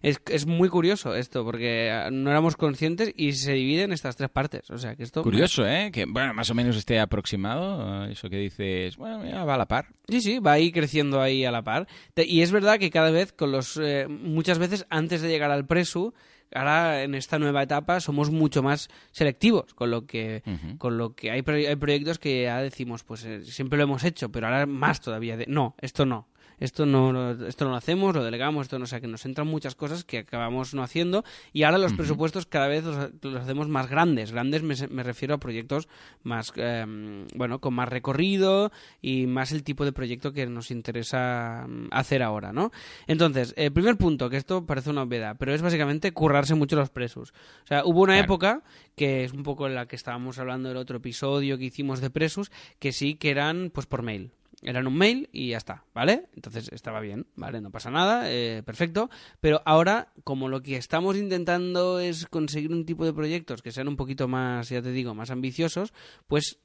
Es, 0.00 0.18
es 0.30 0.46
muy 0.46 0.70
curioso 0.70 1.14
esto, 1.14 1.44
porque 1.44 1.90
ah, 1.90 2.08
no 2.10 2.30
éramos 2.30 2.56
conscientes 2.56 3.12
y 3.14 3.32
se 3.34 3.52
divide 3.52 3.82
en 3.82 3.92
estas 3.92 4.16
tres 4.16 4.30
partes. 4.30 4.70
O 4.70 4.78
sea, 4.78 4.96
que 4.96 5.02
esto. 5.02 5.22
Curioso, 5.22 5.66
¿eh? 5.68 5.90
Que, 5.92 6.06
bueno, 6.06 6.32
más 6.32 6.48
o 6.48 6.54
menos 6.54 6.74
esté 6.74 6.98
aproximado. 6.98 8.06
eh, 8.06 8.12
Eso 8.12 8.30
que 8.30 8.38
dices, 8.38 8.96
bueno, 8.96 9.18
mira, 9.18 9.44
va 9.44 9.56
a 9.56 9.58
la 9.58 9.66
par. 9.68 9.88
Sí, 10.08 10.22
sí, 10.22 10.38
va 10.38 10.52
ahí 10.52 10.72
creciendo 10.72 11.20
ahí 11.20 11.44
a 11.44 11.50
la 11.50 11.60
par. 11.62 11.86
Y 12.16 12.40
es 12.40 12.50
verdad 12.50 12.78
que 12.78 12.88
cada 12.88 13.10
vez, 13.10 13.30
con 13.34 13.52
los 13.52 13.76
eh, 13.76 14.06
muchas 14.08 14.58
veces 14.58 14.86
antes 14.88 15.20
de 15.20 15.28
llegar 15.28 15.50
al 15.50 15.66
presu, 15.66 16.14
ahora 16.54 17.02
en 17.02 17.14
esta 17.14 17.38
nueva 17.38 17.62
etapa 17.62 18.00
somos 18.00 18.30
mucho 18.30 18.62
más 18.62 18.88
selectivos, 19.12 19.74
con 19.74 19.90
lo 19.90 20.06
que, 20.06 20.42
con 20.78 20.98
lo 20.98 21.14
que 21.14 21.30
hay, 21.30 21.42
hay 21.46 21.76
proyectos 21.76 22.18
que 22.18 22.42
ya 22.42 22.60
decimos, 22.60 23.04
pues 23.04 23.24
eh, 23.24 23.44
siempre 23.44 23.76
lo 23.76 23.84
hemos 23.84 24.04
hecho, 24.04 24.30
pero 24.30 24.46
ahora 24.46 24.66
más 24.66 25.00
todavía. 25.00 25.36
De, 25.36 25.46
no, 25.46 25.74
esto 25.80 26.06
no. 26.06 26.28
Esto 26.60 26.86
no, 26.86 27.12
lo- 27.12 27.46
esto 27.48 27.64
no 27.64 27.72
lo 27.72 27.76
hacemos, 27.76 28.14
lo 28.14 28.22
delegamos, 28.22 28.66
esto 28.66 28.78
no, 28.78 28.84
o 28.84 28.86
sea, 28.86 29.00
que 29.00 29.08
nos 29.08 29.24
entran 29.26 29.48
muchas 29.48 29.74
cosas 29.74 30.04
que 30.04 30.18
acabamos 30.18 30.74
no 30.74 30.82
haciendo 30.82 31.24
y 31.52 31.64
ahora 31.64 31.78
los 31.78 31.92
presupuestos 31.94 32.46
cada 32.46 32.68
vez 32.68 32.84
los, 32.84 33.10
los 33.22 33.42
hacemos 33.42 33.68
más 33.68 33.88
grandes. 33.90 34.30
Grandes 34.30 34.62
me, 34.62 34.74
me 34.88 35.02
refiero 35.02 35.34
a 35.34 35.38
proyectos 35.38 35.88
más, 36.22 36.52
eh, 36.56 37.24
bueno, 37.34 37.58
con 37.60 37.74
más 37.74 37.88
recorrido 37.88 38.70
y 39.00 39.26
más 39.26 39.52
el 39.52 39.62
tipo 39.64 39.84
de 39.84 39.92
proyecto 39.92 40.32
que 40.32 40.46
nos 40.46 40.70
interesa 40.70 41.66
mm, 41.68 41.88
hacer 41.90 42.22
ahora, 42.22 42.52
¿no? 42.52 42.70
Entonces, 43.06 43.54
el 43.56 43.72
primer 43.72 43.96
punto, 43.96 44.28
que 44.28 44.36
esto 44.36 44.66
parece 44.66 44.90
una 44.90 45.02
obviedad, 45.02 45.36
pero 45.38 45.54
es 45.54 45.62
básicamente 45.62 46.12
currarse 46.12 46.54
mucho 46.54 46.76
los 46.76 46.90
presos. 46.90 47.32
O 47.64 47.66
sea, 47.66 47.84
hubo 47.84 48.02
una 48.02 48.12
Claro. 48.14 48.24
época, 48.26 48.62
que 48.96 49.24
es 49.24 49.32
un 49.32 49.42
poco 49.42 49.66
en 49.66 49.74
la 49.74 49.86
que 49.86 49.96
estábamos 49.96 50.38
hablando 50.38 50.68
del 50.68 50.76
otro 50.78 50.98
episodio 50.98 51.56
que 51.56 51.64
hicimos 51.64 52.00
de 52.00 52.10
presos, 52.10 52.50
que 52.78 52.92
sí 52.92 53.14
que 53.14 53.30
eran 53.30 53.70
pues 53.72 53.86
por 53.86 54.02
mail. 54.02 54.30
Eran 54.62 54.86
un 54.86 54.96
mail 54.96 55.28
y 55.32 55.50
ya 55.50 55.56
está, 55.56 55.84
¿vale? 55.94 56.26
Entonces 56.34 56.68
estaba 56.72 57.00
bien, 57.00 57.26
¿vale? 57.34 57.60
No 57.60 57.70
pasa 57.70 57.90
nada, 57.90 58.30
eh, 58.30 58.62
perfecto. 58.64 59.08
Pero 59.40 59.62
ahora, 59.64 60.12
como 60.24 60.48
lo 60.48 60.60
que 60.62 60.76
estamos 60.76 61.16
intentando 61.16 61.98
es 61.98 62.26
conseguir 62.26 62.70
un 62.72 62.84
tipo 62.84 63.04
de 63.06 63.12
proyectos 63.14 63.62
que 63.62 63.72
sean 63.72 63.88
un 63.88 63.96
poquito 63.96 64.28
más, 64.28 64.68
ya 64.68 64.82
te 64.82 64.92
digo, 64.92 65.14
más 65.14 65.30
ambiciosos, 65.30 65.94
pues 66.26 66.58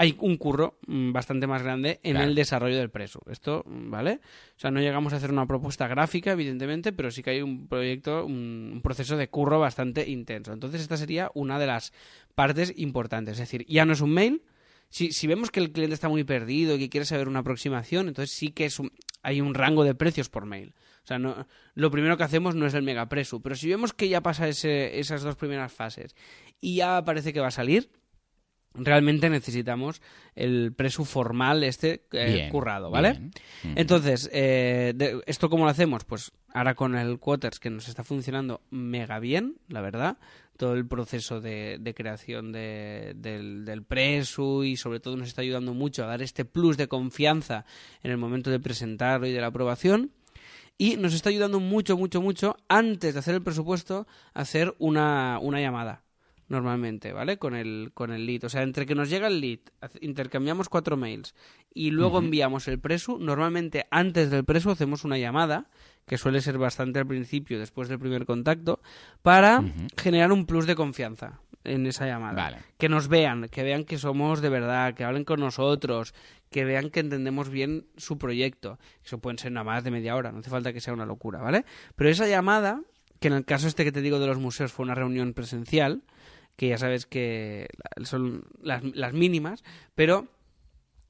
hay 0.00 0.14
un 0.20 0.36
curro 0.36 0.78
mm, 0.86 1.10
bastante 1.12 1.46
más 1.48 1.62
grande 1.62 1.98
en 2.04 2.12
Claro. 2.12 2.28
el 2.28 2.34
desarrollo 2.36 2.76
del 2.76 2.90
preso. 2.90 3.20
Esto, 3.30 3.64
mm, 3.66 3.90
¿vale? 3.90 4.20
O 4.56 4.60
sea, 4.60 4.70
no 4.70 4.80
llegamos 4.80 5.12
a 5.12 5.16
hacer 5.16 5.32
una 5.32 5.46
propuesta 5.46 5.88
gráfica, 5.88 6.32
evidentemente, 6.32 6.92
pero 6.92 7.10
sí 7.10 7.22
que 7.22 7.30
hay 7.30 7.42
un 7.42 7.66
proyecto, 7.66 8.24
un, 8.24 8.70
un 8.74 8.80
proceso 8.82 9.16
de 9.16 9.28
curro 9.28 9.58
bastante 9.58 10.08
intenso. 10.08 10.52
Entonces, 10.52 10.82
esta 10.82 10.96
sería 10.96 11.30
una 11.34 11.58
de 11.58 11.66
las 11.66 11.92
partes 12.36 12.72
importantes. 12.76 13.32
Es 13.32 13.38
decir, 13.40 13.66
ya 13.66 13.84
no 13.86 13.94
es 13.94 14.00
un 14.00 14.10
mail. 14.12 14.42
Si, 14.90 15.12
si 15.12 15.26
vemos 15.26 15.50
que 15.50 15.60
el 15.60 15.72
cliente 15.72 15.94
está 15.94 16.08
muy 16.08 16.24
perdido 16.24 16.74
y 16.74 16.78
que 16.78 16.88
quiere 16.88 17.04
saber 17.04 17.28
una 17.28 17.40
aproximación, 17.40 18.08
entonces 18.08 18.34
sí 18.34 18.50
que 18.52 18.64
es 18.64 18.78
un- 18.78 18.92
hay 19.22 19.40
un 19.40 19.54
rango 19.54 19.84
de 19.84 19.94
precios 19.94 20.28
por 20.28 20.46
mail. 20.46 20.74
O 21.04 21.06
sea, 21.08 21.18
no, 21.18 21.46
lo 21.74 21.90
primero 21.90 22.16
que 22.16 22.24
hacemos 22.24 22.54
no 22.54 22.66
es 22.66 22.74
el 22.74 22.82
megapreso, 22.82 23.40
pero 23.40 23.54
si 23.54 23.68
vemos 23.68 23.92
que 23.92 24.08
ya 24.08 24.22
pasa 24.22 24.48
ese- 24.48 24.98
esas 24.98 25.22
dos 25.22 25.36
primeras 25.36 25.72
fases 25.72 26.14
y 26.60 26.76
ya 26.76 27.04
parece 27.04 27.32
que 27.32 27.40
va 27.40 27.48
a 27.48 27.50
salir, 27.52 27.90
realmente 28.74 29.28
necesitamos 29.30 30.00
el 30.34 30.72
preso 30.72 31.04
formal 31.04 31.64
este 31.64 32.04
eh, 32.12 32.32
Bien, 32.32 32.50
currado, 32.50 32.90
¿vale? 32.90 33.12
bien. 33.12 33.30
Entonces, 33.76 34.28
eh, 34.32 34.92
de- 34.94 35.20
¿esto 35.26 35.48
cómo 35.50 35.64
lo 35.64 35.70
hacemos? 35.70 36.04
Pues 36.04 36.32
ahora 36.54 36.74
con 36.74 36.96
el 36.96 37.18
Quoters 37.18 37.58
que 37.60 37.70
nos 37.70 37.88
está 37.88 38.04
funcionando 38.04 38.60
mega 38.70 39.18
bien, 39.18 39.56
la 39.68 39.80
verdad. 39.80 40.18
Todo 40.56 40.74
el 40.74 40.86
proceso 40.86 41.40
de, 41.40 41.78
de 41.80 41.94
creación 41.94 42.50
de- 42.52 43.14
del, 43.16 43.64
del 43.64 43.82
preso 43.84 44.64
y 44.64 44.76
sobre 44.76 44.98
todo 45.00 45.16
nos 45.16 45.28
está 45.28 45.42
ayudando 45.42 45.72
mucho 45.72 46.02
a 46.04 46.06
dar 46.08 46.20
este 46.22 46.44
plus 46.44 46.76
de 46.76 46.88
confianza 46.88 47.64
en 48.02 48.10
el 48.10 48.16
momento 48.18 48.50
de 48.50 48.58
presentarlo 48.60 49.26
y 49.26 49.32
de 49.32 49.40
la 49.40 49.48
aprobación. 49.48 50.10
Y 50.76 50.96
nos 50.96 51.14
está 51.14 51.30
ayudando 51.30 51.58
mucho, 51.58 51.96
mucho, 51.96 52.20
mucho 52.22 52.56
antes 52.68 53.14
de 53.14 53.18
hacer 53.20 53.34
el 53.34 53.42
presupuesto 53.42 54.06
a 54.34 54.40
hacer 54.42 54.74
una, 54.78 55.38
una 55.42 55.60
llamada 55.60 56.02
normalmente, 56.48 57.12
¿vale? 57.12 57.38
Con 57.38 57.54
el, 57.54 57.90
con 57.94 58.10
el 58.10 58.26
lead. 58.26 58.44
O 58.44 58.48
sea, 58.48 58.62
entre 58.62 58.86
que 58.86 58.94
nos 58.94 59.10
llega 59.10 59.28
el 59.28 59.40
lead, 59.40 59.60
intercambiamos 60.00 60.68
cuatro 60.68 60.96
mails 60.96 61.34
y 61.72 61.90
luego 61.90 62.18
enviamos 62.18 62.68
el 62.68 62.78
preso, 62.80 63.18
normalmente 63.18 63.86
antes 63.90 64.30
del 64.30 64.44
preso 64.44 64.70
hacemos 64.70 65.04
una 65.04 65.18
llamada, 65.18 65.70
que 66.06 66.18
suele 66.18 66.40
ser 66.40 66.58
bastante 66.58 66.98
al 66.98 67.06
principio, 67.06 67.58
después 67.58 67.88
del 67.88 67.98
primer 67.98 68.24
contacto, 68.24 68.80
para 69.22 69.62
generar 69.96 70.32
un 70.32 70.46
plus 70.46 70.66
de 70.66 70.74
confianza 70.74 71.40
en 71.64 71.86
esa 71.86 72.06
llamada. 72.06 72.34
Vale. 72.34 72.56
Que 72.78 72.88
nos 72.88 73.08
vean, 73.08 73.48
que 73.48 73.62
vean 73.62 73.84
que 73.84 73.98
somos 73.98 74.40
de 74.40 74.48
verdad, 74.48 74.94
que 74.94 75.04
hablen 75.04 75.24
con 75.24 75.40
nosotros, 75.40 76.14
que 76.50 76.64
vean 76.64 76.90
que 76.90 77.00
entendemos 77.00 77.50
bien 77.50 77.86
su 77.96 78.16
proyecto. 78.16 78.78
Eso 79.04 79.18
pueden 79.18 79.38
ser 79.38 79.52
nada 79.52 79.64
más 79.64 79.84
de 79.84 79.90
media 79.90 80.16
hora, 80.16 80.32
no 80.32 80.38
hace 80.38 80.50
falta 80.50 80.72
que 80.72 80.80
sea 80.80 80.94
una 80.94 81.06
locura, 81.06 81.40
¿vale? 81.40 81.64
Pero 81.94 82.08
esa 82.08 82.26
llamada, 82.26 82.80
que 83.20 83.28
en 83.28 83.34
el 83.34 83.44
caso 83.44 83.68
este 83.68 83.84
que 83.84 83.92
te 83.92 84.00
digo 84.00 84.18
de 84.18 84.26
los 84.26 84.38
museos 84.38 84.72
fue 84.72 84.84
una 84.84 84.94
reunión 84.94 85.34
presencial, 85.34 86.02
que 86.58 86.66
ya 86.68 86.76
sabes 86.76 87.06
que 87.06 87.68
son 88.02 88.42
las, 88.60 88.82
las 88.82 89.12
mínimas, 89.12 89.62
pero 89.94 90.26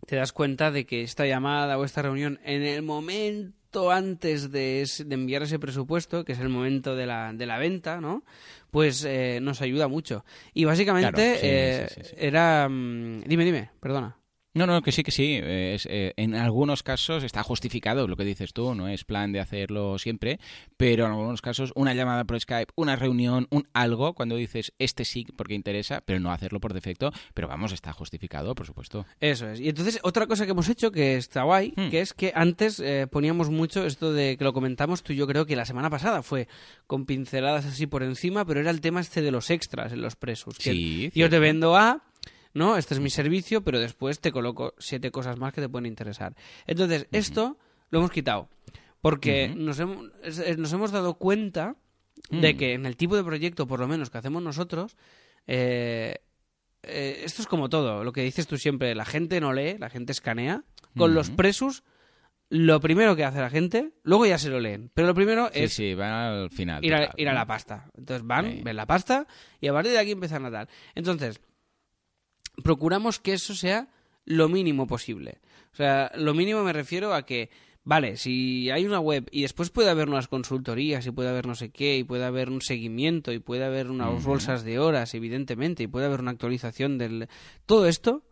te 0.07 0.17
das 0.17 0.33
cuenta 0.33 0.71
de 0.71 0.85
que 0.85 1.03
esta 1.03 1.27
llamada 1.27 1.79
o 1.79 1.85
esta 1.85 2.03
reunión 2.03 2.39
en 2.45 2.63
el 2.63 2.83
momento 2.83 3.91
antes 3.91 4.53
de, 4.53 4.87
de 5.07 5.15
enviar 5.15 5.43
ese 5.43 5.59
presupuesto, 5.59 6.27
que 6.27 6.33
es 6.33 6.39
el 6.41 6.51
momento 6.51 6.95
de 6.97 7.07
la, 7.07 7.33
de 7.33 7.47
la 7.47 7.57
venta, 7.59 7.99
¿no? 7.99 8.25
Pues 8.71 9.05
eh, 9.07 9.39
nos 9.41 9.63
ayuda 9.63 9.89
mucho. 9.89 10.23
Y 10.53 10.67
básicamente 10.67 11.11
Claro, 11.13 11.41
sí, 11.41 11.47
eh, 11.47 11.87
sí, 11.89 11.95
sí, 12.03 12.09
sí. 12.11 12.15
era... 12.19 12.69
mm, 12.69 13.23
Dime, 13.25 13.45
dime, 13.47 13.71
perdona. 13.81 14.18
No, 14.59 14.67
no, 14.67 14.83
que 14.83 14.93
sí, 14.93 15.03
que 15.03 15.11
sí. 15.11 15.39
Es, 15.43 15.87
eh, 15.91 16.13
en 16.17 16.35
algunos 16.35 16.83
casos 16.83 17.23
está 17.23 17.43
justificado 17.43 18.07
lo 18.09 18.17
que 18.17 18.25
dices 18.25 18.53
tú, 18.53 18.75
no 18.75 18.89
es 18.89 19.05
plan 19.05 19.33
de 19.33 19.41
hacerlo 19.41 19.99
siempre, 19.99 20.41
pero 20.77 21.07
en 21.07 21.13
algunos 21.13 21.41
casos 21.41 21.73
una 21.75 21.95
llamada 21.95 22.25
por 22.25 22.39
Skype, 22.41 22.73
una 22.75 22.97
reunión, 22.97 23.47
un 23.51 23.69
algo, 23.73 24.15
cuando 24.15 24.37
dices 24.37 24.73
este 24.79 25.05
sí 25.05 25.27
porque 25.37 25.55
interesa, 25.55 26.03
pero 26.05 26.21
no 26.21 26.33
hacerlo 26.33 26.61
por 26.61 26.75
defecto, 26.75 27.13
pero 27.35 27.49
vamos, 27.49 27.73
está 27.73 27.93
justificado, 27.93 28.55
por 28.55 28.67
supuesto. 28.67 29.07
Eso 29.21 29.49
es. 29.49 29.61
Y 29.61 29.69
entonces, 29.69 30.01
otra 30.03 30.27
cosa 30.27 30.45
que 30.45 30.51
hemos 30.51 30.69
hecho 30.69 30.91
que 30.91 31.17
está 31.17 31.45
guay, 31.45 31.73
Hmm. 31.77 31.91
que 31.91 32.01
es 32.01 32.13
que 32.15 32.33
antes 32.35 32.81
eh, 32.81 33.07
poníamos 33.11 33.51
mucho 33.51 33.87
esto 33.87 34.13
de 34.13 34.37
que 34.37 34.45
lo 34.45 34.53
comentamos 34.53 35.03
tú, 35.03 35.13
yo 35.13 35.27
creo 35.27 35.47
que 35.47 35.55
la 35.55 35.65
semana 35.65 35.91
pasada 35.91 36.23
fue 36.23 36.49
con 36.87 37.07
pinceladas 37.07 37.67
así 37.67 37.87
por 37.87 38.03
encima, 38.03 38.45
pero 38.45 38.61
era 38.61 38.71
el 38.71 38.81
tema 38.81 39.01
este 39.01 39.23
de 39.23 39.31
los 39.31 39.51
extras 39.51 39.93
en 39.93 40.03
los 40.03 40.17
presos. 40.17 40.57
Que 40.59 40.73
Sí, 40.73 41.11
yo 41.15 41.31
te 41.31 41.39
vendo 41.39 41.77
A, 41.77 42.03
¿no? 42.59 42.77
Este 42.77 42.93
es 42.95 43.01
mi 43.01 43.09
servicio, 43.11 43.63
pero 43.63 43.79
después 43.79 44.21
te 44.21 44.33
coloco 44.33 44.75
siete 44.79 45.11
cosas 45.11 45.39
más 45.39 45.53
que 45.55 45.61
te 45.63 45.69
pueden 45.69 45.87
interesar. 45.87 46.35
Entonces, 46.67 47.07
esto 47.13 47.57
lo 47.91 48.01
hemos 48.01 48.11
quitado. 48.11 48.49
Porque 49.01 49.49
nos, 49.57 49.79
hemos, 49.79 50.11
nos 50.59 50.73
hemos 50.73 50.91
dado 50.91 51.15
cuenta 51.15 51.77
de 52.31 52.53
Mm. 52.53 52.57
que 52.59 52.73
en 52.75 52.85
el 52.85 52.97
tipo 52.97 53.17
de 53.17 53.23
proyecto, 53.25 53.67
por 53.69 53.79
lo 53.81 53.87
menos 53.89 54.11
que 54.11 54.19
hacemos 54.19 54.43
nosotros, 54.43 54.97
eh, 55.47 56.17
eh, 56.83 57.23
esto 57.25 57.43
es 57.43 57.49
como 57.49 57.69
todo, 57.69 58.05
lo 58.05 58.13
que 58.13 58.23
dices 58.23 58.47
tú 58.47 58.59
siempre, 58.59 58.95
la 58.95 59.05
gente 59.05 59.41
no 59.41 59.53
lee, 59.53 59.77
la 59.79 59.89
gente 59.91 60.13
escanea. 60.13 60.65
Con 60.97 61.15
los 61.15 61.29
Ujú. 61.29 61.37
presos, 61.37 61.85
lo 62.51 62.81
primero 62.81 63.15
que 63.15 63.25
hace 63.25 63.41
la 63.41 63.51
gente, 63.51 63.93
luego 64.03 64.27
ya 64.27 64.39
se 64.39 64.49
lo 64.49 64.59
leen, 64.59 64.91
pero 64.95 65.07
lo 65.07 65.15
primero 65.15 65.47
Sí, 65.53 65.61
es 65.61 65.73
sí, 65.75 65.95
va 65.95 66.29
al 66.43 66.51
final. 66.51 66.85
ir, 66.85 66.95
a, 66.95 67.33
la 67.33 67.47
pasta. 67.47 67.89
Entonces 67.97 68.27
van, 68.27 68.51
Sí. 68.51 68.61
ven 68.65 68.75
la 68.77 68.87
pasta 68.87 69.27
y 69.61 69.69
a 69.69 69.73
partir 69.73 69.93
de 69.93 69.99
aquí 69.99 70.13
empiezan 70.13 70.45
a 70.47 70.51
tal. 70.51 70.69
Entonces, 70.95 71.41
procuramos 72.63 73.19
que 73.19 73.35
eso 73.35 73.55
sea 73.55 73.89
lo 74.25 74.49
mínimo 74.49 74.87
posible. 74.87 75.39
O 75.73 75.77
sea, 75.77 76.11
lo 76.17 76.35
mínimo 76.35 76.63
me 76.63 76.73
refiero 76.73 77.15
a 77.15 77.25
que, 77.25 77.51
vale, 77.85 78.17
si 78.17 78.71
hay 78.71 78.85
una 78.85 79.01
web 79.01 79.29
y 79.31 79.43
después 79.43 79.71
puede 79.71 79.91
haber 79.91 80.09
unas 80.09 80.29
consultorías 80.29 81.07
y 81.07 81.11
puede 81.11 81.31
haber 81.31 81.47
no 81.47 81.55
sé 81.55 81.71
qué 81.71 81.97
y 81.97 82.05
puede 82.05 82.25
haber 82.25 82.51
un 82.51 82.61
seguimiento 82.61 83.33
y 83.33 83.39
puede 83.39 83.65
haber 83.65 83.91
unas 83.91 84.25
bolsas 84.25 84.65
de 84.65 84.79
horas, 84.79 85.15
evidentemente, 85.15 85.83
y 85.83 85.87
puede 85.87 86.07
haber 86.07 86.21
una 86.21 86.33
actualización 86.33 86.99
del... 86.99 87.29
Todo 87.67 87.87
esto 87.87 88.23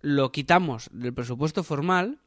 lo 0.00 0.32
quitamos 0.32 0.88
del 0.92 1.14
presupuesto 1.14 1.62
formal 1.62 2.20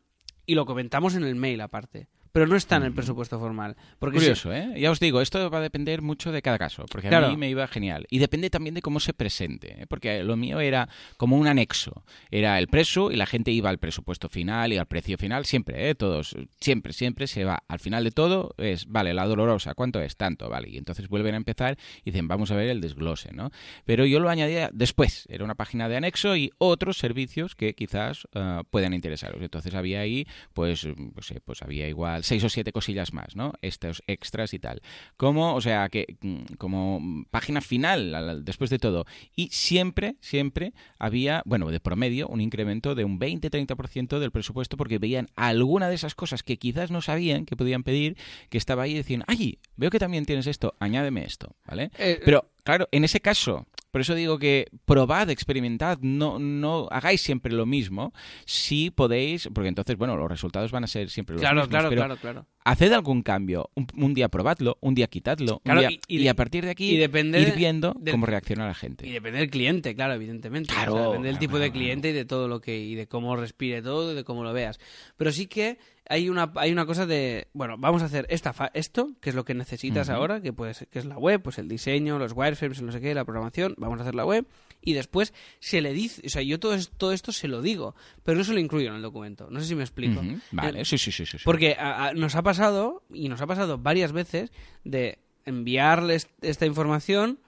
y 0.45 0.55
lo 0.55 0.65
comentamos 0.65 1.15
en 1.15 1.23
el 1.23 1.35
mail 1.35 1.61
aparte. 1.61 2.07
Pero 2.31 2.47
no 2.47 2.55
está 2.55 2.77
en 2.77 2.83
el 2.83 2.93
presupuesto 2.93 3.37
formal. 3.39 3.75
Porque 3.99 4.19
si- 4.19 4.25
Curioso, 4.25 4.53
¿eh? 4.53 4.73
Ya 4.79 4.89
os 4.91 4.99
digo, 4.99 5.21
esto 5.21 5.49
va 5.49 5.57
a 5.57 5.61
depender 5.61 6.01
mucho 6.01 6.31
de 6.31 6.41
cada 6.41 6.57
caso, 6.57 6.85
porque 6.89 7.09
a 7.09 7.29
mí 7.29 7.37
me 7.37 7.49
iba 7.49 7.67
genial. 7.67 8.05
Y 8.09 8.19
depende 8.19 8.49
también 8.49 8.73
de 8.73 8.81
cómo 8.81 8.99
se 8.99 9.13
presente, 9.13 9.81
¿eh? 9.81 9.85
porque 9.87 10.23
lo 10.23 10.37
mío 10.37 10.59
era 10.61 10.87
como 11.17 11.37
un 11.37 11.47
anexo. 11.47 12.03
Era 12.29 12.57
el 12.59 12.67
preso 12.67 13.11
y 13.11 13.15
la 13.17 13.25
gente 13.25 13.51
iba 13.51 13.69
al 13.69 13.79
presupuesto 13.79 14.29
final 14.29 14.71
y 14.71 14.77
al 14.77 14.85
precio 14.85 15.17
final, 15.17 15.45
siempre, 15.45 15.89
¿eh? 15.89 15.95
Todos, 15.95 16.35
siempre, 16.59 16.93
siempre 16.93 17.27
se 17.27 17.43
va. 17.43 17.63
Al 17.67 17.79
final 17.79 18.03
de 18.03 18.11
todo 18.11 18.53
es, 18.57 18.87
vale, 18.87 19.13
la 19.13 19.25
dolorosa, 19.25 19.73
¿cuánto 19.73 19.99
es? 20.01 20.15
Tanto, 20.15 20.49
vale. 20.49 20.69
Y 20.69 20.77
entonces 20.77 21.07
vuelven 21.09 21.33
a 21.33 21.37
empezar 21.37 21.77
y 22.03 22.11
dicen, 22.11 22.27
vamos 22.27 22.51
a 22.51 22.55
ver 22.55 22.69
el 22.69 22.79
desglose, 22.81 23.33
¿no? 23.33 23.51
Pero 23.85 24.05
yo 24.05 24.19
lo 24.21 24.29
añadía 24.29 24.69
después. 24.71 25.25
Era 25.29 25.43
una 25.43 25.55
página 25.55 25.89
de 25.89 25.97
anexo 25.97 26.35
y 26.37 26.51
otros 26.59 26.97
servicios 26.97 27.55
que 27.55 27.73
quizás 27.75 28.27
ah, 28.35 28.63
puedan 28.69 28.93
interesaros. 28.93 29.41
Entonces 29.41 29.73
había 29.75 29.99
ahí, 29.99 30.25
pues, 30.53 30.87
pues, 31.13 31.31
eh, 31.31 31.41
pues 31.43 31.61
había 31.61 31.87
igual 31.89 32.20
seis 32.21 32.43
o 32.43 32.49
siete 32.49 32.71
cosillas 32.71 33.13
más, 33.13 33.35
¿no? 33.35 33.53
Estos 33.61 34.03
extras 34.07 34.53
y 34.53 34.59
tal. 34.59 34.81
Como, 35.17 35.55
o 35.55 35.61
sea, 35.61 35.89
que 35.89 36.17
mm, 36.21 36.53
como 36.57 37.01
página 37.31 37.61
final, 37.61 38.13
al- 38.15 38.29
al- 38.29 38.45
después 38.45 38.69
de 38.69 38.79
todo. 38.79 39.05
Y 39.35 39.49
siempre, 39.49 40.15
siempre 40.21 40.73
había, 40.99 41.41
bueno, 41.45 41.69
de 41.71 41.79
promedio, 41.79 42.27
un 42.27 42.41
incremento 42.41 42.95
de 42.95 43.03
un 43.05 43.19
20-30% 43.19 44.19
del 44.19 44.31
presupuesto 44.31 44.77
porque 44.77 44.97
veían 44.99 45.27
alguna 45.35 45.89
de 45.89 45.95
esas 45.95 46.15
cosas 46.15 46.43
que 46.43 46.57
quizás 46.57 46.91
no 46.91 47.01
sabían 47.01 47.45
que 47.45 47.55
podían 47.55 47.83
pedir, 47.83 48.17
que 48.49 48.57
estaba 48.57 48.83
ahí 48.83 48.91
y 48.91 48.95
decían, 48.95 49.23
ay, 49.27 49.59
veo 49.75 49.89
que 49.89 49.99
también 49.99 50.25
tienes 50.25 50.47
esto, 50.47 50.75
añádeme 50.79 51.23
esto, 51.25 51.55
¿vale? 51.65 51.91
Eh, 51.97 52.19
Pero, 52.23 52.51
claro, 52.63 52.87
en 52.91 53.03
ese 53.03 53.19
caso, 53.19 53.65
por 53.91 54.01
eso 54.01 54.15
digo 54.15 54.39
que 54.39 54.67
probad, 54.85 55.29
experimentad, 55.29 55.99
no, 56.01 56.39
no 56.39 56.87
hagáis 56.91 57.21
siempre 57.21 57.51
lo 57.53 57.65
mismo, 57.65 58.13
si 58.45 58.89
podéis, 58.89 59.49
porque 59.53 59.67
entonces, 59.69 59.97
bueno, 59.97 60.15
los 60.17 60.29
resultados 60.29 60.71
van 60.71 60.83
a 60.85 60.87
ser 60.87 61.09
siempre 61.09 61.33
los 61.35 61.41
Claro, 61.41 61.55
mismos. 61.61 61.69
claro, 61.69 61.89
pero 61.89 61.99
claro, 62.01 62.17
claro. 62.17 62.47
Haced 62.63 62.91
algún 62.93 63.21
cambio. 63.23 63.69
Un, 63.75 63.87
un 63.97 64.13
día 64.13 64.29
probadlo, 64.29 64.77
un 64.81 64.95
día 64.95 65.07
quitadlo, 65.07 65.53
un 65.55 65.59
Claro, 65.63 65.79
día- 65.81 65.91
y- 65.91 65.99
y, 66.07 66.21
y- 66.23 66.27
a 66.27 66.33
partir 66.35 66.63
de 66.65 66.71
aquí 66.71 66.91
y 66.91 66.97
depende 66.97 67.39
ir 67.41 67.53
viendo 67.55 67.93
del- 67.99 68.11
cómo 68.13 68.25
reacciona 68.25 68.67
la 68.67 68.73
gente. 68.73 69.07
Y 69.07 69.11
depende 69.11 69.39
del 69.39 69.49
cliente, 69.49 69.95
claro, 69.95 70.13
evidentemente. 70.13 70.73
Claro, 70.73 70.93
O 70.93 70.97
sea, 70.97 71.05
depende 71.07 71.27
del 71.29 71.37
claro, 71.37 71.47
tipo 71.53 71.59
de 71.59 71.71
cliente 71.71 72.09
y 72.09 72.13
de 72.13 72.25
todo 72.25 72.47
lo 72.47 72.61
que 72.61 72.79
y 72.79 72.95
de 72.95 73.07
cómo 73.07 73.35
respire 73.35 73.81
todo, 73.81 74.11
y 74.11 74.15
de 74.15 74.23
cómo 74.23 74.43
lo 74.43 74.53
veas. 74.53 74.79
Pero 75.17 75.31
sí 75.31 75.47
que 75.47 75.79
hay 76.09 76.27
una 76.29 76.51
hay 76.55 76.71
una 76.71 76.85
cosa 76.85 77.05
de, 77.05 77.47
bueno, 77.53 77.77
vamos 77.77 78.01
a 78.01 78.05
hacer 78.05 78.25
esta 78.29 78.53
fa- 78.53 78.71
esto, 78.73 79.11
que 79.21 79.29
es 79.29 79.35
lo 79.35 79.45
que 79.45 79.53
necesitas 79.53 80.09
ahora, 80.09 80.41
que 80.41 80.51
puede 80.53 80.73
ser- 80.73 80.87
que 80.89 80.99
es 80.99 81.05
la 81.05 81.17
web, 81.17 81.41
pues 81.41 81.57
el 81.57 81.67
diseño, 81.67 82.19
los 82.19 82.33
wireframes, 82.33 82.81
no 82.81 82.91
sé 82.91 82.99
qué, 83.01 83.13
la 83.13 83.23
programación, 83.25 83.75
vamos 83.77 83.99
a 83.99 84.01
hacer 84.03 84.15
la 84.15 84.25
web 84.25 84.45
y 84.81 84.93
después 84.93 85.33
se 85.59 85.79
le 85.81 85.93
dice, 85.93 86.21
o 86.25 86.29
sea, 86.29 86.41
yo 86.41 86.59
todo, 86.59 86.73
es- 86.73 86.89
todo 86.89 87.11
esto 87.11 87.31
se 87.31 87.47
lo 87.47 87.61
digo, 87.61 87.95
pero 88.23 88.37
no 88.37 88.43
se 88.43 88.53
lo 88.53 88.59
incluyo 88.59 88.89
en 88.89 88.95
el 88.95 89.01
documento. 89.03 89.47
No 89.51 89.59
sé 89.59 89.67
si 89.67 89.75
me 89.75 89.83
explico. 89.83 90.21
Vale, 90.51 90.81
Eh, 90.81 90.85
sí, 90.85 90.97
sí, 90.97 91.11
sí, 91.11 91.25
sí. 91.25 91.37
sí. 91.37 91.43
porque 91.45 91.75
a- 91.77 92.07
a- 92.07 92.13
nos 92.13 92.35
ha 92.35 92.41
pasado, 92.41 93.03
y 93.13 93.29
nos 93.29 93.41
ha 93.41 93.47
pasado 93.47 93.77
varias 93.77 94.11
veces, 94.11 94.51
de 94.83 95.19
enviarles 95.45 96.27
esta 96.41 96.65
información 96.65 97.39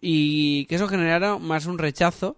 y 0.00 0.66
que 0.66 0.76
eso 0.76 0.86
generara 0.88 1.38
más 1.38 1.66
un 1.66 1.78
rechazo 1.78 2.36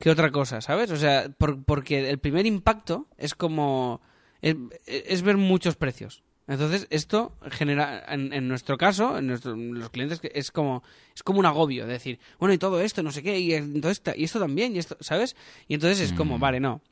que 0.00 0.10
otra 0.10 0.30
cosa, 0.32 0.60
¿sabes? 0.60 0.90
O 0.90 0.96
sea, 0.96 1.28
por- 1.38 1.62
porque 1.64 2.10
el 2.10 2.18
primer 2.18 2.46
impacto 2.46 3.06
es 3.18 3.34
como... 3.36 4.00
es, 4.42 4.56
es 4.86 5.22
ver 5.22 5.36
muchos 5.36 5.76
precios. 5.76 6.23
Entonces, 6.46 6.86
esto 6.90 7.32
genera, 7.50 8.04
en, 8.08 8.32
en 8.32 8.48
nuestro 8.48 8.76
caso, 8.76 9.16
en, 9.16 9.26
nuestro- 9.28 9.54
en 9.54 9.78
los 9.78 9.88
clientes, 9.90 10.20
es 10.34 10.50
como 10.50 10.82
es 11.14 11.22
como 11.22 11.38
un 11.38 11.46
agobio, 11.46 11.86
de 11.86 11.92
decir, 11.94 12.18
bueno, 12.38 12.52
y 12.52 12.58
todo 12.58 12.80
esto, 12.80 13.02
no 13.02 13.12
sé 13.12 13.22
qué, 13.22 13.38
y, 13.40 13.54
entonces, 13.54 14.02
y 14.16 14.24
esto 14.24 14.38
también, 14.40 14.74
y 14.76 14.78
esto, 14.78 14.96
¿sabes? 15.00 15.36
Y 15.68 15.74
entonces 15.74 16.00
es 16.00 16.12
como, 16.12 16.36
Mm. 16.36 16.40
vale, 16.40 16.60
no, 16.60 16.82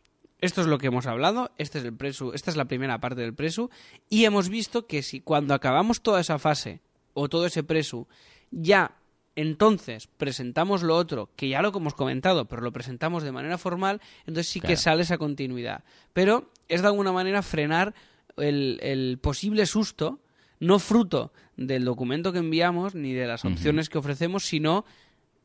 esto 0.40 0.60
es 0.62 0.66
lo 0.68 0.78
que 0.78 0.86
hemos 0.86 1.06
hablado, 1.06 1.50
este 1.58 1.80
es 1.80 1.84
el 1.84 1.92
presu, 1.92 2.32
esta 2.32 2.50
es 2.50 2.56
la 2.56 2.64
primera 2.64 2.98
parte 2.98 3.20
del 3.20 3.34
presu, 3.34 3.68
y 4.08 4.24
hemos 4.24 4.48
visto 4.48 4.86
que 4.86 5.02
si 5.02 5.20
cuando 5.20 5.52
acabamos 5.54 6.00
toda 6.00 6.20
esa 6.20 6.38
fase, 6.38 6.80
o 7.14 7.28
todo 7.28 7.44
ese 7.44 7.62
presu, 7.62 8.06
ya 8.50 8.96
entonces 9.36 10.08
presentamos 10.16 10.82
lo 10.82 10.96
otro, 10.96 11.30
que 11.36 11.48
ya 11.48 11.62
lo 11.62 11.68
hemos 11.76 11.94
comentado, 11.94 12.46
pero 12.46 12.62
lo 12.62 12.72
presentamos 12.72 13.22
de 13.22 13.32
manera 13.32 13.58
formal, 13.58 14.00
entonces 14.20 14.48
sí 14.48 14.60
que 14.60 14.76
sale 14.76 15.02
esa 15.02 15.18
continuidad. 15.18 15.84
Pero 16.12 16.50
es 16.68 16.80
de 16.82 16.88
alguna 16.88 17.12
manera 17.12 17.42
frenar 17.42 17.94
el, 18.36 18.78
el 18.82 19.18
posible 19.18 19.66
susto, 19.66 20.20
no 20.60 20.78
fruto 20.78 21.32
del 21.56 21.84
documento 21.84 22.32
que 22.32 22.38
enviamos 22.38 22.94
ni 22.94 23.12
de 23.12 23.26
las 23.26 23.44
opciones 23.44 23.88
que 23.88 23.98
ofrecemos, 23.98 24.44
sino 24.44 24.84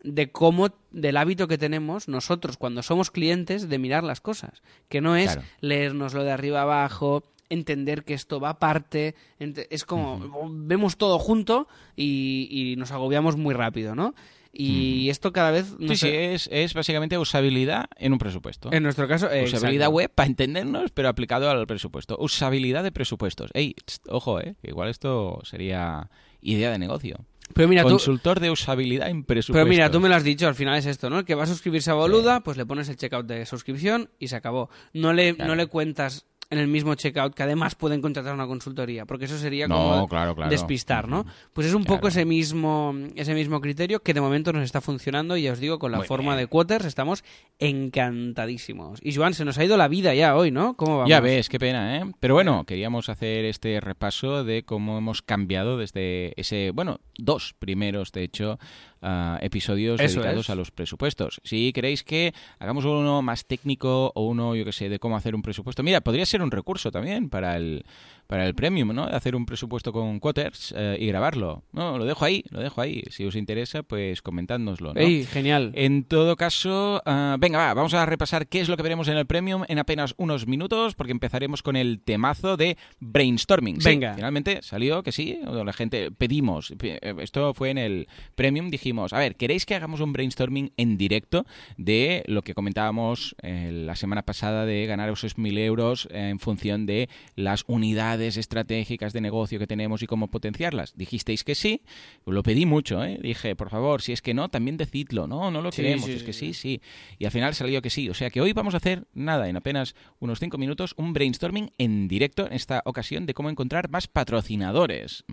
de 0.04 0.32
cómo, 0.32 0.70
del 0.92 1.18
hábito 1.18 1.48
que 1.48 1.58
tenemos 1.58 2.08
nosotros 2.08 2.56
cuando 2.58 2.84
somos 2.84 3.10
clientes 3.10 3.68
de 3.68 3.80
mirar 3.80 4.04
las 4.04 4.22
cosas. 4.22 4.62
Que 4.90 5.02
no 5.02 5.16
es 5.16 5.34
Claro. 5.34 5.48
leernos 5.60 6.14
lo 6.14 6.24
de 6.24 6.32
arriba 6.32 6.62
abajo, 6.62 7.24
entender 7.50 8.04
que 8.04 8.14
esto 8.14 8.40
va 8.40 8.50
aparte. 8.52 9.16
Es 9.40 9.86
como, 9.86 10.50
vemos 10.52 10.98
todo 10.98 11.18
junto 11.18 11.68
y, 11.96 12.48
y 12.52 12.76
nos 12.76 12.92
agobiamos 12.92 13.38
muy 13.38 13.56
rápido, 13.56 13.96
¿no? 13.96 14.14
Y 14.60 15.10
esto 15.10 15.32
cada 15.32 15.52
vez... 15.52 15.76
no 15.78 15.90
Sí, 15.90 15.96
sí, 15.98 16.10
es, 16.10 16.50
es 16.52 16.74
básicamente 16.74 17.18
usabilidad 17.18 17.86
en 17.98 18.14
un 18.14 18.20
presupuesto. 18.20 18.72
En 18.74 18.84
nuestro 18.84 19.08
caso... 19.08 19.28
eh, 19.32 19.44
Usabilidad 19.44 19.86
exacto. 19.88 19.96
web 19.96 20.12
para 20.14 20.28
entendernos, 20.28 20.92
pero 20.92 21.10
aplicado 21.10 21.50
al 21.50 21.68
presupuesto. 21.68 22.18
Usabilidad 22.20 22.84
de 22.84 22.92
presupuestos. 22.92 23.52
Ey, 23.54 23.74
tst, 23.86 24.06
ojo, 24.10 24.40
eh, 24.40 24.56
que 24.62 24.70
igual 24.70 24.90
esto 24.90 25.40
sería 25.44 26.10
idea 26.42 26.72
de 26.72 26.80
negocio. 26.80 27.26
Pero 27.54 27.68
mira, 27.70 27.84
tú, 27.84 27.90
Consultor 27.90 28.40
de 28.40 28.52
usabilidad 28.52 29.10
en 29.10 29.24
presupuestos. 29.24 29.54
Pero 29.54 29.66
mira, 29.70 29.90
tú 29.90 30.00
me 30.02 30.10
lo 30.10 30.16
has 30.16 30.24
dicho, 30.24 30.48
al 30.48 30.56
final 30.56 30.76
es 30.78 30.86
esto, 30.86 31.10
¿no? 31.10 31.20
El 31.20 31.26
que 31.26 31.36
va 31.36 31.44
a 31.44 31.48
suscribirse 31.48 31.92
a 31.92 31.94
Boluda, 31.94 32.42
pues 32.42 32.58
le 32.58 32.66
pones 32.66 32.90
el 32.90 32.98
checkout 32.98 33.26
de 33.26 33.46
suscripción 33.46 34.10
y 34.20 34.28
se 34.28 34.36
acabó. 34.36 34.70
No 34.94 35.14
le, 35.14 35.34
Claro. 35.36 35.50
no 35.52 35.56
le 35.56 35.68
cuentas 35.68 36.26
en 36.50 36.60
el 36.60 36.68
mismo 36.68 36.96
checkout 36.96 37.34
que 37.34 37.44
además 37.44 37.76
pueden 37.76 38.02
contratar 38.02 38.34
una 38.34 38.48
consultoría, 38.48 39.06
porque 39.06 39.26
eso 39.26 39.38
sería 39.38 39.68
No, 39.68 39.76
como 39.76 40.08
claro, 40.08 40.34
claro. 40.36 40.50
despistar, 40.50 41.08
¿no? 41.10 41.26
Pues 41.54 41.68
es 41.68 41.74
un 41.74 41.84
poco 41.84 42.08
ese 42.08 42.24
mismo, 42.26 42.96
ese 43.16 43.34
mismo 43.34 43.60
criterio 43.60 44.00
que 44.02 44.14
de 44.14 44.22
momento 44.22 44.54
nos 44.54 44.64
está 44.64 44.80
funcionando 44.82 45.36
y 45.36 45.44
ya 45.44 45.52
os 45.54 45.60
digo, 45.60 45.78
con 45.80 45.92
la 45.92 45.98
Muy 46.00 46.08
forma 46.08 46.36
bien. 46.36 46.46
de 46.46 46.48
Quoters 46.48 46.86
estamos 46.86 47.24
encantadísimos. 47.60 49.00
Y 49.04 49.14
Joan, 49.14 49.34
se 49.34 49.46
nos 49.46 49.58
ha 49.58 49.64
ido 49.66 49.78
la 49.78 49.88
vida 49.88 50.14
ya 50.14 50.36
hoy, 50.36 50.52
¿no? 50.52 50.76
¿Cómo 50.76 50.98
vamos? 51.00 51.10
Ya 51.10 51.20
ves, 51.20 51.50
qué 51.50 51.60
pena, 51.60 51.98
¿eh? 51.98 52.12
Pero 52.20 52.34
bueno, 52.34 52.64
queríamos 52.66 53.10
hacer 53.10 53.46
este 53.46 53.80
repaso 53.80 54.44
de 54.44 54.64
cómo 54.64 54.98
hemos 54.98 55.22
cambiado 55.22 55.78
desde 55.78 56.34
ese, 56.40 56.72
bueno, 56.74 57.00
dos 57.18 57.54
primeros, 57.58 58.12
de 58.12 58.24
hecho, 58.24 58.60
ah, 59.02 59.38
episodios 59.42 60.00
Eso 60.00 60.22
dedicados 60.22 60.46
es. 60.46 60.50
a 60.50 60.56
los 60.56 60.72
presupuestos. 60.72 61.40
Si 61.44 61.72
queréis 61.74 62.04
que 62.04 62.34
hagamos 62.60 62.86
uno 62.86 63.22
más 63.22 63.46
técnico 63.46 64.12
o 64.16 64.28
uno, 64.28 64.56
yo 64.56 64.66
que 64.66 64.72
sé, 64.72 64.90
de 64.90 65.00
cómo 65.00 65.16
hacer 65.18 65.36
un 65.36 65.42
presupuesto, 65.42 65.84
mira, 65.84 66.02
podría 66.02 66.26
ser 66.26 66.42
un 66.42 66.52
recurso 66.52 66.92
también 66.92 67.30
para 67.30 67.58
el 67.58 67.86
para 68.28 68.46
el 68.46 68.54
premium, 68.54 68.94
¿no? 68.94 69.04
Hacer 69.04 69.36
un 69.36 69.46
presupuesto 69.46 69.94
con 69.94 70.20
Quoters 70.20 70.74
eh, 70.78 70.98
y 71.00 71.08
grabarlo. 71.08 71.64
No, 71.72 71.98
lo 71.98 72.06
dejo 72.06 72.26
ahí, 72.26 72.44
lo 72.50 72.60
dejo 72.60 72.82
ahí. 72.82 73.04
Si 73.10 73.26
os 73.26 73.36
interesa, 73.36 73.84
pues 73.84 74.22
comentádnoslo, 74.22 74.94
¿no? 74.94 75.00
Ey, 75.00 75.24
genial. 75.24 75.72
En 75.76 76.04
todo 76.04 76.36
caso, 76.36 77.02
ah, 77.06 77.38
venga, 77.40 77.58
va, 77.58 77.74
vamos 77.74 77.94
a 77.94 78.06
repasar 78.06 78.48
qué 78.48 78.60
es 78.60 78.70
lo 78.70 78.76
que 78.76 78.84
veremos 78.84 79.08
en 79.08 79.18
el 79.18 79.26
Premium 79.26 79.64
en 79.68 79.80
apenas 79.80 80.14
unos 80.18 80.46
minutos, 80.46 80.94
porque 80.96 81.12
empezaremos 81.12 81.64
con 81.64 81.76
el 81.76 82.02
temazo 82.02 82.58
de 82.58 82.78
brainstorming. 83.00 83.82
Sí, 83.82 83.90
Venga. 83.90 84.14
finalmente 84.16 84.62
salió 84.62 85.04
que 85.04 85.12
sí, 85.12 85.40
la 85.44 85.74
gente 85.74 86.12
pedimos, 86.12 86.74
eh, 86.82 87.16
esto 87.20 87.54
fue 87.54 87.70
en 87.70 87.78
el 87.78 88.08
Premium, 88.36 88.70
dijimos, 88.70 89.14
a 89.14 89.20
ver, 89.20 89.36
¿queréis 89.36 89.66
que 89.66 89.76
hagamos 89.76 90.02
un 90.02 90.12
brainstorming 90.12 90.74
en 90.76 90.98
directo 90.98 91.46
de 91.78 92.24
lo 92.28 92.42
que 92.42 92.54
comentábamos 92.54 93.36
eh, 93.42 93.72
la 93.72 93.96
semana 93.96 94.24
pasada 94.24 94.66
de 94.66 94.86
ganar 94.86 95.10
esos 95.10 95.38
mil 95.38 95.58
euros 95.58 96.08
en 96.12 96.40
función 96.40 96.86
de 96.86 97.10
las 97.36 97.64
unidades 97.68 98.17
estratégicas 98.38 99.14
de 99.14 99.22
negocio 99.22 99.60
que 99.60 99.68
tenemos 99.68 100.02
y 100.02 100.08
cómo 100.08 100.30
potenciarlas? 100.30 100.96
Dijisteis 100.96 101.44
que 101.44 101.54
sí, 101.54 101.84
lo 102.26 102.42
pedí 102.42 102.66
mucho, 102.66 103.04
¿eh? 103.04 103.20
dije, 103.22 103.56
por 103.56 103.70
favor, 103.70 104.02
si 104.02 104.14
es 104.14 104.22
que 104.22 104.34
no, 104.34 104.50
también 104.50 104.78
decidlo, 104.78 105.28
no, 105.28 105.52
no 105.52 105.62
lo 105.62 105.72
Sí, 105.72 105.84
queremos, 105.84 106.06
sí, 106.06 106.14
es 106.14 106.24
que 106.24 106.34
sí. 106.34 106.54
sí. 106.54 106.82
Y 107.20 107.26
al 107.26 107.32
final 107.32 107.54
salió 107.54 107.82
que 107.82 107.90
sí. 107.90 108.10
O 108.10 108.14
sea 108.14 108.30
que 108.30 108.42
hoy 108.42 108.54
vamos 108.54 108.74
a 108.74 108.78
hacer 108.78 109.08
nada, 109.14 109.48
en 109.48 109.56
apenas 109.58 109.96
unos 110.20 110.40
cinco 110.40 110.58
minutos, 110.58 110.94
un 110.98 111.14
brainstorming 111.14 111.72
en 111.78 112.08
directo 112.08 112.48
en 112.48 112.54
esta 112.54 112.82
ocasión 112.86 113.26
de 113.26 113.34
cómo 113.34 113.50
encontrar 113.50 113.90
más 113.90 114.08
patrocinadores. 114.08 115.24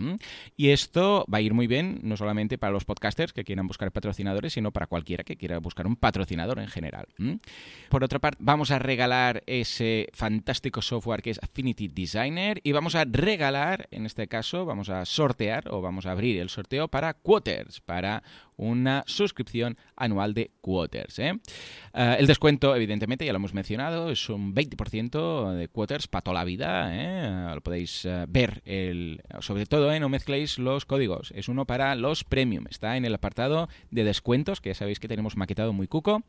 Y 0.57 0.69
esto 0.69 1.25
va 1.33 1.39
a 1.39 1.41
ir 1.41 1.55
muy 1.55 1.67
bien, 1.67 2.01
no 2.03 2.17
solamente 2.17 2.59
para 2.59 2.73
los 2.73 2.85
podcasters 2.85 3.33
que 3.33 3.45
quieran 3.45 3.67
buscar 3.67 3.91
patrocinadores, 3.93 4.53
sino 4.53 4.73
para 4.73 4.87
cualquiera 4.87 5.25
que 5.25 5.37
quiera 5.37 5.59
buscar 5.59 5.87
un 5.87 5.97
patrocinador 5.97 6.59
en 6.59 6.69
general. 6.69 7.07
Por 7.89 8.05
otra 8.05 8.19
parte, 8.19 8.39
vamos 8.41 8.71
a 8.71 8.79
regalar 8.79 9.43
ese 9.47 10.09
fantástico 10.13 10.83
software 10.83 11.23
que 11.23 11.31
es 11.31 11.41
Affinity 11.43 11.89
Designer 11.89 12.61
y 12.63 12.73
vamos 12.75 12.95
a 12.95 13.05
regalar, 13.05 13.89
en 13.91 14.07
este 14.07 14.29
caso, 14.29 14.67
vamos 14.67 14.91
a 14.91 15.05
sortear 15.05 15.69
o 15.73 15.81
vamos 15.81 16.07
a 16.07 16.13
abrir 16.13 16.39
el 16.41 16.51
sorteo 16.51 16.89
para 16.89 17.15
Quoters, 17.15 17.81
para 17.81 18.23
una 18.57 19.05
suscripción 19.07 19.77
anual 19.97 20.35
de 20.35 20.51
Quoters. 20.61 21.19
¿eh? 21.19 21.33
Eh, 21.95 22.17
el 22.19 22.27
descuento, 22.27 22.75
evidentemente, 22.77 23.25
ya 23.25 23.33
lo 23.33 23.39
hemos 23.39 23.55
mencionado, 23.55 24.11
es 24.11 24.29
un 24.29 24.55
20% 24.55 25.53
de 25.53 25.69
Quoters 25.69 26.09
para 26.09 26.23
toda 26.23 26.35
la 26.35 26.45
vida. 26.45 26.91
¿eh? 26.93 27.55
Lo 27.55 27.61
podéis 27.61 28.05
eh, 28.05 28.27
ver, 28.29 28.63
sobre 29.41 29.67
todo, 29.67 29.99
no 29.99 30.09
mezcléis 30.09 30.59
los 30.59 30.85
códigos. 30.85 31.33
Es 31.35 31.49
uno 31.49 31.67
para 31.67 31.95
los 31.95 32.25
premium. 32.25 32.67
Está 32.69 32.97
en 32.97 33.05
el 33.05 33.15
apartado 33.15 33.69
de 33.91 34.05
descuentos, 34.05 34.61
que 34.61 34.71
ya 34.71 34.75
sabéis 34.75 35.01
que 35.01 35.09
tenemos 35.09 35.37
maquetado 35.37 35.73
muy 35.73 35.87
cuco. 35.87 36.23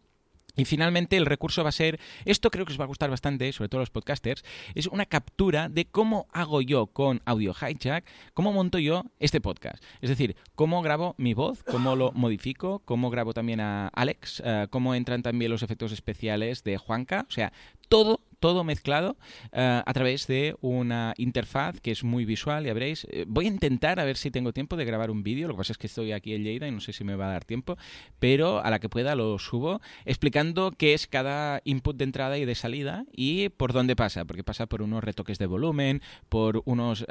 Y 0.55 0.65
finalmente 0.65 1.17
el 1.17 1.25
recurso 1.25 1.63
va 1.63 1.69
a 1.69 1.73
ser, 1.73 1.99
esto 2.25 2.49
creo 2.49 2.65
que 2.65 2.73
os 2.73 2.79
va 2.79 2.85
a 2.85 2.87
gustar 2.87 3.09
bastante, 3.09 3.51
sobre 3.51 3.69
todo 3.69 3.79
los 3.79 3.89
podcasters, 3.89 4.43
es 4.73 4.87
una 4.87 5.05
captura 5.05 5.69
de 5.69 5.85
cómo 5.85 6.27
hago 6.31 6.61
yo 6.61 6.87
con 6.87 7.21
Audio 7.25 7.53
Hijack, 7.53 8.05
cómo 8.33 8.53
monto 8.53 8.79
yo 8.79 9.03
este 9.19 9.41
podcast. 9.41 9.83
Es 10.01 10.09
decir, 10.09 10.35
cómo 10.55 10.81
grabo 10.81 11.15
mi 11.17 11.33
voz, 11.33 11.63
cómo 11.63 11.95
lo 11.95 12.11
modifico, 12.13 12.79
cómo 12.85 13.09
grabo 13.09 13.33
también 13.33 13.59
a 13.59 13.87
Alex, 13.89 14.41
eh, 14.45 14.67
cómo 14.69 14.95
entran 14.95 15.21
también 15.21 15.51
los 15.51 15.63
efectos 15.63 15.91
especiales 15.91 16.63
de 16.63 16.77
Juanca, 16.77 17.25
o 17.27 17.31
sea, 17.31 17.51
todo 17.89 18.21
todo 18.45 18.63
mezclado 18.63 19.17
eh, 19.53 19.81
a 19.83 19.93
través 19.93 20.27
de 20.27 20.55
una 20.61 21.15
interfaz 21.17 21.81
que 21.81 21.89
es 21.89 22.03
muy 22.03 22.25
visual, 22.25 22.63
ya 22.63 22.75
veréis. 22.75 23.07
Eh, 23.09 23.25
voy 23.27 23.45
a 23.45 23.47
intentar 23.47 23.99
a 23.99 24.03
ver 24.03 24.17
si 24.17 24.29
tengo 24.29 24.53
tiempo 24.53 24.77
de 24.77 24.85
grabar 24.85 25.09
un 25.09 25.23
vídeo, 25.23 25.47
lo 25.47 25.55
que 25.55 25.57
pasa 25.57 25.73
es 25.73 25.79
que 25.79 25.87
estoy 25.87 26.11
aquí 26.11 26.35
en 26.35 26.43
Lleida 26.43 26.67
y 26.67 26.71
no 26.71 26.79
sé 26.79 26.93
si 26.93 27.03
me 27.03 27.15
va 27.15 27.25
a 27.25 27.31
dar 27.31 27.43
tiempo, 27.43 27.75
pero 28.19 28.63
a 28.63 28.69
la 28.69 28.77
que 28.77 28.87
pueda 28.87 29.15
lo 29.15 29.39
subo 29.39 29.81
explicando 30.05 30.71
qué 30.77 30.93
es 30.93 31.07
cada 31.07 31.59
input 31.63 31.97
de 31.97 32.03
entrada 32.03 32.37
y 32.37 32.45
de 32.45 32.53
salida 32.53 33.07
y 33.11 33.49
por 33.49 33.73
dónde 33.73 33.95
pasa, 33.95 34.25
porque 34.25 34.43
pasa 34.43 34.67
por 34.67 34.83
unos 34.83 35.03
retoques 35.03 35.39
de 35.39 35.47
volumen, 35.47 36.03
por 36.29 36.61
unos, 36.65 37.03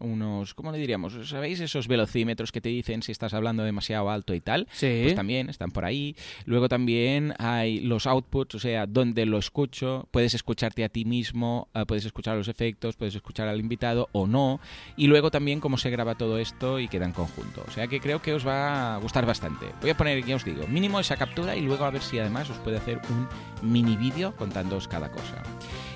unos 0.00 0.54
¿cómo 0.54 0.72
le 0.72 0.78
diríamos? 0.78 1.28
¿Sabéis 1.28 1.60
esos 1.60 1.86
velocímetros 1.86 2.50
que 2.50 2.60
te 2.60 2.70
dicen 2.70 3.04
si 3.04 3.12
estás 3.12 3.32
hablando 3.32 3.62
demasiado 3.62 4.10
alto 4.10 4.34
y 4.34 4.40
tal? 4.40 4.66
Sí. 4.72 5.02
Pues 5.04 5.14
también 5.14 5.50
están 5.50 5.70
por 5.70 5.84
ahí. 5.84 6.16
Luego 6.46 6.68
también 6.68 7.32
hay 7.38 7.78
los 7.78 8.08
outputs, 8.08 8.56
o 8.56 8.58
sea, 8.58 8.86
donde 8.86 9.24
lo 9.24 9.38
escucho. 9.38 10.08
Puedes 10.10 10.34
escucharte 10.48 10.82
a 10.82 10.88
ti 10.88 11.04
mismo, 11.04 11.68
eh, 11.74 11.84
puedes 11.86 12.06
escuchar 12.06 12.34
los 12.34 12.48
efectos, 12.48 12.96
puedes 12.96 13.14
escuchar 13.14 13.48
al 13.48 13.60
invitado 13.60 14.08
o 14.12 14.26
no. 14.26 14.60
Y 14.96 15.06
luego 15.06 15.30
también 15.30 15.60
cómo 15.60 15.76
se 15.76 15.90
graba 15.90 16.14
todo 16.14 16.38
esto 16.38 16.80
y 16.80 16.88
queda 16.88 17.04
en 17.04 17.12
conjunto. 17.12 17.62
O 17.68 17.70
sea 17.70 17.86
que 17.86 18.00
creo 18.00 18.22
que 18.22 18.32
os 18.32 18.46
va 18.46 18.94
a 18.94 18.98
gustar 18.98 19.26
bastante. 19.26 19.66
Voy 19.82 19.90
a 19.90 19.96
poner, 19.96 20.24
ya 20.24 20.36
os 20.36 20.44
digo, 20.46 20.66
mínimo 20.66 21.00
esa 21.00 21.16
captura 21.16 21.54
y 21.54 21.60
luego 21.60 21.84
a 21.84 21.90
ver 21.90 22.00
si 22.00 22.18
además 22.18 22.48
os 22.48 22.56
puede 22.58 22.78
hacer 22.78 22.98
un 23.10 23.28
mini 23.70 23.96
vídeo 23.96 24.34
contándoos 24.36 24.88
cada 24.88 25.10
cosa. 25.10 25.42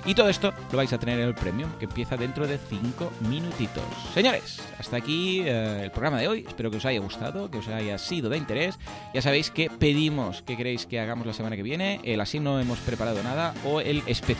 Y 0.05 0.15
todo 0.15 0.29
esto 0.29 0.53
lo 0.71 0.77
vais 0.77 0.91
a 0.91 0.99
tener 0.99 1.17
en 1.19 1.29
el 1.29 1.33
premium, 1.33 1.71
que 1.79 1.85
empieza 1.85 2.17
dentro 2.17 2.45
de 2.45 2.57
5 2.57 3.11
minutitos. 3.29 3.83
Señores, 4.13 4.61
hasta 4.77 4.97
aquí 4.97 5.41
eh, 5.45 5.83
el 5.83 5.91
programa 5.91 6.19
de 6.19 6.27
hoy. 6.27 6.45
Espero 6.45 6.69
que 6.69 6.77
os 6.77 6.85
haya 6.85 6.99
gustado, 6.99 7.49
que 7.49 7.59
os 7.59 7.67
haya 7.69 7.97
sido 7.97 8.29
de 8.29 8.37
interés. 8.37 8.77
Ya 9.13 9.21
sabéis 9.21 9.49
que 9.49 9.69
pedimos 9.69 10.41
que 10.41 10.57
queréis 10.57 10.85
que 10.85 10.99
hagamos 10.99 11.25
la 11.25 11.33
semana 11.33 11.55
que 11.55 11.63
viene. 11.63 12.01
El 12.03 12.19
así 12.19 12.41
no 12.41 12.59
hemos 12.59 12.79
preparado 12.79 13.23
nada 13.23 13.53
o 13.63 13.79
el 13.79 14.03
especial 14.05 14.32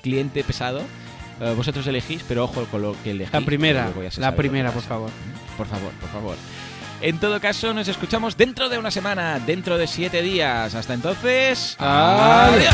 cliente 0.00 0.44
pesado. 0.44 0.82
Eh, 1.40 1.54
vosotros 1.56 1.86
elegís, 1.86 2.24
pero 2.28 2.44
ojo 2.44 2.64
con 2.70 2.82
lo 2.82 2.96
que 3.02 3.10
elegís. 3.12 3.32
La 3.32 3.40
primera, 3.40 3.90
la 4.18 4.36
primera, 4.36 4.70
por 4.70 4.82
favor. 4.82 5.10
Por 5.56 5.66
favor, 5.66 5.90
por 6.00 6.10
favor. 6.10 6.36
En 7.00 7.18
todo 7.18 7.40
caso, 7.40 7.74
nos 7.74 7.88
escuchamos 7.88 8.36
dentro 8.36 8.68
de 8.68 8.78
una 8.78 8.92
semana, 8.92 9.40
dentro 9.40 9.76
de 9.76 9.88
siete 9.88 10.22
días. 10.22 10.74
Hasta 10.74 10.94
entonces. 10.94 11.74
¡Adiós! 11.80 12.72